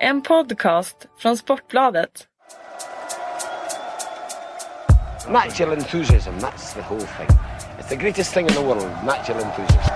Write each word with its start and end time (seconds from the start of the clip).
En 0.00 0.22
podcast 0.22 0.96
från 1.18 1.36
Sportbladet. 1.36 2.10
Natural 5.28 5.72
enthusiasm, 5.72 6.30
that's 6.30 6.74
the 6.74 6.80
whole 6.80 7.00
thing. 7.00 7.38
It's 7.78 7.88
the 7.88 7.96
greatest 7.96 8.34
thing 8.34 8.46
in 8.46 8.52
the 8.52 8.60
world, 8.60 8.90
natural 9.06 9.42
enthusiasm. 9.42 9.92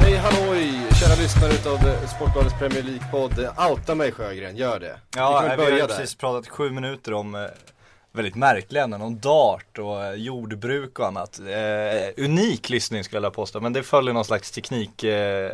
Hej 0.00 0.16
halloj! 0.16 0.58
Kära 1.00 1.22
lyssnare 1.22 1.52
utav 1.52 2.06
Sportbladets 2.06 2.58
Premier 2.58 2.82
League-podd. 2.82 3.48
Outa 3.70 3.94
mig 3.94 4.12
Sjögren, 4.12 4.56
gör 4.56 4.80
det. 4.80 4.98
Ja, 5.16 5.40
vi 5.42 5.64
vi, 5.64 5.70
kan 5.70 5.80
har 5.80 5.88
precis 5.88 6.14
pratat 6.14 6.48
sju 6.48 6.70
minuter 6.70 7.14
om 7.14 7.34
eh, 7.34 7.40
väldigt 8.18 8.34
märkliga 8.34 8.84
ämnen, 8.84 9.02
om 9.02 9.18
dart 9.18 9.78
och 9.78 10.04
eh, 10.04 10.14
jordbruk 10.14 10.98
och 10.98 11.06
annat. 11.06 11.38
Eh, 11.38 12.24
unik 12.24 12.70
lyssning 12.70 13.04
skulle 13.04 13.16
jag 13.16 13.20
vilja 13.20 13.30
påstå, 13.30 13.60
men 13.60 13.72
det 13.72 13.82
följer 13.82 14.14
någon 14.14 14.24
slags 14.24 14.50
teknik 14.50 15.04
eh, 15.04 15.50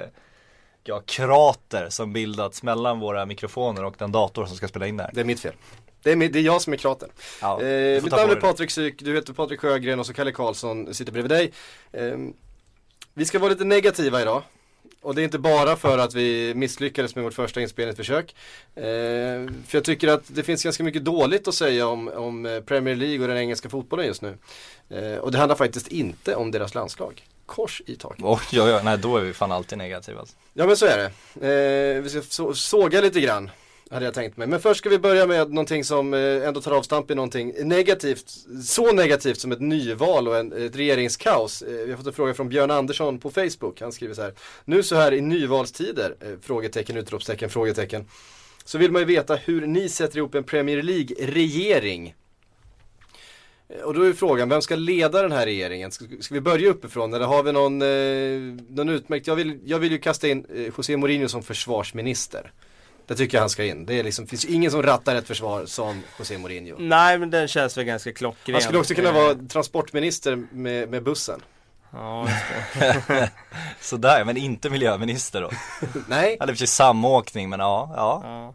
Ja, 0.86 1.02
krater 1.06 1.88
som 1.88 2.12
bildats 2.12 2.62
mellan 2.62 3.00
våra 3.00 3.26
mikrofoner 3.26 3.84
och 3.84 3.94
den 3.98 4.12
dator 4.12 4.46
som 4.46 4.56
ska 4.56 4.68
spela 4.68 4.86
in 4.86 4.96
där. 4.96 5.10
Det 5.12 5.20
är 5.20 5.24
mitt 5.24 5.40
fel. 5.40 5.52
Det 6.02 6.12
är, 6.12 6.16
det 6.16 6.38
är 6.38 6.42
jag 6.42 6.62
som 6.62 6.72
är 6.72 6.76
kraten. 6.76 7.08
Ja, 7.40 7.62
eh, 7.62 8.02
mitt 8.02 8.12
namn 8.12 8.30
är 8.30 8.34
det. 8.34 8.40
Patrik 8.40 8.70
Syk, 8.70 8.94
du 8.98 9.14
heter 9.14 9.32
Patrik 9.32 9.60
Sjögren 9.60 10.00
och 10.00 10.06
så 10.06 10.12
Kalle 10.12 10.32
Karlsson 10.32 10.94
sitter 10.94 11.12
bredvid 11.12 11.30
dig. 11.30 11.52
Eh, 11.92 12.18
vi 13.14 13.24
ska 13.24 13.38
vara 13.38 13.50
lite 13.50 13.64
negativa 13.64 14.22
idag. 14.22 14.42
Och 15.04 15.14
det 15.14 15.22
är 15.22 15.24
inte 15.24 15.38
bara 15.38 15.76
för 15.76 15.98
att 15.98 16.14
vi 16.14 16.54
misslyckades 16.54 17.14
med 17.14 17.24
vårt 17.24 17.34
första 17.34 17.60
inspelningsförsök. 17.60 18.34
Eh, 18.74 18.82
för 19.66 19.70
jag 19.70 19.84
tycker 19.84 20.08
att 20.08 20.22
det 20.26 20.42
finns 20.42 20.64
ganska 20.64 20.84
mycket 20.84 21.04
dåligt 21.04 21.48
att 21.48 21.54
säga 21.54 21.86
om, 21.88 22.08
om 22.08 22.62
Premier 22.66 22.96
League 22.96 23.20
och 23.20 23.28
den 23.28 23.36
engelska 23.36 23.68
fotbollen 23.68 24.06
just 24.06 24.22
nu. 24.22 24.38
Eh, 24.90 25.18
och 25.18 25.32
det 25.32 25.38
handlar 25.38 25.56
faktiskt 25.56 25.88
inte 25.88 26.34
om 26.34 26.50
deras 26.50 26.74
landslag. 26.74 27.24
Kors 27.46 27.82
i 27.86 27.96
taket. 27.96 28.24
Oj, 28.24 28.38
oj, 28.52 28.60
oj, 28.60 28.80
nej 28.84 28.98
då 28.98 29.16
är 29.16 29.20
vi 29.20 29.32
fan 29.32 29.52
alltid 29.52 29.78
negativa. 29.78 30.20
Alltså. 30.20 30.36
Ja 30.52 30.66
men 30.66 30.76
så 30.76 30.86
är 30.86 30.96
det. 30.96 31.48
Eh, 31.48 32.02
vi 32.02 32.10
ska 32.10 32.22
så, 32.22 32.54
såga 32.54 33.00
lite 33.00 33.20
grann. 33.20 33.50
Hade 33.90 34.04
jag 34.04 34.14
tänkt 34.14 34.36
mig. 34.36 34.46
Men 34.48 34.60
först 34.60 34.78
ska 34.78 34.88
vi 34.88 34.98
börja 34.98 35.26
med 35.26 35.48
någonting 35.48 35.84
som 35.84 36.14
eh, 36.14 36.48
ändå 36.48 36.60
tar 36.60 36.72
avstamp 36.72 37.10
i 37.10 37.14
någonting 37.14 37.54
negativt. 37.58 38.30
Så 38.64 38.92
negativt 38.92 39.40
som 39.40 39.52
ett 39.52 39.60
nyval 39.60 40.28
och 40.28 40.36
en, 40.36 40.52
ett 40.52 40.76
regeringskaos. 40.76 41.62
Eh, 41.62 41.72
vi 41.72 41.90
har 41.90 41.96
fått 41.96 42.06
en 42.06 42.12
fråga 42.12 42.34
från 42.34 42.48
Björn 42.48 42.70
Andersson 42.70 43.18
på 43.18 43.30
Facebook. 43.30 43.80
Han 43.80 43.92
skriver 43.92 44.14
så 44.14 44.22
här. 44.22 44.34
Nu 44.64 44.82
så 44.82 44.96
här 44.96 45.14
i 45.14 45.20
nyvalstider, 45.20 46.14
eh, 46.20 46.28
frågetecken, 46.42 46.96
utropstecken, 46.96 47.50
frågetecken. 47.50 48.08
Så 48.64 48.78
vill 48.78 48.92
man 48.92 49.02
ju 49.02 49.06
veta 49.06 49.34
hur 49.34 49.66
ni 49.66 49.88
sätter 49.88 50.18
ihop 50.18 50.34
en 50.34 50.44
Premier 50.44 50.82
League-regering. 50.82 52.14
Och 53.84 53.94
då 53.94 54.02
är 54.02 54.12
frågan, 54.12 54.48
vem 54.48 54.62
ska 54.62 54.76
leda 54.76 55.22
den 55.22 55.32
här 55.32 55.46
regeringen? 55.46 55.90
Ska, 55.90 56.04
ska 56.20 56.34
vi 56.34 56.40
börja 56.40 56.70
uppifrån 56.70 57.14
eller 57.14 57.26
har 57.26 57.42
vi 57.42 57.52
någon, 57.52 57.82
eh, 57.82 58.64
någon 58.68 58.88
utmärkt? 58.88 59.26
Jag 59.26 59.36
vill, 59.36 59.58
jag 59.64 59.78
vill 59.78 59.92
ju 59.92 59.98
kasta 59.98 60.28
in 60.28 60.46
eh, 60.54 60.62
José 60.62 60.96
Mourinho 60.96 61.28
som 61.28 61.42
försvarsminister. 61.42 62.52
Det 63.06 63.14
tycker 63.14 63.36
jag 63.36 63.42
han 63.42 63.50
ska 63.50 63.64
in. 63.64 63.86
Det 63.86 63.98
är 63.98 64.04
liksom, 64.04 64.26
finns 64.26 64.44
ju 64.44 64.48
ingen 64.48 64.70
som 64.70 64.82
rattar 64.82 65.16
ett 65.16 65.26
försvar 65.26 65.66
som 65.66 66.02
José 66.18 66.38
Mourinho. 66.38 66.76
Nej 66.78 67.18
men 67.18 67.30
den 67.30 67.48
känns 67.48 67.78
väl 67.78 67.84
ganska 67.84 68.12
klockren. 68.12 68.54
Han 68.54 68.62
skulle 68.62 68.78
också 68.78 68.94
kunna 68.94 69.12
vara 69.12 69.34
transportminister 69.34 70.36
med, 70.52 70.88
med 70.88 71.02
bussen. 71.02 71.42
Ja. 71.90 72.28
Sådär, 73.80 74.24
men 74.24 74.36
inte 74.36 74.70
miljöminister 74.70 75.40
då. 75.42 75.50
Nej, 76.08 76.36
Eller 76.40 76.52
precis 76.52 76.72
samåkning, 76.72 77.50
men 77.50 77.60
ja, 77.60 77.92
ja. 77.96 78.20
ja. 78.24 78.54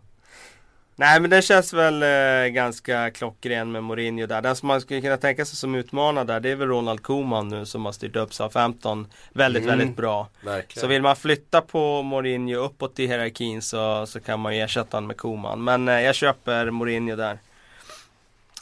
Nej 1.00 1.20
men 1.20 1.30
den 1.30 1.42
känns 1.42 1.74
väl 1.74 2.04
eh, 2.04 2.48
ganska 2.54 3.12
klockren 3.12 3.72
med 3.72 3.84
Mourinho 3.84 4.26
där. 4.28 4.42
Den 4.42 4.56
som 4.56 4.68
man 4.68 4.82
skulle 4.82 5.02
kunna 5.02 5.18
tänka 5.18 5.46
sig 5.46 5.56
som 5.58 5.76
utmanare 5.76 6.24
där 6.26 6.40
det 6.40 6.50
är 6.50 6.56
väl 6.56 6.68
Ronald 6.68 7.04
Koeman 7.04 7.48
nu 7.48 7.66
som 7.66 7.86
har 7.86 7.92
styrt 7.92 8.16
upp 8.16 8.34
Southampton 8.34 9.08
väldigt, 9.34 9.64
Mm. 9.64 9.78
väldigt 9.78 9.98
bra. 9.98 10.28
verkligen. 10.42 10.82
Så 10.82 10.88
vill 10.88 11.02
man 11.02 11.16
flytta 11.16 11.62
på 11.62 12.02
Mourinho 12.02 12.60
uppåt 12.60 13.00
i 13.00 13.08
hierarkin 13.08 13.62
så, 13.62 14.06
så 14.08 14.20
kan 14.20 14.40
man 14.40 14.56
ju 14.56 14.62
ersätta 14.62 14.98
honom 14.98 15.08
med 15.08 15.18
Koeman. 15.18 15.64
Men 15.64 15.88
eh, 15.88 16.02
jag 16.02 16.16
köper 16.16 16.72
Mourinho 16.72 17.16
där. 17.16 17.40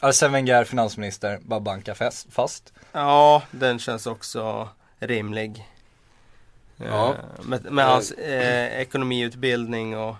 Arsene 0.00 0.32
Wenger, 0.32 0.64
finansminister, 0.64 1.38
bara 1.42 1.60
banka 1.60 1.94
fast. 1.94 2.32
fast. 2.32 2.72
Ja, 2.92 3.42
den 3.50 3.78
känns 3.78 4.06
också 4.06 4.68
rimlig. 4.98 5.64
Ja. 6.76 7.08
Eh, 7.38 7.44
Med, 7.44 7.72
med 7.72 7.84
hans 7.86 8.12
eh, 8.12 8.80
ekonomiutbildning 8.80 9.96
och 9.98 10.16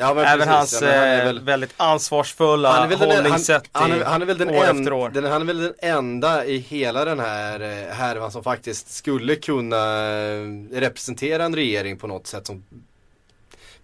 ja, 0.00 0.14
men 0.14 0.24
även 0.24 0.48
precis. 0.48 0.80
hans 0.80 0.82
Ja, 0.82 0.88
han 0.88 0.98
är 1.08 1.18
eh, 1.18 1.24
väl- 1.24 1.40
väldigt 1.40 1.74
ansvarsfulla 1.76 2.72
Han 2.72 2.92
han, 2.92 3.08
hållningssätt 3.08 3.68
han, 3.72 3.92
är, 3.92 4.04
han 4.04 4.22
är 4.22 4.26
väl 4.26 4.38
den, 4.38 4.48
år 4.50 4.64
en, 4.64 4.78
efter 4.78 4.92
år. 4.92 5.08
den, 5.10 5.24
han 5.24 5.42
är 5.42 5.46
väl 5.46 5.60
den 5.60 5.74
enda 5.78 6.44
i 6.44 6.58
hela 6.58 7.04
den 7.04 7.20
här 7.20 7.60
eh, 7.60 7.94
härvan 7.94 8.32
som 8.32 8.42
faktiskt 8.42 8.94
skulle 8.94 9.36
kunna 9.36 10.10
eh, 10.10 10.44
representera 10.72 11.44
en 11.44 11.54
regering 11.54 11.96
på 11.96 12.06
något 12.06 12.26
sätt 12.26 12.46
som 12.46 12.64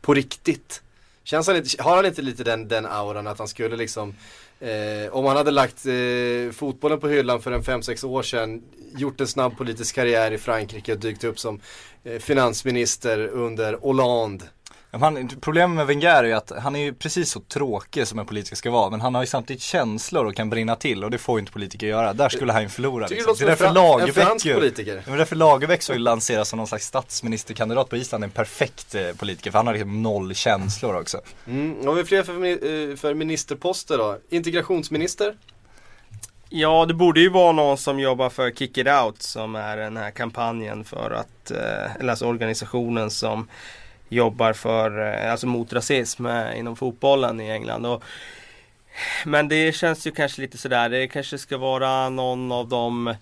på 0.01 0.15
riktigt. 0.15 0.83
Känns 1.25 1.47
han 1.47 1.57
inte, 1.57 1.83
har 1.83 1.97
han 1.97 2.07
inte 2.07 2.23
lite 2.23 2.45
den, 2.45 2.69
den 2.69 2.87
auran 2.87 3.27
att 3.27 3.39
han 3.39 3.49
skulle 3.49 3.77
liksom 3.77 4.15
eh, 4.61 5.13
om 5.13 5.25
han 5.25 5.37
hade 5.37 5.51
lagt 5.51 5.87
eh, 5.87 6.53
fotbollen 6.53 7.01
på 7.01 7.09
hyllan 7.09 7.43
för 7.43 7.53
en 7.53 7.63
5-6 7.63 8.07
år 8.07 8.23
sedan 8.23 8.63
gjort 8.97 9.21
en 9.21 9.27
snabb 9.27 9.57
politisk 9.59 9.95
karriär 9.95 10.31
i 10.33 10.39
Frankrike 10.39 10.93
och 10.93 10.99
dykt 10.99 11.25
upp 11.25 11.39
som 11.39 11.61
eh, 12.05 12.19
finansminister 12.19 13.27
under 13.29 13.73
Hollande 13.75 14.45
Han, 15.01 15.29
problemet 15.41 15.77
med 15.77 15.87
Wenger 15.87 16.09
är 16.09 16.25
ju 16.25 16.33
att 16.33 16.53
han 16.59 16.77
är 16.77 16.81
ju 16.81 16.95
precis 16.95 17.31
så 17.31 17.41
tråkig 17.41 18.07
som 18.07 18.19
en 18.19 18.27
politiker 18.27 18.57
ska 18.57 18.71
vara 18.71 18.91
men 18.91 19.01
han 19.01 19.15
har 19.15 19.23
ju 19.23 19.27
samtidigt 19.27 19.63
känslor 19.63 20.25
och 20.25 20.35
kan 20.35 20.51
brinna 20.51 20.77
till 20.77 21.05
och 21.05 21.11
det 21.11 21.19
får 21.19 21.39
ju 21.39 21.41
inte 21.41 21.53
politiker 21.53 21.87
göra. 21.87 22.13
Där 22.13 22.29
skulle 22.29 22.53
han 22.53 22.63
ju 22.63 22.69
förlora 22.69 23.07
liksom. 23.07 23.35
det 23.39 23.43
en, 23.43 23.49
därför 23.49 23.75
Lagerbäck 23.75 24.15
fransk 24.15 24.47
ju, 24.47 24.55
politiker. 24.55 24.95
Ja, 24.95 25.03
men 25.07 25.19
därför 25.19 25.37
Lagerbäck 25.37 25.83
så 25.83 25.95
lanseras 25.95 26.49
som 26.49 26.57
någon 26.57 26.67
slags 26.67 26.87
statsministerkandidat 26.87 27.89
på 27.89 27.97
Island, 27.97 28.25
en 28.25 28.31
perfekt 28.31 28.95
eh, 28.95 29.13
politiker 29.19 29.51
för 29.51 29.59
han 29.59 29.67
har 29.67 29.75
liksom 29.75 30.03
noll 30.03 30.35
känslor 30.35 30.95
också. 31.01 31.21
Mm, 31.47 31.87
har 31.87 31.95
vi 31.95 32.05
fler 32.05 32.23
för, 32.23 32.33
eh, 32.33 32.97
för 32.97 33.15
ministerposter 33.15 33.99
då? 33.99 34.19
Integrationsminister? 34.29 35.35
Ja, 36.49 36.87
det 36.87 36.95
borde 36.95 37.21
ju 37.21 37.29
vara 37.29 37.53
någon 37.53 37.79
som 37.79 38.01
jobbar 38.01 38.31
för 38.31 38.51
Kick 38.51 38.79
It 38.79 38.87
Out 38.87 39.23
som 39.23 39.55
är 39.55 39.77
den 39.77 39.97
här 39.97 40.11
kampanjen 40.11 40.85
för 40.85 41.11
att, 41.11 41.51
eh, 41.51 41.97
eller 41.97 42.11
alltså 42.11 42.27
organisationen 42.27 43.11
som 43.11 43.49
jobbar 44.09 44.53
för, 44.53 45.13
eh, 45.13 45.31
alltså 45.31 45.47
mot 45.47 45.73
rasism 45.73 46.27
eh, 46.27 46.59
inom 46.59 46.77
fotbollen 46.77 47.41
i 47.41 47.51
England. 47.51 47.87
Och, 47.87 48.03
men 49.25 49.49
det 49.49 49.73
känns 49.73 50.07
ju 50.07 50.11
kanske 50.11 50.43
lite 50.43 50.59
sådär, 50.59 50.89
det 50.89 51.09
kanske 51.09 51.39
ska 51.39 51.59
vara 51.59 52.09
någon 52.09 52.53
av 52.53 52.69
de, 52.69 53.15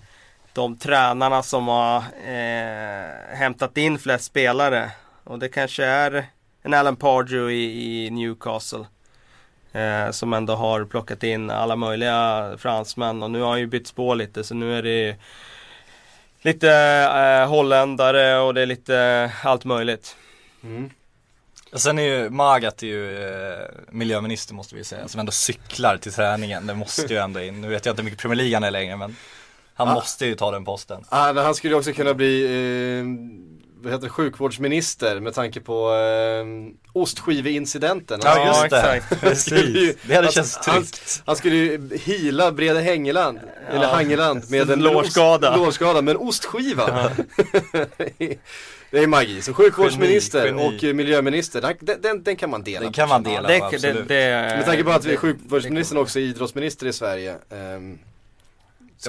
de 0.53 0.77
tränarna 0.77 1.43
som 1.43 1.69
har 1.69 1.97
eh, 2.27 3.37
hämtat 3.37 3.77
in 3.77 3.99
flest 3.99 4.25
spelare. 4.25 4.91
Och 5.25 5.39
det 5.39 5.49
kanske 5.49 5.84
är 5.84 6.27
en 6.62 6.75
Alan 6.75 6.97
Pardew 6.97 7.55
i, 7.55 8.06
i 8.06 8.11
Newcastle. 8.11 8.87
Eh, 9.75 10.11
som 10.11 10.33
ändå 10.33 10.55
har 10.55 10.84
plockat 10.84 11.23
in 11.23 11.50
alla 11.50 11.77
möjliga 11.77 12.50
fransmän 12.59 13.23
och 13.23 13.31
nu 13.31 13.41
har 13.41 13.50
han 13.50 13.61
ju 13.61 13.67
bytt 13.67 13.87
spår 13.87 14.15
lite 14.15 14.44
så 14.44 14.55
nu 14.55 14.78
är 14.78 14.83
det 14.83 15.17
lite 16.43 16.71
eh, 17.15 17.49
holländare 17.49 18.39
och 18.39 18.55
det 18.55 18.62
är 18.62 18.67
lite 18.67 19.31
allt 19.43 19.65
möjligt. 19.65 20.17
Mm. 20.64 20.91
Och 21.72 21.80
sen 21.80 21.98
är 21.98 22.02
ju 22.02 22.30
Magat 22.30 22.82
är 22.82 22.86
ju 22.86 23.25
eh, 23.28 23.66
miljöminister 23.91 24.54
måste 24.54 24.75
vi 24.75 24.84
säga, 24.84 25.08
som 25.08 25.20
ändå 25.20 25.32
cyklar 25.32 25.97
till 25.97 26.12
träningen. 26.12 26.66
Det 26.66 26.75
måste 26.75 27.14
ju 27.14 27.16
ändå 27.19 27.41
in. 27.41 27.60
Nu 27.60 27.69
vet 27.69 27.86
jag 27.86 27.92
inte 27.92 28.02
hur 28.02 28.04
mycket 28.04 28.20
Premier 28.20 28.36
League 28.36 28.56
han 28.56 28.64
är 28.64 28.70
längre 28.70 28.97
men 28.97 29.16
han 29.75 29.88
Ah. 29.88 29.94
måste 29.94 30.26
ju 30.26 30.34
ta 30.34 30.50
den 30.50 30.64
posten. 30.64 31.04
Ah, 31.08 31.32
han 31.32 31.54
skulle 31.54 31.72
ju 31.75 31.78
också 31.78 31.92
kunna 31.92 32.14
bli 32.14 32.44
eh, 32.44 33.04
vad 33.84 33.93
heter 33.93 34.06
det, 34.06 34.11
sjukvårdsminister 34.11 35.21
med 35.21 35.34
tanke 35.34 35.61
på 35.61 35.95
eh, 35.95 36.45
ostskiveincidenten. 36.93 38.21
Ja, 38.25 38.47
just 38.47 38.71
det. 38.71 38.93
exakt. 38.97 39.21
Precis. 39.21 39.97
Det 40.03 40.15
hade 40.15 40.27
han- 40.27 40.33
känts 40.33 40.59
han- 40.67 40.75
tryggt. 40.83 41.22
Han 41.27 41.37
skulle 41.37 41.56
ju 41.56 41.91
hila 42.05 42.53
Brede 42.53 42.81
Hängeland, 42.81 43.38
eller 43.70 43.87
Hangeland 43.87 44.50
med 44.50 44.70
en 44.70 44.81
Lårskada. 44.81 45.56
lårskada 45.56 46.03
med 46.03 46.12
en 46.17 46.20
ostskiva. 46.29 47.11
det 48.91 48.99
är 49.03 49.06
magi, 49.06 49.43
så 49.43 49.53
sjukvårdsminister 49.55 50.47
Geni, 50.47 50.62
geni. 50.81 50.91
och 50.93 50.97
miljöminister, 50.97 51.61
den, 51.81 52.00
den, 52.03 52.23
den 52.23 52.37
kan 52.37 52.50
man 52.50 52.62
dela. 52.62 52.81
Den 52.81 52.93
kan 52.93 53.08
man 53.08 53.25
Ja, 53.25 53.31
dela, 53.31 53.49
det, 53.49 53.55
det, 53.58 53.64
absolut. 53.64 54.08
det, 54.08 54.55
Med 54.56 54.64
tanke 54.64 54.85
på 54.85 54.91
att 54.91 55.05
vi 55.05 55.08
är 55.08 55.12
det- 55.12 55.19
sjukvårdsministern 55.19 55.99
också 55.99 56.19
är 56.19 56.23
idrottsminister 56.23 56.87
i 56.87 56.93
Sverige. 56.93 57.35
ehm, 57.50 57.99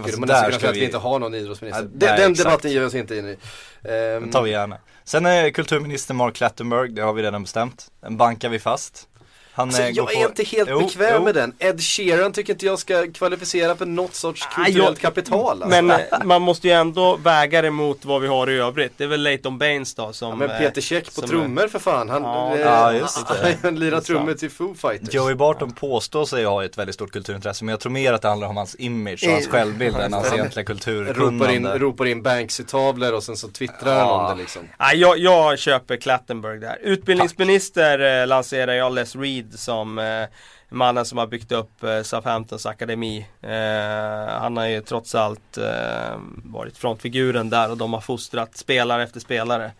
skulle 0.03 0.11
fast 0.11 0.19
man 0.19 0.27
där 0.27 0.33
nästan 0.35 0.49
kunna 0.51 0.59
säga 0.59 0.69
att 0.69 0.75
vi- 0.77 0.85
inte 0.85 0.97
har 0.97 1.19
någon 1.19 1.35
idrottsminister. 1.35 1.83
Ja, 1.83 1.89
den 1.93 2.09
nej, 2.09 2.19
den 2.19 2.33
debatten 2.33 2.71
ger 2.71 2.79
vi 2.79 2.85
oss 2.85 2.95
inte 2.95 3.15
in 3.17 3.27
i. 3.29 3.37
Den 3.83 4.31
tar 4.31 4.41
vi 4.43 4.49
gärna. 4.51 4.77
Sen 5.03 5.25
är 5.25 5.49
kulturminister 5.49 6.13
Mark 6.13 6.35
Clattenburg, 6.35 6.93
det 6.95 7.01
har 7.01 7.13
vi 7.13 7.23
redan 7.23 7.41
bestämt. 7.43 7.87
Den 8.01 8.17
bankar 8.17 8.49
vi 8.49 8.59
fast. 8.59 9.07
Han 9.55 9.67
Alltså, 9.67 9.81
eh, 9.81 9.89
jag 9.89 10.11
är 10.11 10.15
på- 10.23 10.29
inte 10.29 10.43
helt 10.43 10.69
Jo, 10.69 10.79
bekväm 10.79 11.13
jo. 11.15 11.23
med 11.23 11.35
den. 11.35 11.53
Ed 11.59 11.81
Sheeran 11.81 12.31
tycker 12.33 12.53
inte 12.53 12.65
jag 12.65 12.79
ska 12.79 13.07
kvalificera 13.13 13.75
för 13.75 13.85
något 13.85 14.15
sorts 14.15 14.47
Ah, 14.51 14.55
kulturellt 14.55 14.77
jag- 14.87 14.97
kapital. 14.97 15.63
Alltså. 15.63 15.81
Men 15.81 15.91
eh, 15.91 15.97
man 16.23 16.41
måste 16.41 16.67
ju 16.67 16.73
ändå 16.73 17.15
väga 17.15 17.61
det 17.61 17.71
mot 17.71 18.05
vad 18.05 18.21
vi 18.21 18.27
har 18.27 18.49
i 18.49 18.57
övrigt. 18.57 18.93
Det 18.97 19.03
är 19.03 19.07
väl 19.07 19.21
Leighton 19.23 19.57
Baines 19.57 19.95
då 19.95 20.13
som... 20.13 20.29
ja, 20.29 20.35
men 20.35 20.49
eh, 20.49 20.57
Peter 20.57 20.81
Käck 20.81 21.15
på 21.15 21.21
trummor 21.21 21.67
för 21.67 21.79
fan. 21.79 22.09
Han, 22.09 22.23
Ja, 22.23 22.55
eh, 22.55 22.61
ja, 22.61 22.93
han 23.63 23.79
lirar 23.79 23.97
är 23.97 24.01
trummor 24.01 24.33
till 24.33 24.49
Foo 24.51 24.73
Fighters. 24.75 25.13
Joey 25.13 25.35
Barton 25.35 25.71
påstår 25.71 26.25
sig 26.25 26.43
ha 26.45 26.65
ett 26.65 26.77
väldigt 26.77 26.95
stort 26.95 27.11
kulturintresse 27.11 27.63
men 27.65 27.71
jag 27.73 27.79
tror 27.79 27.91
mer 27.91 28.13
att 28.13 28.21
det 28.21 28.27
handlar 28.27 28.47
om 28.47 28.57
hans 28.57 28.75
image 28.79 29.23
och 29.27 29.31
hans 29.33 29.47
självbild 29.47 29.95
än 29.97 30.13
hans 30.13 30.27
han 30.29 30.39
egentliga 30.39 30.63
ropar 30.65 30.71
in, 30.73 30.79
kulturkunnande. 31.05 31.77
ropar 31.79 32.05
in 32.05 32.23
Banksy-tavlor 32.23 33.11
och 33.13 33.23
sen 33.23 33.37
så 33.37 33.47
twittrar 33.47 33.89
han 33.99 34.07
Ja. 34.07 34.29
om 34.31 34.37
det 34.37 34.41
liksom. 34.43 34.61
Nej, 34.79 34.97
jag, 34.97 35.17
jag 35.17 35.59
köper 35.59 35.97
Klattenberg 35.97 36.59
där. 36.59 36.77
Utbildningsminister 36.81 38.21
eh, 38.21 38.27
lanserar 38.27 38.73
jag 38.73 38.93
Les 38.93 39.15
Reed 39.15 39.44
som 39.53 39.99
eh, 39.99 40.27
mannen 40.69 41.05
som 41.05 41.17
har 41.17 41.27
byggt 41.27 41.51
upp 41.51 41.83
eh, 41.83 42.01
Southamptons 42.01 42.65
akademi. 42.65 43.27
Eh, 43.41 44.33
han 44.39 44.57
har 44.57 44.65
ju 44.67 44.81
trots 44.81 45.15
allt 45.15 45.57
eh, 45.57 46.17
varit 46.43 46.77
frontfiguren 46.77 47.49
där 47.49 47.71
och 47.71 47.77
de 47.77 47.93
har 47.93 48.01
fostrat 48.01 48.57
spelare 48.57 49.03
efter 49.03 49.19
spelare. 49.19 49.71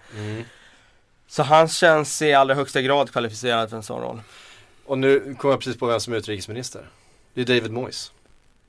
Så 1.27 1.43
han 1.43 1.67
känns 1.67 2.21
i 2.21 2.33
allra 2.33 2.55
högsta 2.55 2.81
grad 2.81 3.11
kvalificerad 3.11 3.69
för 3.69 3.77
en 3.77 3.83
sån 3.83 4.01
roll. 4.01 4.21
Och 4.85 4.97
nu 4.97 5.35
kom 5.39 5.49
jag 5.49 5.59
precis 5.59 5.77
på 5.79 5.85
vem 5.85 5.99
som 5.99 6.13
är 6.13 6.17
utrikesminister. 6.17 6.89
Det 7.33 7.41
är 7.41 7.45
David 7.45 7.71
Moyes. 7.71 8.11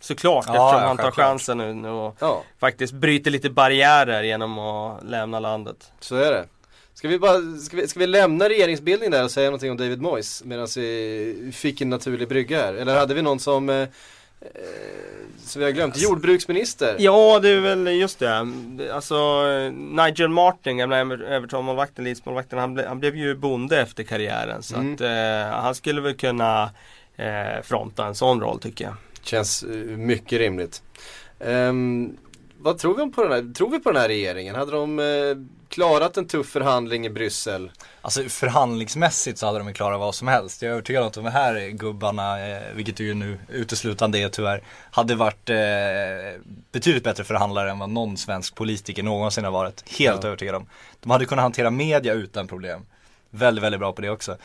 Såklart 0.00 0.44
Ja, 0.46 0.52
eftersom 0.52 0.80
ja, 0.82 0.86
han 0.86 0.96
tar 0.96 1.10
chansen 1.10 1.58
nu, 1.58 1.74
nu 1.74 1.88
och 1.88 2.16
Ja, 2.20 2.42
faktiskt 2.58 2.92
bryter 2.92 3.30
lite 3.30 3.50
barriärer 3.50 4.22
genom 4.22 4.58
att 4.58 5.04
lämna 5.04 5.40
landet. 5.40 5.92
så 6.00 6.16
är 6.16 6.30
det. 6.32 6.46
Ska 6.96 7.08
vi, 7.08 7.18
bara, 7.18 7.40
ska, 7.60 7.76
vi, 7.76 7.88
ska 7.88 8.00
vi 8.00 8.06
lämna 8.06 8.48
regeringsbildning 8.48 9.10
där 9.10 9.24
och 9.24 9.30
säga 9.30 9.46
någonting 9.50 9.70
om 9.70 9.76
David 9.76 10.00
Moyes 10.02 10.44
medan 10.44 10.68
vi 10.76 11.50
fick 11.54 11.80
en 11.80 11.90
naturlig 11.90 12.28
brygga 12.28 12.58
här? 12.62 12.74
Eller 12.74 12.96
hade 12.98 13.14
vi 13.14 13.22
någon 13.22 13.40
som, 13.40 13.68
eh, 13.68 13.76
eh, 13.80 13.88
som 15.44 15.58
vi 15.60 15.64
har 15.64 15.72
glömt, 15.72 15.96
jordbruksminister? 15.98 16.96
Ja, 16.98 17.38
det 17.42 17.48
är 17.48 17.60
väl 17.60 17.86
just 17.86 18.18
det. 18.18 18.46
Alltså 18.92 19.42
Nigel 19.72 20.28
Martin, 20.28 20.76
gamla 20.76 20.96
Ever- 21.04 21.24
Everton-målvakten, 21.30 22.04
Leeds-målvakten, 22.04 22.58
han, 22.58 22.74
ble, 22.74 22.86
han 22.88 23.00
blev 23.00 23.16
ju 23.16 23.34
bonde 23.34 23.80
efter 23.80 24.02
karriären. 24.02 24.62
Så 24.62 24.76
Mm. 24.76 24.94
att 24.94 25.00
eh, 25.00 25.60
han 25.62 25.74
skulle 25.74 26.00
väl 26.00 26.14
kunna 26.14 26.70
eh, 27.16 27.62
fronta 27.62 28.06
en 28.06 28.14
sån 28.14 28.40
roll 28.40 28.60
tycker 28.60 28.84
jag. 28.84 28.94
Känns 29.22 29.62
eh, 29.62 29.70
mycket 29.96 30.38
rimligt. 30.38 30.82
Ehm, 31.40 32.16
vad 32.60 32.78
tror 32.78 32.96
vi 32.96 33.02
om 33.02 33.12
på 33.12 33.22
den 33.22 33.32
här, 33.32 33.54
tror 33.54 33.70
vi 33.70 33.78
på 33.80 33.92
den 33.92 34.00
här 34.02 34.08
regeringen? 34.08 34.54
Hade 34.54 34.72
de 34.72 34.98
eh, 34.98 35.04
klarat 35.68 36.16
en 36.16 36.26
tuff 36.28 36.46
förhandling 36.48 37.06
i 37.06 37.10
Bryssel? 37.10 37.70
Alltså 38.02 38.22
förhandlingsmässigt 38.22 39.38
så 39.38 39.46
hade 39.46 39.58
de 39.58 39.72
klarat 39.74 40.00
vad 40.00 40.14
som 40.14 40.28
helst. 40.28 40.62
Jag 40.62 40.68
är 40.68 40.72
övertygad 40.72 41.02
om 41.02 41.08
att 41.08 41.14
de 41.14 41.26
här 41.26 41.68
gubbarna, 41.68 42.48
eh, 42.48 42.62
vilket 42.74 43.00
ju 43.00 43.14
nu 43.14 43.38
uteslutande 43.48 44.18
är 44.18 44.28
tyvärr, 44.28 44.62
hade 44.90 45.14
varit 45.14 45.50
eh, 45.50 45.56
betydligt 46.72 47.04
bättre 47.04 47.24
förhandlare 47.24 47.70
än 47.70 47.78
vad 47.78 47.90
någon 47.90 48.16
svensk 48.16 48.54
politiker 48.54 49.02
någonsin 49.02 49.44
har 49.44 49.50
varit. 49.52 49.84
Helt 49.98 50.22
Ja. 50.22 50.26
övertygad 50.28 50.54
om. 50.54 50.66
De 51.00 51.10
hade 51.10 51.24
kunnat 51.24 51.42
hantera 51.42 51.70
media 51.70 52.12
utan 52.12 52.48
problem. 52.48 52.86
Väldigt, 53.30 53.64
väldigt 53.64 53.80
bra 53.80 53.92
på 53.92 54.02
det 54.02 54.10
också. 54.10 54.36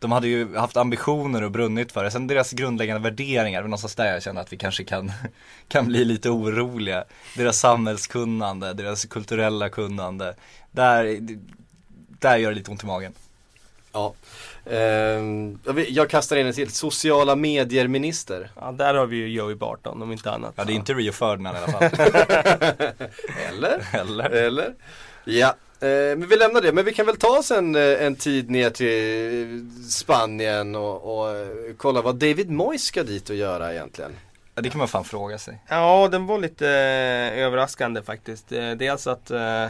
De 0.00 0.12
hade 0.12 0.28
ju 0.28 0.56
haft 0.56 0.76
ambitioner 0.76 1.42
och 1.42 1.50
brunnit 1.50 1.92
för 1.92 2.04
det. 2.04 2.10
Sen 2.10 2.26
deras 2.26 2.52
grundläggande 2.52 3.02
värderingar, 3.02 3.62
någonstans 3.62 3.94
där 3.94 4.12
jag 4.12 4.22
känner 4.22 4.40
att 4.40 4.52
vi 4.52 4.56
kanske 4.56 4.84
kan, 4.84 5.12
kan 5.68 5.86
bli 5.86 6.04
lite 6.04 6.30
oroliga. 6.30 7.04
Deras 7.36 7.58
samhällskunnande, 7.58 8.72
deras 8.72 9.04
kulturella 9.04 9.68
kunnande. 9.68 10.34
Där, 10.70 11.18
där 12.20 12.36
gör 12.36 12.50
det 12.50 12.56
lite 12.56 12.70
ont 12.70 12.82
i 12.82 12.86
magen. 12.86 13.12
Ja. 13.92 14.14
Ehm, 14.70 15.58
jag 15.88 16.10
kastar 16.10 16.36
in 16.36 16.46
en 16.46 16.52
till, 16.52 16.70
sociala 16.70 17.36
medier-minister. 17.36 18.50
Ja, 18.60 18.72
där 18.72 18.94
har 18.94 19.06
vi 19.06 19.16
ju 19.16 19.28
Joey 19.28 19.54
Barton 19.54 20.02
om 20.02 20.12
inte 20.12 20.30
annat. 20.30 20.54
Ja 20.56 20.64
det 20.64 20.72
är 20.72 20.74
inte 20.74 20.94
Rio 20.94 21.12
Ferdinand 21.12 21.56
i 21.56 21.60
alla 21.60 21.72
fall. 21.72 21.82
Eller? 23.48 23.86
Eller? 23.92 24.30
Eller? 24.30 24.74
Ja, 25.24 25.54
men 25.88 26.28
vi 26.28 26.36
lämnar 26.36 26.60
det. 26.60 26.72
Men 26.72 26.84
vi 26.84 26.92
kan 26.92 27.06
väl 27.06 27.16
ta 27.16 27.38
oss 27.38 27.50
en, 27.50 27.74
eh, 27.74 28.06
en 28.06 28.16
tid 28.16 28.50
ner 28.50 28.70
till 28.70 29.70
Spanien 29.90 30.74
och, 30.74 31.18
och 31.18 31.36
eh, 31.36 31.48
kolla 31.76 32.02
vad 32.02 32.14
David 32.14 32.50
Moyes 32.50 32.84
ska 32.84 33.02
dit 33.02 33.30
och 33.30 33.36
göra 33.36 33.72
egentligen. 33.72 34.12
Ja, 34.54 34.62
det 34.62 34.70
kan 34.70 34.78
man 34.78 34.88
fan 34.88 35.04
fråga 35.04 35.38
sig. 35.38 35.58
Ja, 35.68 36.08
den 36.08 36.26
var 36.26 36.38
lite 36.38 36.68
eh, 36.68 37.44
överraskande 37.44 38.02
faktiskt. 38.02 38.52
Eh, 38.52 38.70
dels 38.70 39.06
att, 39.06 39.30
eh, 39.30 39.68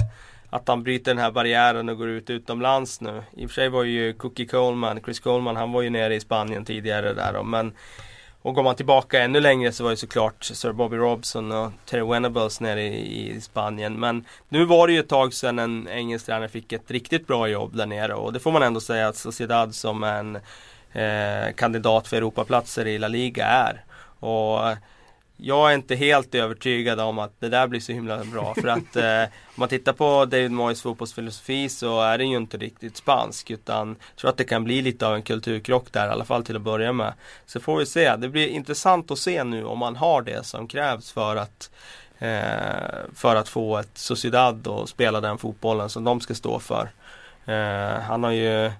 att 0.50 0.68
han 0.68 0.82
bryter 0.82 1.10
den 1.10 1.22
här 1.22 1.30
barriären 1.30 1.88
och 1.88 1.98
går 1.98 2.08
ut 2.08 2.30
utomlands 2.30 3.00
nu. 3.00 3.22
I 3.36 3.46
och 3.46 3.50
för 3.50 3.54
sig 3.54 3.68
var 3.68 3.84
ju 3.84 4.12
Cookie 4.12 4.46
Coleman, 4.46 5.00
Chris 5.04 5.20
Coleman, 5.20 5.56
han 5.56 5.72
var 5.72 5.82
ju 5.82 5.90
nere 5.90 6.14
i 6.14 6.20
Spanien 6.20 6.64
tidigare 6.64 7.12
där 7.14 7.42
men 7.42 7.72
och 8.42 8.54
går 8.54 8.62
man 8.62 8.76
tillbaka 8.76 9.22
ännu 9.22 9.40
längre 9.40 9.72
så 9.72 9.84
var 9.84 9.90
det 9.90 9.96
såklart 9.96 10.44
Sir 10.44 10.72
Bobby 10.72 10.96
Robson 10.96 11.52
och 11.52 11.72
Terry 11.86 12.02
Venables 12.02 12.60
nere 12.60 12.82
i, 12.82 13.30
i 13.30 13.40
Spanien. 13.40 14.00
Men 14.00 14.24
nu 14.48 14.64
var 14.64 14.86
det 14.86 14.92
ju 14.92 15.00
ett 15.00 15.08
tag 15.08 15.34
sedan 15.34 15.58
en 15.58 15.88
engelsk 15.88 16.26
tränare 16.26 16.48
fick 16.48 16.72
ett 16.72 16.90
riktigt 16.90 17.26
bra 17.26 17.48
jobb 17.48 17.76
där 17.76 17.86
nere 17.86 18.14
och 18.14 18.32
det 18.32 18.40
får 18.40 18.52
man 18.52 18.62
ändå 18.62 18.80
säga 18.80 19.08
att 19.08 19.16
Sociedad 19.16 19.74
som 19.74 20.04
en 20.04 20.36
eh, 20.92 21.52
kandidat 21.56 22.08
för 22.08 22.16
Europaplatser 22.16 22.86
i 22.86 22.98
La 22.98 23.08
Liga 23.08 23.46
är. 23.46 23.84
Och 24.20 24.60
jag 25.42 25.70
är 25.70 25.74
inte 25.74 25.94
helt 25.94 26.34
övertygad 26.34 27.00
om 27.00 27.18
att 27.18 27.40
det 27.40 27.48
där 27.48 27.66
blir 27.66 27.80
så 27.80 27.92
himla 27.92 28.24
bra 28.24 28.54
för 28.54 28.68
att 28.68 28.96
eh, 28.96 29.22
om 29.22 29.54
man 29.54 29.68
tittar 29.68 29.92
på 29.92 30.24
David 30.24 30.50
Moyes 30.50 30.82
fotbollsfilosofi 30.82 31.68
så 31.68 32.00
är 32.00 32.18
den 32.18 32.30
ju 32.30 32.36
inte 32.36 32.56
riktigt 32.56 32.96
spansk 32.96 33.50
utan 33.50 33.88
jag 33.88 34.16
tror 34.16 34.30
att 34.30 34.36
det 34.36 34.44
kan 34.44 34.64
bli 34.64 34.82
lite 34.82 35.06
av 35.06 35.14
en 35.14 35.22
kulturkrock 35.22 35.92
där 35.92 36.06
i 36.06 36.10
alla 36.10 36.24
fall 36.24 36.44
till 36.44 36.56
att 36.56 36.62
börja 36.62 36.92
med. 36.92 37.12
Så 37.46 37.60
får 37.60 37.76
vi 37.78 37.86
se, 37.86 38.16
det 38.16 38.28
blir 38.28 38.48
intressant 38.48 39.10
att 39.10 39.18
se 39.18 39.44
nu 39.44 39.64
om 39.64 39.78
man 39.78 39.96
har 39.96 40.22
det 40.22 40.46
som 40.46 40.68
krävs 40.68 41.12
för 41.12 41.36
att 41.36 41.70
eh, 42.18 43.14
för 43.14 43.36
att 43.36 43.48
få 43.48 43.78
ett 43.78 43.98
Sociedad 43.98 44.66
och 44.66 44.88
spela 44.88 45.20
den 45.20 45.38
fotbollen 45.38 45.88
som 45.88 46.04
de 46.04 46.20
ska 46.20 46.34
stå 46.34 46.58
för. 46.58 46.90
Eh, 47.46 48.00
han 48.00 48.24
har 48.24 48.30
ju 48.30 48.70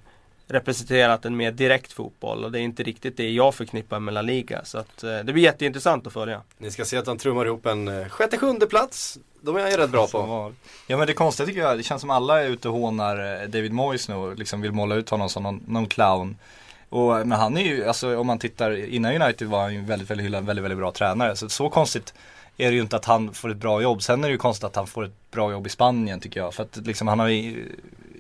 representerat 0.50 1.25
en 1.25 1.37
mer 1.37 1.52
direkt 1.52 1.93
fotboll 1.93 2.44
och 2.44 2.52
det 2.52 2.58
är 2.58 2.62
inte 2.62 2.82
riktigt 2.82 3.17
det 3.17 3.31
jag 3.31 3.55
förknippar 3.55 4.00
med 4.00 4.14
La 4.14 4.23
Liga. 4.23 4.64
Så 4.64 4.79
att, 4.79 5.02
eh, 5.02 5.19
det 5.19 5.32
blir 5.32 5.43
jätteintressant 5.43 6.06
att 6.06 6.12
följa. 6.12 6.43
Ni 6.58 6.70
ska 6.70 6.85
se 6.85 6.97
att 6.97 7.06
han 7.06 7.19
trummar 7.19 7.47
ihop 7.47 7.67
en 7.67 7.88
eh, 7.88 8.08
sjätte, 8.08 8.38
sjunde 8.38 8.67
plats. 8.67 9.19
De 9.41 9.56
är 9.56 9.61
jag 9.61 9.79
rätt 9.79 9.91
bra 9.91 10.06
på. 10.06 10.23
val. 10.23 10.55
Ja 10.87 10.97
men 10.97 11.06
det 11.06 11.12
konstiga 11.12 11.47
tycker 11.47 11.61
jag, 11.61 11.79
det 11.79 11.82
känns 11.82 12.00
som 12.00 12.11
alla 12.11 12.43
är 12.43 12.49
ute 12.49 12.69
och 12.69 12.75
hånar 12.75 13.43
eh, 13.43 13.49
David 13.49 13.73
Moyes 13.73 14.08
nu 14.08 14.14
och 14.14 14.38
liksom 14.38 14.61
vill 14.61 14.73
måla 14.73 14.94
ut 14.94 15.11
honom 15.11 15.29
som 15.29 15.43
någon, 15.43 15.64
någon 15.67 15.87
clown. 15.87 16.37
Och, 16.88 17.26
men 17.26 17.32
han 17.32 17.56
är 17.56 17.64
ju, 17.64 17.85
alltså 17.85 18.19
om 18.19 18.26
man 18.26 18.38
tittar, 18.38 18.94
innan 18.94 19.23
United 19.23 19.49
var 19.49 19.62
han 19.62 19.75
ju 19.75 19.81
väldigt, 19.81 20.11
väldigt 20.11 20.26
hyllad, 20.26 20.47
väldigt, 20.47 20.64
väldigt 20.64 20.79
bra 20.79 20.93
tränare. 20.93 21.37
Så 21.37 21.49
så 21.49 21.70
konstigt 21.70 22.14
är 22.56 22.70
det 22.70 22.75
ju 22.75 22.81
inte 22.81 22.97
att 22.97 23.05
han 23.05 23.35
får 23.35 23.50
ett 23.50 23.56
bra 23.56 23.82
jobb. 23.82 24.02
Sen 24.02 24.25
är 24.25 24.29
det 24.29 24.32
ju 24.32 24.38
konstigt 24.38 24.64
att 24.64 24.76
han 24.76 24.87
får 24.87 25.05
ett 25.05 25.31
bra 25.31 25.52
jobb 25.52 25.67
i 25.67 25.70
Spanien 25.70 26.20
tycker 26.20 26.41
jag. 26.41 26.55
För 26.55 26.62
att 26.62 26.76
liksom 26.76 27.08
han 27.08 27.19
har 27.19 27.29
ju 27.29 27.67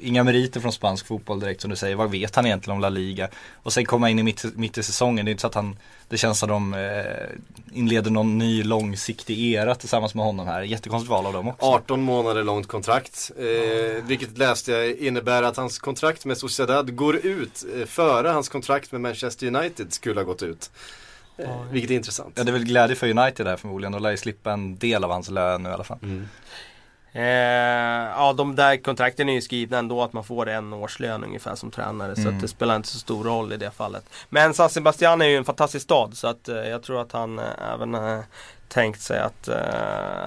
inga 0.02 0.24
meriter 0.24 0.60
från 0.60 0.72
spansk 0.72 1.06
fotboll 1.06 1.40
direkt 1.40 1.60
som 1.60 1.70
du 1.70 1.76
säger. 1.76 1.96
Vad 1.96 2.10
vet 2.10 2.36
han 2.36 2.46
egentligen 2.46 2.74
om 2.74 2.80
La 2.80 2.88
Liga? 2.88 3.28
Och 3.54 3.72
sen 3.72 3.84
komma 3.84 4.10
in 4.10 4.18
i 4.18 4.22
mitt, 4.22 4.44
mitt 4.56 4.78
i 4.78 4.82
säsongen. 4.82 5.24
Det 5.24 5.28
är 5.28 5.32
inte 5.32 5.40
så 5.40 5.46
att 5.46 5.54
han, 5.54 5.76
det 6.08 6.18
känns 6.18 6.38
som 6.38 6.48
de 6.48 6.74
eh, 6.74 7.78
inleder 7.78 8.10
någon 8.10 8.38
ny 8.38 8.62
långsiktig 8.62 9.54
era 9.54 9.74
tillsammans 9.74 10.14
med 10.14 10.24
honom 10.24 10.46
här. 10.46 10.62
Jättekonstigt 10.62 11.10
val 11.10 11.26
av 11.26 11.32
dem 11.32 11.48
också. 11.48 11.66
18 11.66 12.02
månader 12.02 12.44
långt 12.44 12.68
kontrakt. 12.68 13.30
Eh, 13.38 14.04
vilket 14.04 14.38
läste 14.38 14.72
jag 14.72 14.96
innebär 14.96 15.42
att 15.42 15.56
hans 15.56 15.78
kontrakt 15.78 16.24
med 16.24 16.38
Sociedad 16.38 16.96
går 16.96 17.16
ut 17.16 17.64
eh, 17.76 17.86
före 17.86 18.28
hans 18.28 18.48
kontrakt 18.48 18.92
med 18.92 19.00
Manchester 19.00 19.46
United 19.46 19.92
skulle 19.92 20.20
ha 20.20 20.24
gått 20.24 20.42
ut. 20.42 20.70
Eh, 21.36 21.62
vilket 21.70 21.90
är 21.90 21.94
intressant. 21.94 22.32
Ja 22.34 22.44
det 22.44 22.50
är 22.50 22.52
väl 22.52 22.64
glädje 22.64 22.96
för 22.96 23.18
United 23.18 23.46
där 23.46 23.56
förmodligen. 23.56 23.92
De 23.92 24.02
lär 24.02 24.10
ju 24.10 24.16
slippa 24.16 24.52
en 24.52 24.78
del 24.78 25.04
av 25.04 25.10
hans 25.10 25.30
lön 25.30 25.62
nu 25.62 25.68
i 25.68 25.72
alla 25.72 25.84
fall. 25.84 25.98
Mm. 26.02 26.28
Eh, 27.12 27.22
ja, 28.16 28.32
de 28.36 28.56
där 28.56 28.76
kontrakten 28.76 29.28
är 29.28 29.32
ju 29.32 29.40
skrivna 29.40 29.78
ändå 29.78 30.02
att 30.02 30.12
man 30.12 30.24
får 30.24 30.48
en 30.48 30.72
årslön 30.72 31.24
ungefär 31.24 31.54
som 31.54 31.70
tränare. 31.70 32.14
Så 32.14 32.20
Mm. 32.22 32.34
att 32.34 32.40
det 32.40 32.48
spelar 32.48 32.76
inte 32.76 32.88
så 32.88 32.98
stor 32.98 33.24
roll 33.24 33.52
i 33.52 33.56
det 33.56 33.70
fallet. 33.70 34.04
Men 34.28 34.54
San 34.54 34.70
Sebastian 34.70 35.20
är 35.22 35.26
ju 35.26 35.36
en 35.36 35.44
fantastisk 35.44 35.82
stad 35.84 36.16
så 36.16 36.26
att 36.28 36.48
eh, 36.48 36.56
jag 36.56 36.82
tror 36.82 37.00
att 37.00 37.12
han 37.12 37.38
eh, 37.38 37.44
även 37.74 37.94
eh, 37.94 38.20
tänkt 38.68 39.00
sig 39.02 39.18
att 39.18 39.48
eh, 39.48 39.56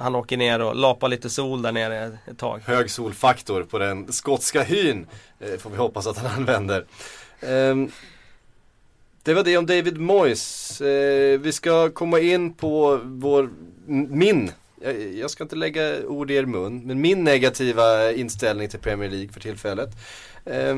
han 0.01 0.15
åker 0.15 0.37
ner 0.37 0.61
och 0.61 0.75
lapar 0.75 1.07
lite 1.07 1.29
sol 1.29 1.61
där 1.61 1.71
nere 1.71 2.17
ett 2.31 2.37
tag. 2.37 2.61
Hög 2.65 2.91
solfaktor 2.91 3.63
på 3.63 3.77
den 3.79 4.11
skotska 4.13 4.63
hyn. 4.63 5.07
Eh, 5.39 5.57
får 5.59 5.69
vi 5.69 5.77
hoppas 5.77 6.07
att 6.07 6.17
han 6.17 6.31
använder. 6.37 6.85
Ehm, 7.41 7.91
det 9.23 9.33
var 9.33 9.43
det 9.43 9.57
om 9.57 9.65
David 9.65 9.97
Moyes. 9.99 10.81
Vi 11.39 11.51
ska 11.53 11.89
komma 11.89 12.19
in 12.19 12.53
på 12.53 12.99
vår, 13.03 13.49
min, 14.09 14.51
jag, 14.83 15.13
jag 15.13 15.31
ska 15.31 15.43
inte 15.43 15.55
lägga 15.55 16.07
ord 16.07 16.31
i 16.31 16.35
er 16.35 16.45
mun, 16.45 16.81
men 16.85 17.01
min 17.01 17.23
negativa 17.23 18.11
inställning 18.11 18.69
till 18.69 18.79
Premier 18.79 19.09
League 19.09 19.33
för 19.33 19.39
tillfället. 19.39 19.89
Eh, 20.45 20.77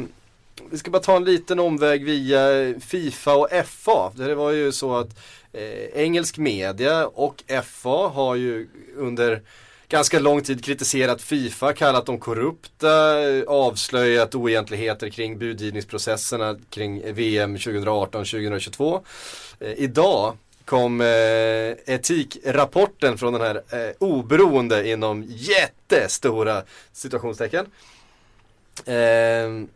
vi 0.70 0.78
ska 0.78 0.92
bara 0.92 1.02
ta 1.02 1.16
en 1.16 1.24
liten 1.24 1.60
omväg 1.60 2.06
via 2.06 2.74
Fifa 2.80 3.36
och 3.36 3.50
FA. 3.66 4.12
Det 4.16 4.36
var 4.36 4.52
ju 4.52 4.72
så 4.72 4.96
att 4.96 5.20
eh, 5.54 6.02
engelsk 6.02 6.38
media 6.38 7.08
och 7.08 7.44
FA 7.64 8.08
har 8.08 8.36
ju 8.36 8.68
under 8.96 9.42
ganska 9.90 10.20
lång 10.20 10.42
tid 10.42 10.66
kritiserat 10.66 11.22
Fifa, 11.22 11.74
kallat 11.74 12.06
dem 12.06 12.20
korrupta, 12.20 13.16
avslöjat 13.48 14.36
oegentligheter 14.36 15.10
kring 15.10 15.38
budgivningsprocesserna 15.38 16.60
kring 16.70 17.14
VM 17.14 17.58
2018-2022. 17.58 19.02
Eh, 19.60 19.74
idag 19.78 20.38
kom 20.66 21.02
eh, 21.02 21.08
etikrapporten 21.96 23.18
från 23.18 23.34
den 23.34 23.42
här 23.42 23.56
eh, 23.56 23.94
oberoende 24.00 24.90
inom 24.90 25.24
jättestora 25.28 26.64
situationstecken. 26.94 27.66
Eh, 28.86 29.68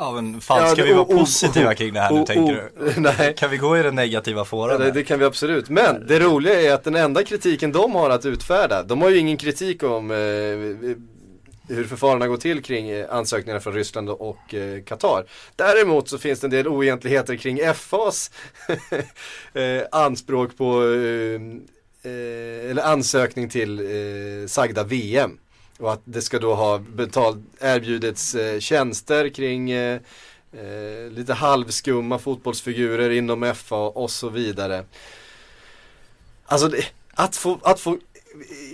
Ja 0.00 0.12
men 0.12 0.40
fan 0.40 0.70
ska 0.70 0.84
vi 0.84 0.92
vara 0.92 1.04
positiva 1.04 1.74
kring 1.74 1.94
det 1.94 2.00
här 2.00 2.12
nu 2.12 2.24
tänker 2.24 2.54
du? 2.54 3.00
Nej. 3.00 3.34
Kan 3.36 3.50
vi 3.50 3.56
gå 3.56 3.78
i 3.78 3.82
den 3.82 3.94
negativa 3.94 4.44
fåran? 4.44 4.80
det, 4.80 4.90
det, 4.90 5.04
kan 5.04 5.18
vi 5.18 5.24
absolut. 5.24 5.68
Men 5.68 6.06
det 6.06 6.20
roliga 6.20 6.60
är 6.60 6.74
att 6.74 6.84
den 6.84 6.94
enda 6.94 7.24
kritiken 7.24 7.72
de 7.72 7.94
har 7.94 8.10
att 8.10 8.26
utfärda, 8.26 8.82
de 8.82 9.02
har 9.02 9.10
ju 9.10 9.18
ingen 9.18 9.36
kritik 9.36 9.82
om 9.82 10.10
eh, 10.10 10.16
hur 11.68 11.84
förfarandena 11.84 12.28
går 12.28 12.36
till 12.36 12.62
kring 12.62 12.90
eh, 12.90 13.14
ansökningarna 13.14 13.60
från 13.60 13.74
Ryssland 13.74 14.10
och 14.10 14.54
eh, 14.54 14.82
Qatar. 14.82 15.24
Däremot 15.56 16.08
så 16.08 16.18
finns 16.18 16.40
det 16.40 16.46
en 16.46 16.50
del 16.50 16.68
oegentligheter 16.68 17.36
kring 17.36 17.74
FAs 17.74 18.30
eh, 19.52 19.82
anspråk 19.92 20.56
på 20.56 20.82
eller 22.70 22.82
ansökning 22.82 23.48
till 23.48 23.78
eh, 23.80 24.46
sagda 24.46 24.84
VM. 24.84 25.38
Och 25.78 25.92
att 25.92 26.00
det 26.04 26.22
ska 26.22 26.38
då 26.38 26.54
ha 26.54 26.78
betalt, 26.78 27.38
erbjudits 27.60 28.34
eh, 28.34 28.60
tjänster 28.60 29.28
kring 29.28 29.70
eh, 29.70 30.00
lite 31.10 31.34
halvskumma 31.34 32.18
fotbollsfigurer 32.18 33.10
inom 33.10 33.54
FA 33.54 33.76
och 33.76 34.10
så 34.10 34.28
vidare. 34.28 34.84
Alltså 36.46 36.68
det, 36.68 36.84
att, 37.14 37.36
få, 37.36 37.58
att 37.62 37.80
få 37.80 37.98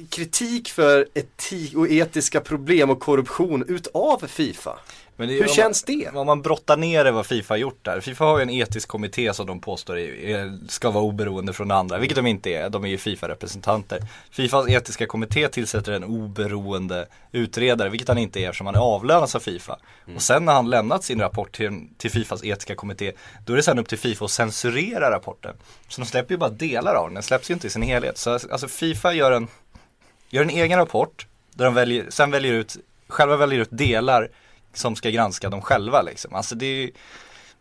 kritik 0.09 0.69
för 0.69 1.09
etik 1.15 1.77
och 1.77 1.89
etiska 1.89 2.41
problem 2.41 2.91
och 2.91 3.01
korruption 3.01 3.65
utav 3.69 4.27
Fifa. 4.27 4.79
Men 5.17 5.29
det, 5.29 5.35
Hur 5.35 5.49
känns 5.49 5.83
det? 5.83 6.09
Om 6.15 6.27
man 6.27 6.43
brottar 6.43 6.77
ner 6.77 7.05
det 7.05 7.11
vad 7.11 7.27
Fifa 7.27 7.55
har 7.55 7.59
gjort 7.59 7.85
där. 7.85 8.01
Fifa 8.01 8.25
har 8.25 8.39
ju 8.39 8.43
en 8.43 8.51
etisk 8.51 8.89
kommitté 8.89 9.35
som 9.35 9.47
de 9.47 9.61
påstår 9.61 9.99
är, 9.99 10.59
ska 10.69 10.91
vara 10.91 11.05
oberoende 11.05 11.53
från 11.53 11.71
andra, 11.71 11.99
vilket 11.99 12.17
de 12.17 12.27
inte 12.27 12.51
är. 12.51 12.71
De 12.71 12.85
är 12.85 12.89
ju 12.89 12.99
Fifa-representanter. 12.99 14.01
Fifas 14.31 14.69
etiska 14.69 15.07
kommitté 15.07 15.49
tillsätter 15.49 15.93
en 15.93 16.05
oberoende 16.05 17.07
utredare, 17.33 17.89
vilket 17.89 18.09
han 18.09 18.19
inte 18.19 18.41
är 18.41 18.49
eftersom 18.49 18.67
han 18.67 18.77
avlönas 18.77 19.35
av 19.35 19.41
Fifa. 19.41 19.79
Mm. 20.05 20.17
Och 20.17 20.23
sen 20.23 20.45
när 20.45 20.53
han 20.53 20.71
lämnat 20.71 21.05
sin 21.05 21.21
rapport 21.21 21.53
till, 21.53 21.89
till 21.99 22.11
Fifas 22.11 22.45
etiska 22.45 22.75
kommitté, 22.75 23.13
då 23.47 23.53
är 23.53 23.57
det 23.57 23.63
sen 23.63 23.79
upp 23.79 23.89
till 23.89 23.99
Fifa 23.99 24.25
att 24.25 24.31
censurera 24.31 25.11
rapporten. 25.11 25.57
Så 25.89 26.01
de 26.01 26.07
släpper 26.07 26.35
ju 26.35 26.39
bara 26.39 26.51
delar 26.51 26.95
av 26.95 27.07
den, 27.07 27.15
den 27.15 27.23
släpps 27.23 27.51
ju 27.51 27.55
inte 27.55 27.67
i 27.67 27.71
sin 27.71 27.83
helhet. 27.83 28.19
Så 28.19 28.31
alltså 28.31 28.69
Fifa 28.69 29.13
gör 29.13 29.33
en, 29.33 29.49
gör 30.31 30.43
en 30.43 30.51
egen 30.51 30.79
rapport, 30.79 31.27
där 31.55 31.65
de 31.65 31.75
väljer, 31.75 32.07
sen 32.11 32.31
väljer 32.31 32.53
ut, 32.53 32.77
själva 33.09 33.37
väljer 33.37 33.61
ut 33.61 33.69
delar 33.71 34.29
som 34.75 34.97
ska 34.97 35.11
granska 35.11 35.51
dem 35.51 35.63
själva 35.63 36.03
liksom. 36.03 36.35
Alltså 36.35 36.55
det 36.55 36.67
är 36.67 36.91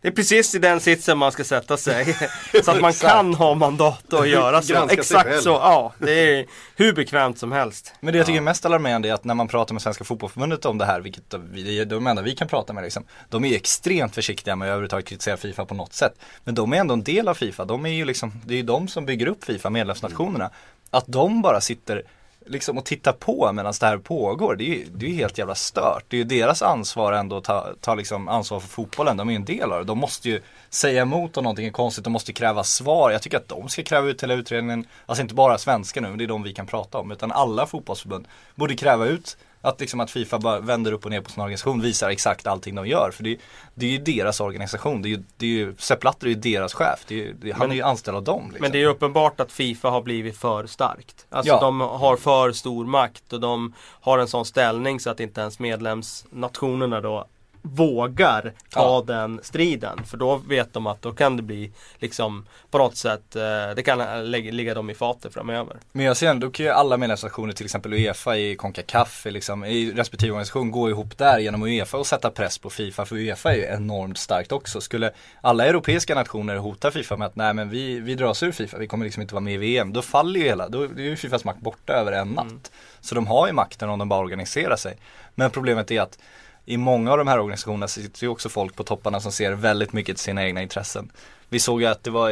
det 0.04 0.08
är 0.08 0.12
precis 0.12 0.54
i 0.54 0.58
den 0.58 0.80
sitsen 0.80 1.18
man 1.18 1.32
ska 1.32 1.44
sätta 1.44 1.76
sig. 1.76 2.16
så 2.64 2.70
att 2.70 2.80
man 2.80 2.92
kan 2.92 3.34
ha 3.34 3.54
mandat 3.54 4.12
att 4.12 4.28
göra 4.28 4.62
så. 4.62 4.88
Exakt 4.88 5.42
så. 5.42 5.50
Ja, 5.50 5.92
det 5.98 6.12
är 6.12 6.46
hur 6.76 6.92
bekvämt 6.92 7.38
som 7.38 7.52
helst. 7.52 7.94
Men 8.00 8.12
det 8.12 8.18
jag 8.18 8.26
tycker 8.26 8.36
är 8.36 8.42
mest 8.42 8.66
alarmerande 8.66 9.08
är 9.08 9.12
att 9.12 9.24
när 9.24 9.34
man 9.34 9.48
pratar 9.48 9.74
med 9.74 9.82
Svenska 9.82 10.04
Fotbollförbundet 10.04 10.64
om 10.64 10.78
det 10.78 10.84
här, 10.84 11.00
vilket 11.00 11.34
vi, 11.50 11.80
är 11.80 11.84
de 11.84 12.06
enda 12.06 12.22
vi 12.22 12.34
kan 12.34 12.48
prata 12.48 12.72
med 12.72 12.84
liksom. 12.84 13.04
De 13.28 13.44
är 13.44 13.56
extremt 13.56 14.14
försiktiga 14.14 14.56
med 14.56 14.66
att 14.66 14.70
överhuvudtaget 14.70 15.06
kritisera 15.06 15.36
Fifa 15.36 15.64
på 15.64 15.74
något 15.74 15.92
sätt. 15.92 16.14
Men 16.44 16.54
de 16.54 16.72
är 16.72 16.76
ändå 16.76 16.94
en 16.94 17.04
del 17.04 17.28
av 17.28 17.34
Fifa. 17.34 17.64
De 17.64 17.86
är 17.86 17.90
ju 17.90 18.04
liksom, 18.04 18.40
det 18.44 18.54
är 18.54 18.58
ju 18.58 18.62
de 18.62 18.88
som 18.88 19.06
bygger 19.06 19.26
upp 19.26 19.44
Fifa, 19.44 19.70
medlemsnationerna. 19.70 20.50
Att 20.90 21.04
de 21.06 21.42
bara 21.42 21.60
sitter 21.60 22.02
liksom 22.46 22.78
att 22.78 22.84
titta 22.84 23.12
på 23.12 23.52
medan 23.52 23.72
det 23.80 23.86
här 23.86 23.98
pågår, 23.98 24.56
det 24.56 24.64
är 24.64 24.74
ju 24.74 24.86
det 24.94 25.06
är 25.06 25.10
helt 25.10 25.38
jävla 25.38 25.54
stört. 25.54 26.04
Det 26.08 26.16
är 26.16 26.18
ju 26.18 26.24
deras 26.24 26.62
ansvar 26.62 27.12
ändå 27.12 27.36
att 27.36 27.44
ta, 27.44 27.68
ta 27.80 27.94
liksom 27.94 28.28
ansvar 28.28 28.60
för 28.60 28.68
fotbollen, 28.68 29.16
de 29.16 29.28
är 29.28 29.32
ju 29.32 29.36
en 29.36 29.44
del 29.44 29.72
av 29.72 29.78
det. 29.78 29.84
De 29.84 29.98
måste 29.98 30.28
ju 30.28 30.40
säga 30.70 31.02
emot 31.02 31.36
om 31.36 31.44
någonting 31.44 31.66
är 31.66 31.70
konstigt, 31.70 32.04
de 32.04 32.12
måste 32.12 32.32
kräva 32.32 32.64
svar. 32.64 33.10
Jag 33.10 33.22
tycker 33.22 33.36
att 33.36 33.48
de 33.48 33.68
ska 33.68 33.82
kräva 33.82 34.08
ut 34.08 34.22
hela 34.22 34.34
utredningen, 34.34 34.86
alltså 35.06 35.22
inte 35.22 35.34
bara 35.34 35.58
svenska 35.58 36.00
nu, 36.00 36.08
men 36.08 36.18
det 36.18 36.24
är 36.24 36.28
de 36.28 36.42
vi 36.42 36.52
kan 36.52 36.66
prata 36.66 36.98
om, 36.98 37.12
utan 37.12 37.32
alla 37.32 37.66
fotbollsförbund 37.66 38.28
borde 38.54 38.76
kräva 38.76 39.06
ut 39.06 39.36
att, 39.64 39.80
liksom 39.80 40.00
att 40.00 40.10
Fifa 40.10 40.38
bara 40.38 40.60
vänder 40.60 40.92
upp 40.92 41.04
och 41.04 41.10
ner 41.10 41.20
på 41.20 41.30
sin 41.30 41.42
organisation, 41.42 41.80
visar 41.80 42.10
exakt 42.10 42.46
allting 42.46 42.74
de 42.74 42.86
gör. 42.86 43.10
För 43.10 43.24
det, 43.24 43.36
det 43.74 43.86
är 43.86 43.90
ju 43.90 43.98
deras 43.98 44.40
organisation, 44.40 45.02
det 45.02 45.08
är 45.08 45.10
ju, 45.10 45.22
det 45.36 45.46
är 45.46 45.50
ju, 45.50 45.74
Sepp 45.78 46.00
Blatter 46.00 46.26
är 46.26 46.30
ju 46.30 46.36
deras 46.36 46.74
chef, 46.74 47.04
det 47.08 47.28
är, 47.28 47.34
det, 47.40 47.52
han 47.52 47.70
är 47.70 47.74
ju 47.74 47.82
anställd 47.82 48.16
av 48.16 48.24
dem. 48.24 48.42
Liksom. 48.44 48.62
Men 48.62 48.72
det 48.72 48.82
är 48.82 48.86
uppenbart 48.86 49.40
att 49.40 49.52
Fifa 49.52 49.90
har 49.90 50.02
blivit 50.02 50.36
för 50.36 50.66
starkt. 50.66 51.26
Alltså 51.30 51.52
ja. 51.52 51.60
de 51.60 51.80
har 51.80 52.16
för 52.16 52.52
stor 52.52 52.86
makt 52.86 53.32
och 53.32 53.40
de 53.40 53.74
har 54.00 54.18
en 54.18 54.28
sån 54.28 54.44
ställning 54.44 55.00
så 55.00 55.10
att 55.10 55.20
inte 55.20 55.40
ens 55.40 55.58
medlemsnationerna 55.58 57.00
då 57.00 57.26
vågar 57.66 58.52
ta 58.70 58.80
ja. 58.80 59.04
den 59.06 59.40
striden. 59.42 60.04
För 60.04 60.16
då 60.16 60.36
vet 60.36 60.72
de 60.72 60.86
att 60.86 61.02
då 61.02 61.12
kan 61.12 61.36
det 61.36 61.42
bli 61.42 61.72
liksom 61.98 62.46
på 62.70 62.78
något 62.78 62.96
sätt, 62.96 63.36
eh, 63.36 63.42
det 63.76 63.82
kan 63.82 64.30
ligga 64.30 64.74
dem 64.74 64.90
i 64.90 64.94
fatet 64.94 65.34
framöver. 65.34 65.76
Men 65.92 66.06
jag 66.06 66.16
ser 66.16 66.30
ändå, 66.30 66.46
då 66.46 66.52
kan 66.52 66.66
ju 66.66 66.72
alla 66.72 66.96
medlemsnationer, 66.96 67.52
till 67.52 67.64
exempel 67.64 67.92
Uefa 67.92 68.36
i 68.36 68.56
Concacaf, 68.56 69.26
liksom, 69.30 69.64
i 69.64 69.92
respektive 69.92 70.32
organisation 70.32 70.70
gå 70.70 70.90
ihop 70.90 71.18
där 71.18 71.38
genom 71.38 71.62
Uefa 71.62 71.96
och 71.96 72.06
sätta 72.06 72.30
press 72.30 72.58
på 72.58 72.70
Fifa. 72.70 73.04
För 73.04 73.16
Uefa 73.16 73.52
är 73.52 73.56
ju 73.56 73.64
enormt 73.64 74.18
starkt 74.18 74.52
också. 74.52 74.80
Skulle 74.80 75.10
alla 75.40 75.66
europeiska 75.66 76.14
nationer 76.14 76.56
hota 76.56 76.90
Fifa 76.90 77.16
med 77.16 77.26
att 77.26 77.36
nej 77.36 77.54
men 77.54 77.70
vi, 77.70 78.00
vi 78.00 78.14
dras 78.14 78.42
ur 78.42 78.52
Fifa, 78.52 78.78
vi 78.78 78.86
kommer 78.86 79.04
liksom 79.04 79.22
inte 79.22 79.34
vara 79.34 79.44
med 79.44 79.54
i 79.54 79.56
VM. 79.56 79.92
Då 79.92 80.02
faller 80.02 80.40
ju 80.40 80.46
hela, 80.46 80.68
då 80.68 80.82
är 80.82 81.00
ju 81.00 81.16
Fifas 81.16 81.44
makt 81.44 81.60
borta 81.60 81.92
över 81.92 82.12
en 82.12 82.28
natt. 82.28 82.46
Mm. 82.46 82.60
Så 83.00 83.14
de 83.14 83.26
har 83.26 83.46
ju 83.46 83.52
makten 83.52 83.88
om 83.88 83.98
de 83.98 84.08
bara 84.08 84.20
organiserar 84.20 84.76
sig. 84.76 84.96
Men 85.34 85.50
problemet 85.50 85.90
är 85.90 86.00
att 86.00 86.18
i 86.66 86.76
många 86.76 87.12
av 87.12 87.18
de 87.18 87.28
här 87.28 87.38
organisationerna 87.38 87.88
sitter 87.88 88.22
ju 88.22 88.28
också 88.28 88.48
folk 88.48 88.76
på 88.76 88.84
topparna 88.84 89.20
som 89.20 89.32
ser 89.32 89.52
väldigt 89.52 89.92
mycket 89.92 90.16
till 90.16 90.24
sina 90.24 90.44
egna 90.44 90.62
intressen. 90.62 91.10
Vi 91.48 91.60
såg 91.60 91.82
ju 91.82 91.86
att 91.86 92.04
det 92.04 92.10
var 92.10 92.30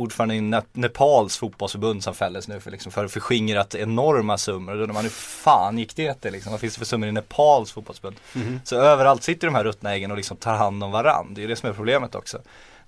ordföranden 0.00 0.54
i 0.54 0.62
Nepals 0.72 1.36
fotbollsförbund 1.36 2.04
som 2.04 2.14
fälldes 2.14 2.48
nu 2.48 2.60
för, 2.60 2.70
liksom, 2.70 2.92
för 2.92 3.08
förskingrat 3.08 3.74
enorma 3.74 4.38
summor. 4.38 4.72
Och 4.72 4.76
då 4.76 4.82
undrar 4.82 4.94
man 4.94 5.02
hur 5.02 5.10
fan 5.10 5.78
gick 5.78 5.96
det 5.96 6.14
till 6.14 6.32
liksom? 6.32 6.52
Vad 6.52 6.60
finns 6.60 6.74
det 6.74 6.78
för 6.78 6.86
summor 6.86 7.08
i 7.08 7.12
Nepals 7.12 7.72
fotbollsförbund? 7.72 8.16
Mm 8.34 8.48
-hmm. 8.48 8.60
Så 8.64 8.76
överallt 8.76 9.22
sitter 9.22 9.46
de 9.46 9.54
här 9.54 9.64
ruttna 9.64 9.94
äggen 9.94 10.10
och 10.10 10.16
liksom 10.16 10.36
tar 10.36 10.54
hand 10.54 10.84
om 10.84 10.90
varandra. 10.90 11.34
Det 11.34 11.44
är 11.44 11.48
det 11.48 11.56
som 11.56 11.68
är 11.68 11.72
problemet 11.72 12.14
också. 12.14 12.38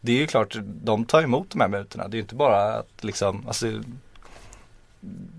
Det 0.01 0.13
är 0.13 0.17
ju 0.17 0.27
klart, 0.27 0.57
de 0.63 1.05
tar 1.05 1.23
emot 1.23 1.51
de 1.51 1.61
här 1.61 1.69
mutorna. 1.69 2.09
Det 2.09 2.15
är 2.15 2.19
ju 2.19 2.23
inte 2.23 2.35
bara 2.35 2.75
att 2.75 3.05
liksom, 3.05 3.45
alltså 3.47 3.67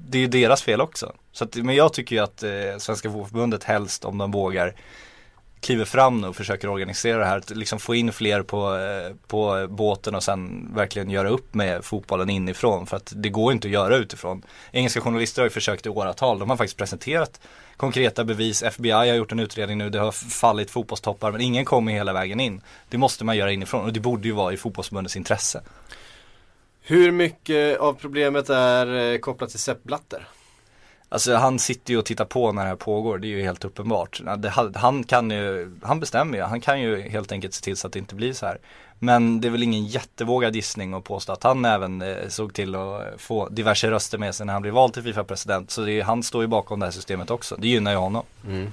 det 0.08 0.18
är 0.18 0.22
ju 0.22 0.28
deras 0.28 0.62
fel 0.62 0.82
också. 0.82 1.14
Så 1.32 1.44
att, 1.44 1.56
men 1.56 1.76
jag 1.76 1.94
tycker 1.94 2.16
ju 2.16 2.22
att 2.22 2.44
eh, 2.44 2.78
Svenska 2.78 3.10
Fotbollförbundet 3.10 3.64
helst 3.64 4.06
om 4.06 4.18
de 4.18 4.32
vågar 4.32 4.76
kliver 5.62 5.86
fram 5.86 6.22
nu 6.22 6.28
och 6.28 6.36
försöker 6.36 6.70
organisera 6.70 7.18
det 7.18 7.26
här, 7.26 7.38
Att 7.38 7.50
liksom 7.50 7.80
få 7.80 7.96
in 7.96 8.14
fler 8.14 8.42
på, 8.44 8.76
eh, 8.76 9.16
på 9.28 9.68
båten 9.70 10.16
och 10.16 10.24
sen 10.24 10.70
verkligen 10.76 11.10
göra 11.10 11.30
upp 11.30 11.54
med 11.54 11.86
fotbollen 11.86 12.30
inifrån 12.30 12.88
för 12.88 12.98
att 12.98 13.14
det 13.16 13.30
går 13.30 13.52
inte 13.54 13.68
att 13.68 13.72
göra 13.72 13.96
utifrån. 13.96 14.42
Engelska 14.72 15.02
journalister 15.02 15.42
har 15.42 15.46
ju 15.46 15.50
försökt 15.50 15.86
i 15.86 15.90
åratal, 15.90 16.40
de 16.40 16.50
har 16.50 16.58
faktiskt 16.58 16.78
presenterat 16.78 17.40
konkreta 17.78 18.24
bevis, 18.24 18.64
FBI 18.64 18.92
har 18.92 19.06
gjort 19.06 19.32
en 19.32 19.40
utredning 19.40 19.78
nu, 19.78 19.90
det 19.90 20.00
har 20.00 20.12
fallit 20.12 20.72
fotbollstoppar 20.72 21.32
men 21.32 21.42
ingen 21.42 21.66
kommer 21.66 21.92
hela 21.92 22.14
vägen 22.14 22.40
in. 22.40 22.62
Det 22.90 22.98
måste 22.98 23.26
man 23.26 23.38
göra 23.38 23.52
inifrån 23.52 23.86
och 23.86 23.94
det 23.94 24.00
borde 24.00 24.28
ju 24.28 24.34
vara 24.34 24.54
i 24.54 24.58
fotbollsförbundets 24.58 25.16
intresse. 25.16 25.62
Hur 26.82 27.12
mycket 27.12 27.80
av 27.80 27.94
problemet 27.94 28.50
är 28.50 29.14
eh, 29.14 29.18
kopplat 29.18 29.50
till 29.50 29.60
Sepp 29.60 29.84
Blatter? 29.84 30.28
Alltså 31.12 31.36
han 31.36 31.60
sitter 31.60 31.94
ju 31.94 32.00
och 32.00 32.06
tittar 32.06 32.26
på 32.26 32.52
när 32.52 32.62
det 32.62 32.68
här 32.68 32.76
pågår, 32.76 33.18
det 33.18 33.28
är 33.28 33.30
ju 33.30 33.44
helt 33.44 33.66
uppenbart. 33.66 34.22
Han 34.76 35.04
kan 35.04 35.32
ju, 35.32 35.78
han 35.82 36.00
bestämmer 36.00 36.38
ju, 36.38 36.44
han 36.44 36.62
kan 36.62 36.82
ju 36.82 37.02
helt 37.02 37.32
enkelt 37.32 37.54
se 37.54 37.64
till 37.64 37.78
så 37.78 37.88
att 37.88 37.94
det 37.94 38.00
inte 38.00 38.16
blir 38.16 38.34
så 38.34 38.46
här. 38.46 38.58
Men 39.00 39.42
det 39.42 39.48
är 39.48 39.50
väl 39.50 39.64
ingen 39.64 39.86
jättevågad 39.86 40.56
gissning 40.56 40.94
att 40.94 41.04
påstå 41.04 41.34
att 41.34 41.44
han 41.44 41.66
även 41.66 42.02
eh, 42.02 42.28
såg 42.28 42.54
till 42.54 42.76
att 42.76 43.04
få 43.18 43.50
diverse 43.50 43.92
röster 43.92 44.18
med 44.18 44.36
sig 44.36 44.46
när 44.46 44.54
han 44.54 44.62
blev 44.62 44.74
vald 44.74 44.94
till 44.94 45.04
Fifa-president. 45.04 45.72
Så 45.72 45.88
är, 45.88 46.04
han 46.04 46.24
står 46.24 46.42
ju 46.42 46.48
bakom 46.48 46.80
det 46.80 46.86
här 46.86 46.92
systemet 46.92 47.32
också, 47.32 47.56
det 47.56 47.68
gynnar 47.68 47.92
ju 47.92 47.98
honom. 47.98 48.24
Mm. 48.48 48.72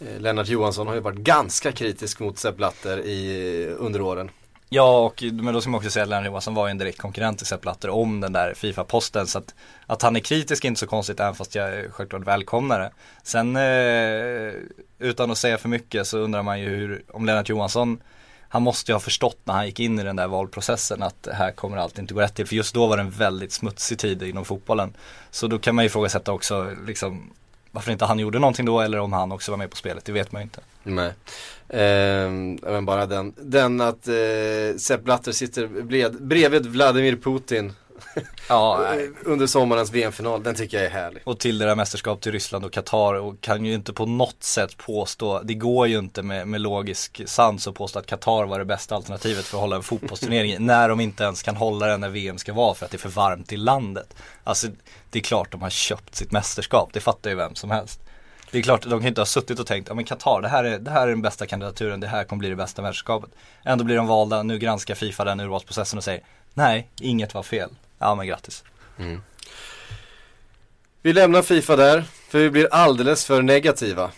Eh, 0.00 0.20
Lennart 0.20 0.48
Johansson 0.48 0.86
har 0.86 0.94
ju 0.94 1.00
varit 1.00 1.18
ganska 1.18 1.72
kritisk 1.72 2.20
mot 2.20 2.38
Sepp 2.38 2.56
Blatter 2.56 2.98
i, 2.98 3.66
under 3.78 4.00
åren. 4.00 4.30
Ja, 4.68 4.98
och, 4.98 5.22
men 5.32 5.54
då 5.54 5.60
ska 5.60 5.70
man 5.70 5.78
också 5.78 5.90
säga 5.90 6.02
att 6.02 6.08
Lennart 6.08 6.26
Johansson 6.26 6.54
var 6.54 6.66
ju 6.66 6.70
en 6.70 6.78
direkt 6.78 6.98
konkurrent 6.98 7.38
till 7.38 7.46
Sepp 7.46 7.60
Blatter 7.60 7.90
om 7.90 8.20
den 8.20 8.32
där 8.32 8.54
Fifa-posten. 8.54 9.26
Så 9.26 9.38
att, 9.38 9.54
att 9.86 10.02
han 10.02 10.16
är 10.16 10.20
kritisk 10.20 10.64
är 10.64 10.68
inte 10.68 10.80
så 10.80 10.86
konstigt, 10.86 11.20
även 11.20 11.34
fast 11.34 11.54
jag 11.54 11.92
självklart 11.92 12.26
välkomnar 12.26 12.80
det. 12.80 12.90
Sen, 13.22 13.56
eh, 13.56 14.52
utan 14.98 15.30
att 15.30 15.38
säga 15.38 15.58
för 15.58 15.68
mycket, 15.68 16.06
så 16.06 16.18
undrar 16.18 16.42
man 16.42 16.60
ju 16.60 16.68
hur, 16.68 17.02
om 17.08 17.26
Lennart 17.26 17.48
Johansson 17.48 18.00
han 18.48 18.62
måste 18.62 18.92
ju 18.92 18.94
ha 18.94 19.00
förstått 19.00 19.38
när 19.44 19.54
han 19.54 19.66
gick 19.66 19.80
in 19.80 19.98
i 19.98 20.02
den 20.02 20.16
där 20.16 20.28
valprocessen 20.28 21.02
att 21.02 21.28
här 21.32 21.50
kommer 21.50 21.76
allt 21.76 21.98
inte 21.98 22.14
gå 22.14 22.20
rätt 22.20 22.34
till. 22.34 22.46
För 22.46 22.56
just 22.56 22.74
då 22.74 22.86
var 22.86 22.96
det 22.96 23.02
en 23.02 23.10
väldigt 23.10 23.52
smutsig 23.52 23.98
tid 23.98 24.22
inom 24.22 24.44
fotbollen. 24.44 24.94
Så 25.30 25.46
då 25.46 25.58
kan 25.58 25.74
man 25.74 25.84
ju 25.84 25.86
ifrågasätta 25.86 26.32
också 26.32 26.74
liksom, 26.86 27.30
varför 27.76 27.92
inte 27.92 28.04
han 28.04 28.18
gjorde 28.18 28.38
någonting 28.38 28.66
då 28.66 28.80
eller 28.80 28.98
om 28.98 29.12
han 29.12 29.32
också 29.32 29.50
var 29.50 29.58
med 29.58 29.70
på 29.70 29.76
spelet, 29.76 30.04
det 30.04 30.12
vet 30.12 30.32
man 30.32 30.42
ju 30.42 30.44
inte. 30.44 30.60
Nej. 30.82 31.12
Eh, 31.68 32.30
men 32.72 32.84
bara 32.84 33.06
den, 33.06 33.34
den 33.36 33.80
att 33.80 34.08
eh, 34.08 34.76
Sepp 34.78 35.04
Blatter 35.04 35.32
sitter 35.32 35.66
bred, 35.66 36.22
bredvid 36.22 36.66
Vladimir 36.66 37.16
Putin 37.16 37.72
Ja, 38.48 38.88
under 39.24 39.46
sommarens 39.46 39.90
VM-final. 39.90 40.42
Den 40.42 40.54
tycker 40.54 40.76
jag 40.76 40.86
är 40.86 40.90
härlig. 40.90 41.22
och 41.24 41.38
till 41.38 41.58
det 41.58 41.66
där 41.66 41.74
mästerskap 41.74 42.20
till 42.20 42.32
Ryssland 42.32 42.64
och 42.64 42.72
Qatar 42.72 43.14
och 43.14 43.40
kan 43.40 43.64
ju 43.64 43.74
inte 43.74 43.92
på 43.92 44.06
något 44.06 44.42
sätt 44.42 44.76
påstå, 44.76 45.42
det 45.42 45.54
går 45.54 45.86
ju 45.86 45.98
inte 45.98 46.22
med, 46.22 46.48
med 46.48 46.60
logisk 46.60 47.22
sans 47.26 47.66
att 47.66 47.74
påstå 47.74 47.98
att 47.98 48.06
Qatar 48.06 48.44
var 48.44 48.58
det 48.58 48.64
bästa 48.64 48.94
alternativet 48.94 49.44
för 49.44 49.56
att 49.56 49.60
hålla 49.60 49.76
en 49.76 49.82
fotbollsturnering 49.82 50.56
när 50.66 50.88
de 50.88 51.00
inte 51.00 51.24
ens 51.24 51.42
kan 51.42 51.56
hålla 51.56 51.86
den 51.86 52.00
när 52.00 52.08
VM 52.08 52.38
ska 52.38 52.52
vara 52.52 52.74
för 52.74 52.84
att 52.84 52.90
det 52.90 52.96
är 52.96 52.98
för 52.98 53.08
varmt 53.08 53.52
i 53.52 53.56
landet. 53.56 54.16
Alltså 54.44 54.66
det 55.10 55.18
är 55.18 55.22
klart 55.22 55.52
de 55.52 55.62
har 55.62 55.70
köpt 55.70 56.14
sitt 56.14 56.32
mästerskap, 56.32 56.90
det 56.92 57.00
fattar 57.00 57.30
ju 57.30 57.36
vem 57.36 57.54
som 57.54 57.70
helst. 57.70 58.00
Det 58.50 58.58
är 58.58 58.62
klart, 58.62 58.82
de 58.82 59.00
kan 59.00 59.08
inte 59.08 59.20
ha 59.20 59.26
suttit 59.26 59.58
och 59.58 59.66
tänkt, 59.66 59.88
ja 59.88 59.94
men 59.94 60.04
Qatar, 60.04 60.42
det 60.42 60.48
här 60.48 60.64
är, 60.64 60.78
det 60.78 60.90
här 60.90 61.02
är 61.02 61.10
den 61.10 61.22
bästa 61.22 61.46
kandidaturen, 61.46 62.00
det 62.00 62.06
här 62.06 62.24
kommer 62.24 62.40
bli 62.40 62.48
det 62.48 62.56
bästa 62.56 62.82
mästerskapet. 62.82 63.30
Ändå 63.64 63.84
blir 63.84 63.96
de 63.96 64.06
valda, 64.06 64.42
nu 64.42 64.58
granskar 64.58 64.94
Fifa 64.94 65.24
den 65.24 65.40
urvalsprocessen 65.40 65.98
och 65.98 66.04
säger, 66.04 66.20
nej, 66.54 66.90
inget 67.00 67.34
var 67.34 67.42
fel. 67.42 67.70
Ja 67.98 68.14
men 68.14 68.26
grattis. 68.26 68.64
Vi 71.02 71.12
lämnar 71.12 71.42
Fifa 71.42 71.76
där, 71.76 72.04
för 72.28 72.38
vi 72.38 72.50
blir 72.50 72.68
alldeles 72.70 73.24
för 73.24 73.42
negativa. 73.42 74.10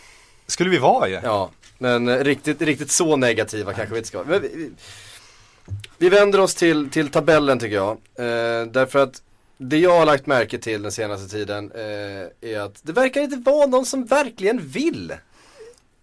Skulle 0.47 0.69
vi 0.69 0.77
vara 0.77 1.07
ju. 1.07 1.19
Ja, 1.23 1.51
men 1.77 2.23
riktigt, 2.23 2.61
riktigt 2.61 2.91
så 2.91 3.15
negativa 3.15 3.73
kanske 3.73 3.93
vi 3.93 3.97
inte 3.97 4.07
ska 4.07 4.23
vara. 4.23 4.39
Vi, 4.39 4.71
vi 5.97 6.09
vänder 6.09 6.39
oss 6.39 6.55
till, 6.55 6.89
till 6.89 7.09
tabellen 7.09 7.59
tycker 7.59 7.75
jag. 7.75 7.91
Eh, 7.91 8.65
därför 8.67 8.99
att 8.99 9.21
det 9.57 9.77
jag 9.77 9.99
har 9.99 10.05
lagt 10.05 10.25
märke 10.25 10.57
till 10.57 10.81
den 10.81 10.91
senaste 10.91 11.27
tiden 11.27 11.71
eh, 11.71 12.51
är 12.51 12.59
att 12.59 12.79
det 12.83 12.91
verkar 12.91 13.21
inte 13.21 13.51
vara 13.51 13.67
någon 13.67 13.85
som 13.85 14.05
verkligen 14.05 14.67
vill. 14.67 15.13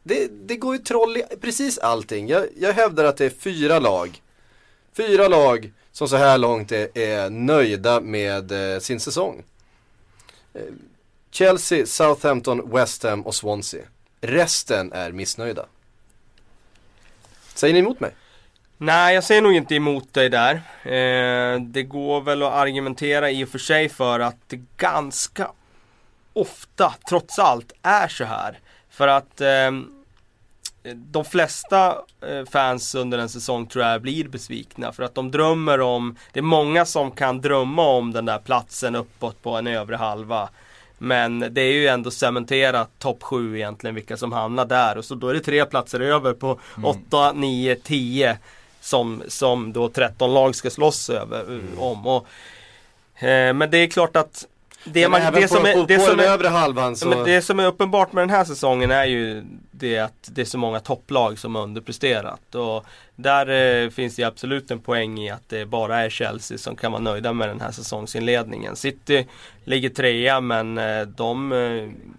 Det, 0.03 0.29
det 0.31 0.57
går 0.57 0.77
ju 0.77 0.83
troll 0.83 1.17
i 1.17 1.23
precis 1.41 1.79
allting. 1.79 2.29
Jag, 2.29 2.47
jag 2.57 2.73
hävdar 2.73 3.05
att 3.05 3.17
det 3.17 3.25
är 3.25 3.31
fyra 3.31 3.79
lag. 3.79 4.23
Fyra 4.97 5.29
lag 5.29 5.73
som 5.97 6.09
så 6.09 6.17
här 6.17 6.39
långt 6.39 6.73
är, 6.73 6.99
är 6.99 7.31
nöjda 7.31 8.01
med 8.01 8.75
eh, 8.75 8.79
sin 8.79 9.01
säsong. 9.01 9.43
Eh, 10.55 10.61
Chelsea, 11.31 11.87
Southampton, 11.87 12.71
West 12.71 13.03
Ham 13.03 13.23
och 13.23 13.35
Swansea. 13.35 13.83
Resten 14.21 14.93
är 14.93 15.13
missnöjda. 15.13 15.67
Säger 17.55 17.75
ni 17.75 17.81
emot 17.81 18.01
mig? 18.01 18.11
Nej, 18.79 19.15
jag 19.15 19.25
säger 19.25 19.43
nog 19.43 19.53
inte 19.53 19.75
emot 19.75 20.15
dig 20.15 20.29
där. 20.29 20.55
Eh, 20.83 21.61
det 21.61 21.83
går 21.83 22.21
väl 22.21 22.43
att 22.43 22.53
argumentera 22.53 23.31
i 23.31 23.45
och 23.45 23.49
för 23.49 23.59
sig 23.59 23.89
för 23.89 24.21
att 24.21 24.37
det 24.47 24.61
ganska 24.77 25.51
ofta, 26.33 26.95
trots 27.09 27.39
allt, 27.39 27.73
är 27.83 28.09
så 28.09 28.25
här. 28.25 28.59
För 28.91 29.09
att 29.09 29.41
eh, 29.41 29.71
de 30.95 31.25
flesta 31.25 31.99
eh, 32.21 32.45
fans 32.51 32.95
under 32.95 33.19
en 33.19 33.29
säsong 33.29 33.67
tror 33.67 33.85
jag 33.85 34.03
blir 34.03 34.29
besvikna 34.29 34.93
för 34.93 35.03
att 35.03 35.15
de 35.15 35.31
drömmer 35.31 35.81
om, 35.81 36.17
det 36.33 36.41
är 36.41 36.43
många 36.43 36.85
som 36.85 37.11
kan 37.11 37.41
drömma 37.41 37.83
om 37.83 38.13
den 38.13 38.25
där 38.25 38.39
platsen 38.39 38.95
uppåt 38.95 39.43
på 39.43 39.51
en 39.51 39.67
övre 39.67 39.97
halva. 39.97 40.49
Men 40.99 41.39
det 41.51 41.61
är 41.61 41.73
ju 41.73 41.89
ändå 41.89 42.11
cementerat 42.11 42.91
topp 42.99 43.23
7 43.23 43.57
egentligen 43.57 43.95
vilka 43.95 44.17
som 44.17 44.33
hamnar 44.33 44.65
där 44.65 44.99
och 44.99 45.05
så 45.05 45.15
då 45.15 45.29
är 45.29 45.35
det 45.35 45.41
tre 45.41 45.65
platser 45.65 46.01
över 46.01 46.33
på 46.33 46.61
8, 46.85 47.33
9, 47.33 47.75
10 47.75 48.39
som, 48.81 49.23
som 49.29 49.73
då 49.73 49.89
13 49.89 50.35
lag 50.35 50.55
ska 50.55 50.71
slåss 50.71 51.11
över, 51.11 51.61
om. 51.79 52.07
Och, 52.07 52.27
eh, 53.25 53.55
men 53.55 53.71
det 53.71 53.79
är 53.79 53.87
klart 53.87 54.17
att 54.17 54.47
det, 54.87 55.09
man, 55.09 55.21
det 55.33 55.43
på, 55.43 55.49
som 55.49 55.65
är, 55.67 55.75
på, 55.75 55.85
det 55.85 55.99
på 55.99 56.05
som 56.05 56.21
är, 56.21 56.49
halvan 56.49 56.97
så... 56.97 57.25
Det 57.25 57.43
som 57.43 57.61
är 57.61 57.67
uppenbart 57.67 58.13
med 58.13 58.23
den 58.23 58.31
här 58.31 58.45
säsongen 58.45 58.91
är 58.91 59.05
ju 59.05 59.45
det 59.71 59.99
att 59.99 60.31
det 60.33 60.41
är 60.41 60.45
så 60.45 60.59
många 60.59 60.81
topplag 60.81 61.39
som 61.39 61.55
har 61.55 61.63
underpresterat. 61.63 62.55
Och 62.55 62.87
där 63.17 63.51
eh, 63.85 63.91
finns 63.91 64.17
det 64.17 64.25
absolut 64.25 64.71
en 64.71 64.81
poäng 64.81 65.19
i 65.19 65.31
att 65.31 65.49
det 65.49 65.67
bara 65.67 65.99
är 65.99 66.11
Chelsea 66.11 66.59
som 66.59 66.77
kan 66.77 66.93
vara 66.93 67.03
nöjda 67.03 67.33
med 67.33 67.49
den 67.49 67.61
här 67.61 67.71
säsongsinledningen. 67.71 68.77
City 68.77 69.27
ligger 69.65 69.89
trea 69.89 70.41
men 70.41 70.79
eh, 70.79 71.03
de 71.03 71.53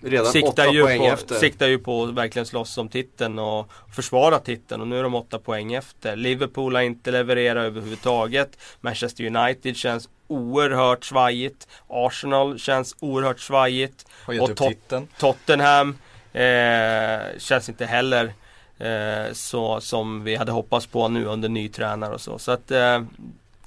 eh, 0.03 0.23
siktar, 0.23 0.73
ju 0.73 0.97
på, 0.97 1.03
efter. 1.03 1.35
siktar 1.35 1.67
ju 1.67 1.79
på 1.79 2.03
att 2.03 2.13
verkligen 2.13 2.45
slåss 2.45 2.77
om 2.77 2.89
titeln 2.89 3.39
och 3.39 3.71
försvara 3.95 4.39
titeln 4.39 4.81
och 4.81 4.87
nu 4.87 4.99
är 4.99 5.03
de 5.03 5.15
åtta 5.15 5.39
poäng 5.39 5.73
efter. 5.73 6.15
Liverpool 6.15 6.75
har 6.75 6.81
inte 6.81 7.11
levererat 7.11 7.65
överhuvudtaget. 7.65 8.57
Manchester 8.81 9.35
United 9.35 9.75
känns 9.75 10.09
oerhört 10.27 11.03
svajigt. 11.05 11.67
Arsenal 11.87 12.59
känns 12.59 12.95
oerhört 12.99 13.39
svajigt. 13.39 14.05
Har 14.25 14.33
gett 14.33 14.43
Och 14.43 14.49
upp 14.49 14.57
Tot- 14.57 14.67
titeln. 14.69 15.07
Tottenham 15.19 15.97
eh, 16.33 17.37
känns 17.37 17.69
inte 17.69 17.85
heller 17.85 18.33
eh, 18.79 19.33
så 19.33 19.81
som 19.81 20.23
vi 20.23 20.35
hade 20.35 20.51
hoppats 20.51 20.85
på 20.87 21.07
nu 21.07 21.25
under 21.25 21.49
ny 21.49 21.69
tränare 21.69 22.13
och 22.13 22.21
så. 22.21 22.39
Så 22.39 22.51
att 22.51 22.71
eh, 22.71 23.01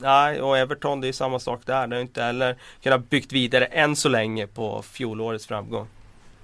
Nej, 0.02 0.40
och 0.42 0.58
Everton 0.58 1.00
det 1.00 1.08
är 1.08 1.12
samma 1.12 1.38
sak 1.38 1.60
där. 1.64 1.86
Det 1.86 1.96
har 1.96 2.00
inte 2.00 2.22
heller 2.22 2.56
kunnat 2.82 3.10
byggt 3.10 3.32
vidare 3.32 3.64
än 3.64 3.96
så 3.96 4.08
länge 4.08 4.46
på 4.46 4.82
fjolårets 4.82 5.46
framgång. 5.46 5.86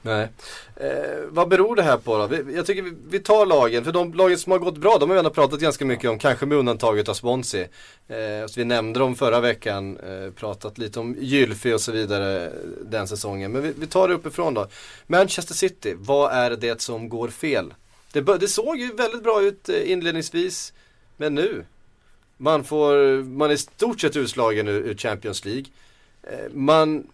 Nej. 0.06 0.28
Eh, 0.76 1.24
vad 1.28 1.48
beror 1.48 1.76
det 1.76 1.82
här 1.82 1.96
på 1.96 2.18
då? 2.18 2.26
Vi, 2.26 2.54
jag 2.56 2.66
tycker 2.66 2.82
vi, 2.82 2.92
vi 3.08 3.18
tar 3.18 3.46
lagen, 3.46 3.84
för 3.84 3.92
de 3.92 4.14
lagen 4.14 4.38
som 4.38 4.52
har 4.52 4.58
gått 4.58 4.76
bra, 4.76 4.98
de 4.98 5.08
har 5.08 5.14
vi 5.14 5.18
ändå 5.18 5.30
pratat 5.30 5.60
ganska 5.60 5.84
mycket 5.84 6.10
om, 6.10 6.18
kanske 6.18 6.46
med 6.46 6.58
undantaget 6.58 7.08
av 7.08 7.14
Swansea. 7.14 7.68
Eh, 8.08 8.16
vi 8.56 8.64
nämnde 8.64 9.00
dem 9.00 9.14
förra 9.14 9.40
veckan, 9.40 9.96
eh, 9.96 10.32
pratat 10.32 10.78
lite 10.78 11.00
om 11.00 11.16
Gylfi 11.18 11.72
och 11.72 11.80
så 11.80 11.92
vidare 11.92 12.46
eh, 12.46 12.52
den 12.82 13.08
säsongen. 13.08 13.52
Men 13.52 13.62
vi, 13.62 13.72
vi 13.78 13.86
tar 13.86 14.08
det 14.08 14.14
uppifrån 14.14 14.54
då. 14.54 14.68
Manchester 15.06 15.54
City, 15.54 15.94
vad 15.98 16.32
är 16.32 16.50
det 16.50 16.80
som 16.80 17.08
går 17.08 17.28
fel? 17.28 17.74
Det, 18.12 18.20
det 18.20 18.48
såg 18.48 18.76
ju 18.76 18.92
väldigt 18.92 19.22
bra 19.22 19.42
ut 19.42 19.68
eh, 19.68 19.90
inledningsvis, 19.92 20.72
men 21.16 21.34
nu? 21.34 21.64
Man 22.36 22.64
får, 22.64 23.22
man 23.22 23.50
är 23.50 23.54
i 23.54 23.58
stort 23.58 24.00
sett 24.00 24.16
utslagen 24.16 24.68
ur, 24.68 24.80
ur 24.80 24.94
Champions 24.94 25.44
League. 25.44 25.64
Eh, 26.22 26.52
man 26.52 27.06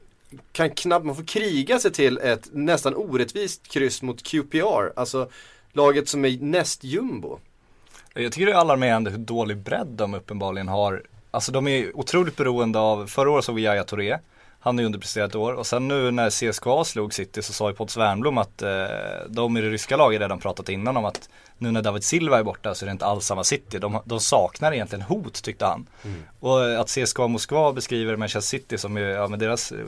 kan 0.53 0.71
knappt, 0.71 1.07
man 1.07 1.17
får 1.17 1.25
kriga 1.25 1.79
sig 1.79 1.93
till 1.93 2.19
ett 2.19 2.49
nästan 2.53 2.95
orättvist 2.95 3.69
kryss 3.69 4.03
mot 4.03 4.23
QPR. 4.23 4.93
Alltså 4.97 5.31
laget 5.73 6.09
som 6.09 6.25
är 6.25 6.39
näst 6.41 6.85
jumbo. 6.85 7.39
Jag 8.15 8.33
tycker 8.33 8.47
det 8.47 8.53
är 8.53 8.57
alarmerande 8.57 9.11
hur 9.11 9.19
dålig 9.19 9.57
bredd 9.57 9.87
de 9.87 10.15
uppenbarligen 10.15 10.69
har. 10.69 11.03
Alltså 11.31 11.53
de 11.53 11.69
är 11.69 11.97
otroligt 11.97 12.37
beroende 12.37 12.79
av, 12.79 13.07
förra 13.07 13.31
året 13.31 13.45
såg 13.45 13.55
vi 13.55 13.63
Yahya 13.63 13.85
Touré. 13.85 14.19
Han 14.61 14.79
är 14.79 14.85
underpresterat 14.85 15.31
ett 15.31 15.35
år 15.35 15.53
och 15.53 15.67
sen 15.67 15.89
nu 15.89 16.11
när 16.11 16.31
CSKA 16.31 16.85
slog 16.85 17.15
City 17.15 17.43
så 17.43 17.53
sa 17.53 17.71
ju 17.71 17.77
Potts 17.77 17.97
Wernbloom 17.97 18.39
att 18.39 18.63
eh, 18.63 18.87
de 19.29 19.57
i 19.57 19.61
det 19.61 19.71
ryska 19.71 19.97
laget 19.97 20.21
redan 20.21 20.39
pratat 20.39 20.69
innan 20.69 20.97
om 20.97 21.05
att 21.05 21.29
nu 21.59 21.71
när 21.71 21.83
David 21.83 22.05
Silva 22.05 22.39
är 22.39 22.43
borta 22.43 22.75
så 22.75 22.85
är 22.85 22.87
det 22.87 22.93
inte 22.93 23.07
alls 23.07 23.27
samma 23.27 23.45
City. 23.45 23.79
De, 23.79 24.01
de 24.05 24.21
saknar 24.21 24.73
egentligen 24.73 25.03
hot 25.03 25.43
tyckte 25.43 25.65
han. 25.65 25.87
Och 26.41 26.81
att 26.81 26.89
CSKA 26.89 27.29
Moskva 27.29 27.73
beskriver 27.73 28.17
Manchester 28.17 28.59
City 28.59 28.79
som 28.79 28.97
ju, 28.97 29.03
ja 29.03 29.29
med 29.29 29.39
deras 29.39 29.73
eh, 29.73 29.79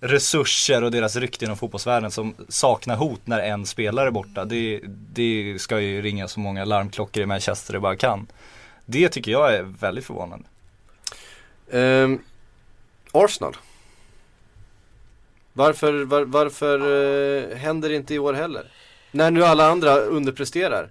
resurser 0.00 0.84
och 0.84 0.90
deras 0.90 1.16
rykte 1.16 1.44
inom 1.44 1.56
fotbollsvärlden 1.56 2.10
som 2.10 2.34
saknar 2.48 2.96
hot 2.96 3.20
när 3.24 3.40
en 3.40 3.66
spelare 3.66 4.06
är 4.06 4.10
borta. 4.10 4.44
Det, 4.44 4.80
det 5.12 5.56
ska 5.60 5.80
ju 5.80 6.02
ringa 6.02 6.28
så 6.28 6.40
många 6.40 6.64
larmklockor 6.64 7.22
i 7.22 7.26
Manchester 7.26 7.72
det 7.72 7.80
bara 7.80 7.96
kan. 7.96 8.26
Det 8.86 9.08
tycker 9.08 9.32
jag 9.32 9.54
är 9.54 9.62
väldigt 9.62 10.06
förvånande. 10.06 10.44
Ehm, 11.72 12.18
Arsenal. 13.12 13.56
Varför, 15.52 16.04
var, 16.04 16.22
varför 16.22 16.78
eh, 16.78 17.56
händer 17.56 17.88
det 17.88 17.96
inte 17.96 18.14
i 18.14 18.18
år 18.18 18.34
heller? 18.34 18.64
När 19.10 19.30
nu 19.30 19.44
alla 19.44 19.70
andra 19.70 19.96
underpresterar. 19.96 20.90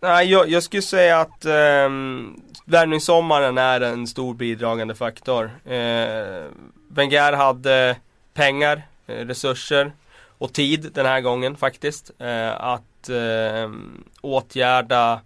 Nej, 0.00 0.30
jag, 0.30 0.48
jag 0.48 0.62
skulle 0.62 0.82
säga 0.82 1.20
att 1.20 1.44
um, 1.44 2.42
värvningssommaren 2.64 3.58
är 3.58 3.80
en 3.80 4.06
stor 4.06 4.34
bidragande 4.34 4.94
faktor. 4.94 5.44
Uh, 5.66 6.46
Wenger 6.88 7.32
hade 7.32 7.96
pengar, 8.34 8.82
eh, 9.06 9.14
resurser 9.14 9.92
och 10.38 10.52
tid 10.52 10.90
den 10.94 11.06
här 11.06 11.20
gången 11.20 11.56
faktiskt. 11.56 12.10
eh, 12.18 12.60
att 12.60 13.08
eh, 13.08 13.70
åtgärda 14.20 15.20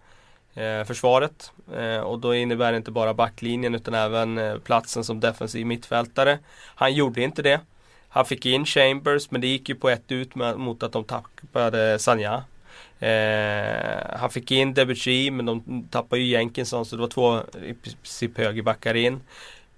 eh, 0.55 0.85
försvaret. 0.85 1.53
Eh, 1.77 1.99
och 1.99 2.19
då 2.19 2.35
innebär 2.35 2.73
det 2.73 2.77
inte 2.77 2.90
bara 2.90 3.14
backlinjen 3.14 3.75
utan 3.75 3.95
även 3.95 4.38
eh, 4.38 4.59
platsen 4.59 5.05
som 5.05 5.21
defensiv 5.21 5.67
mittfältare. 5.67 6.38
Han 6.75 6.95
gjorde 6.95 7.23
inte 7.23 7.43
det. 7.43 7.61
Han 8.09 8.25
fick 8.25 8.47
in 8.47 8.64
Chambers 8.64 9.31
men 9.31 9.40
det 9.40 9.47
gick 9.47 9.69
ju 9.69 9.75
på 9.75 9.88
ett 9.90 10.12
ut 10.12 10.35
med, 10.35 10.59
mot 10.59 10.83
att 10.83 10.93
de 10.93 11.05
tappade 11.05 11.99
Sanja. 11.99 12.45
Eh, 13.01 14.19
han 14.19 14.31
fick 14.31 14.51
in 14.51 14.75
Debuchy 14.75 15.31
men 15.31 15.47
de 15.47 15.88
tappade 15.90 16.23
ju 16.23 16.29
Jenkinson 16.29 16.87
så 16.87 16.97
det 16.97 17.03
var 17.03 17.09
två 17.09 17.40
i 17.64 17.75
princip 17.75 18.38
högerbackar 18.38 18.95
in. 18.95 19.21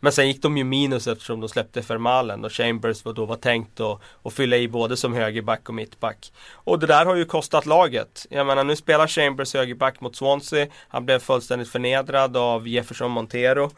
Men 0.01 0.13
sen 0.13 0.27
gick 0.29 0.43
de 0.43 0.57
ju 0.57 0.65
minus 0.65 1.07
eftersom 1.07 1.41
de 1.41 1.49
släppte 1.49 1.83
Fermalen 1.83 2.45
och 2.45 2.53
Chambers 2.53 3.05
var 3.05 3.13
då 3.13 3.25
var 3.25 3.37
tänkt 3.37 3.81
att, 3.81 4.01
att 4.23 4.33
fylla 4.33 4.57
i 4.57 4.69
både 4.69 4.97
som 4.97 5.15
högerback 5.15 5.69
och 5.69 5.75
mittback. 5.75 6.33
Och 6.53 6.79
det 6.79 6.87
där 6.87 7.07
har 7.07 7.15
ju 7.15 7.25
kostat 7.25 7.67
laget. 7.67 8.27
Jag 8.31 8.47
menar 8.47 8.65
nu 8.65 8.77
spelar 8.77 9.07
Chambers 9.07 9.55
högerback 9.55 10.01
mot 10.01 10.17
Swansea. 10.17 10.67
Han 10.89 11.07
blev 11.07 11.19
fullständigt 11.19 11.69
förnedrad 11.69 12.37
av 12.37 12.69
Jefferson 12.69 13.11
Montero. 13.11 13.71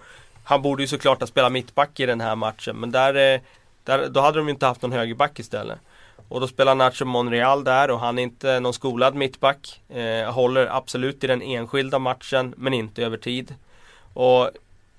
Han 0.45 0.63
borde 0.63 0.83
ju 0.83 0.87
såklart 0.87 1.21
ha 1.21 1.27
spelat 1.27 1.53
mittback 1.53 2.01
i 2.01 2.07
den 2.07 2.21
här 2.21 2.37
matchen 2.37 2.77
men 2.77 2.91
där, 2.91 3.35
eh, 3.35 3.41
där 3.85 4.09
då 4.09 4.21
hade 4.21 4.39
de 4.39 4.47
ju 4.47 4.53
inte 4.53 4.67
haft 4.67 4.83
någon 4.83 4.93
högerback 4.93 5.39
istället. 5.39 5.79
Och 6.29 6.41
då 6.41 6.49
spelar 6.49 6.75
Nacho 6.75 7.05
Monreal 7.05 7.65
där 7.65 7.91
och 7.91 8.01
han 8.01 8.19
är 8.19 8.23
inte 8.23 8.61
någon 8.61 8.75
skolad 8.75 9.15
mittback. 9.15 9.83
Eh, 9.89 10.33
håller 10.33 10.67
absolut 10.77 11.25
i 11.25 11.27
den 11.27 11.43
enskilda 11.43 11.99
matchen 11.99 12.55
men 12.57 12.75
inte 12.75 13.05
över 13.05 13.17
tid. 13.17 13.55
Och 14.15 14.51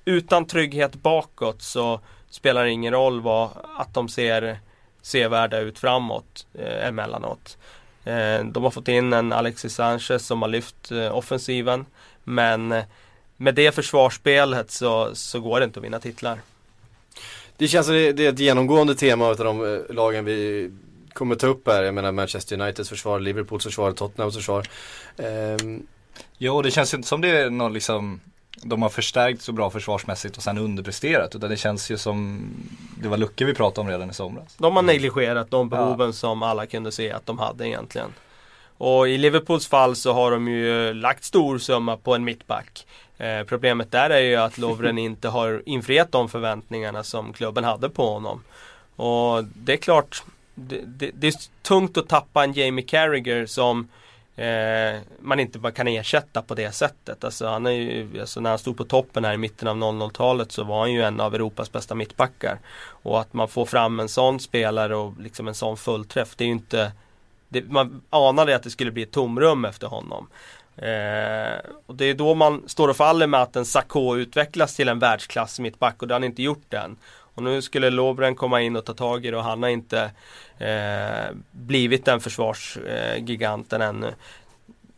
utan 0.10 0.46
trygghet 0.46 0.96
bakåt 0.96 1.62
så, 1.62 2.00
spelar 2.30 2.66
ingen 2.66 2.94
roll 2.94 3.22
vad, 3.22 3.50
att 3.78 3.94
de 3.94 4.10
ser 4.10 4.60
sevärda 5.02 5.60
ut 5.60 5.80
framåt 5.80 6.48
eh, 6.54 6.88
emellanåt. 6.88 7.58
Eh, 8.04 8.46
de 8.46 8.64
har 8.64 8.70
fått 8.70 8.88
in 8.88 9.14
en 9.14 9.34
Alexis 9.34 9.74
Sanchez 9.74 10.26
som 10.26 10.42
har 10.42 10.50
lyft 10.50 10.92
eh, 10.92 11.18
offensiven. 11.18 11.86
Men 12.24 12.72
eh, 12.72 12.84
med 13.38 13.56
det 13.56 13.76
försvarsspelet 13.76 14.72
så, 14.72 15.10
så 15.14 15.40
går 15.40 15.60
det 15.60 15.64
inte 15.64 15.80
att 15.80 15.86
vinna 15.86 16.00
titlar. 16.00 16.40
Det 17.58 17.68
känns 17.68 17.86
som 17.86 17.96
det, 17.96 18.12
det 18.12 18.26
är 18.26 18.34
ett 18.34 18.40
genomgående 18.40 18.96
tema 18.96 19.26
av 19.26 19.38
de 19.38 19.74
eh, 19.74 19.96
lagen 19.96 20.26
vi 20.26 20.72
kommer 21.14 21.36
ta 21.36 21.48
upp 21.48 21.68
här. 21.68 21.84
Jag 21.84 21.94
menar 21.94 22.12
Manchester 22.12 22.62
Uniteds 22.62 22.90
försvar, 22.90 23.20
Liverpools 23.20 23.64
försvar, 23.64 23.92
Tottenhams 23.92 24.36
försvar. 24.36 24.68
Ehm, 25.18 25.88
Jo, 26.38 26.62
det 26.62 26.72
känns 26.72 26.94
inte 26.94 27.08
som 27.08 27.22
det 27.22 27.30
är 27.30 27.50
någon 27.50 27.74
liksom 27.74 28.20
de 28.64 28.82
har 28.82 28.90
förstärkt 28.90 29.42
så 29.42 29.52
bra 29.52 29.70
försvarsmässigt 29.70 30.38
och 30.38 30.44
sen 30.44 30.58
underpresterat 30.58 31.36
utan 31.36 31.50
det 31.50 31.58
känns 31.58 31.92
ju 31.92 31.98
som 31.98 32.50
det 33.02 33.08
var 33.08 33.18
luckor 33.18 33.46
vi 33.46 33.54
pratade 33.54 33.82
om 33.82 33.92
redan 33.92 34.10
i 34.10 34.14
somras. 34.14 34.56
De 34.58 34.76
har 34.76 34.84
negligerat 34.84 35.52
de 35.52 35.70
behoven 35.70 36.14
som 36.14 36.44
alla 36.44 36.66
kunde 36.66 36.92
se 36.92 37.12
att 37.12 37.26
de 37.26 37.40
hade 37.40 37.68
egentligen. 37.68 38.14
Och 38.78 39.10
i 39.10 39.18
Liverpools 39.18 39.68
fall 39.68 39.96
så 39.96 40.14
har 40.14 40.32
de 40.32 40.48
ju 40.48 40.94
lagt 40.94 41.24
stor 41.24 41.58
summa 41.58 41.98
på 41.98 42.16
en 42.16 42.24
mittback. 42.24 42.86
Eh, 43.18 43.44
problemet 43.44 43.92
där 43.92 44.10
är 44.10 44.20
ju 44.20 44.36
att 44.36 44.58
Lovren 44.58 44.98
inte 44.98 45.30
har 45.30 45.64
infriat 45.66 46.12
de 46.12 46.30
förväntningarna 46.30 47.04
som 47.04 47.34
klubben 47.34 47.64
hade 47.64 47.90
på 47.90 48.14
honom. 48.14 48.44
Och 48.96 49.44
det 49.44 49.74
är 49.74 49.78
klart, 49.78 50.24
det, 50.56 50.82
det, 50.86 51.12
det 51.14 51.28
är 51.28 51.34
tungt 51.62 51.98
att 51.98 52.10
tappa 52.10 52.44
en 52.44 52.54
Jamie 52.54 52.86
Carragher 52.86 53.46
som 53.46 53.88
eh, 54.40 55.02
man 55.20 55.40
inte 55.40 55.60
bara 55.60 55.72
kan 55.72 55.88
ersätta 55.88 56.42
på 56.42 56.56
det 56.56 56.72
sättet. 56.72 57.24
Alltså, 57.24 57.48
han 57.48 57.66
är 57.66 57.72
ju, 57.72 58.22
alltså 58.22 58.40
när 58.40 58.50
han 58.50 58.60
stod 58.60 58.78
på 58.78 58.84
toppen 58.84 59.26
här 59.26 59.34
i 59.34 59.38
mitten 59.38 59.68
av 59.68 59.76
00-talet 59.78 60.52
så 60.52 60.64
var 60.64 60.80
han 60.80 60.94
ju 60.94 61.02
en 61.02 61.20
av 61.20 61.36
Europas 61.36 61.72
bästa 61.72 61.96
mittbackar. 61.96 62.60
Och 63.04 63.20
att 63.20 63.34
man 63.34 63.48
får 63.48 63.66
fram 63.66 64.00
en 64.00 64.10
sån 64.10 64.40
spelare 64.40 64.96
och 64.96 65.14
liksom 65.20 65.48
en 65.48 65.56
sån 65.56 65.78
fullträff, 65.78 66.36
det 66.36 66.44
är 66.44 66.46
ju 66.46 66.52
inte 66.52 66.92
det, 67.50 67.70
man 67.70 68.02
anade 68.10 68.56
att 68.56 68.64
det 68.64 68.70
skulle 68.70 68.92
bli 68.92 69.04
ett 69.04 69.12
tomrum 69.12 69.66
efter 69.66 69.88
honom. 69.88 70.28
Eh, 70.78 71.60
och 71.86 71.96
det 71.96 72.06
är 72.06 72.14
då 72.14 72.36
man 72.36 72.64
står 72.70 72.88
och 72.88 72.98
faller 72.98 73.28
med 73.28 73.42
att 73.42 73.56
en 73.56 73.66
Sakho 73.66 74.18
utvecklas 74.18 74.76
till 74.76 74.90
en 74.90 75.00
världsklass 75.00 75.60
mittback 75.60 76.02
och 76.02 76.08
det 76.08 76.14
har 76.14 76.20
han 76.20 76.24
inte 76.30 76.44
gjort 76.44 76.74
än. 76.74 76.98
Och 77.40 77.44
nu 77.44 77.62
skulle 77.62 77.90
Lovren 77.90 78.36
komma 78.36 78.62
in 78.62 78.76
och 78.76 78.86
ta 78.86 78.94
tag 78.94 79.26
i 79.26 79.32
det 79.32 79.38
och 79.38 79.44
han 79.44 79.64
har 79.64 79.70
inte 79.70 80.12
eh, 80.58 81.36
blivit 81.52 82.06
den 82.06 82.20
försvarsgiganten 82.20 83.82
eh, 83.82 83.88
ännu. 83.88 84.14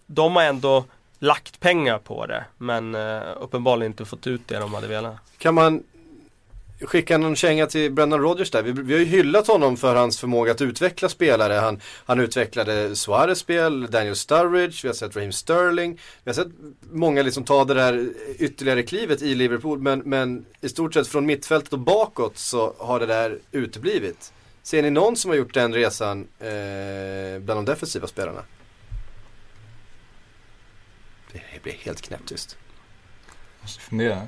De 0.06 0.36
har 0.36 0.44
ändå 0.44 0.86
lagt 1.20 1.60
pengar 1.60 1.98
på 1.98 2.26
det 2.26 2.46
men 2.58 2.96
eh, 2.96 3.22
uppenbarligen 3.40 3.92
inte 3.92 4.06
fått 4.06 4.28
ut 4.28 4.48
det 4.48 4.60
de 4.60 4.74
hade 4.74 4.88
velat. 4.88 5.16
kan 5.38 5.54
man 5.54 5.84
skicka 6.84 7.17
någon 7.17 7.36
känga 7.36 7.67
till 7.67 7.91
Brendan 7.91 8.20
Rodgers 8.20 8.52
där? 8.52 8.63
Vi, 8.63 8.72
vi 8.72 8.94
har 8.94 9.00
ju 9.00 9.06
hyllat 9.06 9.48
honom 9.48 9.78
för 9.78 9.96
hans 9.96 10.20
förmåga 10.20 10.52
att 10.52 10.62
utveckla 10.62 11.10
spelare. 11.10 11.54
Han, 11.54 11.80
han 12.06 12.20
utvecklade 12.20 12.96
Suarez 12.96 13.39
spel, 13.39 13.88
Daniel 13.91 14.15
Sturridge, 14.15 14.80
vi 14.84 14.88
har 14.88 14.94
sett 14.94 15.15
Raheem 15.15 15.32
Sterling. 15.32 16.00
Vi 16.24 16.30
har 16.30 16.34
sett 16.34 16.48
många 16.91 17.22
liksom 17.22 17.44
ta 17.44 17.65
det 17.65 17.74
där 17.74 18.10
ytterligare 18.39 18.84
klivet 18.84 19.22
i 19.22 19.36
Liverpool. 19.36 19.80
Men, 19.80 20.00
men 20.00 20.46
i 20.62 20.70
stort 20.70 20.94
sett 20.94 21.08
från 21.08 21.26
mittfältet 21.26 21.74
och 21.74 21.80
bakåt 21.80 22.38
så 22.38 22.74
har 22.78 23.00
det 23.00 23.06
där 23.06 23.39
uteblivit. 23.52 24.34
Ser 24.63 24.82
ni 24.82 24.89
någon 24.89 25.15
som 25.15 25.30
har 25.32 25.36
gjort 25.36 25.54
den 25.54 25.74
resan 25.74 26.28
eh, 26.39 27.39
bland 27.39 27.58
de 27.58 27.65
defensiva 27.65 28.08
spelarna? 28.08 28.44
Det 31.34 31.63
blir 31.63 31.74
helt 31.74 32.02
knäpptyst. 32.02 32.58
Måste 33.62 33.82
Fundera. 33.82 34.28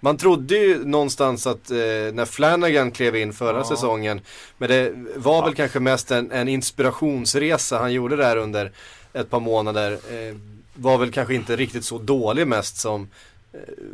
Man 0.00 0.16
trodde 0.16 0.54
ju 0.56 0.84
någonstans 0.84 1.46
att 1.46 1.70
eh, 1.70 1.76
när 2.12 2.24
Flanagan 2.24 2.90
klev 2.90 3.16
in 3.16 3.32
förra 3.32 3.58
Ja. 3.58 3.64
säsongen, 3.64 4.20
men 4.58 4.68
det 4.68 4.92
var 5.16 5.44
väl 5.44 5.54
kanske 5.54 5.80
mest 5.80 6.10
en, 6.10 6.32
en 6.32 6.48
inspirationsresa 6.48 7.78
han 7.78 7.92
gjorde 7.92 8.16
där 8.16 8.36
under 8.36 8.72
ett 9.12 9.30
par 9.30 9.40
månader. 9.40 9.92
Eh, 9.92 10.36
var 10.74 10.98
väl 10.98 11.10
kanske 11.12 11.34
inte 11.34 11.56
riktigt 11.56 11.84
så 11.84 11.98
dålig 11.98 12.46
mest 12.46 12.76
som 12.76 13.08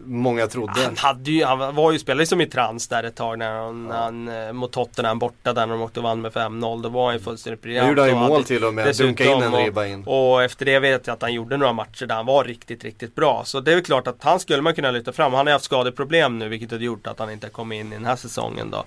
många 0.04 0.46
trodde. 0.46 0.72
Han, 0.84 0.96
hade 0.96 1.30
ju, 1.30 1.44
han 1.44 1.74
var 1.74 1.92
ju 1.92 1.98
spelare 1.98 2.26
som 2.26 2.40
i 2.40 2.46
trans 2.46 2.88
där 2.88 3.02
ett 3.04 3.14
tag 3.16 3.38
när 3.38 3.50
han, 3.52 3.86
när 3.88 3.96
han 3.96 4.28
eh, 4.28 4.52
mot 4.52 4.72
Tottenham 4.72 5.18
borta 5.18 5.52
där 5.52 5.66
när 5.66 5.74
de 5.74 5.82
åkte 5.82 6.00
och 6.00 6.04
vann 6.04 6.20
med 6.20 6.32
5-0. 6.32 6.82
Då 6.82 6.88
var 6.88 7.04
han 7.06 7.14
ju 7.14 7.20
fullständigt 7.20 7.60
Nu 7.62 7.62
briljant. 7.62 7.88
gjorde 7.88 8.00
han 8.00 8.08
ju 8.08 8.14
och 8.16 8.20
mål 8.20 8.44
till 8.44 8.64
och 8.64 8.74
med, 8.74 8.86
dessutom 8.86 9.06
dunka 9.06 9.24
in 9.24 9.42
en 9.42 9.54
och- 9.54 9.60
ribba 9.60 9.86
in. 9.86 10.04
Och 10.06 10.42
efter 10.42 10.64
det 10.66 10.78
vet 10.78 11.06
jag 11.06 11.14
att 11.14 11.22
han 11.22 11.32
gjorde 11.34 11.56
några 11.56 11.72
matcher 11.72 12.06
där 12.06 12.14
han 12.14 12.26
var 12.26 12.44
riktigt, 12.44 12.84
riktigt 12.84 13.14
bra. 13.14 13.42
Så 13.44 13.60
det 13.60 13.70
är 13.70 13.74
väl 13.74 13.84
klart 13.84 14.06
att 14.06 14.22
han 14.24 14.40
skulle 14.40 14.62
man 14.62 14.74
kunna 14.74 14.90
lyfta 14.90 15.12
fram. 15.12 15.32
Han 15.32 15.46
har 15.46 15.50
ju 15.50 15.52
haft 15.52 15.64
skadeproblem 15.64 16.38
nu 16.38 16.48
vilket 16.48 16.70
har 16.70 16.78
gjort 16.78 17.06
att 17.06 17.18
han 17.18 17.30
inte 17.30 17.46
har 17.46 17.52
kommit 17.52 17.80
in 17.80 17.92
i 17.92 17.96
den 17.96 18.04
här 18.06 18.16
säsongen 18.16 18.70
då. 18.70 18.78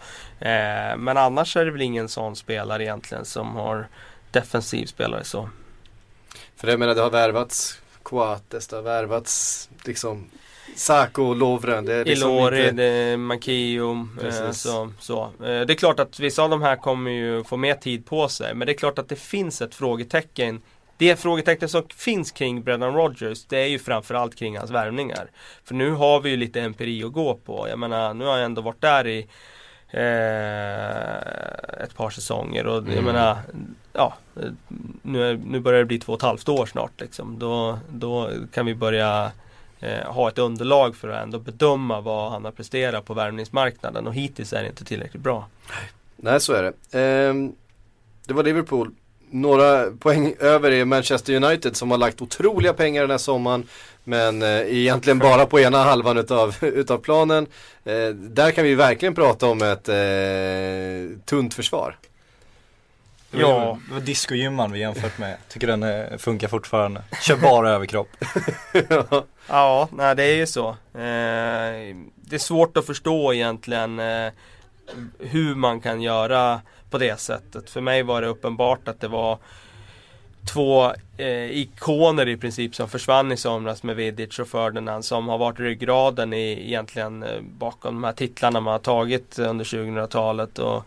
Eh, 0.47 0.97
men 0.97 1.17
annars 1.17 1.57
är 1.57 1.65
det 1.65 1.71
väl 1.71 1.81
ingen 1.81 2.09
sån 2.09 2.35
spelare 2.35 2.83
egentligen 2.83 3.25
som 3.25 3.55
har 3.55 3.87
defensiv 4.31 4.85
spelare 4.85 5.23
så. 5.23 5.49
För 6.55 6.67
jag 6.67 6.79
menar 6.79 6.95
det 6.95 7.01
har 7.01 7.09
värvats 7.09 7.79
Coates, 8.03 8.67
det 8.67 8.75
har 8.75 8.83
värvats 8.83 9.69
liksom 9.85 10.29
Sako, 10.79 11.33
Lovren. 11.33 11.85
Det 11.85 11.93
är 11.93 12.05
liksom 12.05 12.29
Ilori, 12.31 12.69
inte... 12.69 12.83
det- 13.11 13.17
Mankio. 13.17 14.07
Eh, 14.23 14.51
så, 14.51 14.91
så. 14.99 15.21
Eh, 15.23 15.29
det 15.39 15.73
är 15.73 15.75
klart 15.75 15.99
att 15.99 16.19
vissa 16.19 16.43
av 16.43 16.49
de 16.49 16.61
här 16.61 16.75
kommer 16.75 17.11
ju 17.11 17.43
få 17.43 17.57
mer 17.57 17.73
tid 17.75 18.05
på 18.05 18.29
sig. 18.29 18.55
Men 18.55 18.65
det 18.65 18.71
är 18.71 18.77
klart 18.77 18.99
att 18.99 19.09
det 19.09 19.15
finns 19.19 19.61
ett 19.61 19.75
frågetecken. 19.75 20.61
Det 20.97 21.19
frågetecknet 21.19 21.71
som 21.71 21.83
finns 21.95 22.31
kring 22.31 22.63
Brendan 22.63 22.93
Rodgers 22.93 23.45
det 23.45 23.57
är 23.57 23.67
ju 23.67 23.79
framförallt 23.79 24.35
kring 24.35 24.57
hans 24.57 24.71
värvningar. 24.71 25.29
För 25.63 25.75
nu 25.75 25.91
har 25.91 26.19
vi 26.19 26.29
ju 26.29 26.37
lite 26.37 26.61
empiri 26.61 27.03
att 27.03 27.13
gå 27.13 27.35
på. 27.35 27.67
Jag 27.69 27.79
menar 27.79 28.13
nu 28.13 28.25
har 28.25 28.35
jag 28.37 28.45
ändå 28.45 28.61
varit 28.61 28.81
där 28.81 29.07
i 29.07 29.27
eh, 29.89 31.83
ett 31.83 31.95
par 31.95 32.09
säsonger 32.09 32.67
och 32.67 32.75
jag 32.75 32.87
Mm. 32.89 33.03
menar 33.05 33.37
Ja 33.93 34.13
nu, 35.01 35.41
nu 35.45 35.59
börjar 35.59 35.79
det 35.79 35.85
bli 35.85 35.99
två 35.99 36.13
och 36.13 36.19
ett 36.19 36.23
halvt 36.23 36.49
år 36.49 36.65
snart 36.65 36.91
liksom. 37.01 37.39
Då, 37.39 37.79
då 37.89 38.29
kan 38.53 38.65
vi 38.65 38.75
börja 38.75 39.31
eh, 39.79 40.11
ha 40.13 40.29
ett 40.29 40.37
underlag 40.37 40.95
för 40.95 41.09
att 41.09 41.23
ändå 41.23 41.39
bedöma 41.39 42.01
vad 42.01 42.31
han 42.31 42.45
har 42.45 42.51
presterat 42.51 43.05
på 43.05 43.13
värvningsmarknaden 43.13 44.07
och 44.07 44.13
hittills 44.13 44.53
är 44.53 44.61
det 44.63 44.69
inte 44.69 44.85
tillräckligt 44.85 45.23
bra. 45.23 45.47
Nej, 46.15 46.39
så 46.41 46.53
är 46.53 46.63
det. 46.91 46.99
Ehm, 46.99 47.53
det 48.27 48.33
var 48.33 48.43
Liverpool. 48.43 48.91
Några 49.31 49.91
poäng 49.91 50.33
över 50.39 50.71
är 50.71 50.85
Manchester 50.85 51.33
United 51.43 51.75
som 51.75 51.91
har 51.91 51.97
lagt 51.97 52.21
otroliga 52.21 52.73
pengar 52.73 53.01
den 53.01 53.11
här 53.11 53.17
sommaren. 53.17 53.67
Men 54.03 54.41
eh, 54.41 54.49
egentligen 54.77 55.19
bara 55.19 55.45
på 55.45 55.59
ena 55.59 55.83
halvan 55.83 56.17
utav, 56.17 56.55
utav 56.63 56.97
planen. 56.97 57.47
Eh, 57.85 58.07
där 58.09 58.51
kan 58.51 58.63
vi 58.63 58.75
verkligen 58.75 59.15
prata 59.15 59.47
om 59.47 59.61
ett 59.61 59.89
eh, 59.89 61.19
tunt 61.25 61.53
försvar. 61.53 61.97
Det 63.31 63.43
var, 63.43 63.49
Ja. 63.51 63.79
det 63.87 63.93
var 63.93 64.01
discogymman 64.01 64.71
vi 64.71 64.79
jämfört 64.79 65.17
med. 65.17 65.37
Tycker 65.47 65.67
den 65.67 65.83
eh, 65.83 66.17
funkar 66.17 66.47
fortfarande. 66.47 67.03
Kör 67.21 67.35
bara 67.37 67.69
överkropp. 67.75 68.07
Ja, 68.89 69.25
nej 69.91 70.15
det 70.15 70.23
är 70.23 70.35
ju 70.35 70.47
så. 70.47 70.69
Eh, 70.69 71.95
det 72.15 72.35
är 72.35 72.37
svårt 72.37 72.77
att 72.77 72.85
förstå 72.85 73.33
egentligen 73.33 73.99
eh, 73.99 74.31
hur 75.19 75.55
man 75.55 75.81
kan 75.81 76.01
göra 76.01 76.61
på 76.89 76.97
det 76.97 77.19
sättet. 77.19 77.69
För 77.69 77.81
mig 77.81 78.03
var 78.03 78.21
det 78.21 78.27
uppenbart 78.27 78.87
att 78.87 79.01
det 79.01 79.07
var 79.07 79.37
två 80.53 80.93
eh, 81.17 81.51
ikoner 81.51 82.27
i 82.27 82.37
princip 82.37 82.75
som 82.75 82.89
försvann 82.89 83.31
i 83.31 83.37
somras 83.37 83.83
med 83.83 83.95
Vidic 83.95 84.39
och 84.39 84.47
Ferdinand 84.47 85.05
som 85.05 85.27
har 85.27 85.37
varit 85.37 85.59
ryggraden 85.59 86.33
i, 86.33 86.67
egentligen 86.67 87.23
eh, 87.23 87.41
bakom 87.41 87.95
de 87.95 88.03
här 88.03 88.13
titlarna 88.13 88.59
man 88.59 88.71
har 88.71 88.79
tagit 88.79 89.39
under 89.39 89.65
2000-talet. 89.65 90.59
Och, 90.59 90.83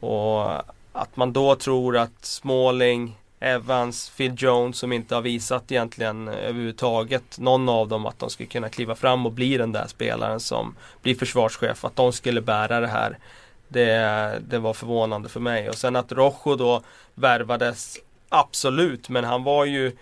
och 0.00 0.50
att 0.92 1.16
man 1.16 1.32
då 1.32 1.54
tror 1.54 1.96
att 1.96 2.24
Smalling, 2.24 3.16
Evans, 3.44 4.12
Phil 4.16 4.34
Jones 4.36 4.78
som 4.78 4.92
inte 4.92 5.14
har 5.14 5.22
visat 5.22 5.72
egentligen 5.72 6.28
eh, 6.28 6.34
överhuvudtaget 6.34 7.38
någon 7.38 7.68
av 7.68 7.88
dem 7.88 8.06
att 8.06 8.18
de 8.18 8.30
skulle 8.30 8.46
kunna 8.46 8.68
kliva 8.68 8.94
fram 8.94 9.26
och 9.26 9.32
bli 9.32 9.56
den 9.56 9.72
där 9.72 9.86
spelaren 9.86 10.40
som 10.40 10.76
blir 11.02 11.14
försvarschef. 11.14 11.84
Att 11.84 11.96
de 11.96 12.12
skulle 12.12 12.40
bära 12.40 12.80
det 12.80 12.86
här. 12.86 13.18
Det, 13.68 14.42
det 14.48 14.58
var 14.58 14.74
förvånande 14.74 15.28
för 15.28 15.40
mig. 15.40 15.68
Och 15.68 15.74
sen 15.74 15.96
att 15.96 16.12
Rojo 16.12 16.56
då 16.56 16.82
värvades 17.14 17.98
Absolut, 18.28 19.08
men 19.08 19.24
han 19.24 19.44
var 19.44 19.64
ju 19.64 19.92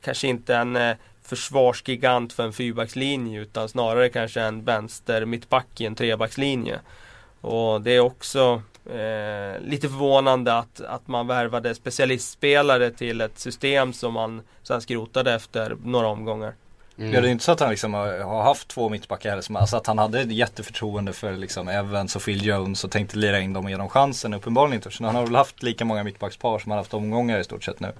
kanske 0.00 0.28
inte 0.28 0.56
en 0.56 0.76
eh, 0.76 0.96
försvarsgigant 1.22 2.32
för 2.32 2.44
en 2.44 2.52
fyrbackslinje 2.52 3.40
utan 3.40 3.68
snarare 3.68 4.08
kanske 4.08 4.40
en 4.40 4.64
vänster 4.64 5.24
mittback 5.24 5.80
i 5.80 5.86
en 5.86 5.94
trebackslinje. 5.94 6.80
Och 7.40 7.80
det 7.80 7.90
är 7.90 8.00
också 8.00 8.62
eh, 8.90 9.60
lite 9.60 9.88
förvånande 9.88 10.58
att, 10.58 10.80
att 10.80 11.08
man 11.08 11.26
värvade 11.26 11.74
specialistspelare 11.74 12.90
till 12.90 13.20
ett 13.20 13.38
system 13.38 13.92
som 13.92 14.14
man 14.14 14.42
sen 14.62 14.80
skrotade 14.80 15.34
efter 15.34 15.76
några 15.84 16.06
omgångar. 16.06 16.54
Mm. 16.98 17.12
Ja, 17.12 17.20
det 17.20 17.28
är 17.28 17.30
inte 17.30 17.44
så 17.44 17.52
att 17.52 17.60
han 17.60 17.70
liksom 17.70 17.94
har, 17.94 18.42
haft 18.42 18.68
två 18.68 18.88
mittbackar 18.88 19.30
heller. 19.30 19.42
Som, 19.42 19.56
alltså 19.56 19.76
att 19.76 19.86
han 19.86 19.98
hade 19.98 20.20
ett 20.20 20.32
jätteförtroende 20.32 21.12
för 21.12 21.32
liksom 21.32 21.68
Evans 21.68 22.16
och 22.16 22.22
Phil 22.22 22.46
Jones 22.46 22.84
och 22.84 22.90
tänkte 22.90 23.18
lira 23.18 23.40
in 23.40 23.52
dem 23.52 23.64
och 23.64 23.70
ge 23.70 23.76
dem 23.76 23.88
chansen. 23.88 24.34
Uppenbarligen 24.34 24.74
inte. 24.74 24.90
Så 24.90 25.04
han 25.04 25.14
har 25.14 25.26
väl 25.26 25.34
haft 25.36 25.62
lika 25.62 25.84
många 25.84 26.04
mittbackspar 26.04 26.58
som 26.58 26.70
han 26.70 26.76
har 26.76 26.84
haft 26.84 26.94
omgångar 26.94 27.38
i 27.38 27.44
stort 27.44 27.64
sett 27.64 27.80
nu. 27.80 27.92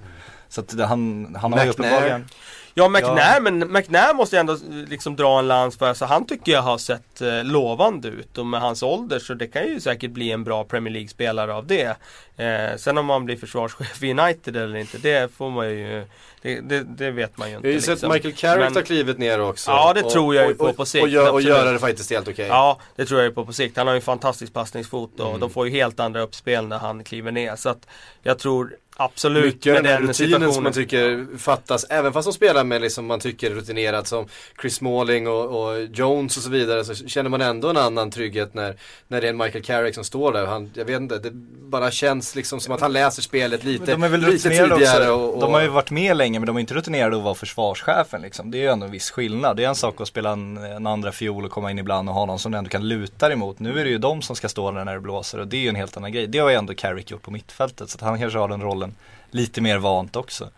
Så 0.49 0.61
att 0.61 0.77
det, 0.77 0.85
han, 0.85 1.35
han 1.41 1.53
har 1.53 1.63
ju 1.63 1.69
uppenbarligen 1.69 2.27
Ja, 2.77 2.89
McNair, 2.89 3.41
men 3.41 3.59
McNair 3.71 4.13
måste 4.13 4.35
jag 4.35 4.39
ändå 4.49 4.57
liksom 4.87 5.15
dra 5.15 5.39
en 5.39 5.47
lans 5.47 5.77
för. 5.77 5.93
Så 5.93 6.05
han 6.05 6.25
tycker 6.27 6.51
jag 6.51 6.61
har 6.61 6.77
sett 6.77 7.21
eh, 7.21 7.43
lovande 7.43 8.07
ut 8.07 8.37
och 8.37 8.45
med 8.45 8.61
hans 8.61 8.83
ålder 8.83 9.19
så 9.19 9.33
det 9.33 9.47
kan 9.47 9.67
ju 9.67 9.79
säkert 9.79 10.11
bli 10.11 10.31
en 10.31 10.43
bra 10.43 10.63
Premier 10.63 10.93
League-spelare 10.93 11.53
av 11.53 11.67
det. 11.67 11.97
Eh, 12.37 12.77
sen 12.77 12.97
om 12.97 13.05
man 13.05 13.25
blir 13.25 13.37
försvarschef 13.37 14.03
i 14.03 14.11
United 14.11 14.55
eller 14.57 14.75
inte, 14.77 14.97
det 14.97 15.31
får 15.33 15.49
man 15.49 15.69
ju 15.69 16.05
det, 16.41 16.59
det, 16.61 16.83
det 16.97 17.11
vet 17.11 17.37
man 17.37 17.49
ju 17.49 17.55
inte. 17.55 17.67
Vi 17.67 17.73
har 17.73 17.75
ju 17.75 17.81
sett 17.81 17.89
liksom. 17.89 18.11
Michael 18.13 18.33
Carrick 18.33 18.63
Men- 18.63 18.73
ta 18.73 18.81
klivet 18.81 19.17
ner 19.17 19.41
också. 19.41 19.71
Ja, 19.71 19.93
det 19.93 20.01
och, 20.03 20.11
tror 20.11 20.35
jag 20.35 20.47
ju 20.47 20.53
på 20.55 20.63
och, 20.65 20.75
på 20.77 20.85
sikt, 20.85 21.03
Och, 21.03 21.09
gö- 21.09 21.29
och 21.29 21.41
göra 21.41 21.71
det 21.71 21.79
faktiskt 21.79 22.11
helt 22.11 22.27
okej. 22.27 22.47
Ja, 22.47 22.79
det 22.95 23.05
tror 23.05 23.19
jag 23.19 23.27
ju 23.29 23.33
på 23.33 23.45
på 23.45 23.53
sikt. 23.53 23.77
Han 23.77 23.87
har 23.87 23.93
ju 23.93 23.97
en 23.97 24.01
fantastisk 24.01 24.53
passningsfot 24.53 25.19
och 25.19 25.27
Mm. 25.27 25.39
de 25.39 25.49
får 25.49 25.67
ju 25.67 25.71
helt 25.73 25.99
andra 25.99 26.21
uppspel 26.21 26.67
när 26.67 26.77
han 26.77 27.03
kliver 27.03 27.31
ner. 27.31 27.55
Så 27.55 27.69
att 27.69 27.87
jag 28.23 28.39
tror 28.39 28.75
absolut 28.97 29.45
Mycket 29.45 29.73
med 29.73 29.83
den 29.83 29.97
den 30.01 30.09
rutinen 30.09 30.13
som 30.13 30.39
situationen. 30.39 30.63
man 30.63 30.73
tycker 30.73 31.37
fattas, 31.37 31.85
även 31.89 32.13
fast 32.13 32.27
de 32.27 32.33
spelar 32.33 32.63
med 32.63 32.81
liksom 32.81 33.05
man 33.05 33.19
tycker 33.19 33.49
rutinerat 33.49 34.07
som 34.07 34.27
Chris 34.61 34.75
Smalling 34.75 35.27
och, 35.27 35.45
och 35.45 35.81
Jones 35.83 36.37
och 36.37 36.43
så 36.43 36.49
vidare 36.49 36.85
så 36.85 36.95
känner 36.95 37.29
man 37.29 37.41
ändå 37.41 37.69
en 37.69 37.77
annan 37.77 38.11
trygghet 38.11 38.53
när, 38.53 38.75
när 39.07 39.21
det 39.21 39.27
är 39.27 39.29
en 39.29 39.37
Michael 39.37 39.63
Carrick 39.63 39.95
som 39.95 40.03
står 40.03 40.33
där. 40.33 40.45
Han, 40.45 40.71
jag 40.73 40.85
vet 40.85 41.01
inte, 41.01 41.17
det 41.17 41.31
bara 41.69 41.91
känns 41.91 42.35
liksom 42.35 42.59
som 42.59 42.73
att 42.73 42.81
han 42.81 42.93
läser 42.93 43.21
spelet 43.21 43.63
lite, 43.63 43.91
de 43.91 44.03
är 44.03 44.09
väl 44.09 44.21
lite 44.21 44.49
tidigare. 44.49 45.09
Och, 45.09 45.33
och, 45.33 45.39
De 45.41 45.53
har 45.53 45.61
ju 45.61 45.67
varit 45.67 45.91
med 45.91 46.17
länge 46.17 46.39
men 46.39 46.47
de 46.47 46.55
är 46.55 46.59
inte 46.59 46.73
rutinerade 46.73 47.17
att 47.17 47.23
vara 47.23 47.35
försvarschefen 47.35 48.21
liksom. 48.21 48.51
Det 48.51 48.57
är 48.57 48.61
ju 48.61 48.67
ändå 48.67 48.85
en 48.85 48.91
viss 48.91 49.11
skillnad. 49.11 49.57
Det 49.57 49.63
är 49.63 49.67
en 49.69 49.75
sak 49.75 50.01
att 50.01 50.07
spela 50.07 50.31
en, 50.31 50.57
en 50.57 50.87
andra 50.87 51.11
fiol 51.11 51.45
och 51.45 51.51
komma 51.51 51.71
in 51.71 51.79
ibland 51.79 52.09
och 52.09 52.15
ha 52.15 52.25
någon 52.25 52.39
som 52.39 52.51
du 52.51 52.57
ändå 52.57 52.69
kan 52.69 52.87
luta 52.87 53.27
dig 53.27 53.33
emot. 53.33 53.59
Nu 53.59 53.79
är 53.79 53.83
det 53.83 53.89
ju 53.89 53.97
de 53.97 54.21
som 54.21 54.35
ska 54.35 54.49
stå 54.49 54.71
där 54.71 54.85
när 54.85 54.93
det 54.93 54.99
blåser 54.99 55.39
och 55.39 55.47
det 55.47 55.57
är 55.57 55.61
ju 55.61 55.69
en 55.69 55.75
helt 55.75 55.97
annan 55.97 56.11
grej. 56.11 56.27
Det 56.27 56.39
har 56.39 56.49
ju 56.49 56.55
ändå 56.55 56.73
Carrick 56.73 57.11
gjort 57.11 57.21
på 57.21 57.31
mittfältet 57.31 57.89
så 57.89 57.95
att 57.95 58.01
han 58.01 58.19
kanske 58.19 58.39
har 58.39 58.47
den 58.47 58.61
rollen 58.61 58.86
lite 59.31 59.61
mer 59.61 59.77
vant 59.77 60.15
också. 60.15 60.49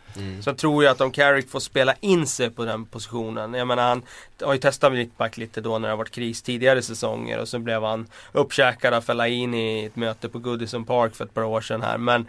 Så 0.41 0.53
tror 0.53 0.83
jag 0.83 0.91
att 0.91 1.01
om 1.01 1.11
Carrick 1.11 1.49
får 1.49 1.59
spela 1.59 1.95
in 1.99 2.27
sig 2.27 2.49
på 2.49 2.65
den 2.65 2.85
positionen. 2.85 3.53
Jag 3.53 3.67
menar 3.67 3.89
han 3.89 4.03
har 4.41 4.53
ju 4.53 4.59
testat 4.59 4.93
mittback 4.93 5.37
lite 5.37 5.61
då 5.61 5.79
när 5.79 5.87
det 5.87 5.91
har 5.91 5.97
varit 5.97 6.11
kris 6.11 6.41
tidigare 6.41 6.81
säsonger 6.81 7.39
och 7.39 7.47
så 7.47 7.59
blev 7.59 7.83
han 7.83 8.07
uppkäkad 8.31 8.93
av 8.93 9.01
Fellaini 9.01 9.81
i 9.81 9.85
ett 9.85 9.95
möte 9.95 10.29
på 10.29 10.39
Goodison 10.39 10.85
Park 10.85 11.15
för 11.15 11.25
ett 11.25 11.33
par 11.33 11.43
år 11.43 11.61
sedan 11.61 11.81
här. 11.81 11.97
Men 11.97 12.27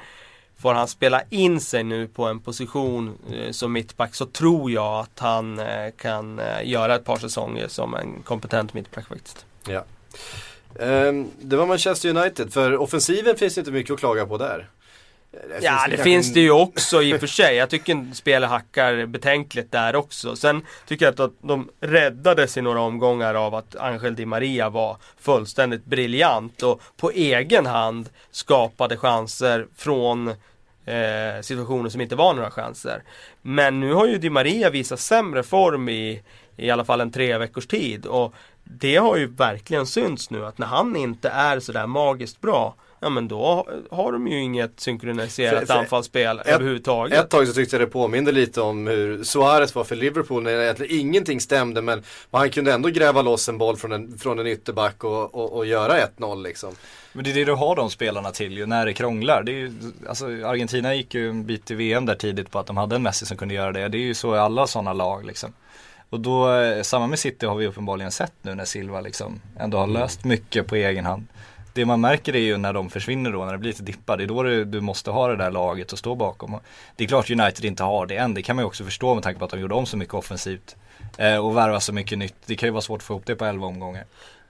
får 0.59 0.75
han 0.75 0.89
spela 0.89 1.23
in 1.31 1.61
sig 1.61 1.85
nu 1.85 2.07
på 2.07 2.25
en 2.25 2.41
position 2.41 3.19
eh, 3.33 3.51
som 3.51 3.73
mittback 3.73 4.15
så 4.15 4.27
tror 4.27 4.71
jag 4.71 5.01
att 5.01 5.19
han 5.19 5.59
eh, 5.59 5.91
kan 5.97 6.39
eh, 6.39 6.69
göra 6.69 6.95
ett 6.95 7.05
par 7.05 7.17
säsonger 7.17 7.69
som 7.69 7.95
en 7.95 8.23
kompetent 8.23 8.75
mittback 8.75 9.09
faktiskt. 9.09 9.47
Ja. 9.67 9.85
Ehm, 10.81 11.31
det 11.41 11.57
var 11.57 11.67
Manchester 11.67 12.09
United, 12.17 12.53
för 12.53 12.77
offensiven 12.77 13.37
finns 13.37 13.59
inte 13.59 13.71
mycket 13.71 13.93
att 13.95 14.01
klaga 14.01 14.27
på 14.27 14.39
där. 14.39 14.69
Där 15.33 15.41
Ja, 15.63 15.73
det 15.73 15.89
kanske 15.89 15.97
finns 16.03 16.29
en- 16.29 16.35
det 16.35 16.41
ju 16.41 16.51
också 16.51 17.03
i 17.03 17.15
och 17.15 17.21
för 17.21 17.27
sig. 17.27 17.57
Jag 17.57 17.71
tycker 17.71 18.15
spelet 18.15 18.51
hackar 18.51 19.07
betänkligt 19.07 19.73
där 19.73 19.97
också. 19.97 20.37
Sen 20.37 20.67
tycker 20.87 21.05
jag 21.05 21.21
att 21.21 21.33
de 21.43 21.69
räddades 21.81 22.57
i 22.57 22.63
några 22.63 22.81
omgångar 22.81 23.35
av 23.35 23.55
att 23.55 23.77
Angel 23.77 24.15
Di 24.15 24.27
Maria 24.27 24.71
var 24.71 24.97
fullständigt 25.21 25.85
briljant 25.85 26.63
och 26.63 26.83
på 26.97 27.11
egen 27.11 27.67
hand 27.67 28.09
skapade 28.31 28.97
chanser 28.97 29.67
från 29.77 30.29
eh, 30.29 31.41
situationer 31.43 31.89
som 31.91 32.01
inte 32.01 32.17
var 32.17 32.35
några 32.35 32.51
chanser. 32.51 33.03
Men 33.43 33.81
nu 33.81 33.93
har 33.93 34.07
ju 34.07 34.19
Di 34.19 34.31
Maria 34.31 34.71
visat 34.71 35.01
sämre 35.01 35.43
form 35.43 35.89
i 35.89 36.23
i 36.57 36.71
alla 36.71 36.85
fall 36.85 37.01
en 37.01 37.13
tre 37.13 37.39
veckors 37.39 37.67
tid 37.67 38.07
och 38.07 38.35
det 38.65 38.97
har 38.97 39.17
ju 39.17 39.27
verkligen 39.27 39.87
synts 39.87 40.31
nu 40.31 40.47
att 40.47 40.59
när 40.59 40.67
han 40.67 40.97
inte 40.97 41.29
är 41.29 41.61
sådär 41.61 41.87
magiskt 41.87 42.41
bra 42.41 42.75
Ja 43.03 43.09
men 43.09 43.29
då 43.29 43.67
har 43.91 44.13
de 44.13 44.29
ju 44.29 44.41
inget 44.41 44.81
synkroniserat 44.81 45.59
För- 45.59 45.67
för- 45.67 45.75
anfallsspel 45.75 46.43
överhuvudtaget. 46.45 47.19
Ett 47.19 47.31
tag 47.31 47.47
så 47.49 47.53
tyckte 47.55 47.77
jag 47.77 47.83
det 47.89 47.93
påminde 47.93 48.33
lite 48.33 48.61
om 48.61 48.87
hur 48.87 49.25
Suarez 49.25 49.75
var 49.75 49.85
för 49.85 49.97
Liverpool 49.97 50.43
när 50.43 50.51
egentligen 50.51 51.01
ingenting 51.01 51.41
stämde 51.41 51.83
men 51.83 52.03
han 52.31 52.51
kunde 52.51 52.73
ändå 52.73 52.89
gräva 52.89 53.23
loss 53.23 53.49
en 53.49 53.59
boll 53.59 53.77
från 53.77 53.93
en, 53.93 54.19
från 54.19 54.39
en 54.39 54.47
ytterback 54.47 55.05
och, 55.05 55.35
och, 55.35 55.53
och 55.53 55.67
göra 55.67 55.95
1-0 56.19 56.43
liksom. 56.43 56.75
Men 57.13 57.25
det 57.25 57.31
är 57.31 57.35
det 57.35 57.45
du 57.45 57.53
har 57.53 57.77
de 57.77 57.91
spelarna 57.91 58.31
till 58.31 58.59
ju, 58.59 58.67
när 58.67 58.87
det 58.87 58.93
krånglar. 58.93 59.43
Det 59.43 59.53
är 59.53 59.57
ju, 59.57 59.73
alltså, 60.09 60.27
Argentina 60.27 60.95
gick 60.95 61.15
ju 61.15 61.31
en 61.31 61.47
bit 61.47 61.71
i 61.71 61.75
VM 61.75 62.07
där 62.07 62.15
tidigt 62.15 62.51
på 62.51 62.59
att 62.59 62.67
de 62.67 62.77
hade 62.77 62.97
en 62.97 63.03
Messi 63.03 63.27
som 63.27 63.37
kunde 63.37 63.55
göra 63.55 63.73
det. 63.73 63.89
Det 63.89 63.99
är 63.99 64.03
ju 64.03 64.15
så 64.15 64.37
i 64.37 64.39
alla 64.39 64.67
sådana 64.67 64.93
lag 64.93 65.25
liksom. 65.27 65.53
Och 66.11 66.21
då, 66.21 66.53
eh, 66.53 66.83
samma 66.83 67.07
med 67.07 67.19
City 67.19 67.47
har 67.47 67.55
vi 67.55 67.67
uppenbarligen 67.67 68.13
sett 68.13 68.33
nu 68.43 68.55
när 68.55 68.65
Silva 68.65 69.01
liksom 69.01 69.41
ändå 69.59 69.79
har 69.79 69.87
löst 69.87 70.25
mycket 70.25 70.67
på 70.67 70.77
egen 70.77 71.05
hand. 71.07 71.27
Det 71.73 71.85
man 71.85 72.01
märker 72.01 72.37
är 72.37 72.41
ju 72.41 72.57
när 72.57 72.73
de 72.73 72.91
försvinner 72.91 73.33
då, 73.33 73.45
när 73.45 73.53
det 73.53 73.59
blir 73.59 73.71
lite 73.71 73.83
dippar, 73.83 74.17
det 74.17 74.25
är 74.25 74.27
då 74.27 74.43
du, 74.43 74.65
du 74.65 74.81
måste 74.81 75.11
ha 75.11 75.29
det 75.29 75.37
där 75.37 75.51
laget 75.51 75.93
att 75.93 75.99
stå 75.99 76.15
bakom. 76.15 76.55
Och 76.55 76.63
det 76.97 77.05
är 77.05 77.09
klart 77.09 77.31
United 77.31 77.65
inte 77.65 77.83
har 77.83 78.07
det 78.07 78.17
än, 78.17 78.35
det 78.35 78.43
kan 78.43 78.57
man 78.57 78.63
ju 78.63 78.67
också 78.67 78.85
förstå 78.85 79.15
med 79.15 79.23
tanke 79.23 79.39
på 79.39 79.45
att 79.45 79.51
de 79.51 79.61
gjorde 79.61 79.75
om 79.75 79.87
så 79.87 79.97
mycket 79.97 80.15
offensivt. 80.15 80.77
Eh, 81.19 81.37
och 81.37 81.57
värva 81.57 81.81
så 81.81 81.93
mycket 81.93 82.19
nytt, 82.19 82.35
det 82.47 82.57
kan 82.57 82.67
ju 82.67 82.71
vara 82.71 82.83
svårt 82.83 82.99
att 82.99 83.03
få 83.05 83.15
ihop 83.15 83.27
det 83.27 83.37
på 83.37 83.45
11 83.45 83.67
omgångar. 83.67 84.05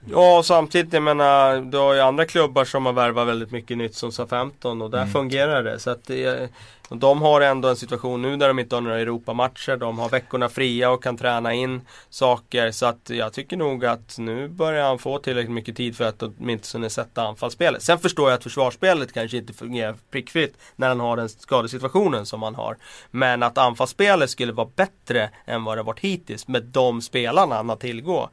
Ja, 0.09 0.37
och 0.37 0.45
samtidigt, 0.45 0.93
jag 0.93 1.03
menar, 1.03 1.57
du 1.61 1.77
har 1.77 1.93
ju 1.93 1.99
andra 1.99 2.25
klubbar 2.25 2.65
som 2.65 2.85
har 2.85 2.93
värvat 2.93 3.27
väldigt 3.27 3.51
mycket 3.51 3.77
nytt 3.77 3.95
som 3.95 4.11
sa 4.11 4.27
15 4.27 4.81
och 4.81 4.89
där 4.89 4.97
Mm. 4.97 5.11
fungerar 5.13 5.63
det. 5.63 5.79
Så 5.79 5.89
att 5.89 6.05
det, 6.05 6.49
de 6.89 7.21
har 7.21 7.41
ändå 7.41 7.69
en 7.69 7.75
situation 7.75 8.21
nu 8.21 8.37
där 8.37 8.47
de 8.47 8.59
inte 8.59 8.75
har 8.75 8.81
några 8.81 8.99
Europamatcher. 8.99 9.77
De 9.77 9.99
har 9.99 10.09
veckorna 10.09 10.49
fria 10.49 10.89
och 10.89 11.03
kan 11.03 11.17
träna 11.17 11.53
in 11.53 11.81
saker. 12.09 12.71
Så 12.71 12.85
att 12.85 13.09
jag 13.09 13.33
tycker 13.33 13.57
nog 13.57 13.85
att 13.85 14.15
nu 14.17 14.47
börjar 14.47 14.87
han 14.87 14.99
få 14.99 15.17
tillräckligt 15.19 15.51
mycket 15.53 15.77
tid 15.77 15.97
för 15.97 16.03
att 16.05 16.23
åtminstone 16.23 16.89
sätta 16.89 17.21
anfallsspelet. 17.27 17.81
Sen 17.83 17.99
förstår 17.99 18.29
jag 18.29 18.37
att 18.37 18.43
försvarsspelet 18.43 19.13
kanske 19.13 19.37
inte 19.37 19.53
fungerar 19.53 19.95
prickfritt 20.11 20.57
när 20.75 20.87
han 20.87 20.99
har 20.99 21.17
den 21.17 21.29
skadesituationen 21.29 22.25
som 22.25 22.43
han 22.43 22.55
har. 22.55 22.77
Men 23.11 23.43
att 23.43 23.57
anfallsspelet 23.57 24.29
skulle 24.29 24.51
vara 24.53 24.69
bättre 24.75 25.29
än 25.45 25.63
vad 25.63 25.77
det 25.77 25.83
varit 25.83 25.99
hittills 25.99 26.47
med 26.47 26.63
de 26.63 27.01
spelarna 27.01 27.55
han 27.55 27.69
har 27.69 27.75
tillgå. 27.75 28.29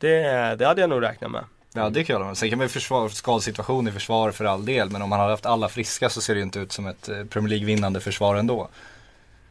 Det, 0.00 0.56
det 0.58 0.66
hade 0.66 0.80
jag 0.80 0.90
nog 0.90 1.02
räknat 1.02 1.30
med. 1.30 1.44
Ja 1.72 1.90
det 1.90 2.04
kan 2.04 2.14
jag 2.14 2.18
hålla 2.18 2.26
med. 2.26 2.38
Sen 2.38 2.50
kan 2.50 2.58
man 2.58 2.64
ju 2.64 2.68
försvara 2.68 3.08
skadesituation 3.08 3.88
i 3.88 3.92
försvar 3.92 4.30
för 4.30 4.44
all 4.44 4.64
del. 4.64 4.90
Men 4.90 5.02
om 5.02 5.08
man 5.08 5.20
hade 5.20 5.32
haft 5.32 5.46
alla 5.46 5.68
friska 5.68 6.08
så 6.08 6.20
ser 6.20 6.34
det 6.34 6.38
ju 6.38 6.44
inte 6.44 6.58
ut 6.58 6.72
som 6.72 6.86
ett 6.86 7.08
eh, 7.08 7.24
Premier 7.24 7.48
League 7.48 7.66
vinnande 7.66 8.00
försvar 8.00 8.36
ändå. 8.36 8.68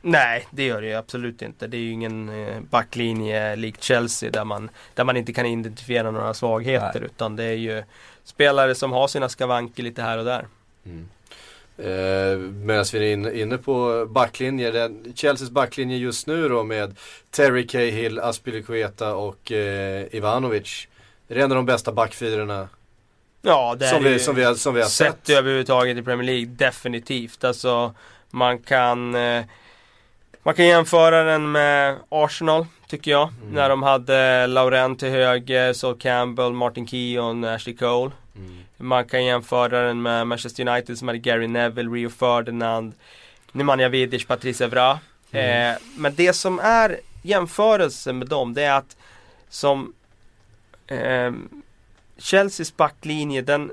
Nej, 0.01 0.47
det 0.51 0.63
gör 0.65 0.81
det 0.81 0.87
ju 0.87 0.93
absolut 0.93 1.41
inte. 1.41 1.67
Det 1.67 1.77
är 1.77 1.81
ju 1.81 1.91
ingen 1.91 2.29
eh, 2.29 2.59
backlinje 2.61 3.55
likt 3.55 3.83
Chelsea 3.83 4.31
där 4.31 4.43
man, 4.43 4.69
där 4.93 5.03
man 5.03 5.17
inte 5.17 5.33
kan 5.33 5.45
identifiera 5.45 6.11
några 6.11 6.33
svagheter. 6.33 6.99
Nej. 6.99 7.03
Utan 7.05 7.35
det 7.35 7.43
är 7.43 7.53
ju 7.53 7.83
spelare 8.23 8.75
som 8.75 8.91
har 8.91 9.07
sina 9.07 9.29
skavanker 9.29 9.83
lite 9.83 10.01
här 10.01 10.17
och 10.17 10.25
där. 10.25 10.47
Eh, 11.83 12.37
Medan 12.37 12.85
vi 12.93 13.11
är 13.11 13.35
inne, 13.35 13.57
på 13.57 14.05
backlinjer, 14.09 14.71
den, 14.71 15.13
Chelseas 15.15 15.49
backlinje 15.49 15.97
just 15.97 16.27
nu 16.27 16.49
då 16.49 16.63
med 16.63 16.95
Terry 17.31 17.67
Cahill, 17.67 18.19
Aspilicueta 18.19 19.15
och 19.15 19.51
eh, 19.51 20.05
Ivanovic. 20.11 20.87
Det 21.27 21.33
är 21.33 21.39
en 21.39 21.51
av 21.51 21.55
de 21.55 21.65
bästa 21.65 21.91
backfyrorna 21.91 22.69
Ja, 23.41 23.75
det 23.79 23.87
som, 23.87 24.03
vi, 24.03 24.09
ju 24.09 24.19
som, 24.19 24.35
vi, 24.35 24.55
som 24.55 24.73
vi 24.73 24.81
har 24.81 24.89
sett 24.89 25.17
sett. 25.25 25.37
överhuvudtaget 25.37 25.97
i 25.97 26.01
Premier 26.01 26.25
League. 26.25 26.45
Definitivt. 26.45 27.43
Alltså, 27.43 27.93
man 28.29 28.59
kan 28.59 29.15
eh, 29.15 29.43
man 30.43 30.55
kan 30.55 30.65
jämföra 30.67 31.23
den 31.23 31.51
med 31.51 31.97
Arsenal, 32.09 32.65
tycker 32.89 33.11
jag. 33.11 33.29
Mm. 33.41 33.53
När 33.53 33.69
de 33.69 33.83
hade 33.83 34.47
Laurent 34.47 34.99
till 34.99 35.09
höger, 35.09 35.73
Sol 35.73 35.97
Campbell, 35.99 36.53
Martin 36.53 36.87
Keown, 36.87 37.43
Ashley 37.43 37.75
Cole. 37.75 38.11
Mm. 38.35 38.63
Man 38.77 39.05
kan 39.05 39.25
jämföra 39.25 39.81
den 39.87 40.01
med 40.01 40.27
Manchester 40.27 40.67
United 40.67 40.97
som 40.97 41.07
hade 41.07 41.17
Gary 41.19 41.47
Neville, 41.47 41.89
Rio 41.89 42.09
Ferdinand, 42.09 42.93
Nemanja 43.51 43.89
Vidic, 43.89 44.25
Patrice 44.25 44.61
Evra. 44.61 44.99
Mm. 45.31 45.71
Eh, 45.73 45.77
men 45.97 46.15
det 46.15 46.33
som 46.33 46.59
är 46.59 46.99
jämförelsen 47.21 48.17
med 48.19 48.27
dem, 48.27 48.53
det 48.53 48.63
är 48.63 48.77
att 48.77 48.97
som 49.49 49.93
eh, 50.87 51.31
Chelseas 52.17 52.77
backlinje, 52.77 53.41
den 53.41 53.71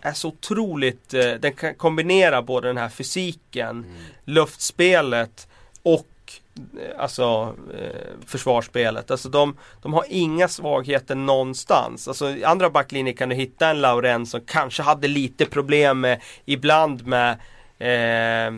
är 0.00 0.12
så 0.12 0.28
otroligt, 0.28 1.14
eh, 1.14 1.32
den 1.32 1.52
kan 1.52 1.74
kombinera 1.74 2.42
både 2.42 2.68
den 2.68 2.76
här 2.76 2.88
fysiken, 2.88 3.70
Mm. 3.70 3.84
luftspelet 4.24 5.48
och 5.82 6.06
alltså 6.98 7.54
eh, 7.74 8.26
försvarsspelet. 8.26 9.10
Alltså 9.10 9.28
de, 9.28 9.56
de 9.82 9.94
har 9.94 10.04
inga 10.08 10.48
svagheter 10.48 11.14
någonstans. 11.14 12.08
Alltså 12.08 12.30
i 12.30 12.44
andra 12.44 12.70
backlinjer 12.70 13.14
kan 13.14 13.28
du 13.28 13.34
hitta 13.34 13.68
en 13.68 13.80
Laurent 13.80 14.28
som 14.28 14.40
kanske 14.40 14.82
hade 14.82 15.08
lite 15.08 15.46
problem 15.46 16.00
med, 16.00 16.20
ibland 16.44 17.06
med 17.06 17.30
eh, 17.78 18.52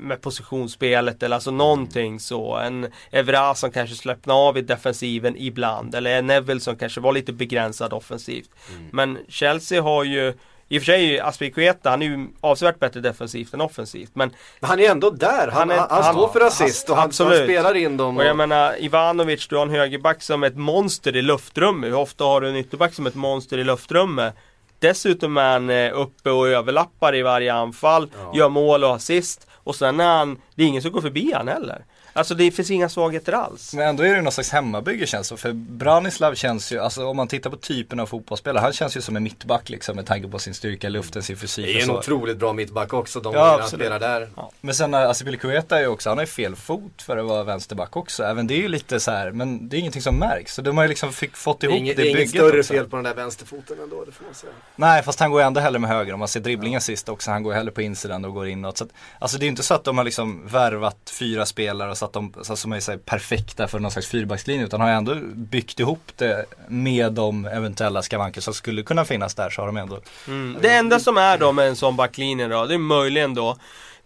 med 0.00 0.20
positionsspelet 0.20 1.22
eller 1.22 1.36
alltså 1.36 1.50
någonting 1.50 2.20
så. 2.20 2.56
En 2.56 2.86
Evra 3.10 3.54
som 3.54 3.70
kanske 3.70 3.96
släppte 3.96 4.32
av 4.32 4.58
i 4.58 4.62
defensiven 4.62 5.34
ibland. 5.36 5.94
Eller 5.94 6.18
en 6.18 6.26
Neville 6.26 6.60
som 6.60 6.76
kanske 6.76 7.00
var 7.00 7.12
lite 7.12 7.32
begränsad 7.32 7.92
offensivt. 7.92 8.50
Men 8.90 9.18
Chelsea 9.28 9.82
har 9.82 10.04
ju 10.04 10.34
i 10.68 10.78
och 10.78 10.82
för 10.82 10.86
sig 10.86 10.94
är 11.06 11.12
ju 11.12 11.20
Aspilicueta, 11.20 11.90
han 11.90 12.02
är 12.02 12.06
ju 12.06 12.26
avsevärt 12.40 12.78
bättre 12.78 13.00
defensivt 13.00 13.54
än 13.54 13.60
offensivt. 13.60 14.10
Men 14.14 14.30
Men 14.60 14.70
han 14.70 14.80
är 14.80 14.90
ändå 14.90 15.10
där, 15.10 15.48
han, 15.52 15.52
Han 15.52 15.70
är- 15.70 15.86
han, 16.02 16.14
står 16.14 16.28
för 16.28 16.40
assist 16.40 16.90
och 16.90 16.96
han, 16.96 17.02
han 17.18 17.34
spelar 17.44 17.74
in 17.74 17.96
dem. 17.96 18.16
Och 18.16 18.24
jag 18.24 18.30
Och, 18.30 18.36
menar 18.36 18.82
Ivanovic, 18.84 19.48
du 19.48 19.56
har 19.56 19.62
en 19.62 19.70
högerback 19.70 20.22
som 20.22 20.44
ett 20.44 20.56
monster 20.56 21.16
i 21.16 21.22
luftrummet. 21.22 21.90
Hur 21.90 21.96
ofta 21.96 22.24
har 22.24 22.40
du 22.40 22.48
en 22.48 22.56
ytterback 22.56 22.94
som 22.94 23.06
ett 23.06 23.14
monster 23.14 23.58
i 23.58 23.64
luftrummet? 23.64 24.34
Dessutom 24.78 25.36
är 25.36 25.52
han 25.52 25.70
eh, 25.70 25.90
uppe 26.00 26.30
och 26.30 26.48
överlappar 26.48 27.14
i 27.14 27.22
varje 27.22 27.54
anfall, 27.54 28.10
Ja. 28.24 28.32
gör 28.38 28.48
mål 28.48 28.84
och 28.84 28.94
assist. 28.94 29.46
Och 29.54 29.74
sen 29.76 30.00
är 30.00 30.16
han, 30.18 30.38
det 30.54 30.62
är 30.62 30.66
ingen 30.66 30.82
som 30.82 30.92
går 30.92 31.00
förbi 31.00 31.32
han 31.36 31.48
heller. 31.48 31.84
Alltså 32.18 32.34
det 32.34 32.50
finns 32.50 32.70
inga 32.70 32.88
svagheter 32.88 33.32
alls. 33.32 33.74
Men 33.74 33.88
ändå 33.88 34.02
är 34.02 34.14
det 34.14 34.22
någon 34.22 34.32
slags 34.32 34.50
hemmabygge 34.50 35.06
känns 35.06 35.28
det 35.28 35.36
För 35.36 35.52
Branislav 35.52 36.34
känns 36.34 36.72
ju, 36.72 36.78
alltså 36.78 37.06
om 37.06 37.16
man 37.16 37.28
tittar 37.28 37.50
på 37.50 37.56
typen 37.56 38.00
av 38.00 38.06
fotbollsspelare, 38.06 38.62
han 38.62 38.72
känns 38.72 38.96
ju 38.96 39.00
som 39.00 39.16
en 39.16 39.22
mittback 39.22 39.68
liksom 39.68 39.96
med 39.96 40.06
tanke 40.06 40.28
på 40.28 40.38
sin 40.38 40.54
styrka 40.54 40.86
i 40.86 40.90
luften, 40.90 41.22
sin 41.22 41.36
fysik 41.36 41.66
Det 41.66 41.80
är 41.80 41.82
en 41.82 41.90
otroligt 41.90 42.38
bra 42.38 42.52
mittback 42.52 42.92
också, 42.92 43.20
de 43.20 43.34
Ja, 43.34 43.46
ja, 43.46 43.58
han 43.60 43.68
spelar 43.68 44.00
där. 44.00 44.28
Ja. 44.36 44.50
Men 44.60 44.74
sen 44.74 44.94
eh, 44.94 45.00
Asipilicueta 45.00 45.76
är 45.76 45.80
ju 45.80 45.86
också, 45.86 46.08
han 46.08 46.18
har 46.18 46.22
ju 46.22 46.30
fel 46.30 46.56
fot 46.56 47.02
för 47.02 47.16
att 47.16 47.26
vara 47.26 47.44
vänsterback 47.44 47.96
också. 47.96 48.22
Även 48.22 48.46
det 48.46 48.54
är 48.54 48.58
ju 48.58 48.68
lite 48.68 49.00
så 49.00 49.10
här, 49.10 49.30
men 49.30 49.68
det 49.68 49.76
är 49.76 49.78
ingenting 49.78 50.02
som 50.02 50.16
märks. 50.16 50.54
Så 50.54 50.62
de 50.62 50.76
har 50.76 50.84
ju 50.84 50.88
liksom 50.88 51.12
fick, 51.12 51.36
fått 51.36 51.60
Det 51.60 51.66
ihop 51.66 51.78
inget, 51.78 51.96
det, 51.96 52.02
det 52.02 52.08
är 52.08 52.10
inget 52.10 52.18
bygget 52.18 52.30
större 52.30 52.60
också. 52.60 52.72
fel 52.72 52.88
på 52.88 52.96
den 52.96 53.04
där 53.04 53.14
vänsterfoten 53.14 53.80
ändå, 53.82 54.04
det 54.04 54.12
får 54.12 54.24
man 54.24 54.34
säga. 54.34 54.52
Nej 54.76 55.02
fast 55.02 55.20
han 55.20 55.30
går 55.30 55.40
ju 55.40 55.46
ändå 55.46 55.60
hellre 55.60 55.78
med 55.78 55.90
höger 55.90 56.12
om 56.12 56.18
man 56.18 56.28
ser 56.28 56.40
dribblingen 56.40 56.80
sist 56.80 57.08
också. 57.08 57.30
Han 57.30 57.42
går 57.42 57.52
ju 57.52 57.56
hellre 57.56 57.72
på 57.72 57.82
insidan 57.82 58.24
och 58.24 58.34
går 58.34 58.48
inåt. 58.48 58.78
Så 58.78 58.84
att, 58.84 58.90
alltså 59.18 59.38
det 59.38 59.42
är 59.42 59.46
ju 59.46 59.50
inte 59.50 59.62
så 59.62 59.74
att 59.74 59.84
de 59.84 59.98
har 59.98 60.04
liksom 60.04 60.46
värvat 60.46 61.12
fyra 61.18 61.46
spelare 61.46 61.90
och 61.90 61.98
så 61.98 62.04
att 62.08 62.12
de, 62.12 62.34
så 62.42 62.56
som 62.56 62.72
är 62.72 62.80
så 62.80 62.98
perfekta 62.98 63.68
för 63.68 63.78
någon 63.78 63.90
slags 63.90 64.08
fyrbackslinje. 64.08 64.64
Utan 64.64 64.80
har 64.80 64.88
ändå 64.88 65.14
byggt 65.34 65.80
ihop 65.80 66.12
det 66.16 66.44
med 66.68 67.12
de 67.12 67.44
eventuella 67.44 68.02
skavanker 68.02 68.40
som 68.40 68.54
skulle 68.54 68.82
kunna 68.82 69.04
finnas 69.04 69.34
där 69.34 69.50
så 69.50 69.62
har 69.62 69.66
de 69.66 69.76
ändå 69.76 70.00
Mm. 70.28 70.56
Det 70.60 70.72
enda 70.72 71.00
som 71.00 71.16
är 71.16 71.38
då 71.38 71.52
med 71.52 71.68
en 71.68 71.76
sån 71.76 71.96
backlinje 71.96 72.48
då, 72.48 72.66
det 72.66 72.74
är 72.74 72.78
möjligen 72.78 73.34
då, 73.34 73.56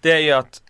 det 0.01 0.13
är 0.13 0.19
ju 0.19 0.33
att 0.33 0.63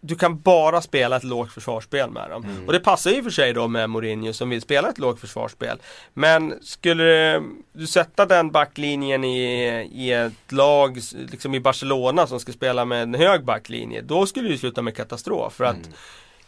du 0.00 0.16
kan 0.16 0.40
bara 0.40 0.80
spela 0.80 1.16
ett 1.16 1.24
lågt 1.24 1.52
försvarsspel 1.52 2.10
med 2.10 2.30
dem. 2.30 2.64
Och 2.66 2.72
det 2.72 2.80
passar 2.80 3.10
ju 3.10 3.22
för 3.22 3.30
sig 3.30 3.52
då 3.52 3.68
med 3.68 3.90
Mourinho 3.90 4.32
som 4.32 4.50
vill 4.50 4.60
spela 4.60 4.88
ett 4.88 4.98
lågt 4.98 5.20
försvarsspel. 5.20 5.78
Men 6.14 6.54
skulle 6.62 7.42
du 7.72 7.86
sätta 7.86 8.26
den 8.26 8.50
backlinjen 8.50 9.24
i, 9.24 9.42
i 9.92 10.12
ett 10.12 10.52
lag, 10.52 10.98
liksom 11.30 11.54
i 11.54 11.60
Barcelona 11.60 12.26
som 12.26 12.40
ska 12.40 12.52
spela 12.52 12.84
med 12.84 13.02
en 13.02 13.14
hög 13.14 13.44
backlinje, 13.44 14.02
då 14.02 14.26
skulle 14.26 14.48
det 14.48 14.58
sluta 14.58 14.82
med 14.82 14.96
katastrof. 14.96 15.54
För 15.54 15.64
att 15.64 15.88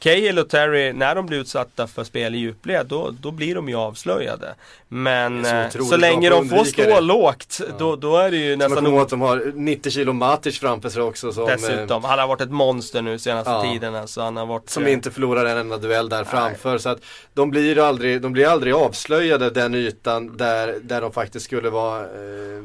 Cahill 0.02 0.38
och 0.38 0.48
Terry, 0.48 0.92
när 0.92 1.14
de 1.14 1.26
blir 1.26 1.38
utsatta 1.38 1.86
för 1.86 2.04
spel 2.04 2.34
i 2.34 2.38
djupled, 2.38 2.86
då, 2.86 3.14
då 3.20 3.30
blir 3.30 3.54
de 3.54 3.68
ju 3.68 3.74
avslöjade. 3.76 4.54
Men 4.88 5.44
så 5.44 5.54
eh, 5.54 5.84
så 5.84 5.96
länge 5.96 6.30
de 6.30 6.48
får 6.48 6.64
stå 6.64 6.82
det. 6.82 7.00
lågt, 7.00 7.60
då, 7.78 7.96
då 7.96 8.16
är 8.16 8.30
det 8.30 8.36
ju 8.36 8.56
man 8.56 8.70
nästan 8.70 8.86
o- 8.86 9.00
att 9.00 9.08
de 9.08 9.20
har 9.20 9.52
90 9.54 9.90
kilo 9.90 10.12
Matic 10.12 10.58
framför 10.58 10.88
sig 10.88 11.02
också 11.02 11.32
som, 11.32 11.42
eh, 11.48 11.48
Dessutom, 11.56 12.04
han 12.04 12.18
har 12.18 12.26
varit 12.28 12.40
ett 12.40 12.50
monster 12.50 13.02
nu 13.02 13.18
senaste 13.18 13.50
Ja. 13.50 13.62
tiden 13.62 13.94
alltså, 13.94 14.20
han 14.20 14.36
har 14.36 14.46
varit 14.46 14.70
som 14.70 14.86
eh, 14.86 14.92
inte 14.92 15.10
förlorar 15.10 15.44
en 15.44 15.56
enda 15.58 15.76
duell 15.78 16.08
där 16.08 16.24
framför. 16.24 16.78
Så 16.78 16.88
att 16.88 16.98
de 17.34 17.50
blir 17.50 17.78
aldrig, 17.78 18.22
de 18.22 18.32
blir 18.32 18.46
aldrig 18.46 18.74
avslöjade 18.74 19.50
den 19.50 19.74
ytan 19.74 20.36
där, 20.36 20.78
där 20.82 21.00
de 21.00 21.12
faktiskt 21.12 21.44
skulle 21.44 21.70
vara 21.70 22.00
eh, 22.00 22.62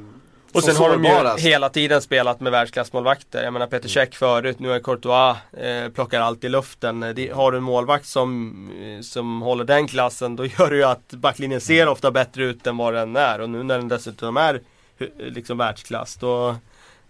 Och 0.55 0.63
sen 0.63 0.75
har 0.75 0.89
de 0.89 1.03
ju 1.03 1.09
hela 1.49 1.69
tiden 1.69 2.01
spelat 2.01 2.39
med 2.39 2.51
världsklassmålvakter. 2.51 3.43
Jag 3.43 3.53
menar 3.53 3.67
Peter 3.67 3.89
Cech 3.89 4.13
förut, 4.13 4.59
nu 4.59 4.71
är 4.73 4.79
Courtois, 4.79 5.37
eh, 5.53 5.89
plockar 5.89 6.21
allt 6.21 6.43
i 6.43 6.49
luften. 6.49 7.03
Eh, 7.03 7.09
Det, 7.09 7.29
har 7.33 7.51
du 7.51 7.57
en 7.57 7.63
målvakt 7.63 8.05
som, 8.05 8.53
eh, 8.83 9.01
som 9.01 9.41
håller 9.41 9.63
den 9.63 9.87
klassen, 9.87 10.35
då 10.35 10.45
gör 10.45 10.69
det 10.69 10.75
ju 10.75 10.83
att 10.83 11.07
backlinjen 11.13 11.61
ser 11.61 11.87
ofta 11.87 12.11
bättre 12.11 12.43
ut 12.43 12.67
än 12.67 12.77
vad 12.77 12.93
den 12.93 13.15
är. 13.15 13.41
Och 13.41 13.49
nu 13.49 13.63
när 13.63 13.77
den 13.77 13.87
dessutom 13.87 14.37
är 14.37 14.61
hu- 14.99 15.29
liksom 15.29 15.57
världsklass, 15.57 16.15
då, 16.15 16.55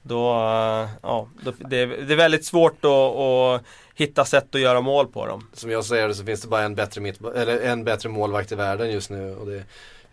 då, 0.01 0.31
eh, 0.34 0.89
ja, 1.01 1.27
då, 1.43 1.51
det, 1.69 1.77
är- 1.81 1.88
det 2.08 2.13
är 2.13 2.17
väldigt 2.17 2.45
svårt 2.45 2.86
att, 2.86 2.91
att 2.91 3.62
hitta 3.95 4.25
sätt 4.25 4.55
att 4.55 4.62
göra 4.62 4.81
mål 4.81 5.08
på 5.08 5.25
dem. 5.25 5.47
Som 5.53 5.71
jag 5.71 5.86
säger 5.86 6.13
så 6.13 6.23
finns 6.25 6.41
det 6.41 6.47
bara 6.47 6.62
en 6.63 6.75
bättre, 6.75 7.01
mitt, 7.01 7.21
eller 7.36 7.60
en 7.62 7.84
bättre 7.84 8.10
målvakt 8.10 8.51
i 8.51 8.55
världen 8.55 8.91
just 8.91 9.10
nu. 9.10 9.36
Och 9.36 9.45
det, 9.45 9.55
eh, 9.58 9.63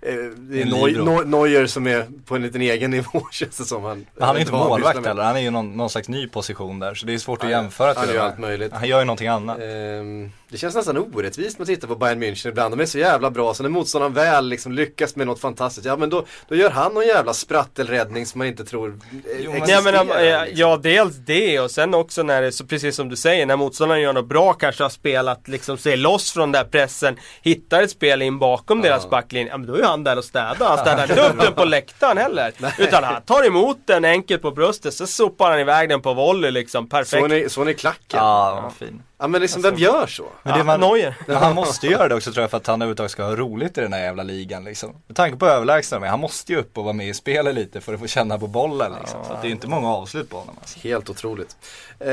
det 0.03 0.61
är 0.63 0.65
Libro. 0.65 1.05
Neu- 1.05 1.25
Neuer 1.25 1.67
som 1.67 1.87
är 1.87 2.07
på 2.27 2.37
en 2.37 2.43
liten 2.43 2.61
egen 2.63 2.91
nivå 2.99 3.23
känns 3.31 3.57
det 3.59 3.65
som. 3.65 3.83
Han, 3.85 4.07
Men 4.17 4.27
han 4.27 4.37
är 4.37 4.41
inte 4.41 4.53
han 4.57 4.69
målvakt 4.69 5.07
heller, 5.07 5.23
han 5.23 5.37
är 5.37 5.41
ju 5.41 5.51
någon, 5.51 5.77
någon 5.77 5.91
slags 5.91 6.09
ny 6.09 6.29
position 6.29 6.79
där. 6.79 6.95
Så 6.95 7.07
det 7.07 7.15
är 7.15 7.19
svårt 7.19 7.39
att 7.39 7.43
Han- 7.43 7.51
jämföra 7.51 7.95
Han 7.97 8.07
till 8.07 8.15
gör 8.15 8.23
det 8.23 8.29
allt 8.31 8.39
möjligt. 8.39 8.73
Han 8.73 8.89
gör 8.89 8.99
ju 8.99 9.05
någonting 9.05 9.29
annat. 9.29 9.59
Ehm, 9.63 10.31
det 10.53 10.59
känns 10.59 10.75
nästan 10.75 10.97
orättvist 10.99 11.59
med 11.59 11.63
att 11.63 11.69
titta 11.69 11.87
på 11.87 11.95
Bayern 11.95 12.23
München 12.23 12.49
ibland. 12.49 12.73
De 12.77 12.81
är 12.83 12.87
så 12.87 12.99
jävla 12.99 13.31
bra, 13.31 13.55
så 13.55 13.63
när 13.63 13.71
motståndaren 13.71 14.13
väl 14.15 14.49
liksom 14.49 14.73
lyckas 14.73 15.17
med 15.17 15.27
något 15.27 15.41
fantastiskt, 15.41 15.87
ja 15.87 15.97
men 15.97 16.11
då, 16.11 16.25
då 16.49 16.55
gör 16.55 16.71
han 16.71 16.95
någon 16.95 17.07
jävla 17.07 17.35
sprattelräddning 17.35 18.27
som 18.27 18.39
man 18.39 18.47
inte 18.47 18.65
tror 18.65 18.89
eh, 18.89 18.95
Jo, 19.39 19.53
men- 19.53 19.69
Ja, 19.69 19.81
men, 19.81 19.95
existerar, 19.95 20.23
ja, 20.25 20.45
liksom. 20.45 20.61
ja, 20.61 20.77
dels 20.77 21.17
det 21.17 21.61
och 21.61 21.71
sen 21.71 21.95
också 21.95 22.23
när 22.23 22.43
det, 22.43 22.53
så 22.53 22.67
precis 22.67 22.97
som 22.97 23.09
du 23.09 23.17
säger, 23.17 23.47
när 23.47 23.57
motståndaren 23.57 24.03
gör 24.03 24.13
något 24.13 24.29
bra, 24.29 24.53
kanske 24.53 24.83
har 24.83 24.91
spelat, 24.91 25.49
liksom 25.49 25.79
sig 25.79 25.97
loss 25.97 26.33
från 26.33 26.53
den 26.53 26.63
där 26.65 26.71
pressen, 26.71 27.17
hittar 27.43 27.83
ett 27.83 27.91
spel 27.91 28.23
in 28.23 28.39
bakom 28.39 28.79
Ja. 28.79 28.85
deras 28.91 29.11
backlinje, 29.11 29.49
ja 29.53 29.59
men 29.59 29.67
då 29.67 29.75
är 29.75 29.83
han 29.83 30.05
där 30.05 30.19
och 30.19 30.25
städar. 30.25 30.57
Han 30.69 30.79
städar 30.79 31.03
inte 31.03 31.23
upp 31.29 31.41
den 31.41 31.53
på 31.55 31.65
läktaren 31.65 32.19
heller. 32.19 32.53
Utan 32.79 33.05
han 33.05 33.23
tar 33.23 33.47
emot 33.47 33.79
den 33.87 34.05
enkelt 34.05 34.43
på 34.43 34.51
bröstet, 34.51 34.95
så 34.95 35.07
sopar 35.07 35.51
han 35.51 35.61
iväg 35.61 35.89
den 35.89 36.01
på 36.03 36.15
volley 36.15 36.51
liksom, 36.51 36.89
perfekt. 36.89 37.23
Så 37.23 37.27
ni, 37.29 37.49
så 37.49 37.65
ni 37.65 37.75
klacken? 37.75 38.21
Ja, 38.21 38.61
vad 38.63 38.73
fin. 38.89 39.03
Ja 39.23 39.29
men 39.29 39.41
liksom, 39.41 39.63
vem 39.63 39.77
gör 39.77 40.07
så? 40.07 40.27
Men 40.43 40.53
det 40.53 40.59
Ja, 40.59 40.65
man, 40.65 40.81
Neuer. 40.81 41.15
men 41.27 41.37
han 41.37 41.55
måste 41.55 41.87
göra 41.87 42.09
det 42.09 42.15
också 42.15 42.33
tror 42.33 42.43
jag 42.43 42.51
för 42.51 42.57
att 42.57 42.67
han 42.67 42.83
överhuvudtaget 42.83 43.11
ska 43.11 43.23
ha 43.25 43.37
roligt 43.37 43.79
i 43.79 43.81
den 43.81 43.93
här 43.93 44.01
jävla 44.01 44.23
ligan 44.23 44.65
liksom. 44.65 44.95
Med 45.07 45.17
tanke 45.17 45.37
på 45.39 45.47
överlägsna 45.47 45.97
är, 45.97 46.11
han 46.11 46.21
måste 46.21 46.53
ju 46.53 46.59
upp 46.59 46.79
och 46.79 46.85
vara 46.85 46.93
med 46.93 47.09
i 47.09 47.15
spelet 47.15 47.55
lite 47.55 47.81
för 47.81 47.95
att 47.95 48.01
få 48.01 48.07
känna 48.07 48.39
på 48.39 48.47
bollen 48.47 48.93
liksom. 49.01 49.25
För 49.25 49.35
att 49.35 49.43
det 49.43 49.49
är 49.49 49.51
inte 49.51 49.69
många 49.69 49.89
avslut 49.89 50.31
på 50.31 50.37
honom 50.37 50.55
alltså. 50.61 50.79
Helt 50.79 51.11
otroligt. 51.11 51.57
Eh, 51.99 52.13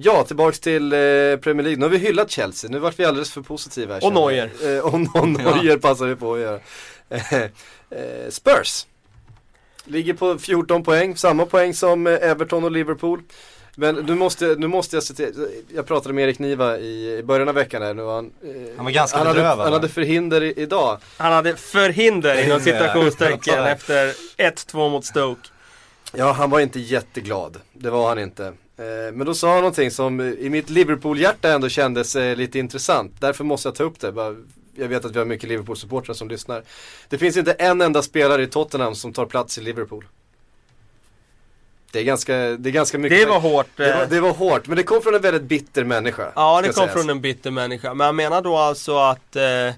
ja, 0.00 0.24
tillbaks 0.26 0.60
till 0.60 0.92
eh, 0.92 0.98
Premier 1.36 1.62
League. 1.62 1.76
Nu 1.76 1.82
har 1.82 1.90
vi 1.90 1.98
hyllat 1.98 2.30
Chelsea, 2.30 2.70
nu 2.70 2.78
vart 2.78 2.98
vi 2.98 3.04
alldeles 3.04 3.32
för 3.32 3.40
positiva. 3.40 3.94
här, 3.94 4.06
Och. 4.06 4.12
Neuer. 4.12 4.50
Eh, 4.76 4.78
och, 4.78 4.94
och 4.94 5.28
Neuer 5.28 5.78
passar 5.78 6.06
vi 6.06 6.16
på 6.16 6.34
att 6.34 6.40
göra. 6.40 6.60
Eh, 7.08 7.34
eh, 7.42 7.48
Spurs. 8.30 8.86
Ligger 9.84 10.14
på 10.14 10.38
14 10.38 10.82
poäng, 10.82 11.16
samma 11.16 11.46
poäng 11.46 11.74
som 11.74 12.06
eh, 12.06 12.12
Everton 12.12 12.64
och 12.64 12.70
Liverpool. 12.70 13.22
Men 13.78 13.94
nu 13.94 14.14
måste, 14.14 14.54
nu 14.58 14.66
måste 14.66 14.96
jag 14.96 15.02
se 15.02 15.14
till, 15.14 15.48
jag 15.74 15.86
pratade 15.86 16.14
med 16.14 16.24
Erik 16.24 16.38
Niva 16.38 16.78
i, 16.78 17.18
i 17.18 17.22
början 17.22 17.48
av 17.48 17.54
veckan 17.54 17.82
här 17.82 17.94
nu 17.94 18.02
var 18.02 18.14
han, 18.14 18.30
eh, 18.44 18.50
Han 18.76 18.84
var 18.84 18.92
ganska 18.92 19.18
han 19.18 19.26
hade, 19.26 19.38
bedrövad, 19.38 19.58
han 19.58 19.70
va? 19.70 19.76
hade 19.76 19.88
förhinder 19.88 20.42
i, 20.42 20.52
idag. 20.56 20.98
Han 21.16 21.32
hade 21.32 21.56
förhinder 21.56 22.44
inom 22.44 22.60
citationstecken 22.60 23.64
efter 23.64 24.14
1-2 24.36 24.90
mot 24.90 25.04
Stoke. 25.04 25.48
Ja, 26.12 26.32
han 26.32 26.50
var 26.50 26.60
inte 26.60 26.80
jätteglad. 26.80 27.60
Det 27.72 27.90
var 27.90 28.08
han 28.08 28.18
inte. 28.18 28.46
Eh, 28.46 28.54
Men 29.12 29.26
då 29.26 29.34
sa 29.34 29.48
han 29.52 29.58
någonting 29.58 29.90
som 29.90 30.20
i 30.20 30.50
mitt 30.50 30.70
Liverpool-hjärta 30.70 31.52
ändå 31.52 31.68
kändes 31.68 32.16
eh, 32.16 32.36
lite 32.36 32.58
intressant. 32.58 33.12
Därför 33.20 33.44
måste 33.44 33.68
jag 33.68 33.74
ta 33.74 33.84
upp 33.84 34.00
det. 34.00 34.12
Jag 34.78 34.88
vet 34.88 35.04
att 35.04 35.14
vi 35.14 35.18
har 35.18 35.26
mycket 35.26 35.48
Liverpool-supportrar 35.48 36.14
som 36.14 36.28
lyssnar. 36.28 36.62
Det 37.08 37.18
finns 37.18 37.36
inte 37.36 37.52
en 37.52 37.80
enda 37.80 38.02
spelare 38.02 38.42
i 38.42 38.46
Tottenham 38.46 38.94
som 38.94 39.12
tar 39.12 39.26
plats 39.26 39.58
i 39.58 39.60
Liverpool. 39.60 40.04
Det 41.96 42.02
är 42.02 42.04
ganska, 42.04 42.36
det 42.36 42.70
är 42.70 42.72
ganska 42.72 42.98
mycket. 42.98 43.18
Det 43.18 43.26
var 43.26 43.40
hårt. 43.40 43.66
det 43.76 43.92
var, 43.92 44.02
eh, 44.02 44.08
det 44.08 44.20
var 44.20 44.32
hårt, 44.32 44.66
men 44.66 44.76
det 44.76 44.82
kom 44.82 45.02
från 45.02 45.14
en 45.14 45.20
väldigt 45.20 45.42
bitter 45.42 45.84
människa. 45.84 46.32
Ja, 46.34 46.62
det 46.62 46.72
kom 46.72 46.88
från 46.88 47.10
en 47.10 47.20
bitter 47.20 47.50
människa. 47.50 47.94
Men 47.94 48.04
han 48.04 48.16
menar 48.16 48.42
då 48.42 48.56
alltså 48.56 48.98
att, 48.98 49.36
eh, 49.36 49.74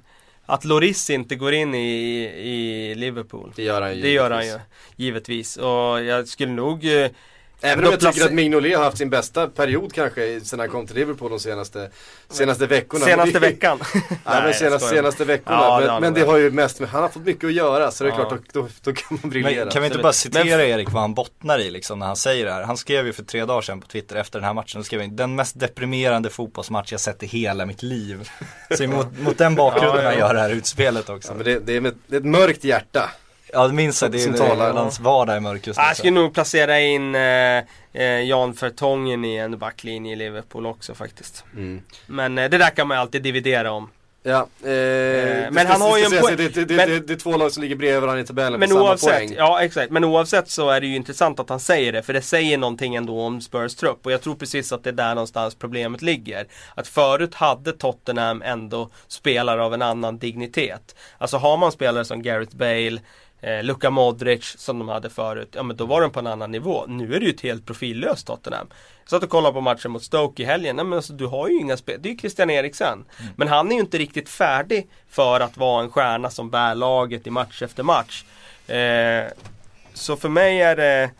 att 0.46 0.64
Loris 0.64 1.10
inte 1.10 1.34
går 1.34 1.52
in 1.52 1.74
i, 1.74 2.24
i 2.24 2.94
Liverpool. 2.94 3.52
Det 3.56 3.62
gör 3.62 3.82
han 3.82 3.94
ju. 3.94 4.02
Det 4.02 4.08
gör 4.08 4.30
han 4.30 4.42
givetvis. 4.44 4.62
ju, 4.96 5.04
givetvis. 5.04 5.56
Och 5.56 6.04
jag 6.04 6.28
skulle 6.28 6.52
nog... 6.52 6.84
Eh, 6.84 7.10
Även 7.60 7.84
om 7.84 7.90
jag 7.90 8.00
tycker 8.00 8.24
att 8.26 8.32
Mignolet 8.32 8.76
har 8.76 8.84
haft 8.84 8.98
sin 8.98 9.10
bästa 9.10 9.48
period 9.48 9.92
kanske 9.92 10.40
sen 10.40 10.58
han 10.58 10.68
kom 10.68 10.86
till 10.86 10.96
Liverpool 10.96 11.30
de 11.30 11.40
senaste, 11.40 11.90
senaste 12.28 12.66
veckorna. 12.66 13.04
Senaste 13.04 13.38
veckan. 13.38 13.78
Ja 14.24 14.34
men 14.34 14.42
Nej, 14.44 14.54
senaste, 14.54 14.88
senaste 14.88 15.24
veckorna. 15.24 15.56
Ja, 15.56 15.80
men, 15.86 16.00
men 16.02 16.14
det 16.14 16.20
har 16.20 16.36
ju 16.36 16.50
mest 16.50 16.80
med, 16.80 16.88
han 16.88 17.02
har 17.02 17.08
fått 17.08 17.24
mycket 17.24 17.44
att 17.44 17.52
göra 17.52 17.90
så 17.90 18.04
det 18.04 18.10
är 18.10 18.18
Ja. 18.18 18.28
klart 18.28 18.40
då, 18.52 18.60
då, 18.60 18.68
då 18.82 18.92
kan 18.92 19.18
man 19.22 19.30
briljera. 19.30 19.64
Men 19.64 19.72
kan 19.72 19.82
vi 19.82 19.86
inte 19.86 19.98
bara 19.98 20.12
citera 20.12 20.44
Men- 20.44 20.60
Erik 20.60 20.90
vad 20.90 21.02
han 21.02 21.14
bottnar 21.14 21.58
i 21.58 21.70
liksom 21.70 21.98
när 21.98 22.06
han 22.06 22.16
säger 22.16 22.44
det 22.46 22.52
här. 22.52 22.62
Han 22.62 22.76
skrev 22.76 23.06
ju 23.06 23.12
för 23.12 23.22
tre 23.24 23.44
dagar 23.44 23.62
sedan 23.62 23.80
på 23.80 23.86
Twitter 23.86 24.16
efter 24.16 24.38
den 24.38 24.46
här 24.46 24.54
matchen, 24.54 24.84
skrev 24.84 25.00
han 25.00 25.16
den 25.16 25.34
mest 25.34 25.60
deprimerande 25.60 26.30
fotbollsmatch 26.30 26.92
jag 26.92 27.00
sett 27.00 27.22
i 27.22 27.26
hela 27.26 27.66
mitt 27.66 27.82
liv. 27.82 28.30
Så 28.76 28.86
mot, 28.86 29.18
mot 29.18 29.38
den 29.38 29.54
bakgrunden 29.54 29.96
Ja, 29.96 30.02
ja. 30.02 30.08
han 30.10 30.18
gör 30.18 30.34
det 30.34 30.40
här 30.40 30.50
utspelet 30.50 31.08
också. 31.08 31.28
Ja, 31.32 31.34
men 31.34 31.44
det, 31.44 31.58
det, 31.60 31.76
är 31.76 31.80
med, 31.80 31.94
det 32.06 32.16
är 32.16 32.20
ett 32.20 32.26
mörkt 32.26 32.64
hjärta. 32.64 33.10
Ja 33.52 33.66
det 33.68 33.74
minns 33.74 34.02
jag, 34.02 34.12
det 34.12 34.18
Som 34.18 34.34
är 34.34 34.38
talar. 34.38 34.72
hans 34.72 35.00
vardag 35.00 35.36
är 35.36 35.40
mörk 35.40 35.66
just 35.66 35.78
nu. 35.78 35.84
Jag 35.84 35.96
skulle 35.96 36.12
nog 36.12 36.34
placera 36.34 36.80
in 36.80 37.14
eh, 37.14 37.20
eh, 37.92 38.02
Jan 38.22 38.52
Vertongen 38.52 39.24
i 39.24 39.36
en 39.36 39.58
backlinje 39.58 40.12
i 40.12 40.16
Liverpool 40.16 40.66
också 40.66 40.94
faktiskt. 40.94 41.44
Men 42.06 42.38
eh, 42.38 42.50
det 42.50 42.58
där 42.58 42.70
kan 42.70 42.88
man 42.88 42.96
ju 42.96 43.00
alltid 43.00 43.22
dividera 43.22 43.70
om. 43.70 43.90
Ja, 44.22 44.40
eh, 44.40 44.46
det 44.64 45.48
men 45.52 45.64
ska- 45.64 45.72
han 45.72 45.80
har 45.80 45.98
ju 45.98 46.04
en 46.04 46.10
poäng- 46.10 46.36
det, 46.36 46.48
det, 46.54 46.64
det, 46.64 46.74
men- 46.76 46.88
det, 46.88 47.00
det 47.00 47.12
är 47.12 47.16
två 47.16 47.36
lag 47.36 47.52
som 47.52 47.62
ligger 47.62 47.76
bredvid 47.76 48.00
varandra 48.02 48.20
i 48.20 48.26
tabellen 48.26 48.60
Men 48.60 48.68
samma 48.68 48.80
oavsett, 48.82 49.08
poäng. 49.10 49.34
ja 49.36 49.62
exakt, 49.62 49.90
men 49.90 50.04
oavsett 50.04 50.50
så 50.50 50.70
är 50.70 50.80
det 50.80 50.86
ju 50.86 50.96
intressant 50.96 51.40
att 51.40 51.48
han 51.48 51.60
säger 51.60 51.92
det 51.92 52.02
för 52.02 52.12
det 52.12 52.22
säger 52.22 52.58
någonting 52.58 52.94
ändå 52.94 53.20
om 53.20 53.40
Spurs 53.40 53.74
trupp 53.74 54.06
och 54.06 54.12
jag 54.12 54.22
tror 54.22 54.34
precis 54.34 54.72
att 54.72 54.84
det 54.84 54.90
är 54.90 54.94
där 54.94 55.14
någonstans 55.14 55.54
problemet 55.54 56.02
ligger. 56.02 56.46
Att 56.74 56.88
förut 56.88 57.34
hade 57.34 57.72
Tottenham 57.72 58.42
ändå 58.42 58.90
spelare 59.08 59.62
av 59.62 59.74
en 59.74 59.82
annan 59.82 60.18
dignitet. 60.18 60.96
Alltså 61.18 61.36
har 61.36 61.56
man 61.56 61.72
spelare 61.72 62.04
som 62.04 62.22
Gareth 62.22 62.56
Bale, 62.56 62.98
eh, 63.40 63.62
Luka 63.62 63.90
Modric 63.90 64.54
som 64.58 64.78
de 64.78 64.88
hade 64.88 65.10
förut, 65.10 65.48
ja 65.52 65.62
men 65.62 65.76
då 65.76 65.86
var 65.86 66.00
de 66.00 66.10
på 66.10 66.18
en 66.18 66.26
annan 66.26 66.50
nivå. 66.50 66.84
Nu 66.86 67.14
är 67.14 67.20
det 67.20 67.26
ju 67.26 67.32
ett 67.32 67.40
helt 67.40 67.66
profillöst 67.66 68.26
Tottenham. 68.26 68.66
Jag 69.02 69.10
satt 69.10 69.22
och 69.22 69.30
kollade 69.30 69.54
på 69.54 69.60
matchen 69.60 69.90
mot 69.90 70.02
Stoke 70.02 70.42
i 70.42 70.46
helgen, 70.46 70.76
nej 70.76 70.84
men 70.84 70.96
alltså 70.96 71.12
du 71.12 71.26
har 71.26 71.48
ju 71.48 71.58
inga 71.58 71.76
spel, 71.76 71.98
det 72.02 72.08
är 72.08 72.10
ju 72.10 72.18
Christian 72.18 72.50
Eriksen. 72.50 73.04
Men 73.36 73.48
han 73.48 73.68
är 73.68 73.74
ju 73.74 73.80
inte 73.80 73.98
riktigt 73.98 74.28
färdig 74.28 74.86
för 75.08 75.40
att 75.40 75.56
vara 75.56 75.82
en 75.82 75.90
stjärna 75.90 76.30
som 76.30 76.50
bär 76.50 76.74
laget 76.74 77.26
i 77.26 77.30
match 77.30 77.62
efter 77.62 77.82
match. 77.82 78.24
Eh, 78.66 79.32
så 79.94 80.16
för 80.16 80.28
mig 80.28 80.62
är 80.62 80.76
det 80.76 81.10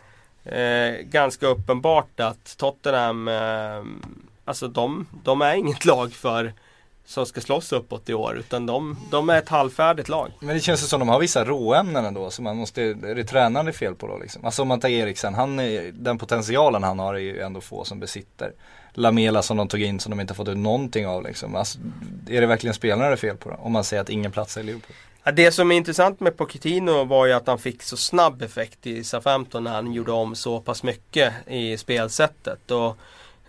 eh, 0.43 1.05
ganska 1.05 1.47
uppenbart 1.47 2.19
att 2.19 2.57
Tottenham, 2.57 3.27
eh, 3.27 3.83
alltså 4.45 4.67
de, 4.67 5.07
de 5.23 5.41
är 5.41 5.55
inget 5.55 5.85
lag 5.85 6.13
för, 6.13 6.53
som 7.09 7.25
ska 7.25 7.41
slåss 7.41 7.71
uppåt 7.71 8.09
i 8.09 8.13
år. 8.13 8.37
Utan 8.37 8.65
de, 8.65 8.97
de 9.11 9.29
är 9.29 9.37
ett 9.37 9.49
halvfärdigt 9.49 10.09
lag. 10.09 10.31
Men 10.39 10.55
det 10.55 10.61
känns 10.61 10.89
som 10.89 10.99
de 10.99 11.09
har 11.09 11.19
vissa 11.19 11.45
råämnen 11.45 12.05
ändå 12.05 12.29
som 12.29 12.43
man 12.43 12.57
måste, 12.57 12.81
är 12.81 13.15
det 13.15 13.23
tränaren 13.23 13.65
det 13.65 13.71
är 13.71 13.73
fel 13.73 13.95
på 13.95 14.07
då 14.07 14.17
liksom? 14.17 14.45
Alltså 14.45 14.61
om 14.61 14.67
man 14.67 14.79
tar 14.79 14.89
Eriksen, 14.89 15.33
han 15.33 15.59
är, 15.59 15.91
den 15.91 16.17
potentialen 16.17 16.83
han 16.83 16.99
har 16.99 17.13
är 17.13 17.19
ju 17.19 17.39
ändå 17.41 17.61
få 17.61 17.83
som 17.83 17.99
besitter. 17.99 18.51
Lamela 18.93 19.41
som 19.41 19.57
de 19.57 19.67
tog 19.67 19.81
in 19.81 19.99
som 19.99 20.09
de 20.09 20.19
inte 20.19 20.33
fått 20.33 20.47
ut 20.47 20.57
någonting 20.57 21.07
av 21.07 21.23
liksom. 21.23 21.55
Alltså, 21.55 21.79
är 22.29 22.41
det 22.41 22.47
verkligen 22.47 22.73
spelarna 22.73 23.07
det 23.07 23.11
är 23.11 23.15
fel 23.15 23.37
på 23.37 23.49
då? 23.49 23.55
Om 23.55 23.71
man 23.71 23.83
säger 23.83 24.01
att 24.01 24.09
ingen 24.09 24.31
plats 24.31 24.57
är 24.57 24.61
i 24.61 24.63
Liverpool. 24.63 24.95
Ja, 25.23 25.31
det 25.31 25.51
som 25.51 25.71
är 25.71 25.75
intressant 25.75 26.19
med 26.19 26.37
Pochettino 26.37 27.05
var 27.05 27.25
ju 27.25 27.33
att 27.33 27.47
han 27.47 27.59
fick 27.59 27.83
så 27.83 27.97
snabb 27.97 28.41
effekt 28.41 28.87
i 28.87 29.03
SA-15 29.03 29.59
när 29.59 29.71
han 29.71 29.93
gjorde 29.93 30.11
om 30.11 30.35
så 30.35 30.61
pass 30.61 30.83
mycket 30.83 31.33
i 31.47 31.77
spelsättet. 31.77 32.71
Och, 32.71 32.97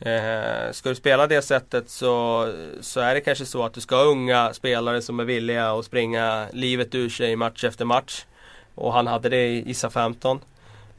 eh, 0.01 0.73
ska 0.73 0.89
du 0.89 0.95
spela 0.95 1.27
det 1.27 1.43
sättet 1.43 1.91
så, 1.91 2.47
så 2.81 3.01
är 3.01 3.15
det 3.15 3.21
kanske 3.21 3.47
så 3.47 3.63
att 3.63 3.75
du 3.75 3.81
ska 3.81 3.97
ha 3.97 4.05
unga 4.05 4.53
spelare 4.53 5.03
som 5.03 5.21
är 5.21 5.25
villiga 5.25 5.71
att 5.73 5.85
springa 5.85 6.47
livet 6.53 6.95
ur 6.95 7.09
sig 7.09 7.37
match 7.37 7.65
efter 7.65 7.85
match. 7.85 8.25
Och 8.75 8.93
han 8.93 9.07
hade 9.07 9.29
det 9.29 9.49
i 9.49 9.71
ISA 9.71 9.91
15. 9.91 10.37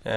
Eh, 0.03 0.11